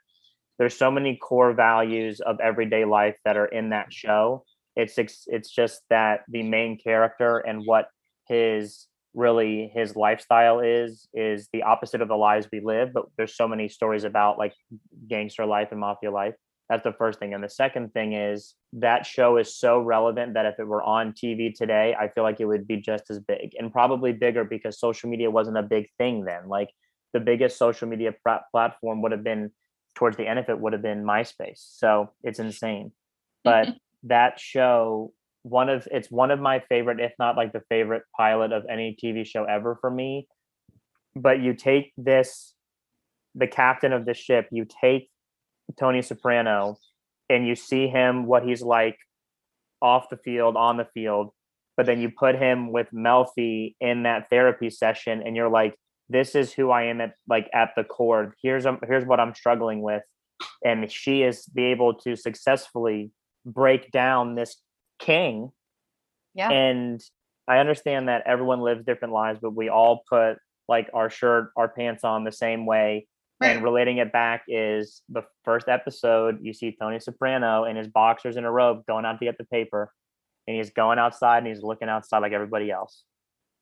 There's 0.59 0.77
so 0.77 0.91
many 0.91 1.17
core 1.17 1.53
values 1.53 2.19
of 2.19 2.39
everyday 2.39 2.85
life 2.85 3.15
that 3.25 3.37
are 3.37 3.45
in 3.45 3.69
that 3.69 3.91
show. 3.91 4.43
It's 4.75 4.97
it's 4.97 5.49
just 5.49 5.81
that 5.89 6.21
the 6.27 6.43
main 6.43 6.77
character 6.77 7.39
and 7.39 7.63
what 7.65 7.87
his 8.27 8.87
really 9.13 9.69
his 9.73 9.95
lifestyle 9.95 10.61
is 10.61 11.07
is 11.13 11.49
the 11.51 11.63
opposite 11.63 12.01
of 12.01 12.07
the 12.07 12.15
lives 12.15 12.47
we 12.51 12.61
live. 12.63 12.93
But 12.93 13.05
there's 13.17 13.35
so 13.35 13.47
many 13.47 13.69
stories 13.69 14.03
about 14.03 14.37
like 14.37 14.53
gangster 15.07 15.45
life 15.45 15.69
and 15.71 15.79
mafia 15.79 16.11
life. 16.11 16.35
That's 16.69 16.83
the 16.83 16.93
first 16.93 17.19
thing. 17.19 17.33
And 17.33 17.43
the 17.43 17.49
second 17.49 17.91
thing 17.91 18.13
is 18.13 18.55
that 18.73 19.05
show 19.05 19.35
is 19.35 19.57
so 19.57 19.81
relevant 19.81 20.35
that 20.35 20.45
if 20.45 20.55
it 20.57 20.65
were 20.65 20.81
on 20.81 21.11
TV 21.11 21.53
today, 21.53 21.93
I 21.99 22.07
feel 22.07 22.23
like 22.23 22.39
it 22.39 22.45
would 22.45 22.65
be 22.65 22.77
just 22.77 23.09
as 23.09 23.19
big 23.19 23.51
and 23.59 23.73
probably 23.73 24.13
bigger 24.13 24.45
because 24.45 24.79
social 24.79 25.09
media 25.09 25.29
wasn't 25.29 25.57
a 25.57 25.63
big 25.63 25.87
thing 25.97 26.23
then. 26.23 26.47
Like 26.47 26.69
the 27.11 27.19
biggest 27.19 27.57
social 27.57 27.89
media 27.89 28.13
plat- 28.23 28.43
platform 28.51 29.01
would 29.01 29.11
have 29.11 29.23
been 29.23 29.51
towards 29.95 30.17
the 30.17 30.27
end 30.27 30.39
of 30.39 30.49
it 30.49 30.59
would 30.59 30.73
have 30.73 30.81
been 30.81 31.03
MySpace. 31.03 31.57
So 31.77 32.11
it's 32.23 32.39
insane. 32.39 32.91
But 33.43 33.69
that 34.03 34.39
show, 34.39 35.13
one 35.43 35.69
of 35.69 35.87
it's 35.91 36.09
one 36.09 36.31
of 36.31 36.39
my 36.39 36.59
favorite, 36.69 36.99
if 36.99 37.13
not 37.19 37.35
like 37.35 37.53
the 37.53 37.63
favorite 37.69 38.03
pilot 38.15 38.51
of 38.51 38.63
any 38.69 38.95
TV 39.01 39.25
show 39.25 39.43
ever 39.45 39.77
for 39.79 39.89
me. 39.89 40.27
But 41.15 41.41
you 41.41 41.53
take 41.53 41.91
this, 41.97 42.53
the 43.35 43.47
captain 43.47 43.91
of 43.91 44.05
the 44.05 44.13
ship, 44.13 44.47
you 44.51 44.65
take 44.65 45.09
Tony 45.77 46.01
Soprano 46.01 46.77
and 47.29 47.47
you 47.47 47.55
see 47.55 47.87
him 47.87 48.25
what 48.25 48.43
he's 48.43 48.61
like 48.61 48.97
off 49.81 50.09
the 50.09 50.17
field, 50.17 50.55
on 50.55 50.77
the 50.77 50.87
field, 50.93 51.31
but 51.75 51.85
then 51.85 51.99
you 51.99 52.11
put 52.11 52.35
him 52.35 52.71
with 52.71 52.87
Melfi 52.93 53.75
in 53.79 54.03
that 54.03 54.29
therapy 54.29 54.69
session 54.69 55.23
and 55.25 55.35
you're 55.35 55.49
like, 55.49 55.75
this 56.11 56.35
is 56.35 56.51
who 56.53 56.69
I 56.71 56.83
am 56.83 57.01
at 57.01 57.13
like 57.27 57.49
at 57.53 57.71
the 57.75 57.83
core. 57.83 58.35
Here's 58.41 58.65
um, 58.65 58.79
here's 58.87 59.05
what 59.05 59.19
I'm 59.19 59.33
struggling 59.35 59.81
with. 59.81 60.03
And 60.65 60.91
she 60.91 61.23
is 61.23 61.45
be 61.45 61.65
able 61.65 61.93
to 61.95 62.15
successfully 62.15 63.11
break 63.45 63.91
down 63.91 64.35
this 64.35 64.57
king. 64.99 65.51
Yeah. 66.33 66.49
And 66.49 67.01
I 67.47 67.57
understand 67.57 68.07
that 68.07 68.23
everyone 68.25 68.61
lives 68.61 68.83
different 68.85 69.13
lives, 69.13 69.39
but 69.41 69.55
we 69.55 69.69
all 69.69 70.03
put 70.09 70.37
like 70.67 70.89
our 70.93 71.09
shirt, 71.09 71.51
our 71.55 71.67
pants 71.67 72.03
on 72.03 72.23
the 72.23 72.31
same 72.31 72.65
way 72.65 73.07
Right. 73.41 73.55
and 73.55 73.63
relating 73.63 73.97
it 73.97 74.11
back 74.11 74.43
is 74.47 75.01
the 75.09 75.23
first 75.45 75.67
episode 75.67 76.37
you 76.43 76.53
see 76.53 76.77
tony 76.79 76.99
soprano 76.99 77.63
in 77.63 77.75
his 77.75 77.87
boxers 77.87 78.37
in 78.37 78.45
a 78.45 78.51
robe 78.51 78.85
going 78.85 79.03
out 79.03 79.17
to 79.17 79.25
get 79.25 79.39
the 79.39 79.45
paper 79.45 79.91
and 80.47 80.55
he's 80.55 80.69
going 80.69 80.99
outside 80.99 81.39
and 81.39 81.47
he's 81.47 81.63
looking 81.63 81.89
outside 81.89 82.19
like 82.19 82.33
everybody 82.33 82.69
else 82.69 83.03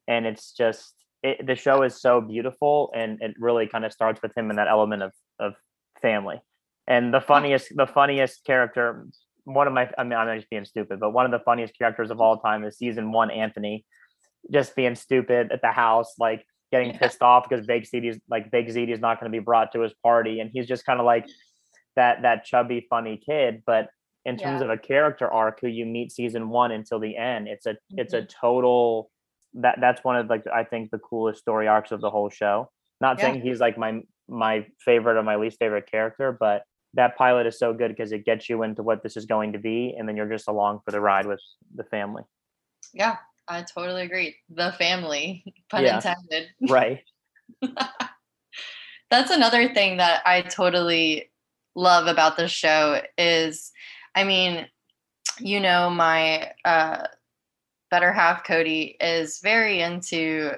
and 0.06 0.26
it's 0.26 0.52
just 0.52 0.96
it, 1.24 1.46
the 1.46 1.56
show 1.56 1.84
is 1.84 2.00
so 2.02 2.22
beautiful 2.22 2.92
and 2.96 3.22
it 3.22 3.36
really 3.40 3.68
kind 3.68 3.86
of 3.86 3.92
starts 3.92 4.22
with 4.22 4.36
him 4.38 4.50
in 4.50 4.56
that 4.58 4.68
element 4.68 5.04
of 5.04 5.12
of 5.40 5.54
family 6.02 6.40
and 6.88 7.14
the 7.14 7.22
funniest 7.22 7.76
the 7.76 7.86
funniest 7.88 8.44
character 8.46 9.06
one 9.44 9.68
of 9.68 9.74
my 9.74 9.90
i 9.98 10.04
mean 10.04 10.14
i'm 10.18 10.38
just 10.38 10.50
being 10.50 10.66
stupid 10.66 11.00
but 11.00 11.12
one 11.12 11.26
of 11.26 11.32
the 11.32 11.40
funniest 11.44 11.78
characters 11.78 12.10
of 12.12 12.22
all 12.22 12.38
time 12.38 12.64
is 12.64 12.78
season 12.78 13.12
one 13.12 13.30
anthony 13.32 13.86
just 14.52 14.76
being 14.76 14.96
stupid 14.96 15.52
at 15.52 15.62
the 15.62 15.72
house 15.72 16.14
like 16.20 16.46
getting 16.72 16.90
Yeah. 16.92 17.00
pissed 17.00 17.22
off 17.22 17.50
because 17.50 17.66
Big 17.66 17.84
ZD's 17.84 18.20
like 18.30 18.52
Big 18.52 18.68
ZD's 18.68 19.00
not 19.00 19.20
going 19.20 19.32
to 19.32 19.36
be 19.36 19.44
brought 19.44 19.72
to 19.74 19.82
his 19.82 19.94
party, 20.04 20.40
and 20.40 20.52
he's 20.54 20.68
just 20.68 20.86
kind 20.86 21.00
of 21.00 21.06
like 21.06 21.26
that 21.96 22.22
that 22.22 22.46
chubby 22.46 22.86
funny 22.90 23.18
kid. 23.18 23.64
But 23.66 23.90
in 24.24 24.38
terms 24.38 24.60
Yeah. 24.62 24.66
of 24.66 24.70
a 24.70 24.78
character 24.78 25.28
arc, 25.28 25.60
who 25.62 25.68
you 25.68 25.88
meet 25.88 26.12
season 26.12 26.50
one 26.50 26.72
until 26.72 27.00
the 27.00 27.18
end, 27.18 27.48
it's 27.48 27.66
a 27.66 27.76
it's 27.98 28.14
Mm-hmm. 28.14 28.24
a 28.24 28.28
total 28.28 29.10
that 29.56 29.78
that's 29.82 30.04
one 30.04 30.16
of 30.16 30.28
like 30.28 30.46
I 30.54 30.64
think 30.64 30.92
the 30.92 31.00
coolest 31.00 31.42
story 31.42 31.68
arcs 31.68 31.92
of 31.92 32.02
the 32.02 32.10
whole 32.10 32.30
show. 32.30 32.70
Not 33.02 33.18
Yeah. 33.18 33.26
saying 33.26 33.42
he's 33.42 33.60
like 33.60 33.78
my 33.78 34.02
my 34.28 34.66
favorite 34.80 35.18
or 35.18 35.24
my 35.24 35.36
least 35.38 35.58
favorite 35.60 35.90
character, 35.90 36.36
but 36.38 36.64
that 36.94 37.18
pilot 37.18 37.46
is 37.48 37.58
so 37.58 37.74
good 37.74 37.90
because 37.90 38.12
it 38.12 38.26
gets 38.26 38.50
you 38.50 38.64
into 38.64 38.84
what 38.84 39.04
this 39.04 39.16
is 39.16 39.26
going 39.26 39.54
to 39.54 39.60
be, 39.60 39.96
and 39.98 40.08
then 40.08 40.18
you're 40.18 40.30
just 40.30 40.48
along 40.48 40.80
for 40.86 40.92
the 40.92 41.00
ride 41.00 41.26
with 41.26 41.42
the 41.76 41.84
family. 41.84 42.24
Yeah, 42.94 43.18
I 43.48 43.64
totally 43.64 44.04
agree. 44.04 44.36
The 44.50 44.72
family, 44.74 45.44
pun 45.70 45.86
Yeah. 45.86 45.96
intended. 45.96 46.50
Right. 46.70 47.02
That's 49.12 49.32
another 49.32 49.74
thing 49.74 49.98
that 49.98 50.22
I 50.26 50.42
totally 50.42 51.32
love 51.76 52.08
about 52.08 52.38
the 52.38 52.48
show 52.48 53.02
is 53.18 53.72
I 54.16 54.24
mean, 54.24 54.68
you 55.40 55.60
know, 55.60 55.90
my 55.90 56.52
uh 56.66 57.08
better 57.90 58.12
half 58.12 58.44
Cody 58.44 58.98
is 59.00 59.40
very 59.42 59.82
into 59.82 60.54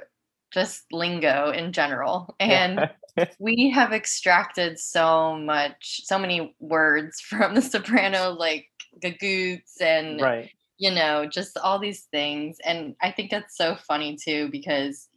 just 0.52 0.84
lingo 0.92 1.52
in 1.52 1.72
general. 1.72 2.36
And 2.40 2.90
we 3.40 3.72
have 3.74 3.94
extracted 3.94 4.80
so 4.80 5.38
much, 5.38 6.02
so 6.04 6.20
many 6.20 6.56
words 6.60 7.20
from 7.30 7.56
the 7.56 7.62
soprano, 7.62 8.32
like 8.32 8.68
gagoots 9.02 9.80
and 9.80 10.20
right. 10.20 10.50
you 10.78 10.92
know, 10.92 11.26
just 11.26 11.58
all 11.58 11.80
these 11.80 12.08
things. 12.12 12.58
And 12.66 12.96
I 13.02 13.12
think 13.12 13.32
that's 13.32 13.56
so 13.56 13.76
funny 13.76 14.18
too 14.22 14.50
because, 14.52 15.08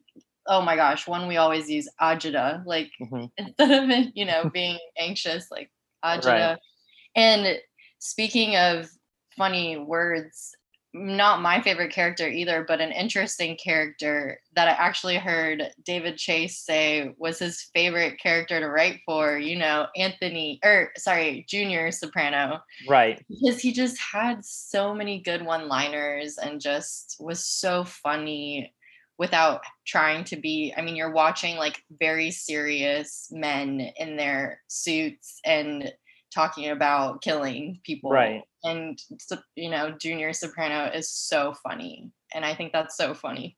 oh 0.46 0.62
my 0.62 0.76
gosh, 0.76 1.08
one 1.08 1.26
we 1.26 1.36
always 1.36 1.68
use 1.68 1.88
agita, 2.00 2.64
like 2.64 2.90
Mhm. 3.00 3.30
instead 3.36 3.70
of 3.70 3.90
it, 3.90 4.12
you 4.14 4.24
know, 4.24 4.48
being 4.50 4.78
anxious, 4.96 5.50
like 5.50 5.70
agita. 6.04 6.58
And 7.16 7.58
speaking 7.98 8.56
of 8.56 8.88
funny 9.36 9.76
words, 9.76 10.54
not 10.94 11.42
my 11.42 11.60
favorite 11.60 11.92
character 11.92 12.28
either, 12.28 12.64
but 12.66 12.80
an 12.80 12.92
interesting 12.92 13.56
character 13.56 14.38
that 14.54 14.68
I 14.68 14.70
actually 14.70 15.16
heard 15.16 15.64
David 15.84 16.16
Chase 16.16 16.60
say 16.60 17.12
was 17.18 17.40
his 17.40 17.68
favorite 17.74 18.20
character 18.20 18.60
to 18.60 18.68
write 18.68 19.00
for, 19.04 19.36
you 19.36 19.56
know, 19.58 19.88
Anthony, 19.96 20.60
or 20.64 20.92
sorry, 20.96 21.44
Junior 21.48 21.90
Soprano 21.90 22.60
Right. 22.88 23.20
because 23.28 23.60
he 23.60 23.72
just 23.72 23.98
had 23.98 24.44
so 24.44 24.94
many 24.94 25.20
good 25.20 25.44
one 25.44 25.68
liners 25.68 26.38
and 26.38 26.60
just 26.60 27.16
was 27.18 27.44
so 27.44 27.82
funny 27.82 28.72
without 29.18 29.62
trying 29.86 30.24
to 30.24 30.34
be 30.36 30.74
i 30.76 30.82
mean 30.82 30.96
you're 30.96 31.12
watching 31.12 31.56
like 31.56 31.80
very 32.00 32.32
serious 32.32 33.28
men 33.30 33.80
in 33.96 34.16
their 34.16 34.60
suits 34.66 35.38
and 35.44 35.92
talking 36.34 36.70
about 36.70 37.22
killing 37.22 37.80
people. 37.84 38.10
Right. 38.10 38.42
and 38.64 38.98
you 39.54 39.70
know 39.70 39.92
junior 39.92 40.32
soprano 40.32 40.90
is 40.92 41.10
so 41.10 41.54
funny 41.62 42.10
and 42.34 42.44
i 42.44 42.54
think 42.54 42.72
that's 42.72 42.96
so 42.96 43.14
funny. 43.14 43.56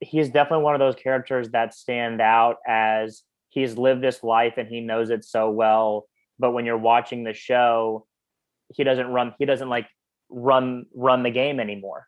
He's 0.00 0.28
definitely 0.28 0.62
one 0.62 0.74
of 0.74 0.78
those 0.78 0.94
characters 0.94 1.50
that 1.50 1.74
stand 1.74 2.20
out 2.20 2.58
as 2.66 3.22
he's 3.48 3.76
lived 3.76 4.00
this 4.00 4.22
life 4.22 4.54
and 4.56 4.68
he 4.68 4.80
knows 4.80 5.10
it 5.10 5.24
so 5.24 5.50
well 5.50 6.06
but 6.38 6.52
when 6.52 6.64
you're 6.66 6.78
watching 6.78 7.24
the 7.24 7.32
show 7.32 8.06
he 8.74 8.84
doesn't 8.84 9.08
run 9.08 9.34
he 9.38 9.44
doesn't 9.44 9.68
like 9.68 9.88
run 10.30 10.86
run 10.94 11.22
the 11.22 11.30
game 11.30 11.58
anymore. 11.58 12.06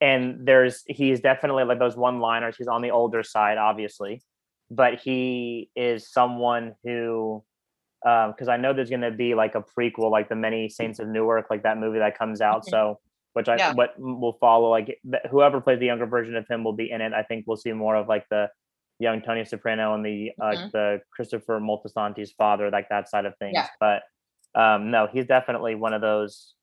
And 0.00 0.46
there's 0.46 0.82
he's 0.86 1.20
definitely 1.20 1.64
like 1.64 1.78
those 1.78 1.96
one 1.96 2.18
liners 2.18 2.56
he's 2.56 2.66
on 2.66 2.82
the 2.82 2.90
older 2.90 3.22
side 3.22 3.56
obviously 3.56 4.22
but 4.70 5.00
he 5.00 5.70
is 5.76 6.10
someone 6.10 6.74
who 6.82 7.44
because 8.04 8.48
i 8.48 8.56
know 8.56 8.72
there's 8.72 8.90
going 8.90 9.00
to 9.02 9.10
be 9.10 9.34
like 9.34 9.54
a 9.54 9.62
prequel 9.62 10.10
like 10.10 10.28
the 10.28 10.34
many 10.36 10.68
saints 10.68 10.98
of 10.98 11.08
newark 11.08 11.46
like 11.50 11.62
that 11.62 11.78
movie 11.78 11.98
that 11.98 12.18
comes 12.18 12.40
out 12.40 12.58
Okay. 12.62 12.70
so 12.70 13.00
which 13.34 13.48
i 13.48 13.56
Yeah. 13.56 13.72
what 13.74 13.94
will 13.98 14.36
follow 14.40 14.68
like 14.70 14.98
whoever 15.30 15.60
plays 15.60 15.78
the 15.78 15.86
younger 15.86 16.06
version 16.06 16.34
of 16.36 16.46
him 16.48 16.64
will 16.64 16.72
be 16.72 16.90
in 16.90 17.00
it 17.00 17.12
i 17.12 17.22
think 17.22 17.44
we'll 17.46 17.56
see 17.56 17.72
more 17.72 17.94
of 17.96 18.08
like 18.08 18.26
the 18.28 18.50
young 18.98 19.20
tony 19.22 19.44
soprano 19.44 19.94
and 19.94 20.04
the 20.04 20.32
uh, 20.40 20.44
Mhm. 20.56 20.70
the 20.72 21.00
christopher 21.14 21.60
moltisanti's 21.60 22.32
father 22.32 22.70
like 22.70 22.88
that 22.88 23.08
side 23.08 23.24
of 23.24 23.34
things 23.38 23.54
Yeah. 23.54 23.68
but 23.80 24.02
um 24.60 24.90
no 24.90 25.06
he's 25.06 25.26
definitely 25.26 25.74
one 25.76 25.94
of 25.94 26.00
those 26.00 26.54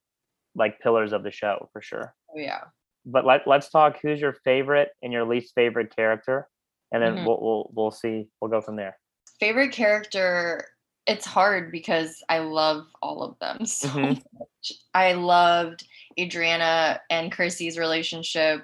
like 0.56 0.80
pillars 0.80 1.14
of 1.14 1.24
the 1.24 1.32
show 1.32 1.70
for 1.74 1.82
sure 1.82 2.14
oh 2.36 2.40
yeah 2.40 2.62
but 3.06 3.26
let, 3.26 3.48
let's 3.48 3.70
talk 3.70 3.98
who's 4.02 4.20
your 4.20 4.34
favorite 4.44 4.90
and 5.02 5.14
your 5.14 5.24
least 5.26 5.54
favorite 5.56 5.96
character 5.96 6.48
and 6.92 7.02
then 7.02 7.16
Mhm. 7.16 7.26
we'll, 7.26 7.40
we'll 7.42 7.72
we'll 7.74 7.92
see 7.92 8.28
we'll 8.42 8.52
go 8.52 8.62
from 8.62 8.76
there 8.76 8.98
favorite 9.40 9.72
character 9.72 10.66
it's 11.10 11.26
hard 11.26 11.72
because 11.72 12.24
I 12.30 12.40
love 12.40 12.86
all 13.02 13.24
of 13.24 13.38
them 13.40 13.66
so 13.66 13.88
Mhm. 13.90 14.22
much. 14.40 14.72
I 14.94 15.14
loved 15.14 15.86
Adriana 16.20 17.02
and 17.10 17.32
Chrissy's 17.32 17.78
relationship. 17.78 18.62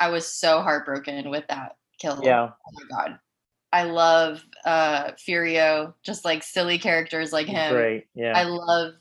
I 0.00 0.08
was 0.10 0.26
so 0.26 0.60
heartbroken 0.62 1.28
with 1.30 1.46
that 1.48 1.76
kill. 1.98 2.20
Yeah. 2.22 2.50
Oh 2.50 2.70
my 2.72 2.96
god. 2.96 3.18
I 3.72 3.82
love 3.84 4.42
uh 4.64 5.12
Furio, 5.12 5.94
just 6.02 6.24
like 6.24 6.42
silly 6.42 6.78
characters 6.78 7.32
like 7.32 7.46
him. 7.48 7.74
Great. 7.74 8.06
Yeah. 8.14 8.32
I 8.36 8.44
love, 8.44 8.94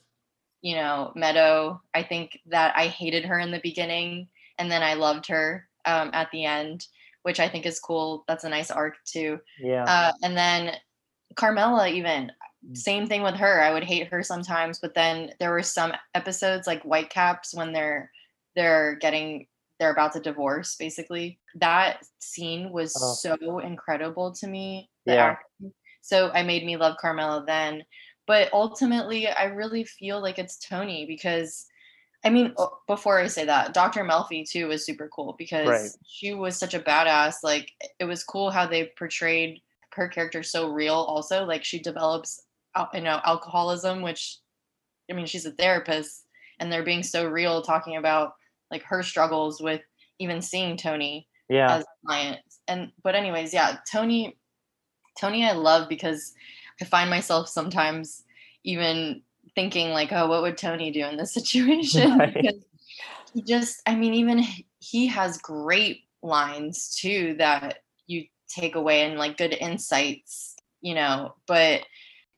you 0.61 0.75
know, 0.75 1.11
Meadow. 1.15 1.81
I 1.93 2.03
think 2.03 2.39
that 2.47 2.73
I 2.75 2.87
hated 2.87 3.25
her 3.25 3.39
in 3.39 3.51
the 3.51 3.59
beginning 3.61 4.27
and 4.57 4.71
then 4.71 4.81
I 4.83 4.93
loved 4.95 5.27
her 5.27 5.67
um, 5.85 6.09
at 6.13 6.31
the 6.31 6.45
end, 6.45 6.87
which 7.23 7.39
I 7.39 7.47
think 7.49 7.65
is 7.65 7.79
cool. 7.79 8.23
That's 8.27 8.43
a 8.45 8.49
nice 8.49 8.71
arc 8.71 8.95
too. 9.05 9.39
yeah. 9.59 9.83
Uh, 9.83 10.11
and 10.23 10.35
then 10.35 10.75
Carmela, 11.35 11.89
even. 11.89 12.31
Same 12.73 13.07
thing 13.07 13.21
with 13.23 13.35
her. 13.35 13.61
I 13.61 13.71
would 13.71 13.83
hate 13.83 14.07
her 14.07 14.23
sometimes, 14.23 14.79
but 14.79 14.93
then 14.95 15.31
there 15.39 15.51
were 15.51 15.63
some 15.63 15.93
episodes 16.13 16.67
like 16.67 16.81
Whitecaps 16.83 17.53
when 17.53 17.73
they're 17.73 18.11
they're 18.55 18.95
getting 18.95 19.47
they're 19.79 19.91
about 19.91 20.13
to 20.13 20.19
divorce 20.21 20.75
basically. 20.77 21.37
That 21.55 22.03
scene 22.19 22.71
was 22.71 22.95
Oh. 23.01 23.13
so 23.13 23.59
incredible 23.59 24.33
to 24.35 24.47
me. 24.47 24.89
Yeah. 25.05 25.31
acting. 25.37 25.73
So 26.01 26.31
I 26.33 26.43
made 26.43 26.65
me 26.65 26.77
love 26.77 26.97
Carmela 26.97 27.43
then. 27.45 27.83
But 28.27 28.51
ultimately, 28.53 29.27
I 29.27 29.45
really 29.45 29.83
feel 29.83 30.21
like 30.21 30.39
it's 30.39 30.57
Tony 30.57 31.05
because 31.05 31.67
I 32.23 32.29
mean, 32.31 32.55
before 32.87 33.19
I 33.19 33.27
say 33.27 33.45
that, 33.45 33.73
Dr. 33.75 34.03
Melfi 34.03 34.49
too 34.49 34.67
was 34.69 34.83
super 34.83 35.07
cool 35.09 35.35
because 35.37 35.67
Right. 35.67 35.89
she 36.07 36.33
was 36.33 36.57
such 36.57 36.73
a 36.73 36.79
badass. 36.79 37.35
Like 37.43 37.71
it 37.99 38.05
was 38.05 38.23
cool 38.23 38.49
how 38.49 38.65
they 38.65 38.91
portrayed 38.97 39.61
her 39.93 40.07
character 40.07 40.41
so 40.41 40.69
real. 40.71 40.95
Also, 40.95 41.45
like 41.45 41.63
she 41.63 41.79
develops, 41.79 42.41
you 42.93 43.02
know, 43.02 43.19
alcoholism, 43.26 44.02
which 44.02 44.39
I 45.10 45.14
mean, 45.14 45.26
she's 45.26 45.45
a 45.45 45.52
therapist, 45.52 46.26
and 46.60 46.72
they're 46.72 46.84
being 46.84 47.03
so 47.03 47.27
real, 47.27 47.61
talking 47.61 47.97
about 47.97 48.34
like 48.72 48.84
her 48.84 49.03
struggles 49.03 49.61
with 49.61 49.81
even 50.19 50.41
seeing 50.41 50.77
Tony 50.77 51.27
yeah. 51.49 51.76
as 51.76 51.84
a 51.84 52.07
client. 52.07 52.39
And 52.68 52.91
but 53.03 53.15
anyways, 53.15 53.53
yeah, 53.53 53.77
Tony, 53.91 54.38
Tony, 55.19 55.45
I 55.45 55.53
love 55.53 55.89
because 55.89 56.34
I 56.81 56.85
find 56.85 57.10
myself 57.10 57.47
sometimes 57.47 58.23
even 58.64 59.22
thinking 59.53 59.89
like, 59.89 60.11
oh, 60.11 60.27
what 60.27 60.41
would 60.41 60.57
Tony 60.57 60.91
do 60.91 61.06
in 61.06 61.18
this 61.18 61.34
situation? 61.34 62.18
Right. 62.18 62.34
Because 62.34 62.65
he 63.34 63.41
just, 63.43 63.81
I 63.85 63.95
mean, 63.95 64.14
even 64.14 64.43
he 64.80 65.07
has 65.07 65.38
great 65.38 66.02
lines 66.22 66.95
too 66.99 67.35
that 67.38 67.80
you 68.07 68.26
take 68.47 68.76
away 68.76 69.03
and 69.03 69.18
like 69.18 69.38
good 69.38 69.53
insights, 69.53 70.56
you 70.81 70.95
know. 70.95 71.35
But 71.47 71.81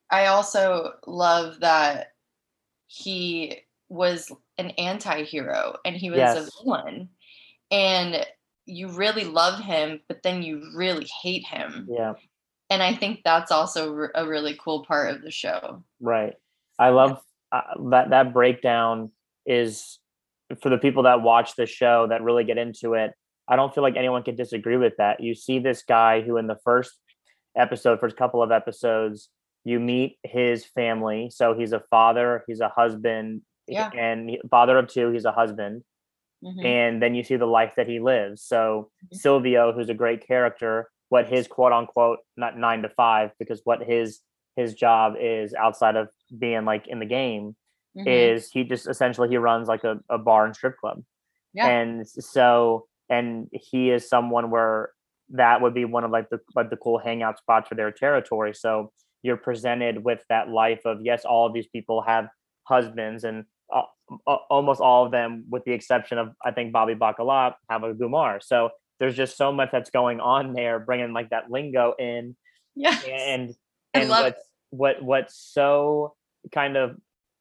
I 0.09 0.27
also 0.27 0.93
love 1.05 1.59
that 1.61 2.07
he 2.87 3.59
was 3.89 4.31
an 4.57 4.71
anti-hero 4.71 5.75
and 5.85 5.95
he 5.95 6.09
was 6.09 6.17
Yes. 6.17 6.37
a 6.37 6.63
villain 6.63 7.09
and 7.71 8.25
you 8.65 8.89
really 8.89 9.23
love 9.23 9.59
him 9.59 10.01
but 10.07 10.23
then 10.23 10.41
you 10.41 10.71
really 10.75 11.07
hate 11.21 11.45
him 11.45 11.87
yeah. 11.89 12.13
and 12.69 12.83
i 12.83 12.93
think 12.93 13.21
that's 13.23 13.49
also 13.51 14.09
a 14.13 14.27
really 14.27 14.57
cool 14.61 14.83
part 14.85 15.13
of 15.15 15.21
the 15.21 15.31
show 15.31 15.83
Right. 16.01 16.33
I 16.79 16.89
love 16.89 17.19
uh, 17.51 17.61
that 17.89 18.09
that 18.11 18.33
breakdown 18.33 19.11
is 19.45 19.99
for 20.61 20.69
the 20.69 20.77
people 20.77 21.03
that 21.03 21.21
watch 21.21 21.55
the 21.55 21.65
show 21.65 22.07
that 22.07 22.21
really 22.21 22.43
get 22.43 22.57
into 22.57 22.93
it. 22.93 23.13
I 23.47 23.55
don't 23.55 23.73
feel 23.73 23.83
like 23.83 23.95
anyone 23.95 24.23
can 24.23 24.35
disagree 24.35 24.77
with 24.77 24.93
that. 24.97 25.21
You 25.21 25.33
see 25.33 25.59
this 25.59 25.83
guy 25.83 26.21
who 26.21 26.37
in 26.37 26.47
the 26.47 26.57
first 26.63 26.91
episode, 27.55 27.99
first 27.99 28.17
couple 28.17 28.43
of 28.43 28.51
episodes, 28.51 29.29
you 29.67 29.79
meet 29.79 30.17
his 30.23 30.65
family. 30.65 31.29
So 31.29 31.53
he's 31.53 31.73
a 31.73 31.81
father, 31.89 32.43
he's 32.47 32.61
a 32.61 32.69
husband, 32.69 33.41
Yeah. 33.67 33.89
and 33.95 34.29
he- 34.29 34.41
father 34.49 34.77
of 34.77 34.87
two, 34.87 35.11
he's 35.11 35.25
a 35.25 35.31
husband. 35.31 35.83
Mhm. 36.45 36.63
and 36.65 37.01
then 37.01 37.15
you 37.15 37.23
see 37.23 37.35
the 37.35 37.47
life 37.47 37.73
that 37.77 37.87
he 37.87 37.99
lives. 37.99 38.43
So 38.43 38.91
Mhm. 39.05 39.15
Silvio, 39.15 39.71
who's 39.73 39.89
a 39.89 39.95
great 39.95 40.21
character, 40.27 40.87
what 41.09 41.27
his 41.27 41.47
quote 41.47 41.73
unquote 41.73 42.19
not 42.37 42.55
nine 42.55 42.83
to 42.83 42.89
five, 42.89 43.31
because 43.39 43.61
what 43.65 43.81
his 43.81 44.21
his 44.55 44.75
job 44.75 45.15
is 45.19 45.55
outside 45.55 45.95
of 45.95 46.09
being 46.37 46.63
like 46.63 46.85
in 46.87 46.99
the 46.99 47.07
game 47.07 47.55
Mhm. 47.97 48.05
is 48.07 48.51
he 48.51 48.63
just 48.63 48.87
essentially 48.87 49.29
he 49.29 49.37
runs 49.37 49.67
like 49.67 49.83
a, 49.83 49.99
a 50.09 50.19
bar 50.19 50.45
and 50.45 50.55
strip 50.55 50.77
club. 50.77 51.01
Yeah. 51.55 51.67
And 51.67 52.07
so 52.07 52.85
and 53.09 53.49
he 53.51 53.89
is 53.89 54.07
someone 54.07 54.51
where 54.51 54.91
that 55.29 55.61
would 55.61 55.73
be 55.73 55.85
one 55.85 56.03
of 56.03 56.11
like 56.11 56.29
the 56.29 56.39
like 56.55 56.69
the 56.69 56.77
cool 56.77 56.99
hangout 56.99 57.39
spots 57.39 57.67
for 57.67 57.73
their 57.75 57.91
territory. 57.91 58.53
So 58.53 58.91
you're 59.23 59.37
presented 59.37 60.03
with 60.03 60.23
that 60.29 60.49
life 60.49 60.81
of 60.85 60.99
yes, 61.01 61.25
all 61.25 61.47
of 61.47 61.53
these 61.53 61.67
people 61.67 62.01
have 62.01 62.27
husbands 62.63 63.23
and 63.23 63.45
uh, 63.73 63.83
almost 64.49 64.79
all 64.81 65.05
of 65.05 65.11
them, 65.11 65.45
with 65.49 65.63
the 65.65 65.73
exception 65.73 66.17
of 66.17 66.29
I 66.43 66.51
think 66.51 66.71
Bobby 66.71 66.95
Bacala, 66.95 67.53
have 67.69 67.83
a 67.83 67.93
Gumar. 67.93 68.41
So 68.41 68.69
there's 68.99 69.15
just 69.15 69.37
so 69.37 69.51
much 69.51 69.69
that's 69.71 69.89
going 69.89 70.19
on 70.19 70.53
there, 70.53 70.79
bringing 70.79 71.13
like 71.13 71.29
that 71.29 71.51
lingo 71.51 71.93
in, 71.99 72.35
yeah 72.75 72.97
and 73.09 73.53
and 73.93 74.09
what's 74.09 74.43
what 74.69 75.01
what's 75.03 75.35
so 75.35 76.15
kind 76.53 76.77
of 76.77 76.95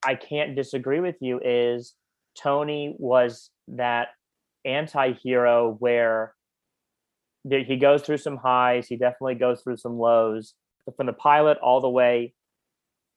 I 0.04 0.14
can't 0.14 0.56
disagree 0.56 1.00
with 1.00 1.16
you 1.20 1.40
is 1.42 1.94
Tony 2.38 2.94
was 2.98 3.50
that 3.68 4.08
anti-hero 4.64 5.76
where 5.78 6.34
he 7.48 7.76
goes 7.76 8.02
through 8.02 8.18
some 8.18 8.36
highs, 8.36 8.88
he 8.88 8.96
definitely 8.96 9.36
goes 9.36 9.62
through 9.62 9.76
some 9.76 9.98
lows. 9.98 10.54
From 10.96 11.06
the 11.06 11.12
pilot 11.12 11.58
all 11.58 11.80
the 11.80 11.90
way 11.90 12.34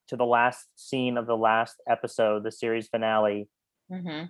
to 0.07 0.15
the 0.15 0.25
last 0.25 0.67
scene 0.75 1.17
of 1.17 1.27
the 1.27 1.37
last 1.37 1.75
episode, 1.87 2.43
the 2.43 2.51
series 2.51 2.87
finale, 2.87 3.47
hmm 3.91 4.25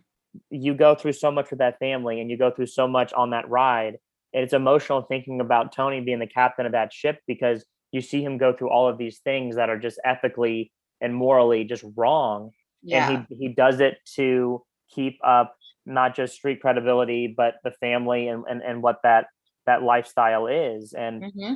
you 0.50 0.74
go 0.74 0.96
through 0.96 1.14
so 1.14 1.32
much 1.32 1.50
with 1.50 1.60
that 1.60 1.80
family 1.80 2.22
and 2.22 2.30
you 2.30 2.38
go 2.38 2.52
through 2.52 2.68
so 2.68 2.88
much 2.88 3.14
on 3.14 3.32
that 3.32 3.50
ride. 3.50 3.98
And 4.34 4.44
it's 4.44 4.54
emotional 4.54 5.02
thinking 5.02 5.42
about 5.42 5.74
Tony 5.74 6.02
being 6.02 6.20
the 6.20 6.28
captain 6.28 6.66
of 6.68 6.74
that 6.74 6.94
ship 6.94 7.20
because 7.28 7.66
you 7.92 8.02
see 8.02 8.24
him 8.24 8.38
go 8.38 8.54
through 8.54 8.70
all 8.70 8.88
of 8.88 8.98
these 8.98 9.20
things 9.20 9.56
that 9.56 9.70
are 9.70 9.80
just 9.80 10.00
ethically 10.06 10.72
and 11.02 11.16
morally 11.16 11.64
just 11.64 11.84
wrong. 11.96 12.52
yeah 12.84 13.10
And 13.10 13.28
he 13.30 13.38
he 13.38 13.48
does 13.50 13.80
it 13.80 13.98
to 14.16 14.64
keep 14.94 15.18
up 15.26 15.56
not 15.86 16.16
just 16.16 16.36
street 16.36 16.62
credibility, 16.62 17.34
but 17.36 17.56
the 17.64 17.72
family 17.72 18.28
and, 18.28 18.44
and, 18.48 18.62
and 18.62 18.84
what 18.84 18.98
that 19.04 19.28
that 19.66 19.82
lifestyle 19.82 20.48
is. 20.48 20.94
And 20.94 21.32
hmm 21.36 21.54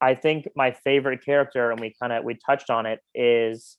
I 0.00 0.14
think 0.14 0.48
my 0.54 0.72
favorite 0.72 1.24
character, 1.24 1.70
and 1.70 1.80
we 1.80 1.94
kind 2.00 2.12
of 2.12 2.24
we 2.24 2.38
touched 2.46 2.70
on 2.70 2.86
it, 2.86 3.00
is, 3.14 3.76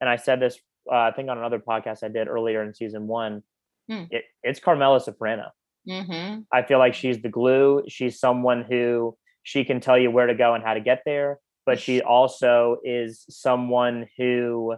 and 0.00 0.08
I 0.08 0.16
said 0.16 0.40
this 0.40 0.58
uh, 0.90 0.96
I 0.96 1.12
think 1.12 1.28
on 1.28 1.38
another 1.38 1.58
podcast 1.58 2.02
I 2.02 2.08
did 2.08 2.28
earlier 2.28 2.62
in 2.62 2.74
season 2.74 3.06
one. 3.06 3.42
Hmm. 3.90 4.04
It, 4.10 4.24
it's 4.42 4.60
Carmela 4.60 5.00
Soprano. 5.00 5.50
hmm 5.88 6.40
I 6.52 6.62
feel 6.62 6.78
like 6.78 6.94
she's 6.94 7.20
the 7.20 7.28
glue. 7.28 7.82
She's 7.88 8.18
someone 8.18 8.64
who 8.68 9.16
she 9.42 9.64
can 9.64 9.80
tell 9.80 9.98
you 9.98 10.10
where 10.10 10.26
to 10.26 10.34
go 10.34 10.54
and 10.54 10.64
how 10.64 10.74
to 10.74 10.80
get 10.80 11.02
there, 11.04 11.38
but 11.66 11.80
she 11.80 12.02
also 12.02 12.78
is 12.84 13.24
someone 13.28 14.06
who 14.16 14.74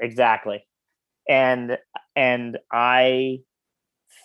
exactly. 0.00 0.66
And 1.28 1.78
and 2.14 2.58
I 2.72 3.40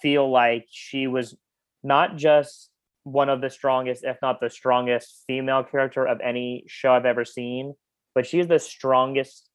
feel 0.01 0.29
like 0.29 0.65
she 0.69 1.07
was 1.07 1.35
not 1.83 2.15
just 2.15 2.70
one 3.03 3.29
of 3.29 3.41
the 3.41 3.49
strongest, 3.49 4.03
if 4.03 4.17
not 4.21 4.39
the 4.39 4.49
strongest 4.49 5.23
female 5.27 5.63
character 5.63 6.05
of 6.05 6.19
any 6.21 6.63
show 6.67 6.93
I've 6.93 7.05
ever 7.05 7.25
seen, 7.25 7.73
but 8.13 8.25
she's 8.27 8.47
the 8.47 8.59
strongest 8.59 9.49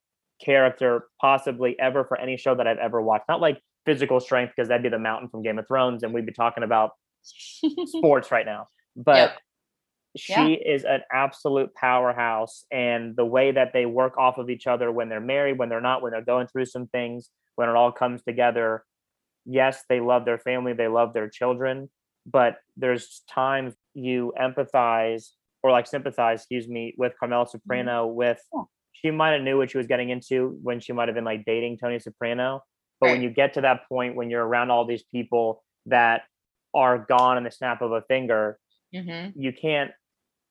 character 0.44 1.06
possibly 1.20 1.78
ever 1.78 2.04
for 2.04 2.18
any 2.20 2.36
show 2.36 2.54
that 2.54 2.66
I've 2.66 2.78
ever 2.78 3.00
watched. 3.00 3.24
Not 3.28 3.40
like 3.40 3.60
physical 3.84 4.20
strength, 4.20 4.52
because 4.56 4.68
that'd 4.68 4.82
be 4.82 4.88
the 4.88 4.98
mountain 4.98 5.28
from 5.28 5.42
Game 5.42 5.58
of 5.58 5.66
Thrones, 5.68 6.02
and 6.02 6.12
we'd 6.12 6.26
be 6.26 6.32
talking 6.32 6.64
about 6.64 6.90
sports 7.22 8.30
right 8.30 8.46
now. 8.46 8.66
But 8.96 9.16
Yep. 9.16 9.38
she 10.16 10.32
Yeah. 10.32 10.74
is 10.74 10.84
an 10.84 11.02
absolute 11.12 11.74
powerhouse. 11.74 12.64
And 12.72 13.14
the 13.14 13.24
way 13.24 13.52
that 13.52 13.72
they 13.72 13.86
work 13.86 14.18
off 14.18 14.38
of 14.38 14.50
each 14.50 14.66
other 14.66 14.90
when 14.90 15.08
they're 15.08 15.20
married, 15.20 15.58
when 15.58 15.68
they're 15.68 15.80
not, 15.80 16.02
when 16.02 16.12
they're 16.12 16.22
going 16.22 16.48
through 16.48 16.66
some 16.66 16.88
things, 16.88 17.30
when 17.54 17.68
it 17.68 17.76
all 17.76 17.92
comes 17.92 18.22
together. 18.22 18.84
Yes, 19.44 19.84
they 19.88 20.00
love 20.00 20.24
their 20.24 20.38
family, 20.38 20.72
they 20.72 20.88
love 20.88 21.12
their 21.12 21.28
children, 21.28 21.88
but 22.30 22.56
there's 22.76 23.22
times 23.30 23.74
you 23.94 24.32
empathize 24.40 25.30
or 25.62 25.70
like 25.70 25.86
sympathize, 25.86 26.40
excuse 26.40 26.68
me, 26.68 26.94
with 26.98 27.12
Carmela 27.18 27.46
Soprano. 27.46 28.06
With 28.06 28.40
Yeah. 28.54 28.64
she 28.92 29.10
might 29.10 29.32
have 29.32 29.42
knew 29.42 29.58
what 29.58 29.70
she 29.70 29.78
was 29.78 29.86
getting 29.86 30.10
into 30.10 30.58
when 30.62 30.80
she 30.80 30.92
might 30.92 31.08
have 31.08 31.14
been 31.14 31.24
like 31.24 31.44
dating 31.44 31.78
Tony 31.78 31.98
Soprano. 31.98 32.62
But 33.00 33.10
when 33.10 33.22
you 33.22 33.30
get 33.30 33.54
to 33.54 33.60
that 33.62 33.88
point 33.88 34.16
when 34.16 34.30
you're 34.30 34.44
around 34.46 34.70
all 34.70 34.84
these 34.86 35.02
people 35.04 35.62
that 35.86 36.22
are 36.74 36.98
gone 36.98 37.36
in 37.38 37.44
the 37.44 37.50
snap 37.50 37.80
of 37.82 37.92
a 37.92 38.02
finger, 38.02 38.58
hmm 38.94 39.28
you 39.34 39.52
can't 39.52 39.90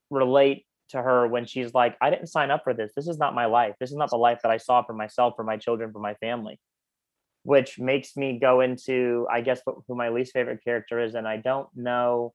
relate 0.10 0.66
to 0.90 1.02
her 1.02 1.28
when 1.28 1.46
she's 1.46 1.74
like, 1.74 1.98
I 2.00 2.10
didn't 2.12 2.28
sign 2.28 2.52
up 2.52 2.62
for 2.64 2.74
this. 2.74 2.92
This 2.96 3.08
is 3.08 3.18
not 3.18 3.34
my 3.34 3.46
life. 3.46 3.74
This 3.80 3.90
is 3.90 3.98
not 3.98 4.10
the 4.12 4.18
life 4.18 4.40
that 4.44 4.52
I 4.52 4.58
saw 4.58 4.84
for 4.84 4.94
myself, 4.94 5.34
for 5.36 5.44
my 5.44 5.58
children, 5.58 5.92
for 5.92 6.00
my 6.00 6.14
family. 6.16 6.60
Which 7.46 7.78
makes 7.80 8.18
me 8.18 8.40
go 8.40 8.62
into, 8.62 9.28
I 9.32 9.42
guess, 9.42 9.62
who 9.66 9.96
my 9.96 10.10
least 10.10 10.34
favorite 10.34 10.64
character 10.64 11.00
is. 11.00 11.14
And 11.14 11.28
I 11.28 11.38
don't 11.38 11.70
know, 11.76 12.34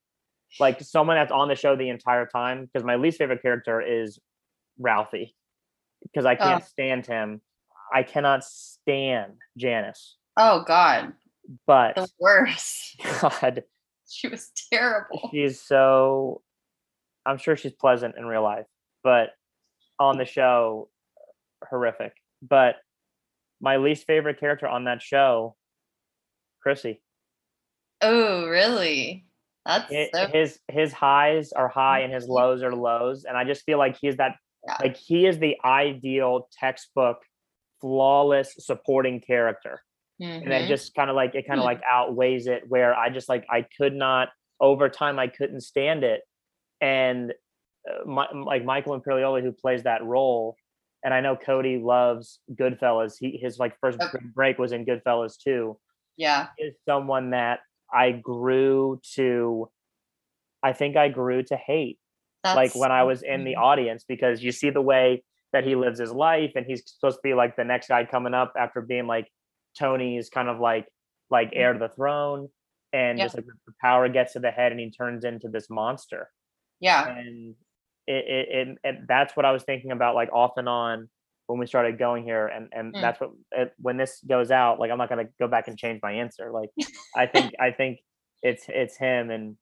like 0.60 0.80
someone 0.80 1.16
that's 1.16 1.32
on 1.32 1.48
the 1.48 1.56
show 1.56 1.74
the 1.76 1.88
entire 1.88 2.26
time, 2.26 2.66
because 2.66 2.84
my 2.86 2.94
least 2.96 3.18
favorite 3.18 3.42
character 3.42 3.80
is 3.82 4.18
Ralphie. 4.78 5.34
because 6.02 6.24
I 6.24 6.34
can't 6.36 6.62
Oh. 6.62 6.66
stand 6.66 7.06
him. 7.06 7.42
I 7.92 8.04
cannot 8.04 8.42
stand 8.44 9.34
Janice, 9.58 10.16
Oh 10.36 10.62
God, 10.66 11.12
but 11.66 11.96
the 11.96 12.08
worst. 12.20 12.96
God, 13.20 13.64
She 14.08 14.28
was 14.28 14.50
terrible. 14.72 15.28
she's 15.32 15.60
so. 15.60 16.40
I'm 17.26 17.36
sure 17.36 17.56
she's 17.56 17.72
pleasant 17.74 18.14
in 18.16 18.24
real 18.26 18.42
life, 18.42 18.66
but 19.02 19.30
on 19.98 20.16
the 20.18 20.24
show, 20.24 20.88
horrific. 21.68 22.14
But 22.40 22.76
my 23.60 23.76
least 23.76 24.06
favorite 24.06 24.40
character 24.40 24.66
on 24.66 24.84
that 24.84 25.02
show, 25.02 25.56
Chrissy. 26.62 27.02
Oh, 28.02 28.46
really? 28.46 29.26
That's 29.66 29.92
so 30.14 30.26
his 30.32 30.58
his 30.68 30.92
highs 30.92 31.52
are 31.52 31.68
high 31.68 32.00
and 32.00 32.12
his 32.12 32.26
lows 32.28 32.62
are 32.62 32.74
lows 32.74 33.24
and 33.24 33.36
i 33.36 33.44
just 33.44 33.64
feel 33.64 33.78
like 33.78 33.96
he's 34.00 34.16
that 34.16 34.36
Yeah. 34.66 34.76
like 34.80 34.96
he 34.96 35.26
is 35.26 35.38
the 35.38 35.56
ideal 35.64 36.48
textbook 36.58 37.18
flawless 37.80 38.54
supporting 38.58 39.20
character 39.20 39.80
and 40.18 40.50
then 40.50 40.64
Mhm. 40.64 40.68
just 40.68 40.94
kind 40.94 41.10
of 41.10 41.16
like 41.16 41.34
it 41.34 41.46
kind 41.46 41.60
of 41.60 41.64
Hmm. 41.64 41.72
like 41.72 41.82
outweighs 41.88 42.46
it 42.46 42.64
where 42.68 42.94
i 42.94 43.10
just 43.10 43.28
like 43.28 43.44
i 43.50 43.66
could 43.76 43.94
not 43.94 44.30
over 44.60 44.88
time 44.88 45.18
i 45.18 45.26
couldn't 45.28 45.60
stand 45.60 46.04
it 46.04 46.22
and 46.80 47.32
uh, 47.88 48.04
my, 48.06 48.28
like 48.32 48.64
michael 48.64 48.98
imperioli 48.98 49.42
who 49.42 49.52
plays 49.52 49.82
that 49.84 50.02
role 50.04 50.56
and 51.04 51.14
i 51.14 51.20
know 51.20 51.36
cody 51.36 51.78
loves 51.78 52.40
goodfellas 52.54 53.14
he 53.18 53.38
his 53.42 53.58
like 53.58 53.74
first 53.80 54.00
Okay. 54.00 54.18
break 54.34 54.58
was 54.58 54.72
in 54.72 54.84
goodfellas 54.84 55.36
too 55.42 55.78
yeah. 56.16 56.48
is 56.58 56.74
someone 56.86 57.30
that 57.30 57.60
I 57.92 58.12
grew 58.12 59.00
to 59.14 59.68
I 60.62 60.72
think 60.74 60.96
I 60.96 61.08
grew 61.08 61.42
to 61.44 61.56
hate 61.56 61.98
That's 62.44 62.56
like 62.56 62.74
when 62.74 62.92
I 62.92 63.04
was 63.04 63.22
in 63.22 63.44
the 63.44 63.56
audience 63.56 64.04
because 64.06 64.42
you 64.42 64.52
see 64.52 64.70
the 64.70 64.82
way 64.82 65.24
that 65.52 65.64
he 65.64 65.74
lives 65.74 65.98
his 65.98 66.12
life 66.12 66.52
and 66.54 66.66
he's 66.66 66.82
supposed 66.86 67.16
to 67.16 67.20
be 67.22 67.34
like 67.34 67.56
the 67.56 67.64
next 67.64 67.88
guy 67.88 68.04
coming 68.04 68.34
up 68.34 68.52
after 68.56 68.82
being 68.82 69.06
like 69.06 69.28
Tony's 69.78 70.28
kind 70.28 70.48
of 70.48 70.60
like 70.60 70.86
like 71.30 71.48
mm-hmm. 71.48 71.58
heir 71.58 71.72
to 71.72 71.78
the 71.78 71.88
throne 71.88 72.48
and 72.92 73.18
Yeah. 73.18 73.24
just 73.24 73.36
like 73.36 73.46
the 73.46 73.72
power 73.80 74.08
gets 74.08 74.34
to 74.34 74.40
the 74.40 74.50
head 74.50 74.72
and 74.72 74.80
he 74.80 74.90
turns 74.90 75.24
into 75.24 75.48
this 75.48 75.70
monster 75.70 76.28
yeah. 76.80 77.08
and 77.08 77.54
it, 78.06 78.24
it, 78.68 78.78
it 78.82 78.96
that's 79.08 79.36
what 79.36 79.44
I 79.46 79.52
was 79.52 79.62
thinking 79.62 79.90
about 79.92 80.14
like 80.14 80.32
off 80.32 80.52
and 80.56 80.68
on 80.68 81.08
when 81.46 81.58
we 81.58 81.66
started 81.66 81.98
going 81.98 82.24
here 82.24 82.46
and 82.46 82.68
and 82.72 82.94
Mm. 82.94 83.00
that's 83.00 83.20
what 83.20 83.30
it, 83.52 83.72
when 83.78 83.96
this 83.96 84.20
goes 84.28 84.50
out 84.50 84.78
like 84.80 84.90
I'm 84.90 84.98
not 84.98 85.08
going 85.08 85.24
to 85.26 85.32
go 85.38 85.48
back 85.48 85.68
and 85.68 85.76
change 85.78 86.00
my 86.02 86.12
answer 86.12 86.50
like 86.52 86.70
I 87.16 87.26
think 87.26 87.52
I 87.60 87.70
think 87.72 87.98
it's 88.42 88.64
it's 88.68 88.96
him 88.96 89.30
and 89.30 89.56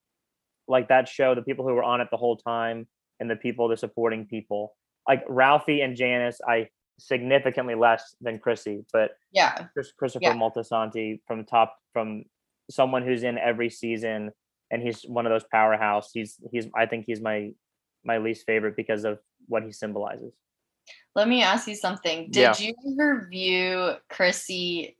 like 0.68 0.88
that 0.88 1.08
show 1.08 1.34
the 1.34 1.42
people 1.42 1.66
who 1.66 1.74
were 1.74 1.82
on 1.82 2.00
it 2.00 2.08
the 2.10 2.16
whole 2.18 2.36
time 2.36 2.86
and 3.20 3.30
the 3.30 3.36
people 3.36 3.68
the 3.68 3.76
supporting 3.76 4.26
people 4.26 4.74
like 5.08 5.24
Ralphie 5.28 5.80
and 5.80 5.96
Janice 5.96 6.40
I 6.46 6.68
significantly 6.98 7.74
less 7.74 8.14
than 8.20 8.38
Chrissy 8.38 8.84
but 8.92 9.12
Yeah. 9.32 9.66
Chris, 9.72 9.92
Christopher 9.92 10.24
Yeah. 10.24 10.34
Moltisanti 10.34 11.20
from 11.26 11.44
top 11.44 11.76
from 11.92 12.24
someone 12.70 13.02
who's 13.04 13.22
in 13.22 13.38
every 13.38 13.70
season 13.70 14.30
and 14.70 14.82
he's 14.82 15.02
one 15.04 15.24
of 15.24 15.30
those 15.30 15.44
powerhouse. 15.50 16.10
He's 16.12 16.36
he's 16.52 16.66
I 16.76 16.84
think 16.86 17.04
he's 17.06 17.22
my 17.22 17.52
my 18.04 18.18
least 18.18 18.46
favorite 18.46 18.76
because 18.76 19.04
of 19.04 19.18
what 19.46 19.62
he 19.62 19.72
symbolizes. 19.72 20.32
Let 21.14 21.28
me 21.28 21.42
ask 21.42 21.66
you 21.68 21.74
something. 21.74 22.30
Did 22.30 22.40
Yeah. 22.40 22.54
you 22.58 22.74
ever 22.92 23.26
view 23.30 23.94
Chrissy 24.08 24.96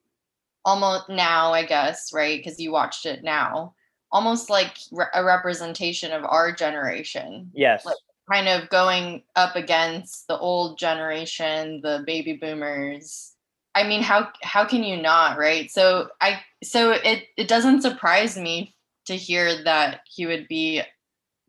almost 0.64 1.08
now, 1.08 1.52
I 1.52 1.64
guess, 1.64 2.12
right? 2.12 2.38
Because 2.38 2.60
you 2.60 2.72
watched 2.72 3.06
it 3.06 3.22
now, 3.22 3.74
almost 4.12 4.50
like 4.50 4.76
re- 4.90 5.06
a 5.14 5.24
representation 5.24 6.12
of 6.12 6.24
our 6.24 6.52
generation, 6.52 7.50
Yes. 7.54 7.84
Like- 7.84 7.96
kind 8.30 8.48
of 8.48 8.68
going 8.68 9.22
up 9.36 9.56
against 9.56 10.28
the 10.28 10.36
old 10.38 10.78
generation, 10.78 11.80
the 11.80 12.02
baby 12.06 12.34
boomers. 12.34 13.34
I 13.74 13.84
mean, 13.84 14.02
how 14.02 14.30
how 14.42 14.66
can 14.66 14.82
you 14.82 14.96
not, 15.00 15.38
right? 15.38 15.70
So 15.70 16.10
I 16.20 16.42
so 16.62 16.90
it 16.92 17.28
it 17.38 17.48
doesn't 17.48 17.80
surprise 17.80 18.36
me 18.36 18.74
to 19.06 19.16
hear 19.16 19.62
that 19.64 20.00
he 20.04 20.26
would 20.26 20.46
be, 20.48 20.82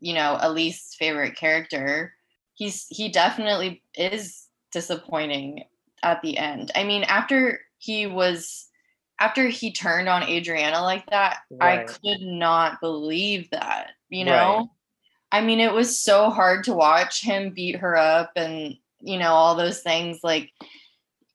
you 0.00 0.14
know, 0.14 0.38
Elise's 0.40 0.94
favorite 0.98 1.36
character. 1.36 2.14
He's 2.54 2.86
he 2.88 3.08
definitely 3.10 3.82
is 3.94 4.46
disappointing 4.72 5.64
at 6.02 6.22
the 6.22 6.38
end. 6.38 6.70
I 6.74 6.84
mean, 6.84 7.04
after 7.04 7.60
he 7.78 8.06
was 8.06 8.68
after 9.18 9.48
he 9.48 9.72
turned 9.72 10.08
on 10.08 10.22
Adriana 10.24 10.82
like 10.82 11.06
that, 11.10 11.38
I 11.60 11.78
could 11.78 12.20
not 12.22 12.80
believe 12.80 13.50
that, 13.50 13.90
you 14.08 14.24
Right. 14.24 14.64
know? 14.64 14.72
I 15.32 15.42
mean, 15.42 15.60
it 15.60 15.72
was 15.72 15.98
so 15.98 16.30
hard 16.30 16.64
to 16.64 16.74
watch 16.74 17.22
him 17.22 17.52
beat 17.54 17.76
her 17.76 17.96
up 17.96 18.32
and, 18.36 18.76
you 19.00 19.18
know, 19.18 19.32
all 19.32 19.54
those 19.56 19.82
things 19.82 20.20
like 20.24 20.52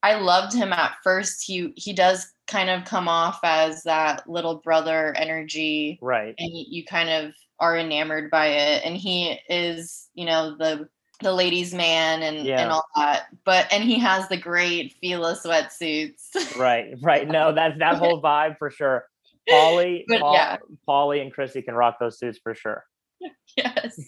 I 0.03 0.15
loved 0.15 0.53
him 0.53 0.71
at 0.73 0.97
first. 1.03 1.43
He 1.45 1.73
he 1.75 1.93
does 1.93 2.33
kind 2.47 2.69
of 2.69 2.85
come 2.85 3.07
off 3.07 3.39
as 3.43 3.83
that 3.83 4.29
little 4.29 4.55
brother 4.59 5.13
energy 5.17 6.01
Right. 6.01 6.35
and 6.37 6.49
you 6.53 6.85
kind 6.85 7.09
of 7.09 7.33
are 7.60 7.77
enamored 7.77 8.30
by 8.30 8.48
it 8.48 8.84
and 8.86 8.98
he 8.98 9.40
is 9.49 10.10
you 10.14 10.26
know 10.26 10.56
the 10.57 10.88
the 11.22 11.32
ladies 11.34 11.73
man 11.73 12.22
and 12.23 12.45
Yeah. 12.45 12.61
and 12.61 12.72
all 12.72 12.86
that 12.95 13.27
but 13.45 13.72
and 13.72 13.84
he 13.84 13.98
has 13.99 14.27
the 14.27 14.38
great 14.38 14.95
Fila 14.99 15.36
sweatsuits 15.36 16.56
Right. 16.57 16.95
Right. 17.02 17.27
No, 17.27 17.53
that's 17.53 17.80
that 17.80 17.95
whole 17.98 18.22
vibe 18.22 18.57
for 18.57 18.69
sure. 18.69 19.07
Paulie, 19.49 20.03
But 20.10 20.19
Paul, 20.22 20.34
yeah. 20.34 20.57
Paulie 20.88 21.22
and 21.22 21.32
Chrissy 21.32 21.61
can 21.61 21.76
rock 21.76 21.98
those 21.99 22.19
suits 22.19 22.38
for 22.41 22.53
sure. 22.53 22.84
yes 23.57 23.99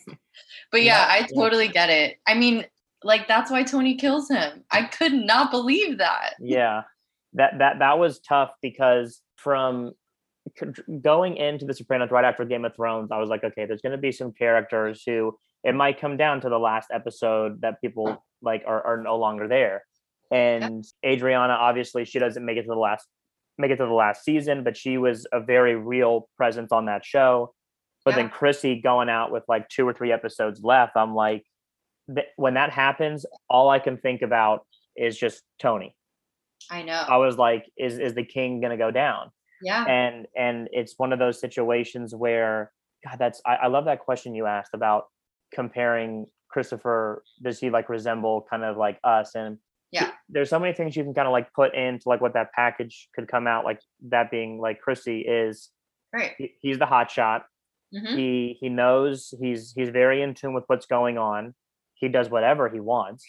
but 0.71 0.83
yeah, 0.83 0.99
Yeah, 0.99 1.23
i 1.23 1.27
totally 1.33 1.69
get 1.69 1.89
it 1.89 2.17
i 2.27 2.33
mean 2.33 2.65
like 3.03 3.25
that's 3.27 3.49
why 3.49 3.63
tony 3.63 3.95
kills 3.95 4.27
him 4.29 4.65
i 4.71 4.83
could 4.83 5.13
not 5.13 5.49
believe 5.49 5.97
that 5.99 6.33
yeah 6.41 6.81
that 7.33 7.57
that 7.59 7.79
that 7.79 7.97
was 7.99 8.19
tough 8.19 8.51
because 8.61 9.21
from 9.37 9.93
going 11.01 11.37
into 11.37 11.65
the 11.65 11.73
sopranos 11.73 12.11
right 12.11 12.25
after 12.25 12.43
game 12.45 12.65
of 12.65 12.75
thrones 12.75 13.11
i 13.11 13.17
was 13.19 13.29
like 13.29 13.43
okay 13.43 13.65
there's 13.65 13.81
going 13.81 13.91
to 13.91 13.97
be 13.97 14.11
some 14.11 14.31
characters 14.31 15.03
who 15.05 15.37
it 15.63 15.73
might 15.75 15.99
come 15.99 16.17
down 16.17 16.39
to 16.41 16.49
the 16.49 16.57
last 16.57 16.89
episode 16.93 17.61
that 17.61 17.81
people 17.81 18.23
like 18.41 18.63
are, 18.67 18.85
are 18.85 19.01
no 19.01 19.17
longer 19.17 19.47
there. 19.47 19.83
And 20.31 20.83
adriana 21.05 21.53
obviously 21.53 22.05
she 22.05 22.19
doesn't 22.19 22.45
make 22.45 22.57
it 22.57 22.63
to 22.63 22.67
the 22.69 22.75
last 22.75 23.07
make 23.57 23.71
it 23.71 23.77
to 23.77 23.85
the 23.85 23.91
last 23.93 24.23
season 24.23 24.63
but 24.63 24.77
she 24.77 24.97
was 24.97 25.25
a 25.31 25.39
very 25.39 25.75
real 25.75 26.29
presence 26.37 26.71
on 26.71 26.85
that 26.85 27.03
show. 27.05 27.53
But 28.05 28.15
then 28.15 28.25
Yeah. 28.25 28.31
chrissy 28.37 28.81
going 28.81 29.09
out 29.09 29.31
with 29.31 29.43
like 29.47 29.67
two 29.69 29.87
or 29.87 29.93
three 29.93 30.11
episodes 30.11 30.61
left 30.63 30.93
i'm 30.95 31.15
like 31.15 31.43
th- 32.13 32.27
when 32.35 32.53
that 32.53 32.71
happens 32.71 33.25
all 33.49 33.69
i 33.69 33.79
can 33.79 33.97
think 33.97 34.21
about 34.21 34.65
is 34.95 35.17
just 35.17 35.43
tony. 35.59 35.95
I 36.69 36.81
know. 36.83 37.03
I 37.07 37.17
was 37.17 37.37
like, 37.37 37.65
is 37.77 37.97
is 37.99 38.13
the 38.13 38.23
king 38.25 38.59
gonna 38.61 38.77
go 38.77 38.91
down? 38.91 39.31
Yeah 39.61 39.85
And 39.87 40.27
and 40.35 40.69
it's 40.71 40.93
one 40.97 41.13
of 41.13 41.19
those 41.19 41.39
situations 41.39 42.13
where 42.15 42.71
God, 43.05 43.17
that's 43.19 43.41
I, 43.45 43.55
I 43.55 43.67
love 43.67 43.85
that 43.85 43.99
question 43.99 44.35
you 44.35 44.45
asked 44.45 44.73
about 44.73 45.05
comparing 45.53 46.27
Christopher. 46.49 47.23
Does 47.43 47.59
he 47.59 47.69
like 47.69 47.89
resemble 47.89 48.45
kind 48.49 48.63
of 48.63 48.77
like 48.77 48.99
us? 49.03 49.35
And 49.35 49.59
Yeah. 49.91 50.11
there's 50.29 50.49
so 50.49 50.59
many 50.59 50.73
things 50.73 50.95
you 50.95 51.03
can 51.03 51.13
kind 51.13 51.27
of 51.27 51.31
like 51.31 51.53
put 51.53 51.73
into 51.75 52.09
like 52.09 52.21
what 52.21 52.33
that 52.33 52.51
package 52.53 53.09
could 53.15 53.27
come 53.27 53.47
out 53.47 53.65
like. 53.65 53.79
That 54.09 54.31
being 54.31 54.59
like 54.59 54.81
Chrissy 54.81 55.21
is 55.21 55.71
right 56.13 56.33
he- 56.37 56.55
he's 56.61 56.79
the 56.79 56.85
hot 56.85 57.09
shot. 57.11 57.45
Mhm. 57.95 58.15
He 58.17 58.57
he 58.59 58.69
knows 58.69 59.33
he's 59.39 59.73
he's 59.73 59.89
very 59.89 60.21
in 60.21 60.33
tune 60.33 60.53
with 60.53 60.65
what's 60.67 60.85
going 60.87 61.17
on. 61.17 61.53
He 61.95 62.09
does 62.09 62.29
whatever 62.29 62.67
he 62.69 62.79
wants, 62.79 63.25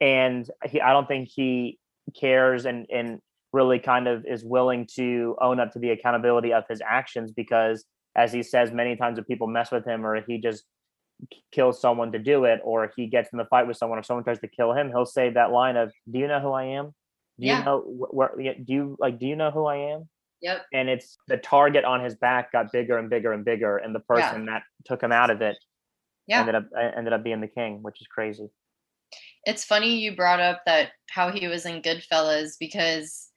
and 0.00 0.48
he 0.64 0.80
I 0.80 0.92
don't 0.92 1.06
think 1.06 1.28
he 1.28 1.78
cares 2.18 2.64
and 2.66 2.86
and 2.90 3.20
really 3.52 3.78
kind 3.78 4.08
of 4.08 4.24
is 4.26 4.44
willing 4.44 4.86
to 4.96 5.36
own 5.40 5.60
up 5.60 5.72
to 5.72 5.78
the 5.78 5.90
accountability 5.90 6.52
of 6.52 6.64
his 6.68 6.80
actions 6.86 7.32
because 7.32 7.84
as 8.16 8.32
he 8.32 8.42
says 8.42 8.72
many 8.72 8.96
times 8.96 9.18
if 9.18 9.26
people 9.26 9.46
mess 9.46 9.70
with 9.70 9.84
him 9.84 10.04
or 10.06 10.20
he 10.26 10.38
just 10.38 10.64
kills 11.52 11.80
someone 11.80 12.12
to 12.12 12.18
do 12.18 12.44
it 12.44 12.60
or 12.64 12.90
he 12.96 13.06
gets 13.06 13.28
in 13.32 13.38
the 13.38 13.44
fight 13.44 13.66
with 13.66 13.76
someone 13.76 13.98
or 13.98 14.02
someone 14.02 14.24
tries 14.24 14.40
to 14.40 14.48
kill 14.48 14.72
him 14.72 14.88
he'll 14.88 15.06
say 15.06 15.30
that 15.30 15.50
line 15.52 15.76
of 15.76 15.92
do 16.10 16.18
you 16.18 16.26
know 16.26 16.40
who 16.40 16.50
i 16.52 16.64
am? 16.64 16.86
Do 17.38 17.46
Yeah. 17.46 17.58
you 17.60 17.64
know 17.64 17.80
where 17.86 18.40
yeah, 18.40 18.52
do 18.54 18.72
you 18.72 18.96
like 18.98 19.18
do 19.18 19.26
you 19.26 19.36
know 19.36 19.50
who 19.50 19.66
i 19.66 19.76
am? 19.76 20.08
Yep. 20.40 20.62
And 20.72 20.88
it's 20.88 21.16
the 21.28 21.36
target 21.36 21.84
on 21.84 22.02
his 22.02 22.16
back 22.16 22.52
got 22.52 22.72
bigger 22.72 22.98
and 22.98 23.08
bigger 23.08 23.32
and 23.32 23.44
bigger 23.44 23.76
and 23.76 23.94
the 23.94 24.00
Yeah. 24.00 24.28
person 24.30 24.46
that 24.46 24.62
took 24.84 25.02
him 25.02 25.12
out 25.12 25.30
of 25.30 25.40
it 25.42 25.56
yeah. 26.26 26.40
ended 26.40 26.54
up 26.56 26.64
ended 26.96 27.12
up 27.12 27.22
being 27.22 27.40
the 27.40 27.48
king 27.48 27.82
which 27.82 28.00
is 28.00 28.06
crazy. 28.08 28.48
It's 29.44 29.64
funny 29.64 29.98
you 29.98 30.14
brought 30.16 30.40
up 30.40 30.62
that 30.66 30.90
how 31.10 31.30
he 31.30 31.48
was 31.48 31.66
in 31.66 31.82
Goodfellas 31.82 32.52
because 32.58 33.28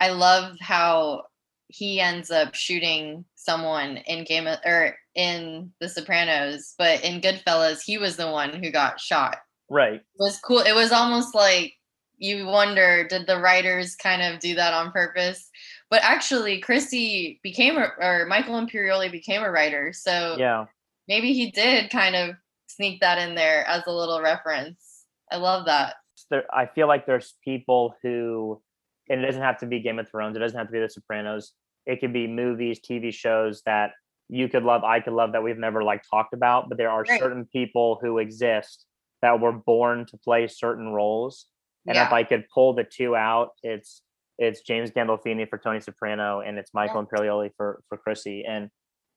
I 0.00 0.10
love 0.10 0.56
how 0.60 1.22
he 1.68 2.00
ends 2.00 2.30
up 2.30 2.54
shooting 2.54 3.24
someone 3.34 3.98
in 4.06 4.24
Game 4.24 4.46
of 4.46 4.58
or 4.64 4.96
in 5.14 5.72
The 5.80 5.88
Sopranos, 5.88 6.74
but 6.78 7.04
in 7.04 7.20
Goodfellas 7.20 7.82
he 7.84 7.98
was 7.98 8.16
the 8.16 8.30
one 8.30 8.52
who 8.52 8.70
got 8.70 9.00
shot. 9.00 9.38
right 9.68 9.94
It 9.94 10.18
was 10.18 10.38
cool. 10.40 10.60
It 10.60 10.74
was 10.74 10.92
almost 10.92 11.34
like 11.34 11.74
you 12.16 12.46
wonder 12.46 13.06
did 13.08 13.26
the 13.26 13.40
writers 13.40 13.96
kind 13.96 14.22
of 14.22 14.40
do 14.40 14.54
that 14.54 14.72
on 14.72 14.92
purpose? 14.92 15.50
But 15.90 16.02
actually 16.02 16.60
Chrissy 16.60 17.40
became 17.42 17.76
a 17.76 17.88
or 18.00 18.26
Michael 18.26 18.54
Imperioli 18.54 19.10
became 19.10 19.42
a 19.42 19.50
writer. 19.50 19.92
So 19.92 20.36
yeah 20.38 20.66
maybe 21.08 21.32
he 21.32 21.50
did 21.50 21.90
kind 21.90 22.16
of 22.16 22.36
sneak 22.66 23.00
that 23.00 23.18
in 23.18 23.34
there 23.34 23.66
as 23.66 23.82
a 23.86 23.92
little 23.92 24.20
reference. 24.20 25.04
I 25.30 25.36
love 25.36 25.66
that. 25.66 25.96
there 26.30 26.44
I 26.52 26.66
feel 26.66 26.88
like 26.88 27.06
there's 27.06 27.34
people 27.44 27.96
who 28.02 28.60
and 29.08 29.20
it 29.22 29.26
doesn't 29.26 29.42
have 29.42 29.58
to 29.58 29.66
be 29.66 29.80
Game 29.80 29.98
of 29.98 30.08
Thrones, 30.08 30.36
it 30.36 30.40
doesn't 30.40 30.56
have 30.58 30.68
to 30.68 30.72
be 30.72 30.80
The 30.80 30.88
Sopranos. 30.88 31.52
It 31.86 32.00
could 32.00 32.12
be 32.12 32.26
movies, 32.26 32.80
TV 32.80 33.12
shows 33.12 33.62
that 33.66 33.92
you 34.28 34.48
could 34.48 34.62
love, 34.62 34.84
I 34.84 35.00
could 35.00 35.12
love 35.12 35.32
that 35.32 35.42
we've 35.42 35.58
never 35.58 35.82
like 35.84 36.02
talked 36.10 36.32
about, 36.32 36.68
but 36.68 36.78
there 36.78 36.90
are 36.90 37.04
Right. 37.08 37.20
certain 37.20 37.44
people 37.46 37.98
who 38.00 38.18
exist 38.18 38.86
that 39.20 39.40
were 39.40 39.52
born 39.52 40.06
to 40.06 40.16
play 40.18 40.46
certain 40.46 40.88
roles. 40.92 41.46
And 41.86 41.96
yeah. 41.96 42.06
if 42.06 42.12
I 42.12 42.24
could 42.24 42.46
pull 42.52 42.72
the 42.72 42.84
two 42.84 43.14
out, 43.16 43.50
it's 43.62 44.02
it's 44.38 44.62
James 44.62 44.90
Gandolfini 44.90 45.48
for 45.48 45.58
Tony 45.58 45.80
Soprano 45.80 46.40
and 46.40 46.58
it's 46.58 46.74
Michael 46.74 47.04
Imperioli 47.04 47.50
for 47.56 47.82
for 47.88 47.98
Chrissy. 47.98 48.44
And 48.44 48.70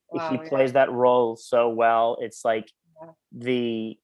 Wow, 0.09 0.29
he 0.29 0.35
yeah. 0.35 0.49
plays 0.49 0.73
that 0.73 0.91
role 0.91 1.35
so 1.35 1.69
well. 1.69 2.17
It's 2.21 2.43
like 2.45 2.69
Yeah. 3.01 3.11
the 3.31 3.99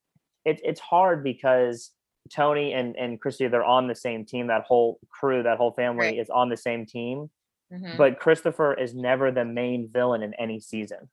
it, 0.46 0.60
it's 0.64 0.80
hard 0.80 1.24
because 1.24 1.92
Tony 2.32 2.74
and 2.74 2.96
and 2.98 3.20
Christy 3.22 3.48
they're 3.48 3.64
on 3.64 3.88
the 3.88 3.96
same 3.96 4.26
team. 4.26 4.48
That 4.48 4.64
whole 4.64 5.00
crew, 5.10 5.44
that 5.44 5.58
whole 5.58 5.74
family 5.74 6.08
Right. 6.08 6.18
is 6.20 6.30
on 6.30 6.50
the 6.50 6.58
same 6.58 6.86
team. 6.86 7.30
Mhm. 7.72 7.98
But 7.98 8.20
Christopher 8.20 8.74
is 8.74 8.94
never 8.96 9.32
the 9.32 9.46
main 9.46 9.90
villain 9.92 10.22
in 10.24 10.34
any 10.36 10.60
season. 10.60 11.00
And 11.00 11.10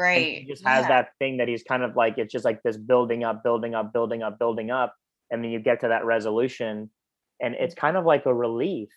right. 0.00 0.38
he 0.38 0.44
just 0.46 0.64
has 0.66 0.84
yeah. 0.84 0.88
that 0.88 1.10
thing 1.18 1.38
that 1.38 1.48
he's 1.48 1.62
kind 1.64 1.82
of 1.82 1.96
like 1.96 2.18
it's 2.18 2.32
just 2.32 2.44
like 2.44 2.62
this 2.62 2.76
building 2.76 3.24
up, 3.24 3.42
building 3.42 3.74
up, 3.74 3.92
building 3.92 4.22
up, 4.22 4.38
building 4.38 4.70
up, 4.70 4.94
and 5.30 5.42
then 5.44 5.50
you 5.50 5.60
get 5.60 5.80
to 5.80 5.88
that 5.88 6.04
resolution, 6.04 6.90
and 7.40 7.54
it's 7.56 7.74
kind 7.74 7.96
of 7.96 8.04
like 8.04 8.26
a 8.26 8.34
relief 8.34 8.90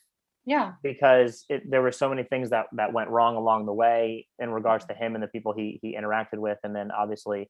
Yeah. 0.45 0.75
because 0.83 1.45
it, 1.49 1.69
there 1.69 1.81
were 1.81 1.91
so 1.91 2.09
many 2.09 2.23
things 2.23 2.49
that 2.51 2.67
that 2.73 2.93
went 2.93 3.09
wrong 3.09 3.35
along 3.35 3.65
the 3.67 3.73
way 3.73 4.27
in 4.39 4.51
regards 4.51 4.85
to 4.87 4.93
him 4.93 5.15
and 5.15 5.23
the 5.23 5.27
people 5.27 5.53
he 5.53 5.79
he 5.81 5.95
interacted 5.97 6.39
with, 6.39 6.59
and 6.63 6.75
then 6.75 6.91
obviously 6.91 7.49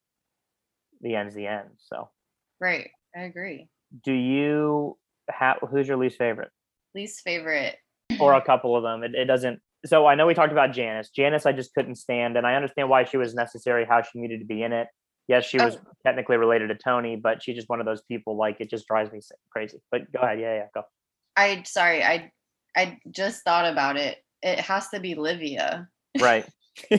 the 1.02 1.16
end's 1.16 1.36
the 1.36 1.48
end. 1.48 1.70
So, 1.78 2.10
Right. 2.60 2.90
I 3.16 3.22
agree. 3.24 3.70
Do 4.04 4.14
you 4.14 4.98
have 5.30 5.58
who's 5.70 5.88
your 5.88 5.98
least 5.98 6.18
favorite, 6.18 6.50
Least 6.96 7.22
favorite. 7.24 7.76
or 8.20 8.34
a 8.34 8.42
couple 8.46 8.76
of 8.76 8.84
them? 8.84 9.04
It, 9.04 9.16
it 9.16 9.26
doesn't. 9.26 9.60
So 9.86 10.06
I 10.06 10.16
know 10.16 10.26
we 10.28 10.34
talked 10.34 10.52
about 10.52 10.74
Janice. 10.74 11.10
Janice, 11.10 11.46
I 11.46 11.52
just 11.52 11.74
couldn't 11.74 11.96
stand, 11.96 12.36
and 12.38 12.46
I 12.48 12.56
understand 12.56 12.90
why 12.90 13.04
she 13.06 13.18
was 13.18 13.34
necessary, 13.36 13.86
how 13.86 14.02
she 14.02 14.20
needed 14.20 14.40
to 14.40 14.46
be 14.46 14.64
in 14.64 14.74
it. 14.74 14.88
Yes, 15.28 15.46
she 15.46 15.58
was 15.58 15.76
Oh. 15.76 15.92
technically 16.06 16.38
related 16.38 16.70
to 16.70 16.76
Tony, 16.76 17.16
but 17.18 17.44
she's 17.44 17.56
just 17.56 17.70
one 17.70 17.80
of 17.80 17.86
those 17.86 18.02
people. 18.04 18.38
Like 18.38 18.58
it 18.60 18.70
just 18.70 18.88
drives 18.88 19.12
me 19.12 19.20
crazy. 19.52 19.78
But 19.92 20.12
go 20.12 20.20
ahead, 20.22 20.40
yeah, 20.40 20.56
yeah, 20.56 20.66
go. 20.74 20.84
I 21.36 21.64
sorry. 21.66 22.04
I 22.04 22.32
I 22.76 22.98
just 23.12 23.44
thought 23.44 23.66
about 23.66 23.98
it. 23.98 24.18
It 24.42 24.60
has 24.60 24.90
to 24.90 25.00
be 25.00 25.16
Livia. 25.16 25.88
Right. 26.20 26.48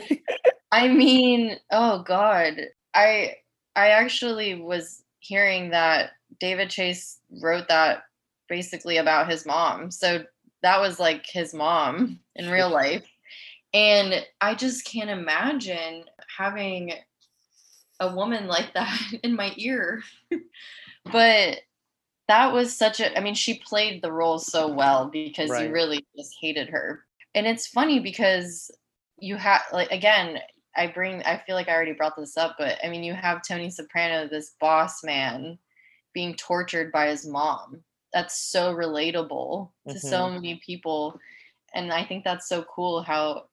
I 0.73 0.89
mean, 0.89 1.57
oh 1.73 2.03
god. 2.03 2.55
I 2.95 3.35
I 3.77 3.89
actually 3.91 4.61
was 4.61 5.03
hearing 5.21 5.71
that 5.71 6.11
David 6.41 6.71
Chase 6.71 7.19
wrote 7.43 7.69
that 7.69 8.03
basically 8.49 8.97
about 8.97 9.31
his 9.31 9.47
mom. 9.47 9.91
So 9.91 10.25
that 10.63 10.81
was 10.81 10.99
like 10.99 11.27
his 11.27 11.55
mom 11.55 12.21
in 12.35 12.51
real 12.51 12.71
life. 12.71 13.07
And 13.75 14.25
I 14.41 14.55
just 14.55 14.85
can't 14.87 15.11
imagine 15.11 16.05
having 16.37 16.93
a 18.01 18.15
woman 18.15 18.47
like 18.47 18.73
that 18.75 19.01
in 19.23 19.37
my 19.37 19.53
ear. 19.57 20.03
but 21.13 21.59
that 22.29 22.53
was 22.53 22.77
such 22.77 23.01
a 23.01 23.17
I 23.17 23.23
mean 23.23 23.35
she 23.35 23.59
played 23.59 24.03
the 24.03 24.13
role 24.13 24.39
so 24.39 24.69
well 24.69 25.07
because 25.07 25.51
Right. 25.51 25.67
you 25.67 25.73
really 25.73 26.07
just 26.17 26.35
hated 26.41 26.69
her. 26.69 27.05
And 27.35 27.47
it's 27.47 27.67
funny 27.67 28.01
because 28.01 28.71
you 29.19 29.37
have 29.37 29.63
like 29.73 29.91
again 29.91 30.39
I 30.77 30.87
bring 30.89 31.23
I 31.23 31.43
feel 31.47 31.55
like 31.57 31.69
I 31.69 31.75
already 31.75 31.93
brought 31.93 32.17
this 32.17 32.37
up 32.37 32.57
but 32.59 32.79
I 32.85 32.89
mean 32.89 33.03
you 33.03 33.15
have 33.15 33.43
Tony 33.43 33.71
Soprano 33.71 34.29
this 34.29 34.55
boss 34.61 35.03
man 35.03 35.59
being 36.19 36.35
tortured 36.35 36.91
by 36.91 37.07
his 37.07 37.25
mom. 37.25 37.81
That's 38.13 38.37
so 38.51 38.75
relatable 38.75 39.71
to 39.89 40.01
so 40.01 40.29
many 40.29 40.61
people. 40.67 41.21
And 41.75 41.93
I 41.93 42.05
think 42.05 42.25
that's 42.25 42.49
so 42.49 42.65
cool 42.65 43.03
how 43.03 43.45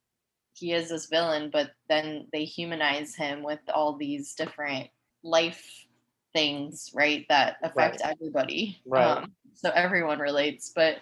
he 0.54 0.74
is 0.74 0.90
this 0.90 1.06
villain 1.06 1.52
but 1.54 1.72
then 1.90 2.28
they 2.32 2.44
humanize 2.44 3.14
him 3.14 3.44
with 3.44 3.60
all 3.72 3.98
these 3.98 4.34
different 4.34 4.88
life 5.22 5.86
things 6.34 6.90
right 6.96 7.28
that 7.30 7.58
affect 7.62 8.02
everybody. 8.04 8.82
Right. 8.84 9.18
um, 9.18 9.34
so 9.54 9.70
everyone 9.70 10.18
relates. 10.18 10.72
But 10.76 10.98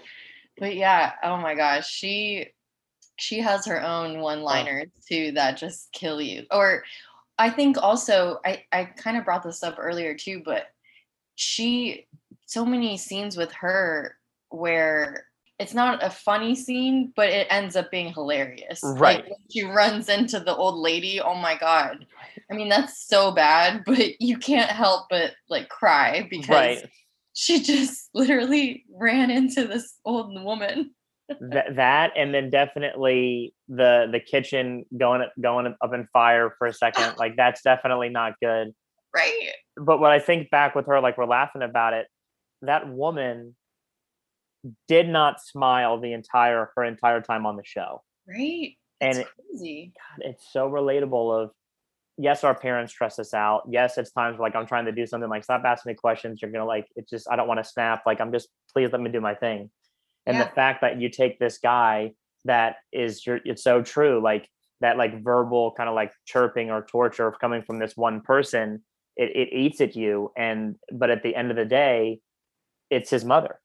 but 0.58 0.76
yeah 0.76 1.14
oh 1.24 1.38
my 1.38 1.56
gosh 1.56 1.90
she 1.90 2.48
she 3.16 3.40
has 3.40 3.66
her 3.68 3.82
own 3.82 4.20
one 4.20 4.42
liners 4.42 4.90
too 5.08 5.32
that 5.32 5.56
just 5.56 5.94
kill 5.94 6.22
you. 6.22 6.46
Or 6.52 6.84
i 7.40 7.50
think 7.50 7.78
also 7.82 8.40
i 8.46 8.64
i 8.72 8.84
kind 8.84 9.18
of 9.18 9.26
brought 9.26 9.42
this 9.42 9.64
up 9.64 9.76
earlier 9.80 10.14
too 10.14 10.40
but 10.46 10.68
she 11.44 12.08
so 12.46 12.66
many 12.66 12.98
scenes 12.98 13.36
with 13.38 13.52
her 13.52 14.16
where 14.50 15.26
it's 15.60 15.74
not 15.74 16.04
a 16.04 16.10
funny 16.10 16.56
scene 16.56 17.12
but 17.16 17.30
it 17.30 17.48
ends 17.50 17.76
up 17.76 17.92
being 17.92 18.14
hilarious. 18.14 18.80
Right. 18.84 19.24
like 19.24 19.34
she 19.52 19.64
runs 19.64 20.10
into 20.10 20.40
the 20.40 20.56
old 20.56 20.76
lady 20.80 21.20
oh 21.22 21.36
my 21.36 21.58
god. 21.58 22.06
I 22.52 22.56
mean 22.56 22.70
that's 22.70 23.08
so 23.08 23.32
bad 23.32 23.84
but 23.86 24.20
you 24.22 24.38
can't 24.38 24.70
help 24.70 25.08
but 25.10 25.34
like 25.50 25.70
cry 25.70 26.28
because 26.30 26.50
Right. 26.50 26.90
she 27.34 27.62
just 27.62 28.10
literally 28.14 28.86
ran 28.92 29.30
into 29.32 29.66
this 29.68 29.98
old 30.06 30.34
woman. 30.44 30.92
That 31.40 31.76
that 31.78 32.12
and 32.18 32.34
then 32.34 32.50
definitely 32.50 33.54
the 33.70 34.08
the 34.12 34.20
kitchen 34.20 34.86
going 34.98 35.24
going 35.42 35.74
up 35.82 35.94
in 35.94 36.08
fire 36.14 36.54
for 36.58 36.68
a 36.68 36.74
second. 36.74 37.16
Like 37.18 37.36
that's 37.38 37.62
definitely 37.64 38.10
not 38.10 38.34
good. 38.42 38.74
Right 39.16 39.52
but 39.78 40.00
when 40.00 40.12
i 40.12 40.20
think 40.20 40.50
back 40.50 40.76
with 40.76 40.86
her 40.88 41.00
like 41.00 41.18
we're 41.18 41.26
laughing 41.26 41.62
about 41.62 41.94
it 41.94 42.08
that 42.62 42.88
woman 42.90 43.56
did 44.88 45.10
not 45.10 45.42
smile 45.42 46.00
the 46.00 46.14
entire 46.14 46.72
her 46.76 46.84
entire 46.84 47.22
time 47.22 47.46
on 47.46 47.56
the 47.56 47.64
show. 47.66 48.02
Right? 48.28 48.78
And 49.02 49.18
it's 49.18 49.20
it- 49.20 49.28
crazy. 49.50 49.94
God, 49.96 50.30
it's 50.30 50.52
so 50.52 50.70
relatable 50.70 51.44
of 51.44 51.52
yes 52.18 52.44
our 52.44 52.56
parents 52.56 52.94
stress 52.94 53.20
us 53.20 53.34
out. 53.34 53.64
Yes 53.70 53.98
it's 53.98 54.12
times 54.12 54.40
like 54.40 54.56
i'm 54.56 54.68
trying 54.68 54.86
to 54.86 54.92
do 54.92 55.06
something 55.06 55.30
like 55.30 55.44
stop 55.44 55.64
asking 55.66 55.92
me 55.92 55.96
questions. 55.96 56.42
You're 56.42 56.52
gonna 56.52 56.66
like 56.66 56.88
it's 56.96 57.10
just 57.10 57.28
i 57.30 57.36
don't 57.36 57.48
want 57.48 57.60
to 57.60 57.70
snap. 57.70 58.04
Like 58.06 58.22
i'm 58.22 58.32
just 58.32 58.48
please 58.72 58.92
let 58.92 59.02
me 59.02 59.12
do 59.12 59.22
my 59.22 59.36
thing. 59.36 59.70
And 60.26 60.40
the 60.40 60.46
fact 60.46 60.82
that 60.82 61.02
you 61.02 61.10
take 61.10 61.38
this 61.38 61.58
guy 61.58 62.14
that 62.46 62.78
is 62.94 63.26
your 63.26 63.40
it's 63.44 63.64
so 63.64 63.82
true 63.82 64.22
like 64.24 64.48
that 64.80 64.98
like 64.98 65.22
verbal 65.22 65.74
kind 65.76 65.90
of 65.90 65.96
like 65.96 66.14
chirping 66.26 66.72
or 66.72 66.86
torture 66.86 67.32
coming 67.42 67.62
from 67.62 67.80
this 67.80 67.98
one 67.98 68.22
person 68.22 68.84
it, 69.16 69.36
it 69.36 69.54
eats 69.56 69.82
at 69.82 69.96
you 69.96 70.32
and 70.38 70.76
but 70.92 71.10
at 71.10 71.24
the 71.24 71.36
end 71.36 71.52
of 71.52 71.58
the 71.58 71.66
day 71.66 72.20
it's 72.90 73.10
his 73.10 73.24
mother. 73.26 73.60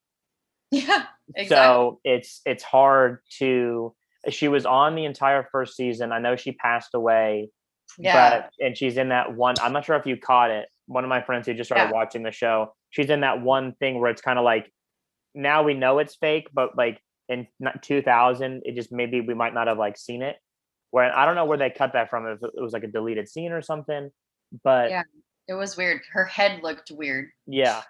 Yeah 0.71 1.05
exactly. 1.35 1.47
so 1.57 2.01
it's 2.05 2.41
it's 2.47 2.63
hard 2.63 3.19
to 3.39 3.95
she 4.31 4.49
was 4.49 4.67
on 4.67 4.95
the 4.95 5.05
entire 5.05 5.47
first 5.51 5.77
season. 5.77 6.13
I 6.13 6.19
know 6.19 6.37
she 6.37 6.53
passed 6.53 6.95
away 6.95 7.51
yeah. 7.99 8.41
but 8.41 8.51
and 8.65 8.77
she's 8.77 8.97
in 8.99 9.09
that 9.09 9.35
one 9.35 9.55
i'm 9.63 9.73
not 9.73 9.85
sure 9.85 9.97
if 9.97 10.05
you 10.05 10.17
caught 10.17 10.51
it 10.51 10.69
one 10.87 11.05
of 11.05 11.09
my 11.11 11.23
friends 11.23 11.47
who 11.47 11.55
just 11.55 11.69
started 11.69 11.85
Yeah. 11.87 11.93
watching 11.93 12.23
the 12.23 12.31
show 12.31 12.75
she's 12.91 13.09
in 13.09 13.21
that 13.21 13.41
one 13.41 13.73
thing 13.81 13.99
where 13.99 14.11
it's 14.11 14.21
kind 14.21 14.39
of 14.39 14.45
like 14.45 14.71
now 15.35 15.63
we 15.63 15.73
know 15.75 15.99
it's 15.99 16.15
fake 16.15 16.49
but 16.53 16.77
like 16.77 17.01
in 17.31 17.47
2000 17.83 18.63
it 18.65 18.75
just 18.75 18.93
maybe 18.93 19.21
we 19.23 19.35
might 19.35 19.55
not 19.55 19.67
have 19.69 19.79
like 19.79 19.97
seen 19.99 20.23
it. 20.23 20.37
Where 20.91 21.15
i 21.17 21.25
don't 21.27 21.35
know 21.35 21.45
where 21.47 21.59
they 21.59 21.71
cut 21.71 21.93
that 21.95 22.11
from 22.11 22.27
if 22.27 22.43
it 22.43 22.51
was 22.63 22.73
like 22.73 22.85
a 22.85 22.89
deleted 22.89 23.29
scene 23.29 23.53
or 23.53 23.63
something 23.63 24.11
but 24.65 24.91
Yeah. 24.91 25.03
It 25.49 25.55
was 25.55 25.77
weird. 25.77 26.03
Her 26.13 26.25
head 26.25 26.63
looked 26.63 26.91
weird. 26.91 27.31
Yeah. 27.47 27.83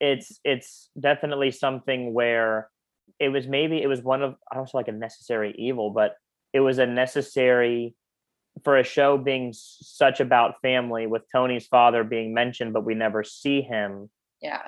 It's 0.00 0.40
it's 0.44 0.88
definitely 0.98 1.50
something 1.50 2.14
where 2.14 2.70
it 3.18 3.28
was 3.28 3.46
maybe 3.46 3.82
it 3.82 3.86
was 3.86 4.02
one 4.02 4.22
of 4.22 4.34
i 4.50 4.54
don't 4.54 4.66
say 4.68 4.78
like 4.78 4.88
a 4.88 4.92
necessary 4.92 5.54
evil 5.58 5.90
but 5.90 6.14
it 6.52 6.60
was 6.60 6.78
a 6.78 6.86
necessary 6.86 7.94
for 8.64 8.78
a 8.78 8.84
show 8.84 9.18
being 9.18 9.52
such 9.52 10.20
about 10.20 10.60
family 10.62 11.06
with 11.06 11.22
tony's 11.30 11.66
father 11.66 12.02
being 12.02 12.32
mentioned 12.32 12.72
but 12.72 12.84
we 12.84 12.94
never 12.94 13.22
see 13.22 13.60
him 13.60 14.08
yeah. 14.40 14.62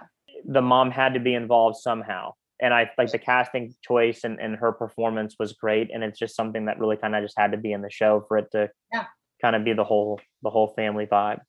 the 0.44 0.60
mom 0.60 0.90
had 0.90 1.14
to 1.14 1.20
be 1.20 1.34
involved 1.34 1.76
somehow. 1.78 2.32
And 2.60 2.74
i 2.74 2.90
like 2.98 3.10
the 3.10 3.18
casting 3.18 3.74
choice 3.82 4.24
and, 4.24 4.38
and 4.38 4.56
her 4.56 4.72
performance 4.72 5.36
was 5.38 5.54
great 5.54 5.90
and 5.92 6.04
it's 6.04 6.18
just 6.18 6.36
something 6.36 6.66
that 6.66 6.78
really 6.78 6.96
kind 6.96 7.16
of 7.16 7.22
just 7.24 7.38
had 7.38 7.52
to 7.52 7.58
be 7.58 7.72
in 7.72 7.80
the 7.80 7.90
show 7.90 8.24
for 8.28 8.38
it 8.38 8.50
to 8.52 8.70
Yeah. 8.92 9.06
kind 9.40 9.56
of 9.56 9.64
be 9.64 9.72
the 9.72 9.84
whole 9.84 10.20
the 10.42 10.50
whole 10.50 10.68
family 10.76 11.06
vibe 11.06 11.40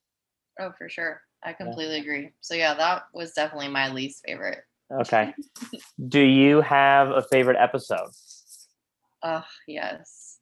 oh 0.60 0.72
for 0.78 0.90
sure. 0.90 1.22
I 1.44 1.54
completely 1.54 2.00
agree. 2.00 2.32
So 2.42 2.56
yeah 2.56 2.74
that 2.74 3.04
was 3.14 3.34
definitely 3.34 3.70
my 3.70 3.90
least 3.92 4.24
favorite. 4.26 4.64
Okay. 4.92 5.34
Do 6.08 6.20
you 6.20 6.62
have 6.62 7.10
a 7.10 7.22
favorite 7.22 7.58
episode? 7.60 8.10
Oh, 9.24 9.46
yes. 9.68 10.40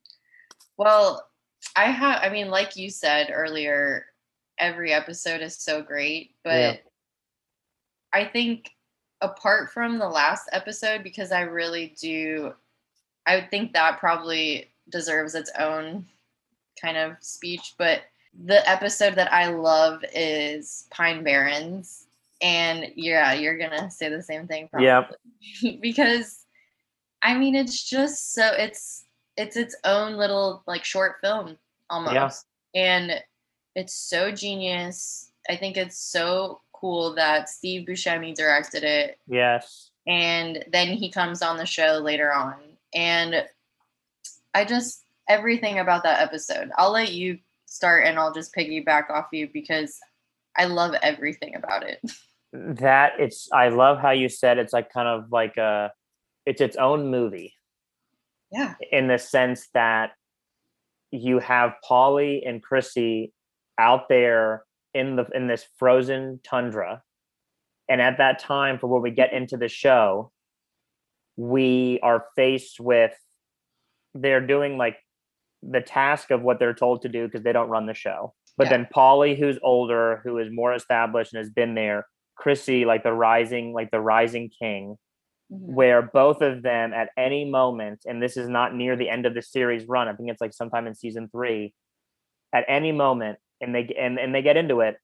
Well, 0.78 1.28
I 1.76 1.86
have, 1.86 2.22
I 2.24 2.30
mean, 2.30 2.50
like 2.50 2.76
you 2.76 2.90
said 2.90 3.30
earlier, 3.32 4.06
every 4.58 4.92
episode 4.92 5.42
is 5.42 5.58
so 5.58 5.82
great, 5.82 6.36
but 6.44 6.52
Yeah. 6.60 6.78
I 8.12 8.26
think 8.26 8.72
apart 9.22 9.72
from 9.72 10.00
the 10.00 10.10
last 10.10 10.50
episode, 10.52 11.04
because 11.04 11.32
I 11.32 11.42
really 11.42 11.96
do, 12.02 12.54
I 13.26 13.36
would 13.36 13.52
think 13.52 13.74
that 13.74 14.00
probably 14.00 14.74
deserves 14.90 15.36
its 15.36 15.52
own 15.58 16.08
kind 16.82 16.98
of 16.98 17.16
speech, 17.22 17.76
but 17.78 18.02
the 18.46 18.68
episode 18.70 19.16
that 19.16 19.32
I 19.34 19.48
love 19.48 20.04
is 20.14 20.88
Pine 20.92 21.24
Barrens. 21.24 22.08
And 22.42 22.92
yeah, 22.96 23.34
you're 23.34 23.58
gonna 23.58 23.92
say 23.92 24.10
the 24.10 24.22
same 24.24 24.48
thing. 24.48 24.68
Yep. 24.78 25.16
because 25.82 26.46
I 27.22 27.38
mean, 27.38 27.56
it's 27.56 27.84
just 27.84 28.34
so 28.34 28.52
it's 28.58 29.06
it's 29.38 29.56
its 29.56 29.76
own 29.84 30.14
little 30.18 30.64
like 30.66 30.84
short 30.84 31.18
film 31.22 31.58
almost, 31.90 32.46
and 32.74 33.14
it's 33.76 33.94
so 33.94 34.32
genius. 34.32 35.32
I 35.50 35.56
think 35.56 35.78
it's 35.78 35.98
so 35.98 36.62
cool 36.74 37.14
that 37.16 37.48
Steve 37.50 37.88
Buscemi 37.88 38.34
directed 38.34 38.84
it, 38.84 39.20
Yes. 39.28 39.92
and 40.08 40.64
then 40.72 40.88
he 40.90 41.10
comes 41.12 41.42
on 41.44 41.58
the 41.58 41.66
show 41.66 42.00
later 42.04 42.34
on, 42.34 42.56
and 42.96 43.46
I 44.56 44.66
just 44.66 45.04
everything 45.30 45.78
about 45.80 46.04
that 46.04 46.22
episode. 46.22 46.72
I'll 46.78 46.92
let 46.92 47.14
you 47.14 47.38
start, 47.72 48.06
and 48.06 48.20
I'll 48.20 48.34
just 48.34 48.54
piggyback 48.54 49.10
off 49.10 49.28
you 49.32 49.50
because 49.52 49.98
I 50.58 50.66
love 50.66 50.94
everything 51.02 51.56
about 51.56 51.84
it. 51.84 52.00
That 52.54 53.14
it's 53.18 53.48
I 53.54 53.70
love 53.70 54.00
how 54.00 54.12
you 54.12 54.28
said 54.28 54.58
it's 54.58 54.74
like 54.74 54.92
kind 54.92 55.08
of 55.08 55.32
like 55.32 55.56
a 55.56 55.90
it's 56.46 56.60
its 56.60 56.76
own 56.76 57.10
movie 57.10 57.54
Yeah, 58.52 58.76
in 58.92 59.08
the 59.08 59.18
sense 59.18 59.70
that 59.74 60.12
you 61.12 61.40
have 61.40 61.76
Paulie 61.90 62.46
and 62.46 62.62
Chrissy 62.62 63.32
out 63.80 64.10
there 64.10 64.66
in 64.94 65.16
the 65.16 65.28
in 65.34 65.48
this 65.48 65.66
frozen 65.80 66.42
tundra. 66.44 67.04
And 67.88 68.02
at 68.02 68.18
that 68.18 68.40
time, 68.40 68.80
for 68.80 68.88
when 68.88 69.02
we 69.02 69.12
get 69.12 69.32
into 69.32 69.56
the 69.56 69.70
show, 69.70 70.34
we 71.38 72.02
are 72.04 72.26
faced 72.36 72.82
with 72.82 73.14
they're 74.14 74.46
doing 74.46 74.78
like 74.78 74.98
the 75.64 75.82
task 75.82 76.32
of 76.32 76.42
what 76.42 76.60
they're 76.60 76.74
told 76.74 77.02
to 77.04 77.10
do 77.10 77.26
because 77.26 77.44
they 77.44 77.54
don't 77.54 77.70
run 77.70 77.86
the 77.86 77.94
show. 77.94 78.34
But 78.58 78.66
Yeah. 78.66 78.72
then 78.78 78.88
Paulie, 78.94 79.38
who's 79.38 79.60
older, 79.64 80.22
who 80.24 80.38
is 80.38 80.50
more 80.52 80.74
established 80.74 81.34
and 81.34 81.40
has 81.40 81.50
been 81.50 81.76
there, 81.76 82.08
Chrissy, 82.36 82.86
like 82.86 83.04
the 83.04 83.14
rising, 83.14 83.74
like 83.74 83.92
the 83.92 84.02
rising 84.02 84.50
king, 84.50 84.98
Mhm. 85.52 85.74
where 85.76 86.02
both 86.02 86.42
of 86.42 86.64
them 86.64 86.94
at 86.94 87.10
any 87.18 87.46
moment, 87.46 88.02
and 88.08 88.22
this 88.22 88.38
is 88.38 88.50
not 88.50 88.74
near 88.74 88.96
the 88.96 89.10
end 89.10 89.26
of 89.26 89.34
the 89.34 89.42
series 89.42 89.86
run, 89.88 90.08
I 90.08 90.14
think 90.14 90.30
it's 90.30 90.42
like 90.42 90.54
sometime 90.54 90.88
in 90.88 90.96
season 90.96 91.30
three, 91.30 91.74
at 92.54 92.66
any 92.68 92.92
moment, 92.92 93.40
and 93.62 93.74
they 93.76 93.86
and, 93.98 94.18
and 94.20 94.34
they 94.34 94.42
get 94.42 94.58
into 94.58 94.82
it, 94.82 94.98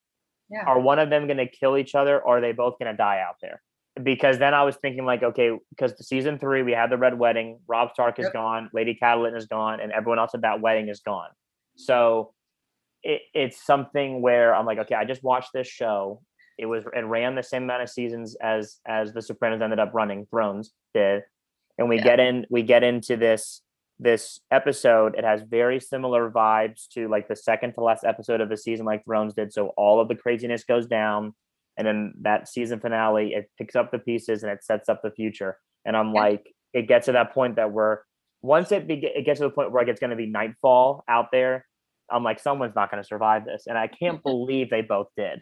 yeah, 0.50 0.64
are 0.66 0.80
one 0.80 1.00
of 1.00 1.10
them 1.10 1.28
gonna 1.28 1.48
kill 1.48 1.78
each 1.78 1.94
other 1.96 2.20
or 2.20 2.38
are 2.38 2.42
they 2.42 2.52
both 2.54 2.80
gonna 2.80 2.96
die 2.98 3.20
out 3.20 3.36
there? 3.42 3.62
Because 4.04 4.38
then 4.38 4.54
I 4.54 4.64
was 4.64 4.76
thinking 4.78 5.06
like, 5.06 5.24
okay, 5.24 5.52
because 5.70 5.96
the 5.96 6.04
season 6.04 6.38
three 6.40 6.62
we 6.64 6.72
had 6.74 6.90
the 6.90 6.98
red 6.98 7.18
wedding, 7.18 7.60
Robb 7.68 7.90
Stark 7.94 8.20
is 8.20 8.26
Yep. 8.26 8.34
gone, 8.34 8.70
Lady 8.74 8.98
Catelyn 9.02 9.36
is 9.36 9.46
gone, 9.46 9.80
and 9.80 9.92
everyone 9.92 10.20
else 10.20 10.32
at 10.34 10.42
that 10.42 10.62
wedding 10.62 10.90
is 10.90 11.00
gone. 11.00 11.30
So 11.76 12.34
it, 13.04 13.22
it's 13.34 13.64
something 13.64 14.22
where 14.22 14.54
I'm 14.56 14.66
like, 14.66 14.80
okay, 14.80 14.96
I 14.96 15.06
just 15.06 15.24
watched 15.24 15.52
this 15.54 15.68
show. 15.68 16.22
It 16.58 16.66
was 16.66 16.86
it 16.94 17.06
ran 17.06 17.36
the 17.36 17.44
same 17.44 17.64
amount 17.64 17.84
of 17.84 17.90
seasons 17.90 18.36
as 18.42 18.80
as 18.88 19.14
the 19.14 19.22
Sopranos 19.22 19.62
ended 19.62 19.80
up 19.80 19.94
running, 19.94 20.26
Thrones 20.30 20.74
did. 20.94 21.24
And 21.78 21.88
we 21.88 21.98
Yeah. 21.98 22.04
get 22.04 22.20
in 22.20 22.46
we 22.50 22.64
get 22.64 22.84
into 22.84 23.16
this 23.16 23.62
this 24.00 24.40
episode. 24.52 25.16
It 25.16 25.24
has 25.24 25.42
very 25.44 25.80
similar 25.80 26.30
vibes 26.30 26.88
to 26.90 27.08
like 27.08 27.28
the 27.28 27.36
second 27.36 27.74
to 27.74 27.82
last 27.82 28.04
episode 28.04 28.42
of 28.42 28.50
the 28.50 28.58
season, 28.58 28.86
like 28.86 29.04
Thrones 29.06 29.34
did. 29.36 29.54
So 29.54 29.70
all 29.78 30.00
of 30.02 30.08
the 30.08 30.16
craziness 30.16 30.64
goes 30.64 30.88
down, 30.88 31.34
and 31.78 31.86
then 31.88 32.14
that 32.22 32.48
season 32.50 32.80
finale, 32.80 33.34
it 33.34 33.50
picks 33.58 33.76
up 33.76 33.92
the 33.92 34.00
pieces 34.00 34.44
and 34.44 34.52
it 34.52 34.64
sets 34.64 34.90
up 34.90 35.02
the 35.04 35.12
future. 35.12 35.58
And 35.86 35.96
I'm 35.96 36.14
Yeah. 36.14 36.22
like, 36.22 36.54
it 36.74 36.88
gets 36.88 37.06
to 37.06 37.12
that 37.14 37.34
point 37.34 37.56
that 37.56 37.72
we're 37.72 38.00
once 38.44 38.72
it 38.72 38.88
be, 38.88 38.96
it 39.04 39.26
gets 39.26 39.40
to 39.40 39.46
the 39.46 39.50
point 39.50 39.72
where 39.72 39.82
like 39.84 39.90
it's 39.90 40.00
going 40.00 40.12
to 40.12 40.16
be 40.16 40.28
nightfall 40.28 41.04
out 41.08 41.28
there. 41.32 41.66
I'm 42.12 42.24
like, 42.24 42.40
someone's 42.40 42.76
not 42.76 42.90
going 42.92 43.02
to 43.02 43.08
survive 43.08 43.46
this, 43.46 43.66
and 43.68 43.78
I 43.78 43.88
can't 43.88 44.22
believe 44.24 44.70
they 44.70 44.82
both 44.82 45.08
did. 45.18 45.42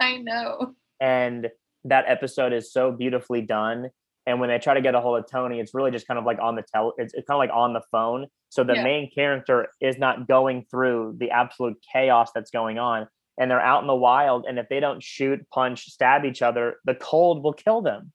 I 0.00 0.16
know. 0.18 0.74
And 1.00 1.48
that 1.84 2.04
episode 2.08 2.52
is 2.52 2.72
so 2.72 2.92
beautifully 2.92 3.40
done. 3.42 3.90
And 4.26 4.40
when 4.40 4.50
they 4.50 4.58
try 4.58 4.74
to 4.74 4.80
get 4.82 4.94
a 4.94 5.00
hold 5.00 5.18
of 5.18 5.30
Tony, 5.30 5.58
it's 5.58 5.74
really 5.74 5.90
just 5.90 6.06
kind 6.06 6.18
of 6.18 6.24
like 6.24 6.38
on 6.40 6.54
the 6.54 6.62
tel. 6.72 6.92
It's, 6.98 7.14
it's 7.14 7.26
kind 7.26 7.36
of 7.36 7.38
like 7.48 7.50
on 7.56 7.72
the 7.72 7.82
phone. 7.90 8.26
So 8.50 8.62
the 8.62 8.74
Yeah. 8.74 8.82
main 8.84 9.10
character 9.10 9.68
is 9.80 9.98
not 9.98 10.28
going 10.28 10.66
through 10.70 11.16
the 11.18 11.30
absolute 11.30 11.76
chaos 11.92 12.30
that's 12.34 12.50
going 12.50 12.78
on. 12.78 13.06
And 13.38 13.50
they're 13.50 13.60
out 13.60 13.82
in 13.82 13.86
the 13.86 13.94
wild. 13.94 14.46
And 14.48 14.58
if 14.58 14.68
they 14.68 14.80
don't 14.80 15.02
shoot, 15.02 15.46
punch, 15.50 15.86
stab 15.90 16.24
each 16.24 16.42
other, 16.42 16.76
the 16.84 16.94
cold 16.94 17.42
will 17.42 17.52
kill 17.52 17.82
them. 17.82 18.12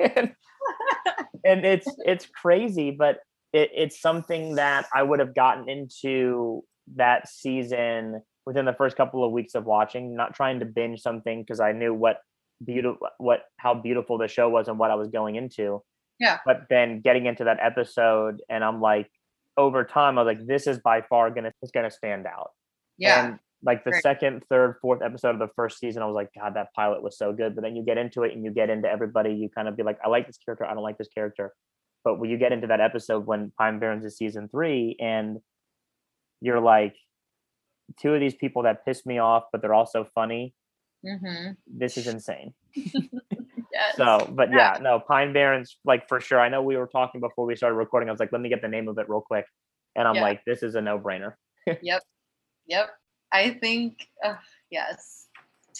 and, 0.00 0.34
and 1.44 1.64
it's 1.64 1.86
it's 2.04 2.26
crazy, 2.26 2.90
but 2.90 3.18
it, 3.52 3.70
it's 3.74 4.00
something 4.00 4.54
that 4.56 4.86
I 4.94 5.02
would 5.02 5.20
have 5.20 5.34
gotten 5.34 5.68
into 5.68 6.64
that 6.96 7.28
season 7.28 8.22
within 8.46 8.64
the 8.64 8.72
first 8.72 8.96
couple 8.96 9.24
of 9.24 9.32
weeks 9.32 9.54
of 9.54 9.64
watching, 9.64 10.16
not 10.16 10.34
trying 10.34 10.60
to 10.60 10.66
binge 10.66 11.00
something 11.00 11.42
because 11.42 11.60
I 11.60 11.72
knew 11.72 11.94
what 11.94 12.18
beautiful 12.64 13.08
what 13.18 13.44
how 13.56 13.74
beautiful 13.74 14.18
the 14.18 14.28
show 14.28 14.48
was 14.48 14.68
and 14.68 14.78
what 14.78 14.90
I 14.90 14.94
was 14.94 15.08
going 15.08 15.36
into. 15.36 15.82
Yeah. 16.18 16.38
But 16.44 16.66
then 16.70 17.00
getting 17.00 17.26
into 17.26 17.44
that 17.44 17.58
episode 17.60 18.40
and 18.48 18.62
I'm 18.62 18.80
like 18.80 19.10
over 19.56 19.84
time 19.84 20.18
I 20.18 20.22
was 20.22 20.36
like 20.36 20.46
this 20.46 20.66
is 20.66 20.78
by 20.78 21.02
far 21.02 21.30
gonna 21.30 21.52
it's 21.62 21.72
gonna 21.72 21.90
stand 21.90 22.26
out. 22.26 22.50
Yeah. 22.98 23.26
And 23.26 23.38
like 23.64 23.84
the 23.84 23.90
Right. 23.92 24.02
second, 24.02 24.44
third, 24.48 24.76
fourth 24.80 25.02
episode 25.02 25.30
of 25.30 25.38
the 25.38 25.48
first 25.56 25.78
season, 25.78 26.02
I 26.02 26.06
was 26.06 26.14
like, 26.14 26.30
God, 26.34 26.54
that 26.54 26.72
pilot 26.74 27.02
was 27.02 27.16
so 27.18 27.32
good. 27.32 27.54
But 27.54 27.62
then 27.62 27.74
you 27.76 27.82
get 27.84 27.98
into 27.98 28.22
it 28.22 28.32
and 28.34 28.44
you 28.44 28.50
get 28.50 28.70
into 28.70 28.88
everybody, 28.88 29.32
you 29.34 29.48
kind 29.48 29.68
of 29.68 29.76
be 29.76 29.82
like, 29.82 29.98
I 30.04 30.08
like 30.08 30.26
this 30.26 30.38
character, 30.38 30.64
I 30.66 30.74
don't 30.74 30.82
like 30.82 30.98
this 30.98 31.08
character. 31.08 31.54
But 32.04 32.18
when 32.18 32.28
you 32.30 32.36
get 32.36 32.52
into 32.52 32.66
that 32.66 32.80
episode 32.80 33.26
when 33.26 33.50
Pine 33.58 33.78
Barrens 33.78 34.04
is 34.04 34.16
season 34.18 34.48
three, 34.48 34.96
and 35.00 35.38
you're 36.42 36.60
like, 36.60 36.94
two 38.00 38.12
of 38.14 38.20
these 38.20 38.34
people 38.34 38.62
that 38.64 38.84
piss 38.84 39.06
me 39.06 39.18
off, 39.18 39.44
but 39.52 39.62
they're 39.62 39.74
also 39.74 40.06
funny. 40.14 40.54
mm-hmm. 41.04 41.52
This 41.66 41.96
is 41.96 42.06
insane. 42.06 42.54
Yes. 43.72 43.96
So, 43.96 44.28
but 44.30 44.50
Yeah. 44.52 44.74
yeah, 44.74 44.78
no, 44.82 45.00
Pine 45.00 45.32
Barrens, 45.32 45.78
like 45.84 46.06
for 46.08 46.20
sure. 46.20 46.38
I 46.38 46.48
know 46.48 46.62
we 46.62 46.76
were 46.76 46.86
talking 46.86 47.20
before 47.20 47.44
we 47.44 47.56
started 47.56 47.74
recording. 47.74 48.08
I 48.08 48.12
was 48.12 48.20
like, 48.20 48.30
let 48.30 48.40
me 48.40 48.48
get 48.48 48.62
the 48.62 48.68
name 48.68 48.86
of 48.86 48.96
it 48.98 49.08
real 49.08 49.20
quick. 49.20 49.46
And 49.96 50.06
I'm 50.06 50.14
Yeah. 50.14 50.22
like, 50.22 50.44
this 50.44 50.62
is 50.62 50.76
a 50.76 50.80
no 50.80 50.96
brainer. 50.96 51.34
Yep. 51.82 52.02
Yep. 52.68 52.90
I 53.34 53.50
think, 53.50 54.06
uh, 54.24 54.36
yes. 54.70 55.26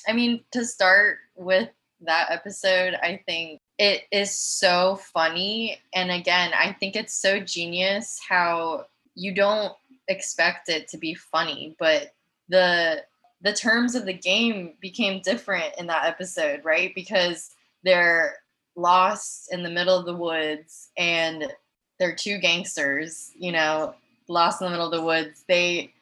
I 0.09 0.13
mean, 0.13 0.45
to 0.51 0.65
start 0.65 1.19
with 1.37 1.71
that 2.01 2.27
episode, 2.31 2.95
I 2.95 3.23
think 3.27 3.61
it 3.79 4.03
is 4.11 4.37
so 4.37 4.97
funny. 4.97 5.81
And 5.95 6.11
again, 6.11 6.51
I 6.53 6.73
think 6.73 6.97
it's 6.97 7.15
so 7.15 7.39
genius 7.39 8.21
how 8.29 8.87
you 9.15 9.33
don't 9.33 9.73
expect 10.09 10.69
it 10.69 10.89
to 10.89 10.99
be 10.99 11.15
funny, 11.15 11.77
but 11.79 12.13
the 12.49 13.05
the 13.41 13.53
terms 13.53 13.95
of 13.95 14.07
the 14.07 14.13
game 14.15 14.73
became 14.81 15.21
different 15.21 15.75
in 15.79 15.87
that 15.87 16.07
episode, 16.07 16.65
right? 16.65 16.95
Because 16.95 17.51
they're 17.85 18.37
lost 18.75 19.53
in 19.53 19.63
the 19.63 19.71
middle 19.71 19.99
of 19.99 20.07
the 20.07 20.17
woods 20.17 20.89
and 20.97 21.53
they're 21.99 22.15
two 22.15 22.39
gangsters, 22.39 23.33
you 23.37 23.53
know, 23.53 23.95
lost 24.29 24.63
in 24.63 24.67
the 24.67 24.71
middle 24.71 24.87
of 24.87 24.99
the 24.99 25.05
woods. 25.05 25.45
They 25.47 25.93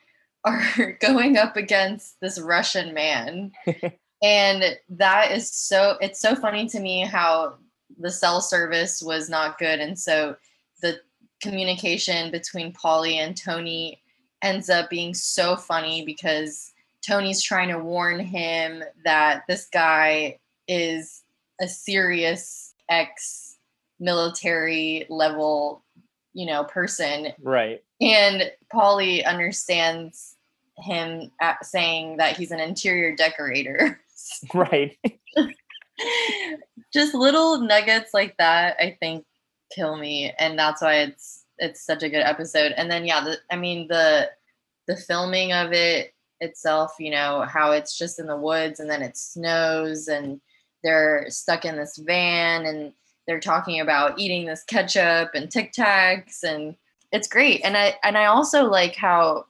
are 0.45 0.97
going 1.01 1.37
up 1.37 1.57
against 1.57 2.17
this 2.21 2.41
Russian 2.41 2.95
man. 2.95 3.53
and 4.23 4.79
that 4.89 5.33
is 5.33 5.53
so 5.53 5.97
it's 6.01 6.21
so 6.21 6.35
funny 6.35 6.69
to 6.69 6.81
me 6.81 7.01
how 7.01 7.55
the 7.99 8.11
cell 8.11 8.41
service 8.41 9.03
was 9.03 9.29
not 9.29 9.59
good 9.59 9.81
and 9.81 9.99
so 9.99 10.37
the 10.81 10.99
communication 11.43 12.31
between 12.31 12.73
Paulie 12.73 13.17
and 13.17 13.37
Tony 13.37 14.01
ends 14.43 14.71
up 14.71 14.89
being 14.89 15.13
so 15.13 15.57
funny 15.57 16.05
because 16.05 16.73
Tony's 17.07 17.43
trying 17.43 17.69
to 17.69 17.79
warn 17.79 18.21
him 18.21 18.83
that 19.05 19.43
this 19.49 19.67
guy 19.73 20.39
is 20.69 21.23
a 21.61 21.67
serious 21.67 22.75
ex 22.89 23.59
military 23.99 25.05
level 25.09 25.85
you 26.33 26.47
know 26.47 26.65
person 26.65 27.33
Right. 27.43 27.83
And 28.03 28.51
Paulie 28.73 29.25
understands 29.25 30.37
him 30.79 31.31
at 31.41 31.65
saying 31.65 32.17
that 32.17 32.37
he's 32.37 32.51
an 32.51 32.61
interior 32.61 33.15
decorator. 33.17 34.01
Right. 34.55 34.97
Just 36.93 37.13
little 37.13 37.59
nuggets 37.59 38.15
like 38.15 38.37
that, 38.37 38.77
I 38.79 38.97
think, 39.01 39.25
kill 39.75 39.97
me, 39.97 40.33
and 40.39 40.57
that's 40.57 40.81
why 40.81 40.99
it's 40.99 41.45
it's 41.59 41.85
such 41.85 42.05
a 42.05 42.09
good 42.09 42.23
episode. 42.23 42.73
And 42.77 42.89
then 42.89 43.05
yeah, 43.05 43.25
the, 43.25 43.39
I 43.51 43.57
mean 43.57 43.89
the 43.89 44.31
the 44.87 44.97
filming 44.97 45.53
of 45.53 45.73
it 45.73 46.15
itself, 46.41 46.95
you 46.99 47.11
know, 47.11 47.43
how 47.43 47.73
it's 47.73 47.99
just 47.99 48.19
in 48.19 48.27
the 48.27 48.37
woods 48.37 48.81
and 48.81 48.89
then 48.89 49.03
it 49.03 49.17
snows 49.17 50.09
and 50.09 50.41
they're 50.85 51.27
stuck 51.29 51.65
in 51.65 51.77
this 51.77 51.97
van 51.97 52.67
and 52.67 52.93
they're 53.27 53.41
talking 53.41 53.81
about 53.81 54.19
eating 54.19 54.47
this 54.47 54.65
ketchup 54.65 55.31
and 55.35 55.51
Tic 55.51 55.73
Tacs 55.73 56.43
and 56.43 56.77
it's 57.13 57.29
great. 57.29 57.61
And 57.65 57.77
I 57.77 57.95
and 58.03 58.17
I 58.19 58.25
also 58.27 58.65
like 58.65 58.97
how 58.97 59.47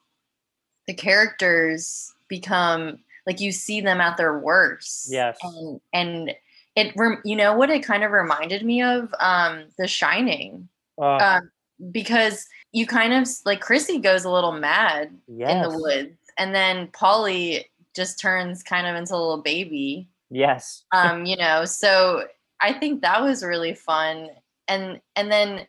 the 0.86 0.94
characters 0.94 2.12
become 2.28 2.98
like 3.26 3.40
you 3.40 3.52
see 3.52 3.80
them 3.80 4.00
at 4.00 4.16
their 4.16 4.38
worst. 4.38 5.08
Yes. 5.10 5.38
And 5.42 5.80
and 5.92 6.32
it 6.74 6.92
rem- 6.96 7.22
you 7.24 7.36
know 7.36 7.56
what 7.56 7.70
it 7.70 7.84
kind 7.84 8.02
of 8.04 8.10
reminded 8.10 8.64
me 8.64 8.82
of 8.82 9.14
um 9.20 9.64
The 9.78 9.86
Shining 9.88 10.68
Uh, 10.98 11.16
um 11.16 11.50
because 11.90 12.46
you 12.72 12.86
kind 12.86 13.12
of 13.12 13.28
like 13.44 13.60
Chrissy 13.60 13.98
goes 13.98 14.24
a 14.24 14.30
little 14.30 14.52
mad 14.52 15.16
in 15.28 15.62
the 15.62 15.78
woods 15.78 16.16
and 16.38 16.54
then 16.54 16.86
Paulie 16.88 17.64
just 17.94 18.18
turns 18.18 18.62
kind 18.62 18.86
of 18.86 18.96
into 18.96 19.14
a 19.14 19.16
little 19.16 19.42
baby 19.42 20.08
Yes. 20.30 20.84
um 20.92 21.26
you 21.26 21.36
know 21.36 21.66
so 21.66 22.24
i 22.62 22.72
think 22.72 23.02
that 23.02 23.20
was 23.20 23.44
really 23.44 23.74
fun 23.74 24.30
and 24.68 24.98
and 25.14 25.30
then 25.30 25.66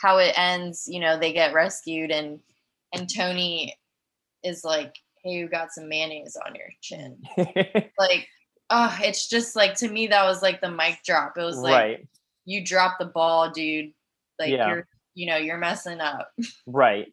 how 0.00 0.18
it 0.18 0.32
ends 0.36 0.84
you 0.88 1.00
know 1.00 1.18
they 1.18 1.32
get 1.32 1.52
rescued 1.54 2.10
and 2.10 2.40
and 2.94 3.12
tony 3.14 3.74
is 4.42 4.64
like 4.64 4.94
hey 5.22 5.32
you 5.32 5.48
got 5.48 5.72
some 5.72 5.88
mayonnaise 5.88 6.36
on 6.46 6.54
your 6.54 6.68
chin 6.80 7.16
like 7.98 8.26
oh 8.70 8.96
it's 9.02 9.28
just 9.28 9.54
like 9.56 9.74
to 9.74 9.88
me 9.88 10.06
that 10.06 10.24
was 10.24 10.42
like 10.42 10.60
the 10.60 10.70
mic 10.70 10.98
drop 11.04 11.36
it 11.36 11.42
was 11.42 11.58
like 11.58 11.72
right. 11.72 12.08
you 12.44 12.64
dropped 12.64 12.98
the 12.98 13.06
ball 13.06 13.50
dude 13.50 13.92
like 14.38 14.50
Yeah. 14.50 14.68
you're 14.68 14.86
you 15.14 15.26
know 15.26 15.36
you're 15.36 15.58
messing 15.58 16.00
up 16.00 16.30
Right. 16.66 17.12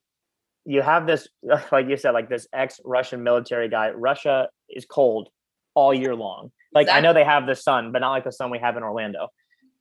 You 0.65 0.81
have 0.81 1.07
this, 1.07 1.27
like 1.71 1.87
you 1.87 1.97
said, 1.97 2.11
like 2.11 2.29
this 2.29 2.47
ex 2.53 2.79
Russian 2.83 3.23
military 3.23 3.69
guy. 3.69 3.91
Russia 3.91 4.49
is 4.69 4.85
cold 4.85 5.29
all 5.75 5.93
year 5.93 6.15
long. 6.15 6.51
Like 6.73 6.89
I 6.89 6.99
know 6.99 7.13
they 7.13 7.23
have 7.23 7.47
the 7.47 7.55
sun, 7.55 7.91
but 7.91 7.99
not 7.99 8.11
like 8.11 8.25
the 8.25 8.31
sun 8.31 8.51
we 8.51 8.59
have 8.59 8.75
in 8.75 8.83
Orlando. 8.83 9.29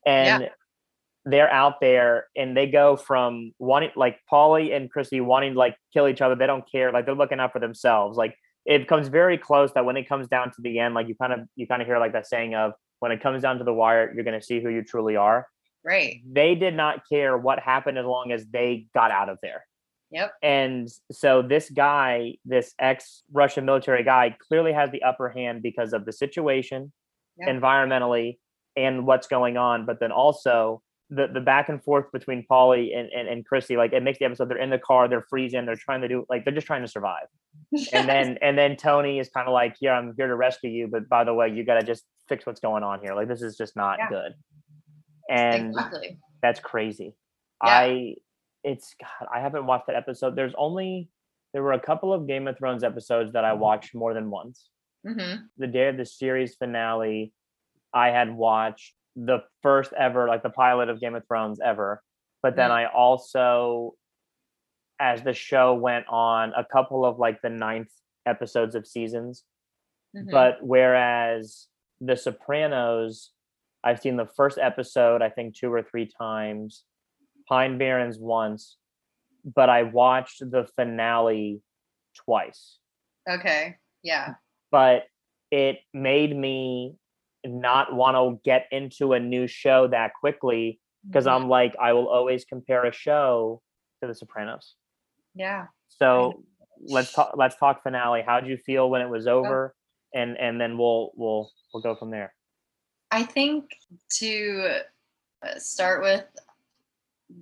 And 0.06 0.48
they're 1.26 1.52
out 1.52 1.80
there 1.80 2.28
and 2.36 2.56
they 2.56 2.66
go 2.68 2.96
from 2.96 3.52
wanting 3.58 3.90
like 3.96 4.18
Paulie 4.32 4.74
and 4.74 4.90
Christy 4.90 5.20
wanting 5.20 5.52
to 5.54 5.58
like 5.58 5.76
kill 5.92 6.06
each 6.08 6.20
other. 6.22 6.34
They 6.36 6.46
don't 6.46 6.64
care. 6.70 6.92
Like 6.92 7.04
they're 7.04 7.14
looking 7.16 7.40
out 7.40 7.52
for 7.52 7.58
themselves. 7.58 8.16
Like 8.16 8.34
it 8.64 8.78
becomes 8.78 9.08
very 9.08 9.36
close 9.36 9.72
that 9.74 9.84
when 9.84 9.96
it 9.96 10.08
comes 10.08 10.28
down 10.28 10.48
to 10.52 10.62
the 10.62 10.78
end, 10.78 10.94
like 10.94 11.08
you 11.08 11.14
kind 11.16 11.32
of 11.32 11.40
you 11.56 11.66
kind 11.66 11.82
of 11.82 11.88
hear 11.88 11.98
like 11.98 12.12
that 12.12 12.26
saying 12.26 12.54
of 12.54 12.72
when 13.00 13.12
it 13.12 13.20
comes 13.20 13.42
down 13.42 13.58
to 13.58 13.64
the 13.64 13.72
wire, 13.74 14.12
you're 14.14 14.24
gonna 14.24 14.40
see 14.42 14.60
who 14.60 14.70
you 14.70 14.82
truly 14.82 15.16
are. 15.16 15.46
right 15.84 16.20
They 16.32 16.54
did 16.54 16.74
not 16.74 17.02
care 17.08 17.36
what 17.36 17.58
happened 17.58 17.98
as 17.98 18.06
long 18.06 18.32
as 18.32 18.46
they 18.46 18.86
got 18.94 19.10
out 19.10 19.28
of 19.28 19.38
there. 19.42 19.64
yep 20.12 20.32
And 20.42 20.88
so 21.10 21.42
this 21.42 21.68
guy, 21.70 22.36
this 22.44 22.72
ex 22.78 23.24
Russian 23.32 23.64
military 23.64 24.04
guy, 24.04 24.36
clearly 24.48 24.72
has 24.72 24.90
the 24.92 25.02
upper 25.02 25.28
hand 25.28 25.62
because 25.62 25.92
of 25.92 26.04
the 26.06 26.12
situation, 26.12 26.92
Yeah. 27.36 27.48
environmentally, 27.52 28.38
and 28.76 29.06
what's 29.06 29.26
going 29.26 29.56
on. 29.56 29.86
But 29.86 29.98
then 30.00 30.12
also 30.12 30.82
the 31.10 31.28
the 31.32 31.40
back 31.40 31.68
and 31.68 31.82
forth 31.82 32.10
between 32.12 32.44
Paulie 32.50 32.96
and, 32.96 33.08
and, 33.10 33.28
and 33.28 33.46
Christy, 33.46 33.76
like 33.76 33.92
it 33.92 34.02
makes 34.02 34.18
the 34.18 34.24
episode 34.24 34.48
they're 34.48 34.58
in 34.58 34.70
the 34.70 34.78
car, 34.78 35.08
they're 35.08 35.26
freezing, 35.30 35.64
they're 35.66 35.76
trying 35.76 36.00
to 36.02 36.08
do 36.08 36.26
like 36.28 36.44
they're 36.44 36.54
just 36.54 36.66
trying 36.66 36.82
to 36.82 36.88
survive. 36.88 37.26
And 37.92 38.08
then 38.08 38.38
and 38.42 38.56
then 38.58 38.76
Tony 38.76 39.18
is 39.18 39.28
kind 39.28 39.46
of 39.48 39.52
like, 39.52 39.76
Yeah, 39.80 39.92
I'm 39.92 40.14
here 40.16 40.26
to 40.26 40.36
rescue 40.36 40.70
you, 40.70 40.88
but 40.88 41.08
by 41.08 41.24
the 41.24 41.34
way, 41.34 41.48
you 41.48 41.64
gotta 41.64 41.84
just 41.84 42.04
fix 42.28 42.44
what's 42.46 42.60
going 42.60 42.82
on 42.82 43.00
here. 43.00 43.14
Like 43.14 43.28
this 43.28 43.42
is 43.42 43.56
just 43.56 43.76
not 43.76 43.98
Yeah. 43.98 44.08
good. 44.08 44.34
And 45.30 45.68
exactly 45.68 46.18
that's 46.42 46.60
crazy. 46.60 47.14
Yeah. 47.64 47.70
I 47.70 48.14
it's 48.64 48.94
God, 49.00 49.28
I 49.32 49.40
haven't 49.40 49.66
watched 49.66 49.86
that 49.86 49.96
episode. 49.96 50.34
There's 50.36 50.54
only 50.58 51.08
there 51.52 51.62
were 51.62 51.72
a 51.72 51.80
couple 51.80 52.12
of 52.12 52.26
Game 52.26 52.48
of 52.48 52.58
Thrones 52.58 52.82
episodes 52.84 53.32
that 53.32 53.44
I 53.44 53.52
watched 53.54 53.94
more 53.94 54.12
than 54.12 54.28
once. 54.30 54.68
hmm 55.06 55.36
The 55.56 55.68
day 55.68 55.88
of 55.88 55.96
the 55.96 56.04
series 56.04 56.56
finale, 56.56 57.32
I 57.94 58.08
had 58.08 58.34
watched 58.34 58.94
the 59.16 59.40
first 59.62 59.92
ever, 59.94 60.28
like 60.28 60.42
the 60.42 60.50
pilot 60.50 60.88
of 60.90 61.00
Game 61.00 61.14
of 61.14 61.26
Thrones 61.26 61.58
ever. 61.64 62.02
But 62.42 62.54
then 62.54 62.70
Mm. 62.70 62.74
I 62.74 62.84
also, 62.86 63.94
as 65.00 65.22
the 65.22 65.32
show 65.32 65.74
went 65.74 66.06
on, 66.08 66.52
a 66.54 66.64
couple 66.64 67.04
of 67.04 67.18
like 67.18 67.40
the 67.42 67.50
ninth 67.50 67.90
episodes 68.26 68.74
of 68.74 68.86
seasons. 68.86 69.44
hmm 70.14 70.30
But 70.30 70.58
whereas 70.62 71.66
The 72.00 72.16
Sopranos, 72.16 73.32
I've 73.82 74.00
seen 74.00 74.16
the 74.16 74.26
first 74.36 74.58
episode, 74.58 75.22
I 75.22 75.30
think 75.30 75.54
two 75.56 75.72
or 75.72 75.82
three 75.82 76.06
times, 76.06 76.84
Pine 77.48 77.78
Barrens 77.78 78.18
once, 78.18 78.76
but 79.44 79.68
I 79.70 79.84
watched 79.84 80.40
the 80.40 80.66
finale 80.76 81.62
twice. 82.14 82.78
okay 83.28 83.76
yeah 84.02 84.34
But 84.70 85.04
it 85.50 85.78
made 85.94 86.36
me 86.36 86.96
not 87.48 87.94
want 87.94 88.16
to 88.16 88.40
get 88.44 88.66
into 88.70 89.12
a 89.12 89.20
new 89.20 89.46
show 89.46 89.88
that 89.88 90.12
quickly 90.20 90.80
because 91.06 91.26
Mhm. 91.26 91.32
I'm 91.32 91.48
like, 91.48 91.74
I 91.80 91.92
will 91.92 92.08
always 92.08 92.44
compare 92.44 92.84
a 92.84 92.92
show 92.92 93.62
to 94.00 94.06
The 94.08 94.14
Sopranos. 94.14 94.74
yeah 95.34 95.66
So 95.88 96.42
let's 96.80 97.12
talk. 97.12 97.32
Let's 97.36 97.56
talk 97.56 97.82
finale. 97.82 98.22
How 98.22 98.40
did 98.40 98.48
you 98.50 98.56
feel 98.58 98.90
when 98.90 99.00
it 99.02 99.08
was 99.08 99.26
over? 99.26 99.74
And 100.14 100.36
and 100.38 100.60
then 100.60 100.76
we'll 100.78 101.12
we'll 101.14 101.50
we'll 101.72 101.82
go 101.82 101.94
from 101.96 102.10
there. 102.10 102.34
I 103.10 103.22
think 103.22 103.76
to 104.18 104.80
uh, 105.42 105.58
start 105.58 106.02
with 106.02 106.24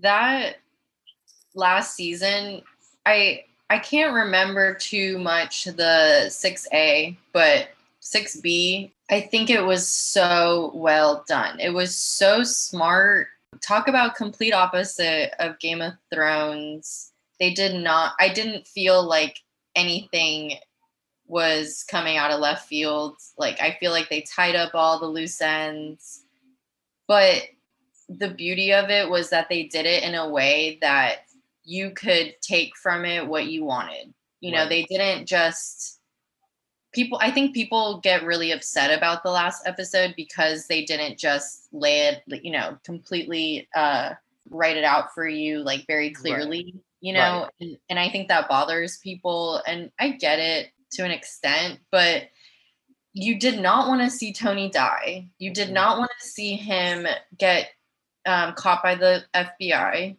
that 0.00 0.56
last 1.54 1.94
season, 1.94 2.62
I 3.06 3.44
I 3.70 3.78
can't 3.78 4.14
remember 4.14 4.74
too 4.74 5.18
much 5.18 5.64
the 5.64 6.26
6A, 6.28 7.16
but 7.32 7.68
6B, 8.02 8.92
I 9.10 9.20
think 9.20 9.50
it 9.50 9.62
was 9.62 9.86
so 9.86 10.70
well 10.74 11.24
done. 11.28 11.60
It 11.60 11.70
was 11.70 11.94
so 11.94 12.42
smart. 12.42 13.28
Talk 13.60 13.88
about 13.88 14.14
complete 14.16 14.52
opposite 14.52 15.32
of 15.38 15.58
Game 15.58 15.82
of 15.82 15.92
Thrones. 16.12 17.12
They 17.38 17.52
did 17.52 17.74
not 17.74 18.14
I 18.18 18.28
didn't 18.30 18.66
feel 18.66 19.02
like 19.02 19.40
anything 19.74 20.58
was 21.26 21.84
coming 21.88 22.16
out 22.16 22.30
of 22.30 22.40
left 22.40 22.66
field. 22.68 23.16
Like 23.38 23.60
I 23.60 23.76
feel 23.80 23.92
like 23.92 24.08
they 24.08 24.22
tied 24.22 24.56
up 24.56 24.74
all 24.74 24.98
the 24.98 25.06
loose 25.06 25.40
ends. 25.40 26.24
But 27.06 27.42
the 28.08 28.30
beauty 28.30 28.72
of 28.72 28.90
it 28.90 29.08
was 29.08 29.30
that 29.30 29.48
they 29.48 29.64
did 29.64 29.86
it 29.86 30.02
in 30.02 30.14
a 30.14 30.28
way 30.28 30.78
that 30.80 31.26
you 31.64 31.90
could 31.90 32.34
take 32.40 32.76
from 32.76 33.04
it 33.04 33.26
what 33.26 33.46
you 33.46 33.64
wanted. 33.64 34.12
You 34.40 34.52
know, 34.52 34.60
Right. 34.60 34.68
they 34.68 34.82
didn't 34.84 35.26
just 35.26 36.00
people 36.94 37.18
I 37.20 37.30
think 37.30 37.54
people 37.54 38.00
get 38.00 38.24
really 38.24 38.52
upset 38.52 38.96
about 38.96 39.22
the 39.22 39.30
last 39.30 39.66
episode 39.66 40.14
because 40.16 40.66
they 40.66 40.84
didn't 40.84 41.18
just 41.18 41.68
lay 41.72 42.08
it, 42.08 42.22
you 42.44 42.52
know, 42.52 42.78
completely 42.84 43.68
uh 43.74 44.14
write 44.50 44.76
it 44.76 44.84
out 44.84 45.12
for 45.14 45.26
you 45.26 45.58
like 45.60 45.84
very 45.86 46.10
clearly, 46.10 46.74
you 47.00 47.12
know, 47.12 47.48
and, 47.60 47.76
and 47.88 47.98
I 47.98 48.08
think 48.10 48.28
that 48.28 48.48
bothers 48.48 48.98
people 48.98 49.62
and 49.66 49.90
I 49.98 50.10
get 50.10 50.38
it 50.38 50.70
to 50.92 51.04
an 51.04 51.10
extent, 51.10 51.80
but 51.90 52.24
you 53.14 53.38
did 53.38 53.60
not 53.60 53.88
want 53.88 54.00
to 54.02 54.10
see 54.10 54.32
Tony 54.32 54.68
die. 54.70 55.28
You 55.38 55.52
did 55.52 55.68
Mhm. 55.68 55.72
not 55.72 55.98
want 55.98 56.10
to 56.20 56.26
see 56.26 56.56
him 56.56 57.06
get 57.38 57.70
um, 58.26 58.54
caught 58.54 58.82
by 58.82 58.94
the 58.94 59.24
FBI. 59.34 60.16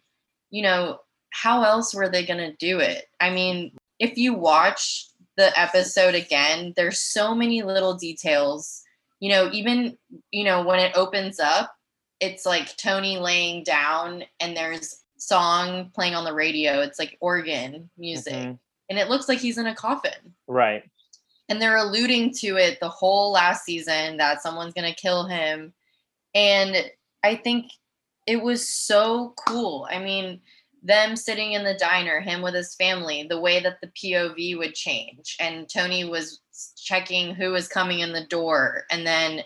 You 0.52 0.61
know, 0.64 0.99
how 1.31 1.64
else 1.64 1.93
were 1.93 2.07
they 2.10 2.26
going 2.26 2.39
to 2.39 2.56
do 2.57 2.80
it? 2.80 3.06
I 3.19 3.31
mean, 3.31 3.76
if 3.99 4.18
you 4.18 4.34
watch 4.34 5.07
the 5.37 5.57
episode 5.59 6.15
again, 6.15 6.73
there's 6.75 6.99
so 7.01 7.35
many 7.35 7.61
little 7.63 7.95
details. 7.95 8.81
You 9.19 9.29
know, 9.29 9.49
even, 9.51 9.97
you 10.31 10.43
know, 10.43 10.63
when 10.63 10.79
it 10.79 10.95
opens 10.95 11.39
up, 11.39 11.73
it's 12.19 12.45
like 12.45 12.75
Tony 12.77 13.17
laying 13.17 13.63
down 13.63 14.23
and 14.39 14.55
there's 14.55 15.01
song 15.17 15.91
playing 15.93 16.15
on 16.15 16.23
the 16.25 16.33
radio. 16.33 16.79
It's 16.81 16.99
like 16.99 17.17
organ 17.19 17.89
music. 17.97 18.33
Mhm. 18.33 18.59
And 18.89 18.99
it 18.99 19.09
looks 19.09 19.27
like 19.27 19.39
he's 19.39 19.57
in 19.57 19.65
a 19.67 19.73
coffin 19.75 20.35
Right. 20.47 20.83
and 21.49 21.61
they're 21.61 21.77
alluding 21.77 22.33
to 22.35 22.57
it 22.57 22.79
the 22.79 22.89
whole 22.89 23.31
last 23.31 23.63
season 23.65 24.17
that 24.17 24.41
someone's 24.41 24.73
going 24.73 24.91
to 24.93 24.99
kill 24.99 25.25
him 25.27 25.73
and 26.33 26.91
i 27.23 27.35
think 27.35 27.71
it 28.27 28.41
was 28.41 28.67
so 28.67 29.33
cool 29.47 29.87
i 29.89 29.97
mean 29.99 30.41
them 30.85 31.15
sitting 31.15 31.53
in 31.53 31.63
the 31.63 31.73
diner 31.73 32.19
him 32.19 32.41
with 32.41 32.53
his 32.53 32.75
family 32.75 33.25
the 33.27 33.39
way 33.39 33.59
that 33.59 33.79
the 33.81 33.87
pov 33.87 34.57
would 34.57 34.75
change 34.75 35.35
and 35.39 35.67
tony 35.67 36.03
was 36.03 36.39
checking 36.77 37.33
who 37.33 37.51
was 37.51 37.67
coming 37.67 37.99
in 37.99 38.13
the 38.13 38.25
door 38.25 38.83
and 38.91 39.05
then 39.05 39.41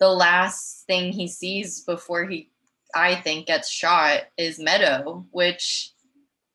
the 0.00 0.08
last 0.08 0.84
thing 0.86 1.12
he 1.12 1.28
sees 1.28 1.82
before 1.84 2.24
he 2.26 2.50
i 2.94 3.14
think 3.14 3.46
gets 3.46 3.68
shot 3.70 4.22
is 4.36 4.58
meadow 4.58 5.24
which 5.30 5.92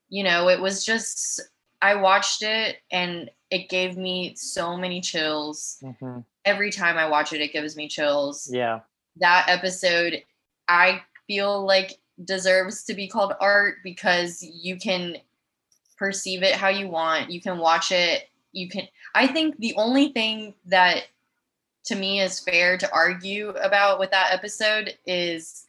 you 0.09 0.23
know 0.23 0.49
it 0.49 0.59
was 0.59 0.83
just 0.85 1.41
i 1.81 1.95
watched 1.95 2.41
it 2.43 2.77
and 2.91 3.29
it 3.49 3.69
gave 3.69 3.95
me 3.97 4.35
so 4.35 4.75
many 4.75 4.99
chills 4.99 5.77
Mhm. 5.81 6.25
every 6.43 6.69
time 6.71 6.97
i 6.97 7.07
watch 7.07 7.31
it 7.31 7.39
it 7.41 7.53
gives 7.53 7.77
me 7.77 7.87
chills 7.87 8.49
Yeah. 8.51 8.81
that 9.17 9.45
episode 9.47 10.21
i 10.67 11.01
feel 11.27 11.65
like 11.65 11.97
deserves 12.23 12.83
to 12.83 12.93
be 12.93 13.07
called 13.07 13.33
art 13.39 13.77
because 13.83 14.43
you 14.43 14.77
can 14.77 15.17
perceive 15.97 16.43
it 16.43 16.55
how 16.55 16.69
you 16.69 16.87
want. 16.87 17.31
You 17.31 17.41
can 17.41 17.57
watch 17.57 17.91
it. 17.91 18.29
You 18.53 18.69
can 18.69 18.87
i 19.17 19.27
think 19.27 19.57
the 19.57 19.73
only 19.75 20.09
thing 20.09 20.53
that 20.65 21.03
to 21.85 21.95
me 21.95 22.21
is 22.21 22.39
fair 22.39 22.77
to 22.77 22.93
argue 22.93 23.49
about 23.49 23.99
with 23.99 24.11
that 24.11 24.31
episode 24.31 24.97
is 25.05 25.65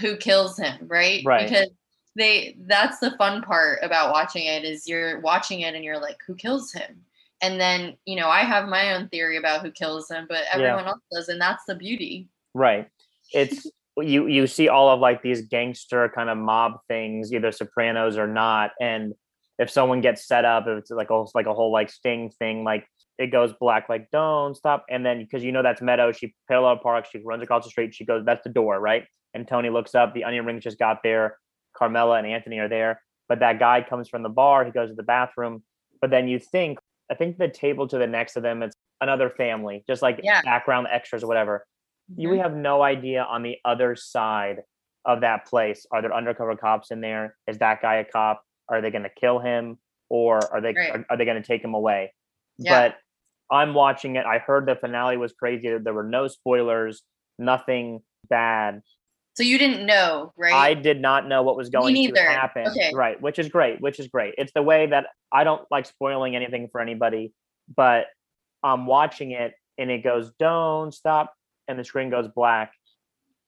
who 0.00 0.16
kills 0.16 0.58
him 0.58 0.86
right? 0.86 1.22
Right. 1.24 1.48
because 1.48 1.68
they 2.16 2.56
that's 2.66 3.00
the 3.00 3.12
fun 3.18 3.42
part 3.42 3.80
about 3.82 4.12
watching 4.12 4.46
it 4.46 4.64
is 4.64 4.88
you're 4.88 5.20
watching 5.20 5.60
it 5.60 5.74
and 5.74 5.84
you're 5.84 6.00
like 6.00 6.18
who 6.26 6.34
kills 6.34 6.72
him? 6.72 7.04
And 7.42 7.60
then 7.60 7.96
you 8.06 8.16
know 8.16 8.28
i 8.28 8.40
have 8.40 8.68
my 8.68 8.94
own 8.94 9.08
theory 9.08 9.36
about 9.36 9.62
who 9.62 9.70
kills 9.70 10.10
him 10.10 10.26
but 10.28 10.44
everyone 10.52 10.86
else 10.86 11.02
does 11.12 11.28
and 11.28 11.40
that's 11.40 11.64
the 11.64 11.74
beauty. 11.74 12.28
Right. 12.54 12.88
It's 13.32 13.66
you 14.00 14.26
you 14.26 14.46
see 14.46 14.68
all 14.68 14.88
of 14.90 15.00
like 15.00 15.22
these 15.22 15.42
gangster 15.42 16.10
kind 16.14 16.28
of 16.30 16.38
mob 16.38 16.80
things, 16.88 17.32
either 17.32 17.52
Sopranos 17.52 18.16
or 18.18 18.26
not, 18.26 18.72
and 18.80 19.14
if 19.58 19.70
someone 19.70 20.00
gets 20.00 20.26
set 20.26 20.44
up, 20.44 20.66
if 20.66 20.78
it's 20.78 20.90
like 20.90 21.10
a 21.10 21.24
like 21.34 21.46
a 21.46 21.54
whole 21.54 21.72
like 21.72 21.90
sting 21.90 22.30
thing, 22.30 22.64
like 22.64 22.86
it 23.18 23.28
goes 23.28 23.52
black, 23.60 23.88
like 23.88 24.08
don't 24.10 24.56
stop. 24.56 24.84
And 24.90 25.06
then 25.06 25.20
because 25.20 25.44
you 25.44 25.52
know 25.52 25.62
that's 25.62 25.80
Meadow, 25.80 26.10
she 26.10 26.34
parallel 26.48 26.78
parks, 26.78 27.10
she 27.12 27.18
runs 27.24 27.42
across 27.42 27.64
the 27.64 27.70
street, 27.70 27.94
she 27.94 28.04
goes, 28.04 28.24
that's 28.24 28.42
the 28.42 28.50
door, 28.50 28.80
right? 28.80 29.04
And 29.32 29.46
Tony 29.46 29.70
looks 29.70 29.94
up, 29.94 30.14
the 30.14 30.24
onion 30.24 30.44
rings 30.46 30.64
just 30.64 30.78
got 30.78 31.04
there, 31.04 31.38
Carmela 31.76 32.16
and 32.18 32.26
Anthony 32.26 32.58
are 32.58 32.68
there, 32.68 33.00
but 33.28 33.38
that 33.40 33.60
guy 33.60 33.86
comes 33.88 34.08
from 34.08 34.24
the 34.24 34.28
bar, 34.28 34.64
he 34.64 34.72
goes 34.72 34.88
to 34.90 34.96
the 34.96 35.04
bathroom. 35.04 35.62
But 36.00 36.10
then 36.10 36.26
you 36.26 36.40
think, 36.40 36.78
I 37.08 37.14
think 37.14 37.38
the 37.38 37.48
table 37.48 37.86
to 37.88 37.98
the 37.98 38.06
next 38.08 38.36
of 38.36 38.42
them, 38.42 38.62
it's 38.64 38.76
another 39.00 39.30
family, 39.30 39.84
just 39.86 40.02
like 40.02 40.18
Yeah. 40.22 40.42
background 40.42 40.88
extras 40.90 41.22
or 41.22 41.28
whatever. 41.28 41.64
You 42.16 42.30
Mhm. 42.30 42.42
have 42.42 42.54
no 42.54 42.82
idea 42.82 43.22
on 43.24 43.42
the 43.42 43.58
other 43.64 43.96
side 43.96 44.62
of 45.04 45.20
that 45.20 45.46
place. 45.46 45.86
Are 45.90 46.00
there 46.02 46.14
undercover 46.14 46.56
cops 46.56 46.90
in 46.90 47.00
there? 47.00 47.36
Is 47.46 47.58
that 47.58 47.82
guy 47.82 47.96
a 47.96 48.04
cop? 48.04 48.42
Are 48.68 48.80
they 48.80 48.90
going 48.90 49.02
to 49.04 49.10
kill 49.10 49.38
him 49.38 49.78
or 50.08 50.38
are 50.52 50.60
they 50.60 50.72
Right. 50.72 50.90
are, 50.90 51.06
are 51.10 51.16
they 51.16 51.24
going 51.24 51.40
to 51.42 51.46
take 51.46 51.62
him 51.62 51.74
away? 51.74 52.14
Yeah. 52.58 52.88
But 52.88 52.98
I'm 53.50 53.74
watching 53.74 54.16
it. 54.16 54.24
I 54.24 54.38
heard 54.38 54.66
the 54.66 54.76
finale 54.76 55.16
was 55.16 55.32
crazy. 55.34 55.76
There 55.78 55.92
were 55.92 56.02
no 56.02 56.28
spoilers, 56.28 57.02
nothing 57.38 58.02
bad. 58.28 58.82
So 59.34 59.42
you 59.42 59.58
didn't 59.58 59.84
know, 59.84 60.32
right? 60.36 60.54
I 60.54 60.74
did 60.74 61.00
not 61.00 61.26
know 61.26 61.42
what 61.42 61.56
was 61.56 61.68
going 61.68 61.94
to 62.14 62.22
happen. 62.22 62.68
Okay. 62.68 62.92
Right, 62.94 63.20
which 63.20 63.38
is 63.38 63.48
great, 63.48 63.80
which 63.80 63.98
is 63.98 64.06
great. 64.08 64.34
It's 64.38 64.52
the 64.52 64.62
way 64.62 64.86
that 64.86 65.08
I 65.32 65.42
don't 65.44 65.66
like 65.70 65.86
spoiling 65.86 66.36
anything 66.36 66.68
for 66.70 66.80
anybody, 66.80 67.32
but 67.76 68.06
I'm 68.62 68.86
watching 68.86 69.32
it 69.32 69.54
and 69.76 69.90
it 69.90 69.98
goes, 70.04 70.30
don't 70.38 70.94
stop, 70.94 71.34
and 71.68 71.78
the 71.78 71.84
screen 71.84 72.10
goes 72.10 72.28
black, 72.28 72.72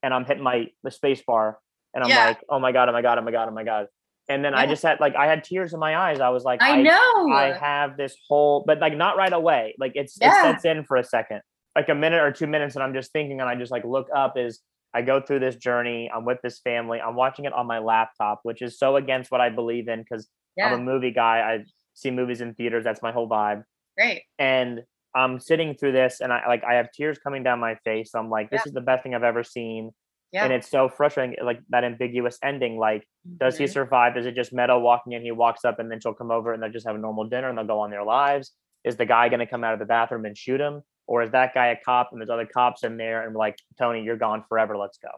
and 0.03 0.13
I'm 0.15 0.25
hitting 0.25 0.43
my 0.43 0.69
the 0.83 0.91
space 0.91 1.23
bar, 1.27 1.59
and 1.95 2.03
I'm 2.05 2.11
Yeah. 2.11 2.27
like, 2.27 2.45
oh 2.49 2.59
my 2.59 2.73
god, 2.73 2.89
oh 2.89 2.93
my 2.93 3.03
god, 3.03 3.19
oh 3.19 3.23
my 3.23 3.31
god, 3.33 3.49
oh 3.49 3.53
my 3.53 3.65
god. 3.65 3.87
And 4.29 4.45
then 4.45 4.55
I 4.55 4.67
just 4.67 4.83
had 4.83 4.99
like 4.99 5.15
I 5.15 5.27
had 5.27 5.45
tears 5.45 5.73
in 5.73 5.79
my 5.79 5.97
eyes. 5.97 6.19
I 6.21 6.31
was 6.31 6.43
like, 6.45 6.61
I 6.61 6.83
know. 6.83 7.33
I 7.33 7.53
have 7.53 7.97
this 7.97 8.17
whole, 8.29 8.65
but 8.67 8.81
like 8.81 8.97
not 8.97 9.17
right 9.17 9.33
away. 9.33 9.75
Like 9.79 9.93
it's 9.95 10.19
Yeah. 10.21 10.31
it 10.31 10.43
sets 10.43 10.65
in 10.65 10.85
for 10.85 10.97
a 10.97 11.05
second, 11.05 11.43
like 11.77 11.89
a 11.89 11.95
minute 11.95 12.21
or 12.21 12.33
two 12.33 12.47
minutes, 12.49 12.75
and 12.75 12.83
I'm 12.83 12.93
just 12.95 13.13
thinking, 13.13 13.41
and 13.41 13.49
I 13.49 13.55
just 13.55 13.71
like 13.71 13.85
look 13.85 14.09
up. 14.15 14.37
Is 14.37 14.61
I 14.95 15.03
go 15.03 15.21
through 15.21 15.41
this 15.41 15.57
journey. 15.57 16.11
I'm 16.13 16.25
with 16.25 16.39
this 16.43 16.59
family. 16.61 17.01
I'm 17.01 17.15
watching 17.15 17.45
it 17.45 17.53
on 17.53 17.67
my 17.67 17.79
laptop, 17.79 18.41
which 18.43 18.63
is 18.63 18.79
so 18.79 18.97
against 18.97 19.31
what 19.31 19.41
I 19.41 19.49
believe 19.51 19.87
in 19.89 20.01
because 20.01 20.27
I'm 20.67 20.73
a 20.73 20.79
movie 20.83 21.13
guy. 21.13 21.41
I 21.41 21.65
see 21.95 22.11
movies 22.11 22.41
in 22.41 22.55
theaters. 22.55 22.83
That's 22.83 23.03
my 23.03 23.13
whole 23.13 23.29
vibe. 23.29 23.63
great. 23.97 24.23
And 24.39 24.83
I'm 25.17 25.41
sitting 25.41 25.75
through 25.75 25.93
this, 25.93 26.21
and 26.21 26.33
I 26.33 26.47
like 26.47 26.63
I 26.65 26.75
have 26.75 26.93
tears 26.93 27.19
coming 27.19 27.43
down 27.43 27.59
my 27.61 27.75
face. 27.85 28.11
I'm 28.15 28.31
like, 28.31 28.51
this 28.51 28.61
Yeah. 28.65 28.69
is 28.71 28.73
the 28.75 28.81
best 28.83 29.03
thing 29.03 29.15
I've 29.15 29.23
ever 29.25 29.43
seen. 29.43 29.91
Yeah. 30.33 30.45
And 30.45 30.53
it's 30.53 30.69
so 30.69 30.89
frustrating, 30.89 31.37
like 31.43 31.61
that 31.71 31.85
ambiguous 31.85 32.39
ending. 32.43 32.79
Like 32.79 33.07
does 33.39 33.57
he 33.57 33.65
Mhm. 33.65 33.73
survive? 33.73 34.17
Is 34.17 34.27
it 34.27 34.35
just 34.35 34.53
Meadow 34.53 34.79
walking 34.79 35.13
in? 35.13 35.23
He 35.23 35.31
walks 35.33 35.65
up 35.65 35.79
and 35.79 35.91
then 35.91 36.01
she'll 36.01 36.15
come 36.15 36.31
over 36.31 36.53
and 36.53 36.63
they'll 36.63 36.71
just 36.71 36.87
have 36.87 36.97
a 36.97 36.99
normal 36.99 37.25
dinner 37.25 37.49
and 37.49 37.57
they'll 37.57 37.65
go 37.67 37.81
on 37.81 37.91
their 37.91 38.03
lives. 38.05 38.53
Is 38.85 38.97
the 38.97 39.07
guy 39.07 39.29
going 39.29 39.41
to 39.41 39.47
come 39.47 39.65
out 39.65 39.73
of 39.73 39.79
the 39.79 39.87
bathroom 39.87 40.25
and 40.27 40.37
shoot 40.37 40.61
him? 40.61 40.83
Or 41.07 41.23
is 41.23 41.31
that 41.31 41.55
guy 41.55 41.69
a 41.69 41.77
cop 41.81 42.11
and 42.13 42.21
there's 42.21 42.29
other 42.31 42.45
cops 42.47 42.83
in 42.85 42.97
there 42.97 43.25
and 43.27 43.35
like, 43.37 43.57
Tony, 43.79 44.03
you're 44.03 44.17
gone 44.17 44.45
forever. 44.49 44.77
Let's 44.77 44.99
go. 44.99 45.09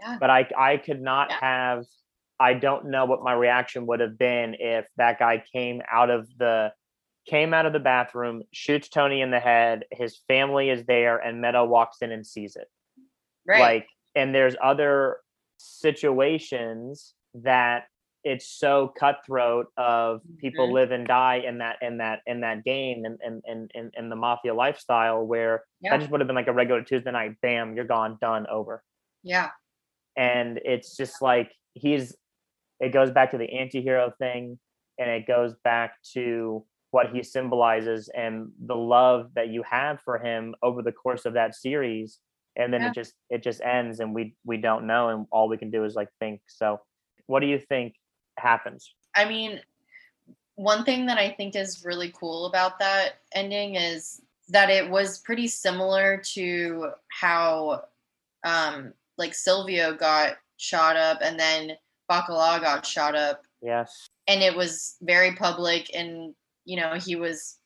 Yeah. 0.00 0.16
But 0.20 0.30
I, 0.30 0.48
I 0.58 0.76
could 0.76 1.00
not 1.00 1.30
have, 1.32 1.84
I 2.40 2.54
don't 2.54 2.86
know 2.86 3.04
what 3.04 3.22
my 3.22 3.32
reaction 3.32 3.86
would 3.86 4.00
have 4.00 4.18
been 4.18 4.54
if 4.58 4.86
that 4.96 5.18
guy 5.18 5.42
came 5.52 5.80
out 5.90 6.10
of 6.10 6.28
the, 6.38 6.72
came 7.28 7.52
out 7.54 7.66
of 7.66 7.72
the 7.72 7.78
bathroom, 7.78 8.42
shoots 8.52 8.88
Tony 8.88 9.20
in 9.20 9.30
the 9.30 9.40
head. 9.40 9.84
His 9.92 10.18
family 10.28 10.70
is 10.70 10.84
there 10.86 11.18
and 11.18 11.40
Meadow 11.40 11.64
walks 11.64 11.98
in 12.00 12.10
and 12.12 12.26
sees 12.26 12.56
it 12.56 12.68
Right. 13.46 13.60
like 13.60 13.88
and 14.14 14.34
there's 14.34 14.56
other 14.62 15.18
situations 15.58 17.14
that 17.34 17.84
it's 18.24 18.46
so 18.46 18.88
cutthroat 18.98 19.66
of 19.76 20.20
people 20.38 20.68
Mhm. 20.68 20.72
live 20.72 20.90
and 20.90 21.06
die 21.06 21.36
in 21.36 21.58
that 21.58 21.76
in 21.82 21.98
that 21.98 22.20
in 22.26 22.40
that 22.40 22.64
game 22.64 23.04
and 23.04 23.18
and 23.22 23.42
and 23.46 23.70
in, 23.74 23.90
in 23.96 24.08
the 24.08 24.16
mafia 24.16 24.52
lifestyle 24.54 25.24
where 25.24 25.64
Yeah. 25.80 25.90
that 25.92 25.98
just 26.00 26.10
would 26.10 26.20
have 26.20 26.26
been 26.26 26.36
like 26.36 26.48
a 26.48 26.52
regular 26.52 26.82
tuesday 26.82 27.10
night 27.12 27.40
bam 27.40 27.74
you're 27.76 27.84
gone 27.84 28.18
done 28.20 28.46
over 28.48 28.82
yeah. 29.22 29.50
and 30.16 30.58
it's 30.64 30.96
just 30.96 31.22
like 31.22 31.52
he's 31.74 32.16
it 32.80 32.90
goes 32.90 33.10
back 33.10 33.30
to 33.30 33.38
the 33.38 33.50
anti-hero 33.52 34.12
thing 34.18 34.58
and 34.98 35.08
it 35.10 35.26
goes 35.26 35.54
back 35.64 35.94
to 36.14 36.64
what 36.90 37.10
he 37.10 37.22
symbolizes 37.22 38.08
and 38.08 38.50
the 38.66 38.76
love 38.76 39.30
that 39.34 39.48
you 39.48 39.62
have 39.62 40.00
for 40.00 40.18
him 40.18 40.54
over 40.62 40.82
the 40.82 40.92
course 40.92 41.26
of 41.26 41.34
that 41.34 41.54
series. 41.54 42.18
And 42.56 42.72
then 42.72 42.80
Yeah. 42.80 42.88
it 42.88 42.94
just 42.94 43.14
it 43.30 43.42
just 43.42 43.60
ends 43.60 44.00
and 44.00 44.14
we 44.14 44.34
we 44.44 44.56
don't 44.56 44.86
know 44.86 45.10
and 45.10 45.26
all 45.30 45.48
we 45.48 45.58
can 45.58 45.70
do 45.70 45.84
is 45.84 45.94
like 45.94 46.08
think. 46.18 46.40
So 46.46 46.80
what 47.26 47.40
do 47.40 47.46
you 47.46 47.58
think 47.58 47.94
happens? 48.38 48.94
I 49.14 49.26
mean, 49.26 49.60
one 50.54 50.84
thing 50.84 51.06
that 51.06 51.18
I 51.18 51.30
think 51.30 51.54
is 51.54 51.84
really 51.84 52.10
cool 52.10 52.46
about 52.46 52.78
that 52.80 53.20
ending 53.32 53.76
is 53.76 54.22
that 54.48 54.70
it 54.70 54.88
was 54.88 55.18
pretty 55.18 55.46
similar 55.46 56.22
to 56.34 56.90
how 57.08 57.84
um 58.44 58.92
like 59.18 59.34
Silvio 59.34 59.94
got 59.94 60.38
shot 60.56 60.96
up 60.96 61.18
and 61.20 61.38
then 61.38 61.76
Bacala 62.10 62.60
got 62.60 62.86
shot 62.86 63.14
up. 63.14 63.44
Yes. 63.60 64.08
And 64.26 64.42
it 64.42 64.56
was 64.56 64.96
very 65.02 65.34
public 65.36 65.90
and 65.94 66.34
you 66.68 66.76
know 66.76 66.94
he 66.94 67.16
was 67.16 67.56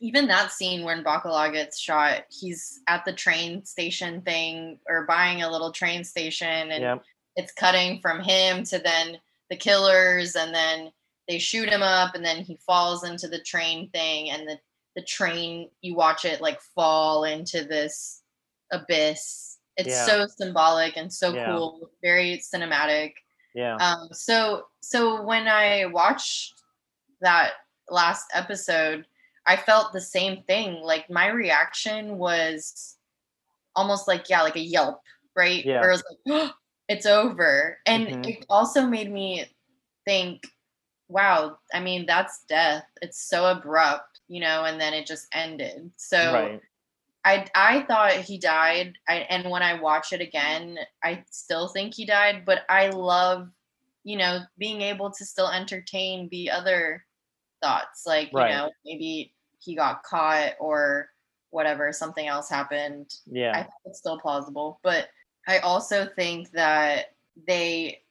even 0.00 0.26
that 0.28 0.50
scene 0.52 0.84
when 0.84 1.04
Bacala 1.04 1.52
gets 1.52 1.78
shot 1.78 2.22
he's 2.30 2.80
at 2.88 3.04
the 3.04 3.12
train 3.12 3.64
station 3.64 4.22
thing 4.22 4.78
or 4.88 5.06
buying 5.06 5.42
a 5.42 5.50
little 5.50 5.70
train 5.70 6.02
station 6.02 6.70
and 6.72 6.82
yeah 6.82 6.98
it's 7.36 7.52
cutting 7.52 8.00
from 8.00 8.20
him 8.20 8.64
to 8.64 8.78
then 8.80 9.16
the 9.48 9.56
killers 9.56 10.34
and 10.34 10.52
then 10.52 10.90
they 11.28 11.38
shoot 11.38 11.68
him 11.68 11.82
up 11.82 12.14
and 12.16 12.24
then 12.24 12.38
he 12.42 12.58
falls 12.66 13.04
into 13.04 13.28
the 13.28 13.38
train 13.38 13.88
thing 13.90 14.30
and 14.30 14.48
the 14.48 14.58
the 14.96 15.02
train 15.02 15.68
you 15.82 15.94
watch 15.94 16.24
it 16.24 16.40
like 16.40 16.60
fall 16.74 17.22
into 17.24 17.64
this 17.64 18.22
abyss 18.72 19.58
it's 19.76 19.90
Yeah. 19.90 20.06
so 20.06 20.26
symbolic 20.26 20.96
and 20.96 21.12
so 21.12 21.32
Yeah. 21.32 21.46
cool 21.46 21.90
very 22.02 22.42
cinematic 22.52 23.12
yeah 23.54 23.76
um 23.76 24.08
so 24.12 24.64
so 24.80 25.22
when 25.22 25.46
i 25.46 25.86
watched 25.86 26.54
that 27.20 27.52
last 27.90 28.26
episode 28.34 29.06
i 29.46 29.56
felt 29.56 29.92
the 29.92 30.00
same 30.00 30.42
thing 30.44 30.80
like 30.82 31.08
my 31.10 31.28
reaction 31.28 32.18
was 32.18 32.96
almost 33.76 34.08
like 34.08 34.28
yeah 34.28 34.42
like 34.42 34.56
a 34.56 34.60
yelp 34.60 35.02
right 35.36 35.64
Yeah. 35.64 35.80
where 35.80 35.90
it 35.90 35.92
was 35.94 36.04
like 36.26 36.52
it's 36.88 37.06
over 37.06 37.78
and 37.86 38.08
Mhm. 38.08 38.24
it 38.28 38.46
also 38.48 38.86
made 38.86 39.10
me 39.10 39.44
think 40.04 40.46
wow 41.08 41.58
i 41.74 41.80
mean 41.80 42.06
that's 42.06 42.44
death 42.48 42.84
it's 43.02 43.20
so 43.20 43.46
abrupt 43.46 44.20
you 44.28 44.40
know 44.40 44.64
and 44.64 44.80
then 44.80 44.94
it 44.94 45.06
just 45.06 45.26
ended 45.32 45.90
so 45.96 46.32
right 46.32 46.62
I 47.24 47.46
I 47.54 47.82
thought 47.82 48.12
he 48.12 48.38
died. 48.38 48.98
I 49.08 49.16
and 49.28 49.50
when 49.50 49.62
I 49.62 49.80
watch 49.80 50.12
it 50.12 50.20
again, 50.20 50.78
I 51.02 51.24
still 51.30 51.68
think 51.68 51.94
he 51.94 52.06
died, 52.06 52.44
but 52.46 52.62
I 52.68 52.88
love, 52.90 53.50
you 54.04 54.16
know, 54.16 54.40
being 54.58 54.82
able 54.82 55.10
to 55.12 55.24
still 55.26 55.48
entertain 55.50 56.28
the 56.30 56.50
other 56.50 57.04
thoughts. 57.62 58.04
Like, 58.06 58.30
Right. 58.32 58.50
you 58.50 58.56
know, 58.56 58.70
maybe 58.84 59.34
he 59.60 59.74
got 59.74 60.02
caught 60.02 60.52
or 60.60 61.10
whatever, 61.50 61.92
something 61.92 62.26
else 62.26 62.48
happened. 62.48 63.14
Yeah. 63.26 63.52
I 63.52 63.62
think 63.62 63.74
it's 63.86 63.98
still 63.98 64.18
plausible. 64.18 64.80
But 64.82 65.08
I 65.46 65.58
also 65.58 66.06
think 66.16 66.50
that 66.52 67.14
they 67.46 68.02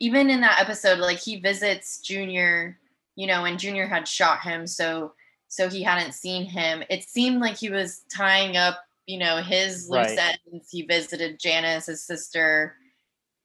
even 0.00 0.30
in 0.30 0.40
that 0.40 0.60
episode, 0.60 0.98
like 0.98 1.18
he 1.18 1.36
visits 1.38 2.00
Junior, 2.00 2.78
you 3.14 3.26
know, 3.28 3.44
and 3.44 3.58
Junior 3.58 3.86
had 3.86 4.06
shot 4.08 4.40
him, 4.40 4.66
so 4.66 5.12
so 5.48 5.68
he 5.68 5.82
hadn't 5.82 6.12
seen 6.12 6.44
him. 6.44 6.82
It 6.90 7.04
seemed 7.04 7.40
like 7.40 7.56
he 7.56 7.68
was 7.70 8.04
tying 8.14 8.56
up, 8.56 8.80
you 9.06 9.18
know, 9.18 9.36
his 9.42 9.88
loose 9.88 10.16
Right. 10.16 10.38
ends. 10.50 10.68
He 10.70 10.82
visited 10.82 11.38
Janice, 11.38 11.86
his 11.86 12.04
sister, 12.04 12.76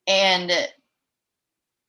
and 0.07 0.51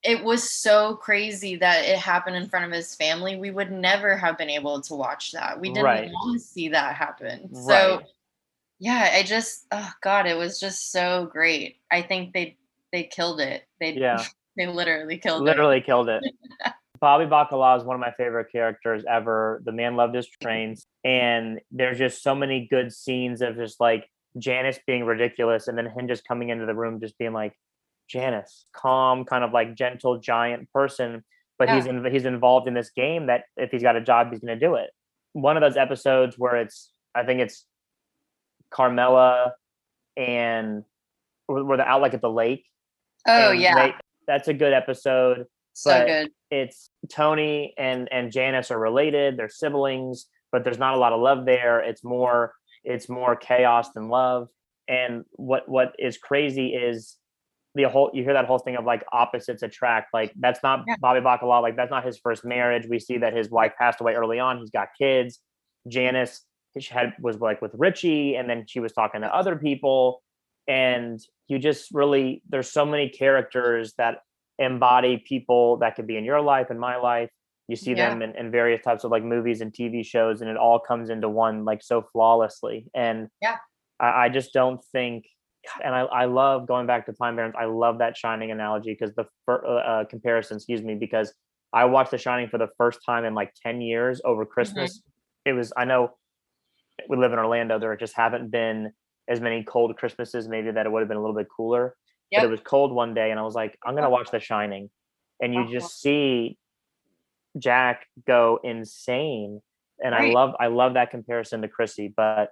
it 0.02 0.22
was 0.22 0.48
so 0.48 0.94
crazy 0.94 1.56
that 1.56 1.84
it 1.84 1.98
happened 1.98 2.36
in 2.36 2.48
front 2.48 2.64
of 2.64 2.72
his 2.72 2.94
family. 2.94 3.36
We 3.36 3.50
would 3.50 3.72
never 3.72 4.16
have 4.16 4.38
been 4.38 4.50
able 4.50 4.80
to 4.82 4.94
watch 4.94 5.32
that. 5.32 5.60
We 5.60 5.68
didn't 5.68 5.84
Right. 5.84 6.10
want 6.10 6.40
to 6.40 6.44
see 6.44 6.68
that 6.68 6.94
happen. 6.94 7.52
So 7.54 7.96
right 7.96 8.04
yeah, 8.78 9.10
I 9.14 9.22
just 9.22 9.66
oh 9.72 9.90
god, 10.02 10.26
it 10.26 10.36
was 10.36 10.60
just 10.60 10.92
so 10.92 11.26
great. 11.26 11.76
I 11.90 12.02
think 12.02 12.32
they 12.32 12.56
they 12.92 13.04
killed 13.04 13.40
it. 13.40 13.64
They 13.80 13.94
Yeah. 13.94 14.22
they 14.56 14.66
literally 14.66 15.18
killed 15.18 15.42
it. 15.42 15.44
literally 15.44 15.80
killed 15.80 16.08
it. 16.08 16.22
Bobby 17.00 17.26
Bacala 17.26 17.78
is 17.78 17.84
one 17.84 17.94
of 17.94 18.00
my 18.00 18.12
favorite 18.12 18.50
characters 18.50 19.04
ever. 19.08 19.62
The 19.64 19.70
man 19.70 19.94
loved 19.94 20.16
his 20.16 20.28
trains, 20.42 20.84
and 21.04 21.60
there's 21.70 21.98
just 21.98 22.24
so 22.24 22.34
many 22.34 22.66
good 22.68 22.92
scenes 22.92 23.40
of 23.40 23.54
just 23.54 23.78
like 23.78 24.08
Janice 24.36 24.80
being 24.84 25.04
ridiculous, 25.04 25.68
and 25.68 25.78
then 25.78 25.86
him 25.86 26.08
just 26.08 26.26
coming 26.26 26.48
into 26.48 26.66
the 26.66 26.74
room, 26.74 26.98
just 26.98 27.16
being 27.16 27.32
like, 27.32 27.56
Janice, 28.08 28.66
calm, 28.72 29.24
kind 29.24 29.44
of 29.44 29.52
like 29.52 29.74
gentle 29.74 30.18
giant 30.18 30.70
person, 30.72 31.22
but 31.58 31.68
he's 31.76 31.86
in, 31.86 32.04
he's 32.12 32.24
involved 32.24 32.66
in 32.68 32.74
this 32.74 32.90
game 32.90 33.26
that 33.26 33.44
if 33.56 33.70
he's 33.70 33.82
got 33.82 33.96
a 33.96 34.00
job, 34.00 34.30
he's 34.30 34.40
going 34.40 34.58
to 34.58 34.66
do 34.66 34.74
it. 34.76 34.90
One 35.34 35.56
of 35.56 35.60
those 35.60 35.76
episodes 35.76 36.36
where 36.38 36.56
it's, 36.56 36.90
I 37.14 37.24
think 37.24 37.40
it's 37.40 37.64
Carmela 38.70 39.54
and 40.16 40.84
where 41.46 41.76
they're 41.76 41.86
out 41.88 42.00
like 42.02 42.14
at 42.14 42.20
the 42.20 42.30
lake. 42.30 42.64
Oh 43.26 43.50
yeah, 43.52 43.74
they- 43.74 43.94
that's 44.26 44.48
a 44.48 44.54
good 44.54 44.74
episode 44.74 45.46
so 45.72 45.90
good. 46.06 46.30
it's 46.50 46.90
Tony 47.10 47.72
and 47.78 48.08
and 48.12 48.30
Janice 48.30 48.70
are 48.70 48.78
related. 48.78 49.36
They're 49.36 49.48
siblings. 49.48 50.26
but 50.50 50.64
there's 50.64 50.78
not 50.78 50.94
a 50.94 50.98
lot 50.98 51.12
of 51.12 51.20
love 51.20 51.44
there. 51.46 51.80
It's 51.80 52.02
more 52.04 52.52
it's 52.84 53.08
more 53.08 53.36
chaos 53.36 53.90
than 53.92 54.08
love. 54.08 54.48
And 54.88 55.24
what 55.32 55.68
what 55.68 55.94
is 55.98 56.18
crazy 56.18 56.68
is 56.74 57.16
the 57.78 57.88
whole 57.88 58.10
you 58.12 58.22
hear 58.24 58.32
that 58.34 58.44
whole 58.46 58.58
thing 58.58 58.76
of 58.76 58.84
like 58.84 59.04
opposites 59.12 59.62
attract. 59.62 60.12
Like 60.12 60.32
that's 60.38 60.62
not 60.62 60.84
Yeah. 60.86 60.96
Bobby 61.00 61.20
Bacala. 61.20 61.62
Like 61.62 61.76
that's 61.76 61.90
not 61.90 62.04
his 62.04 62.18
first 62.18 62.44
marriage. 62.44 62.86
We 62.88 62.98
see 62.98 63.18
that 63.18 63.34
his 63.34 63.48
wife 63.50 63.72
passed 63.78 64.00
away 64.00 64.14
early 64.14 64.38
on. 64.38 64.58
He's 64.58 64.70
got 64.70 64.88
kids. 64.98 65.40
Janice 65.86 66.44
she 66.78 66.92
had 66.92 67.14
was 67.20 67.38
like 67.40 67.62
with 67.62 67.72
Richie, 67.74 68.36
and 68.36 68.48
then 68.48 68.64
she 68.68 68.78
was 68.80 68.92
talking 68.92 69.22
to 69.22 69.34
other 69.34 69.56
people. 69.56 70.22
And 70.66 71.18
you 71.46 71.58
just 71.58 71.88
really 71.94 72.42
there's 72.48 72.70
so 72.70 72.84
many 72.84 73.08
characters 73.08 73.94
that 73.96 74.18
embody 74.58 75.16
people 75.18 75.76
that 75.78 75.94
could 75.94 76.06
be 76.06 76.16
in 76.16 76.24
your 76.24 76.40
life 76.40 76.66
and 76.70 76.78
my 76.80 76.96
life. 76.96 77.30
You 77.68 77.76
see 77.76 77.92
Yeah. 77.92 78.10
them 78.10 78.22
in, 78.22 78.34
in 78.36 78.50
various 78.50 78.82
types 78.82 79.04
of 79.04 79.10
like 79.10 79.22
movies 79.24 79.60
and 79.60 79.72
TV 79.72 80.04
shows, 80.04 80.40
and 80.40 80.50
it 80.50 80.56
all 80.56 80.78
comes 80.80 81.10
into 81.10 81.28
one 81.28 81.64
like 81.64 81.82
so 81.82 82.02
flawlessly. 82.12 82.86
And 82.94 83.28
Yeah. 83.40 83.56
I, 84.00 84.24
I 84.24 84.28
just 84.28 84.52
don't 84.52 84.80
think 84.92 85.24
and 85.82 85.94
I, 85.94 86.00
I 86.00 86.24
love 86.26 86.66
going 86.66 86.86
back 86.86 87.06
to 87.06 87.12
Pine 87.12 87.36
Barrens. 87.36 87.54
I 87.58 87.64
love 87.66 87.98
that 87.98 88.16
Shining 88.16 88.50
analogy 88.50 88.96
because 88.98 89.14
the 89.14 89.26
fir- 89.46 89.64
uh, 89.64 89.70
uh, 89.70 90.04
comparison, 90.04 90.56
excuse 90.56 90.82
me, 90.82 90.94
because 90.94 91.32
I 91.72 91.84
watched 91.84 92.10
The 92.10 92.18
Shining 92.18 92.48
for 92.48 92.58
the 92.58 92.68
first 92.78 93.00
time 93.04 93.24
in 93.24 93.34
like 93.34 93.52
10 93.62 93.80
years 93.80 94.20
over 94.24 94.44
Christmas. 94.46 95.02
It 95.44 95.52
was, 95.52 95.72
I 95.76 95.84
know 95.84 96.10
we 97.08 97.16
live 97.16 97.32
in 97.32 97.38
Orlando. 97.38 97.78
There 97.78 97.94
just 97.96 98.16
haven't 98.16 98.50
been 98.50 98.92
as 99.28 99.40
many 99.40 99.62
cold 99.64 99.96
Christmases, 99.96 100.48
maybe 100.48 100.70
that 100.70 100.86
it 100.86 100.92
would 100.92 101.00
have 101.00 101.08
been 101.08 101.18
a 101.18 101.20
little 101.20 101.36
bit 101.36 101.48
cooler. 101.54 101.94
But 102.40 102.46
it 102.46 102.50
was 102.50 102.60
cold 102.60 102.92
one 102.92 103.14
day 103.14 103.30
and 103.30 103.38
I 103.38 103.42
was 103.42 103.54
like, 103.54 103.78
I'm 103.84 103.94
going 103.94 104.04
to 104.04 104.10
watch 104.10 104.30
The 104.30 104.40
Shining. 104.40 104.90
And 105.40 105.54
you 105.54 105.60
just 105.70 106.00
see 106.00 106.58
Jack 107.58 108.06
go 108.26 108.60
insane. 108.64 109.60
And 110.02 110.14
I 110.14 110.30
love, 110.32 110.54
I 110.60 110.66
love 110.68 110.94
that 110.94 111.10
comparison 111.10 111.62
to 111.62 111.68
Chrissy, 111.68 112.12
but 112.16 112.50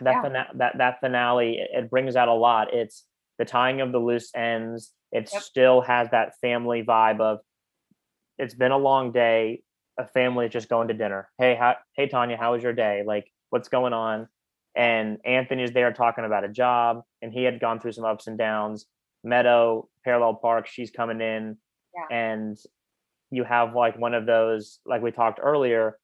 that 0.00 0.12
Yeah. 0.12 0.22
fina- 0.22 0.50
that 0.54 0.78
that 0.78 1.00
finale 1.00 1.58
it, 1.58 1.70
it 1.72 1.90
brings 1.90 2.16
out 2.16 2.28
a 2.28 2.32
lot. 2.34 2.72
It's 2.72 3.04
the 3.38 3.44
tying 3.44 3.80
of 3.80 3.92
the 3.92 3.98
loose 3.98 4.30
ends. 4.34 4.92
It 5.12 5.30
Yep. 5.32 5.42
still 5.42 5.80
has 5.82 6.10
that 6.10 6.34
family 6.40 6.82
vibe 6.84 7.20
of 7.20 7.40
it's 8.38 8.54
been 8.54 8.72
a 8.72 8.78
long 8.78 9.12
day. 9.12 9.62
A 9.98 10.06
family 10.06 10.46
is 10.46 10.52
just 10.52 10.68
going 10.68 10.88
to 10.88 10.94
dinner. 10.94 11.30
Hey, 11.38 11.54
how, 11.54 11.76
hey 11.94 12.06
Tanya, 12.06 12.36
how 12.36 12.52
was 12.52 12.62
your 12.62 12.74
day? 12.74 13.02
Like, 13.06 13.30
what's 13.48 13.68
going 13.68 13.94
on? 13.94 14.28
And 14.74 15.18
Anthony's 15.24 15.72
there 15.72 15.90
talking 15.92 16.26
about 16.26 16.44
a 16.44 16.48
job, 16.48 17.02
and 17.22 17.32
he 17.32 17.44
had 17.44 17.60
gone 17.60 17.80
through 17.80 17.92
some 17.92 18.04
ups 18.04 18.26
and 18.26 18.36
downs. 18.36 18.84
Meadow, 19.24 19.88
Parallel 20.04 20.34
Park, 20.34 20.66
she's 20.66 20.90
coming 20.90 21.22
in, 21.22 21.56
Yeah. 21.94 22.06
and 22.10 22.58
you 23.30 23.44
have 23.44 23.74
like 23.74 23.96
one 23.98 24.12
of 24.12 24.26
those, 24.26 24.80
like 24.84 25.00
we 25.00 25.12
talked 25.12 25.40
earlier. 25.42 25.98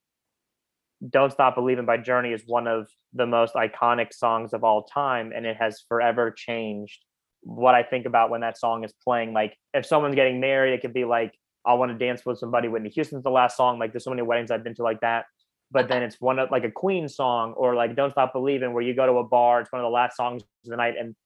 Don't 1.11 1.33
Stop 1.33 1.55
Believing 1.55 1.85
by 1.85 1.97
Journey 1.97 2.33
is 2.33 2.43
one 2.47 2.67
of 2.67 2.89
the 3.13 3.27
most 3.27 3.55
iconic 3.55 4.13
songs 4.13 4.53
of 4.53 4.63
all 4.63 4.85
time, 4.85 5.33
and 5.35 5.47
it 5.47 5.57
has 5.57 5.83
forever 5.89 6.31
changed 6.31 7.01
what 7.43 7.75
I 7.75 7.83
think 7.83 8.07
about 8.07 8.31
when 8.31 8.43
that 8.43 8.57
song 8.57 8.85
is 8.85 8.93
playing. 9.05 9.33
Like, 9.33 9.57
if 9.75 9.85
someone's 9.85 10.15
getting 10.15 10.41
married, 10.41 10.75
it 10.75 10.81
could 10.81 10.95
be 10.95 11.05
like, 11.05 11.35
I 11.67 11.75
want 11.75 11.91
to 11.91 11.99
dance 11.99 12.25
with 12.25 12.39
somebody. 12.39 12.69
Whitney 12.69 12.91
Houston's 12.91 13.25
the 13.25 13.31
last 13.31 13.57
song. 13.57 13.79
Like, 13.79 13.93
there's 13.93 14.05
so 14.05 14.11
many 14.11 14.23
weddings 14.23 14.51
I've 14.51 14.63
been 14.63 14.75
to 14.77 14.83
like 14.83 15.01
that. 15.01 15.27
But 15.73 15.89
then 15.89 16.03
it's 16.03 16.21
one 16.21 16.39
of 16.39 16.51
like 16.51 16.65
a 16.65 16.71
Queen 16.71 17.09
song 17.09 17.55
or 17.55 17.75
like 17.75 17.97
Don't 17.97 18.11
Stop 18.11 18.33
Believing, 18.33 18.73
where 18.75 18.83
you 18.83 18.95
go 18.95 19.07
to 19.07 19.13
a 19.15 19.25
bar, 19.25 19.61
it's 19.61 19.73
one 19.73 19.81
of 19.81 19.85
the 19.85 19.91
last 19.91 20.17
songs 20.17 20.43
of 20.43 20.49
the 20.71 20.77
night, 20.77 20.95
and 21.01 21.17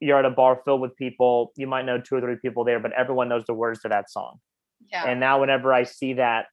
you're 0.00 0.18
at 0.18 0.24
a 0.24 0.30
bar 0.30 0.60
filled 0.64 0.80
with 0.80 0.96
people. 0.96 1.52
You 1.56 1.66
might 1.66 1.84
know 1.86 2.00
two 2.00 2.16
or 2.16 2.20
three 2.20 2.36
people 2.42 2.64
there, 2.64 2.80
but 2.80 2.92
everyone 2.92 3.28
knows 3.28 3.44
the 3.46 3.54
words 3.54 3.80
to 3.82 3.88
that 3.88 4.10
song. 4.10 4.40
Yeah. 4.90 5.04
And 5.04 5.20
now 5.20 5.40
whenever 5.40 5.72
I 5.72 5.84
see 5.84 6.14
that, 6.14 6.46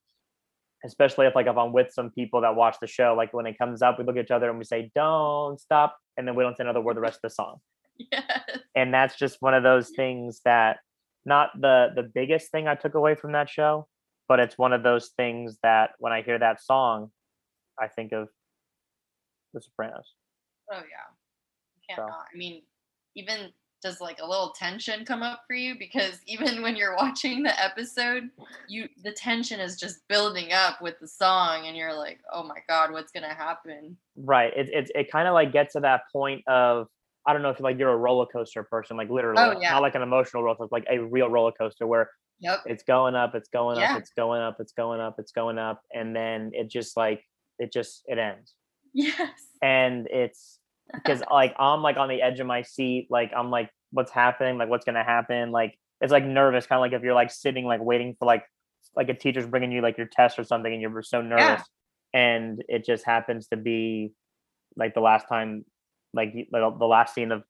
especially 0.86 1.26
if 1.28 1.36
like 1.36 1.48
if 1.48 1.58
I'm 1.58 1.74
with 1.74 1.92
some 1.92 2.12
people 2.12 2.42
that 2.42 2.56
watch 2.56 2.78
the 2.80 2.88
show, 2.88 3.14
like 3.18 3.34
when 3.34 3.46
it 3.46 3.58
comes 3.58 3.82
up, 3.82 3.98
we 3.98 4.06
look 4.06 4.18
at 4.18 4.26
each 4.26 4.32
other 4.32 4.50
and 4.50 4.58
we 4.58 4.66
say, 4.66 4.92
Don't 4.96 5.60
stop, 5.60 5.98
and 6.18 6.28
then 6.28 6.36
we 6.36 6.44
don't 6.44 6.56
say 6.56 6.64
another 6.64 6.82
word 6.82 6.96
the 6.98 7.02
rest 7.02 7.18
of 7.18 7.22
the 7.24 7.30
song. 7.32 7.58
yes. 8.12 8.24
And 8.76 8.94
that's 8.94 9.18
just 9.18 9.38
one 9.42 9.54
of 9.54 9.64
those 9.64 9.90
things 9.96 10.42
that 10.46 10.78
not 11.26 11.50
the 11.60 11.90
the 11.96 12.04
biggest 12.04 12.52
thing 12.52 12.68
I 12.68 12.76
took 12.76 12.94
away 12.94 13.16
from 13.16 13.32
that 13.34 13.50
show, 13.50 13.88
but 14.28 14.40
it's 14.40 14.58
one 14.58 14.74
of 14.74 14.84
those 14.84 15.10
things 15.18 15.58
that 15.64 15.92
when 16.00 16.14
I 16.14 16.22
hear 16.22 16.38
that 16.40 16.62
song, 16.64 17.12
I 17.80 17.88
think 17.88 18.12
of 18.12 18.30
The 19.54 19.62
Sopranos. 19.62 20.14
Oh 20.72 20.78
yeah. 20.78 20.82
You 21.76 21.82
can't 21.90 21.98
So- 22.00 22.08
not. 22.08 22.26
I 22.34 22.38
mean, 22.38 22.62
even 23.16 23.52
does 23.86 24.02
like 24.02 24.20
a 24.20 24.28
little 24.28 24.52
tension 24.52 25.06
come 25.06 25.22
up 25.24 25.44
for 25.48 25.56
you 25.56 25.76
because 25.78 26.20
even 26.28 26.62
when 26.62 26.76
you're 26.76 26.96
watching 26.96 27.44
the 27.44 27.64
episode, 27.64 28.30
you 28.68 28.90
the 29.04 29.12
tension 29.12 29.60
is 29.60 29.78
just 29.80 30.08
building 30.08 30.52
up 30.52 30.82
with 30.82 31.00
the 31.00 31.08
song 31.08 31.68
and 31.68 31.78
you're 31.78 31.94
like, 31.94 32.20
"Oh 32.34 32.44
my 32.44 32.58
god, 32.68 32.92
what's 32.92 33.12
going 33.12 33.24
to 33.24 33.30
happen?" 33.36 33.98
Right. 34.18 34.52
It 34.56 34.70
it 34.74 34.92
it 34.96 35.12
kind 35.12 35.28
of 35.28 35.34
like 35.34 35.52
gets 35.54 35.74
to 35.74 35.80
that 35.82 36.02
point 36.12 36.44
of 36.48 36.88
I 37.28 37.34
don't 37.34 37.42
know 37.42 37.50
if 37.50 37.60
like 37.60 37.80
you're 37.80 37.92
a 37.92 37.98
roller 37.98 38.26
coaster 38.28 38.64
person, 38.64 38.98
like 38.98 39.10
literally, 39.10 39.42
Oh, 39.42 39.50
like, 39.50 39.58
yeah. 39.62 39.72
not 39.72 39.82
like 39.82 39.96
an 39.96 40.02
emotional 40.04 40.44
roller 40.44 40.58
coaster, 40.58 40.70
like 40.76 40.86
a 40.90 41.00
real 41.00 41.30
roller 41.30 41.52
coaster 41.52 41.88
where 41.88 42.10
Yep. 42.40 42.60
it's 42.66 42.84
going 42.84 43.16
up, 43.16 43.34
it's 43.34 43.48
going 43.50 43.78
Yeah. 43.80 43.92
up, 43.94 43.98
it's 43.98 44.12
going 44.12 44.42
up, 44.42 44.58
it's 44.60 44.74
going 44.74 45.00
up, 45.00 45.16
it's 45.20 45.32
going 45.32 45.58
up, 45.58 45.82
and 45.94 46.16
then 46.16 46.52
it 46.54 46.70
just 46.70 46.98
like 46.98 47.24
it 47.60 47.72
just 47.72 48.04
it 48.08 48.18
ends. 48.18 48.56
Yes. 48.94 49.30
And 49.62 50.08
it's 50.08 50.60
because 50.94 51.24
like 51.32 51.56
I'm 51.58 51.82
like 51.82 51.98
on 51.98 52.10
the 52.10 52.22
edge 52.22 52.40
of 52.40 52.48
my 52.48 52.62
seat, 52.62 53.08
like 53.10 53.32
I'm 53.36 53.50
like, 53.50 53.70
what's 53.92 54.12
happening? 54.12 54.58
Like 54.58 54.70
what's 54.70 54.86
gonna 54.86 55.04
happen? 55.04 55.52
Like 55.52 55.78
it's 56.02 56.12
like 56.12 56.26
nervous, 56.26 56.68
kind 56.68 56.78
of 56.78 56.82
like 56.82 56.94
if 56.94 57.04
you're 57.04 57.14
like 57.14 57.32
sitting 57.32 57.66
like 57.66 57.82
waiting 57.82 58.16
for 58.20 58.26
like 58.26 58.44
like 58.96 59.10
a 59.10 59.14
teacher's 59.14 59.46
bringing 59.46 59.72
you 59.72 59.82
like 59.82 59.98
your 59.98 60.08
test 60.08 60.40
or 60.40 60.44
something, 60.44 60.72
and 60.72 60.82
you're 60.82 61.02
so 61.02 61.22
nervous, 61.22 61.64
Yeah. 62.14 62.20
and 62.20 62.64
it 62.68 62.86
just 62.86 63.06
happens 63.06 63.48
to 63.48 63.58
be 63.58 64.14
like 64.76 64.94
the 64.94 65.02
last 65.02 65.28
time, 65.28 65.66
like 66.14 66.34
like 66.52 66.80
the 66.80 66.86
last 66.86 67.14
scene 67.14 67.32
of 67.32 67.44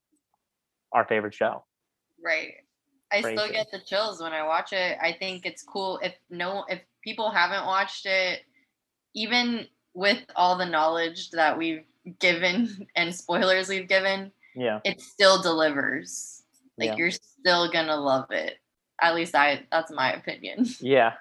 our 0.92 1.06
favorite 1.06 1.34
show. 1.34 1.64
Right. 2.24 2.54
I 3.12 3.22
still 3.22 3.50
get 3.50 3.68
the 3.72 3.80
chills 3.80 4.22
when 4.22 4.34
I 4.34 4.44
watch 4.44 4.74
it. 4.74 4.98
I 5.02 5.14
think 5.14 5.46
it's 5.46 5.64
cool 5.64 6.00
if 6.04 6.14
no 6.30 6.66
if 6.68 6.82
people 7.04 7.30
haven't 7.30 7.66
watched 7.66 8.06
it, 8.06 8.42
even 9.14 9.68
with 9.94 10.20
all 10.36 10.58
the 10.58 10.66
knowledge 10.66 11.30
that 11.32 11.58
we've 11.58 11.86
given 12.20 12.88
and 12.96 13.14
spoilers 13.14 13.70
we've 13.70 13.88
given, 13.88 14.32
Yeah, 14.56 14.80
it 14.84 15.02
still 15.02 15.42
delivers. 15.42 16.44
Like 16.78 16.90
Yeah. 16.90 16.96
you're 16.98 17.12
still 17.12 17.70
gonna 17.72 17.96
love 17.96 18.32
it. 18.32 18.58
At 19.02 19.16
least 19.16 19.36
I 19.36 19.66
that's 19.72 19.92
my 19.92 20.14
opinion. 20.14 20.66
yeah. 20.80 21.14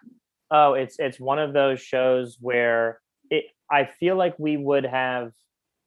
Oh, 0.50 0.74
it's 0.74 0.96
it's 0.98 1.18
one 1.18 1.38
of 1.38 1.52
those 1.52 1.80
shows 1.80 2.38
where 2.40 3.00
it. 3.30 3.46
I 3.70 3.86
feel 3.86 4.16
like 4.16 4.38
we 4.38 4.56
would 4.56 4.84
have 4.84 5.32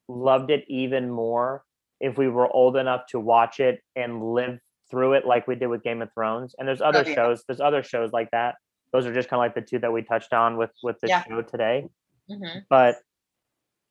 loved 0.08 0.50
it 0.50 0.64
even 0.68 1.10
more 1.10 1.64
if 2.00 2.16
we 2.18 2.28
were 2.28 2.50
old 2.52 2.76
enough 2.76 3.06
to 3.08 3.20
watch 3.20 3.60
it 3.60 3.80
and 3.96 4.32
live 4.32 4.58
through 4.90 5.12
it 5.14 5.26
like 5.26 5.46
we 5.46 5.54
did 5.54 5.66
with 5.68 5.82
Game 5.82 6.00
of 6.02 6.12
Thrones. 6.14 6.54
And 6.58 6.66
there's 6.66 6.80
other 6.80 7.04
yeah. 7.06 7.14
shows. 7.14 7.44
There's 7.46 7.60
other 7.60 7.82
shows 7.82 8.12
like 8.12 8.30
that. 8.32 8.56
Those 8.92 9.06
are 9.06 9.12
just 9.12 9.28
kind 9.28 9.38
of 9.38 9.44
like 9.44 9.54
the 9.54 9.60
two 9.68 9.78
that 9.80 9.92
we 9.92 10.02
touched 10.02 10.32
on 10.32 10.56
with 10.56 10.70
with 10.82 10.98
the 11.00 11.08
Yeah. 11.08 11.24
show 11.24 11.42
today. 11.42 11.86
Mhm. 12.30 12.64
But 12.68 12.96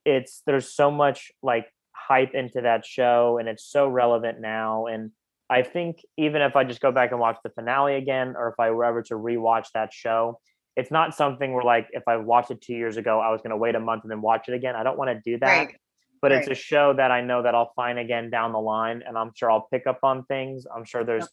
it's 0.06 0.42
there's 0.46 0.74
so 0.74 0.90
much 0.92 1.32
like 1.42 1.72
hype 2.08 2.34
into 2.34 2.62
that 2.62 2.86
show, 2.86 3.38
and 3.40 3.50
it's 3.50 3.66
so 3.66 3.88
relevant 3.88 4.40
now. 4.40 4.86
And 4.86 5.12
I 5.50 5.64
think 5.64 6.00
even 6.18 6.42
if 6.42 6.56
I 6.56 6.64
just 6.64 6.82
go 6.82 6.92
back 6.92 7.12
and 7.12 7.20
watch 7.20 7.38
the 7.44 7.50
finale 7.50 7.96
again, 7.96 8.36
or 8.38 8.50
if 8.50 8.56
I 8.60 8.72
were 8.72 8.86
ever 8.86 9.02
to 9.04 9.16
rewatch 9.16 9.68
that 9.74 9.94
show, 9.94 10.40
it's 10.76 10.92
not 10.92 11.16
something 11.16 11.54
where 11.54 11.64
like 11.64 11.88
if 11.92 12.04
I 12.08 12.18
watched 12.18 12.52
it 12.52 12.62
two 12.62 12.74
years 12.74 12.98
ago, 12.98 13.20
I 13.20 13.32
was 13.32 13.42
going 13.42 13.52
to 13.52 13.58
wait 13.58 13.76
a 13.76 13.80
month 13.80 14.04
and 14.04 14.12
then 14.12 14.22
watch 14.22 14.48
it 14.48 14.54
again. 14.54 14.76
I 14.76 14.84
don't 14.84 14.98
want 14.98 15.10
to 15.10 15.22
do 15.24 15.40
that. 15.40 15.48
Right. 15.48 15.76
But 16.22 16.32
it's 16.32 16.48
a 16.48 16.56
show 16.56 16.94
that 16.94 17.12
I 17.12 17.22
know 17.22 17.44
that 17.44 17.54
I'll 17.54 17.74
find 17.76 18.00
again 18.00 18.32
down 18.32 18.52
the 18.52 18.60
line, 18.60 19.04
and 19.06 19.18
I'm 19.18 19.32
sure 19.36 19.52
I'll 19.52 19.68
pick 19.72 19.86
up 19.86 20.00
on 20.04 20.26
things. 20.26 20.66
I'm 20.74 20.84
sure 20.84 21.04
there's 21.04 21.28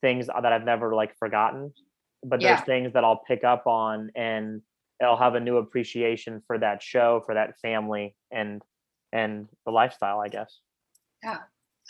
things 0.00 0.28
that 0.28 0.52
I've 0.52 0.64
never 0.64 0.94
like 0.94 1.16
forgotten, 1.18 1.72
but 2.22 2.40
there's 2.40 2.60
Yeah. 2.60 2.64
things 2.64 2.92
that 2.92 3.02
I'll 3.02 3.22
pick 3.26 3.42
up 3.42 3.66
on, 3.66 4.12
and 4.14 4.62
I'll 5.02 5.16
have 5.16 5.34
a 5.34 5.40
new 5.40 5.56
appreciation 5.56 6.40
for 6.46 6.56
that 6.58 6.82
show, 6.82 7.20
for 7.26 7.34
that 7.34 7.58
family, 7.58 8.14
and 8.30 8.62
and 9.12 9.48
the 9.64 9.72
lifestyle. 9.72 10.20
I 10.20 10.28
guess. 10.28 10.58
Yeah, 11.22 11.38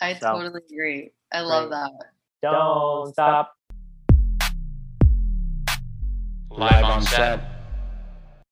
I 0.01 0.13
So- 0.15 0.33
totally 0.33 0.61
agree. 0.71 1.11
I 1.31 1.41
love 1.41 1.69
Right. 1.69 1.91
that. 1.99 2.11
Don't 2.41 3.11
stop. 3.13 3.55
Live 6.51 6.83
on 6.83 7.01
set. 7.03 7.39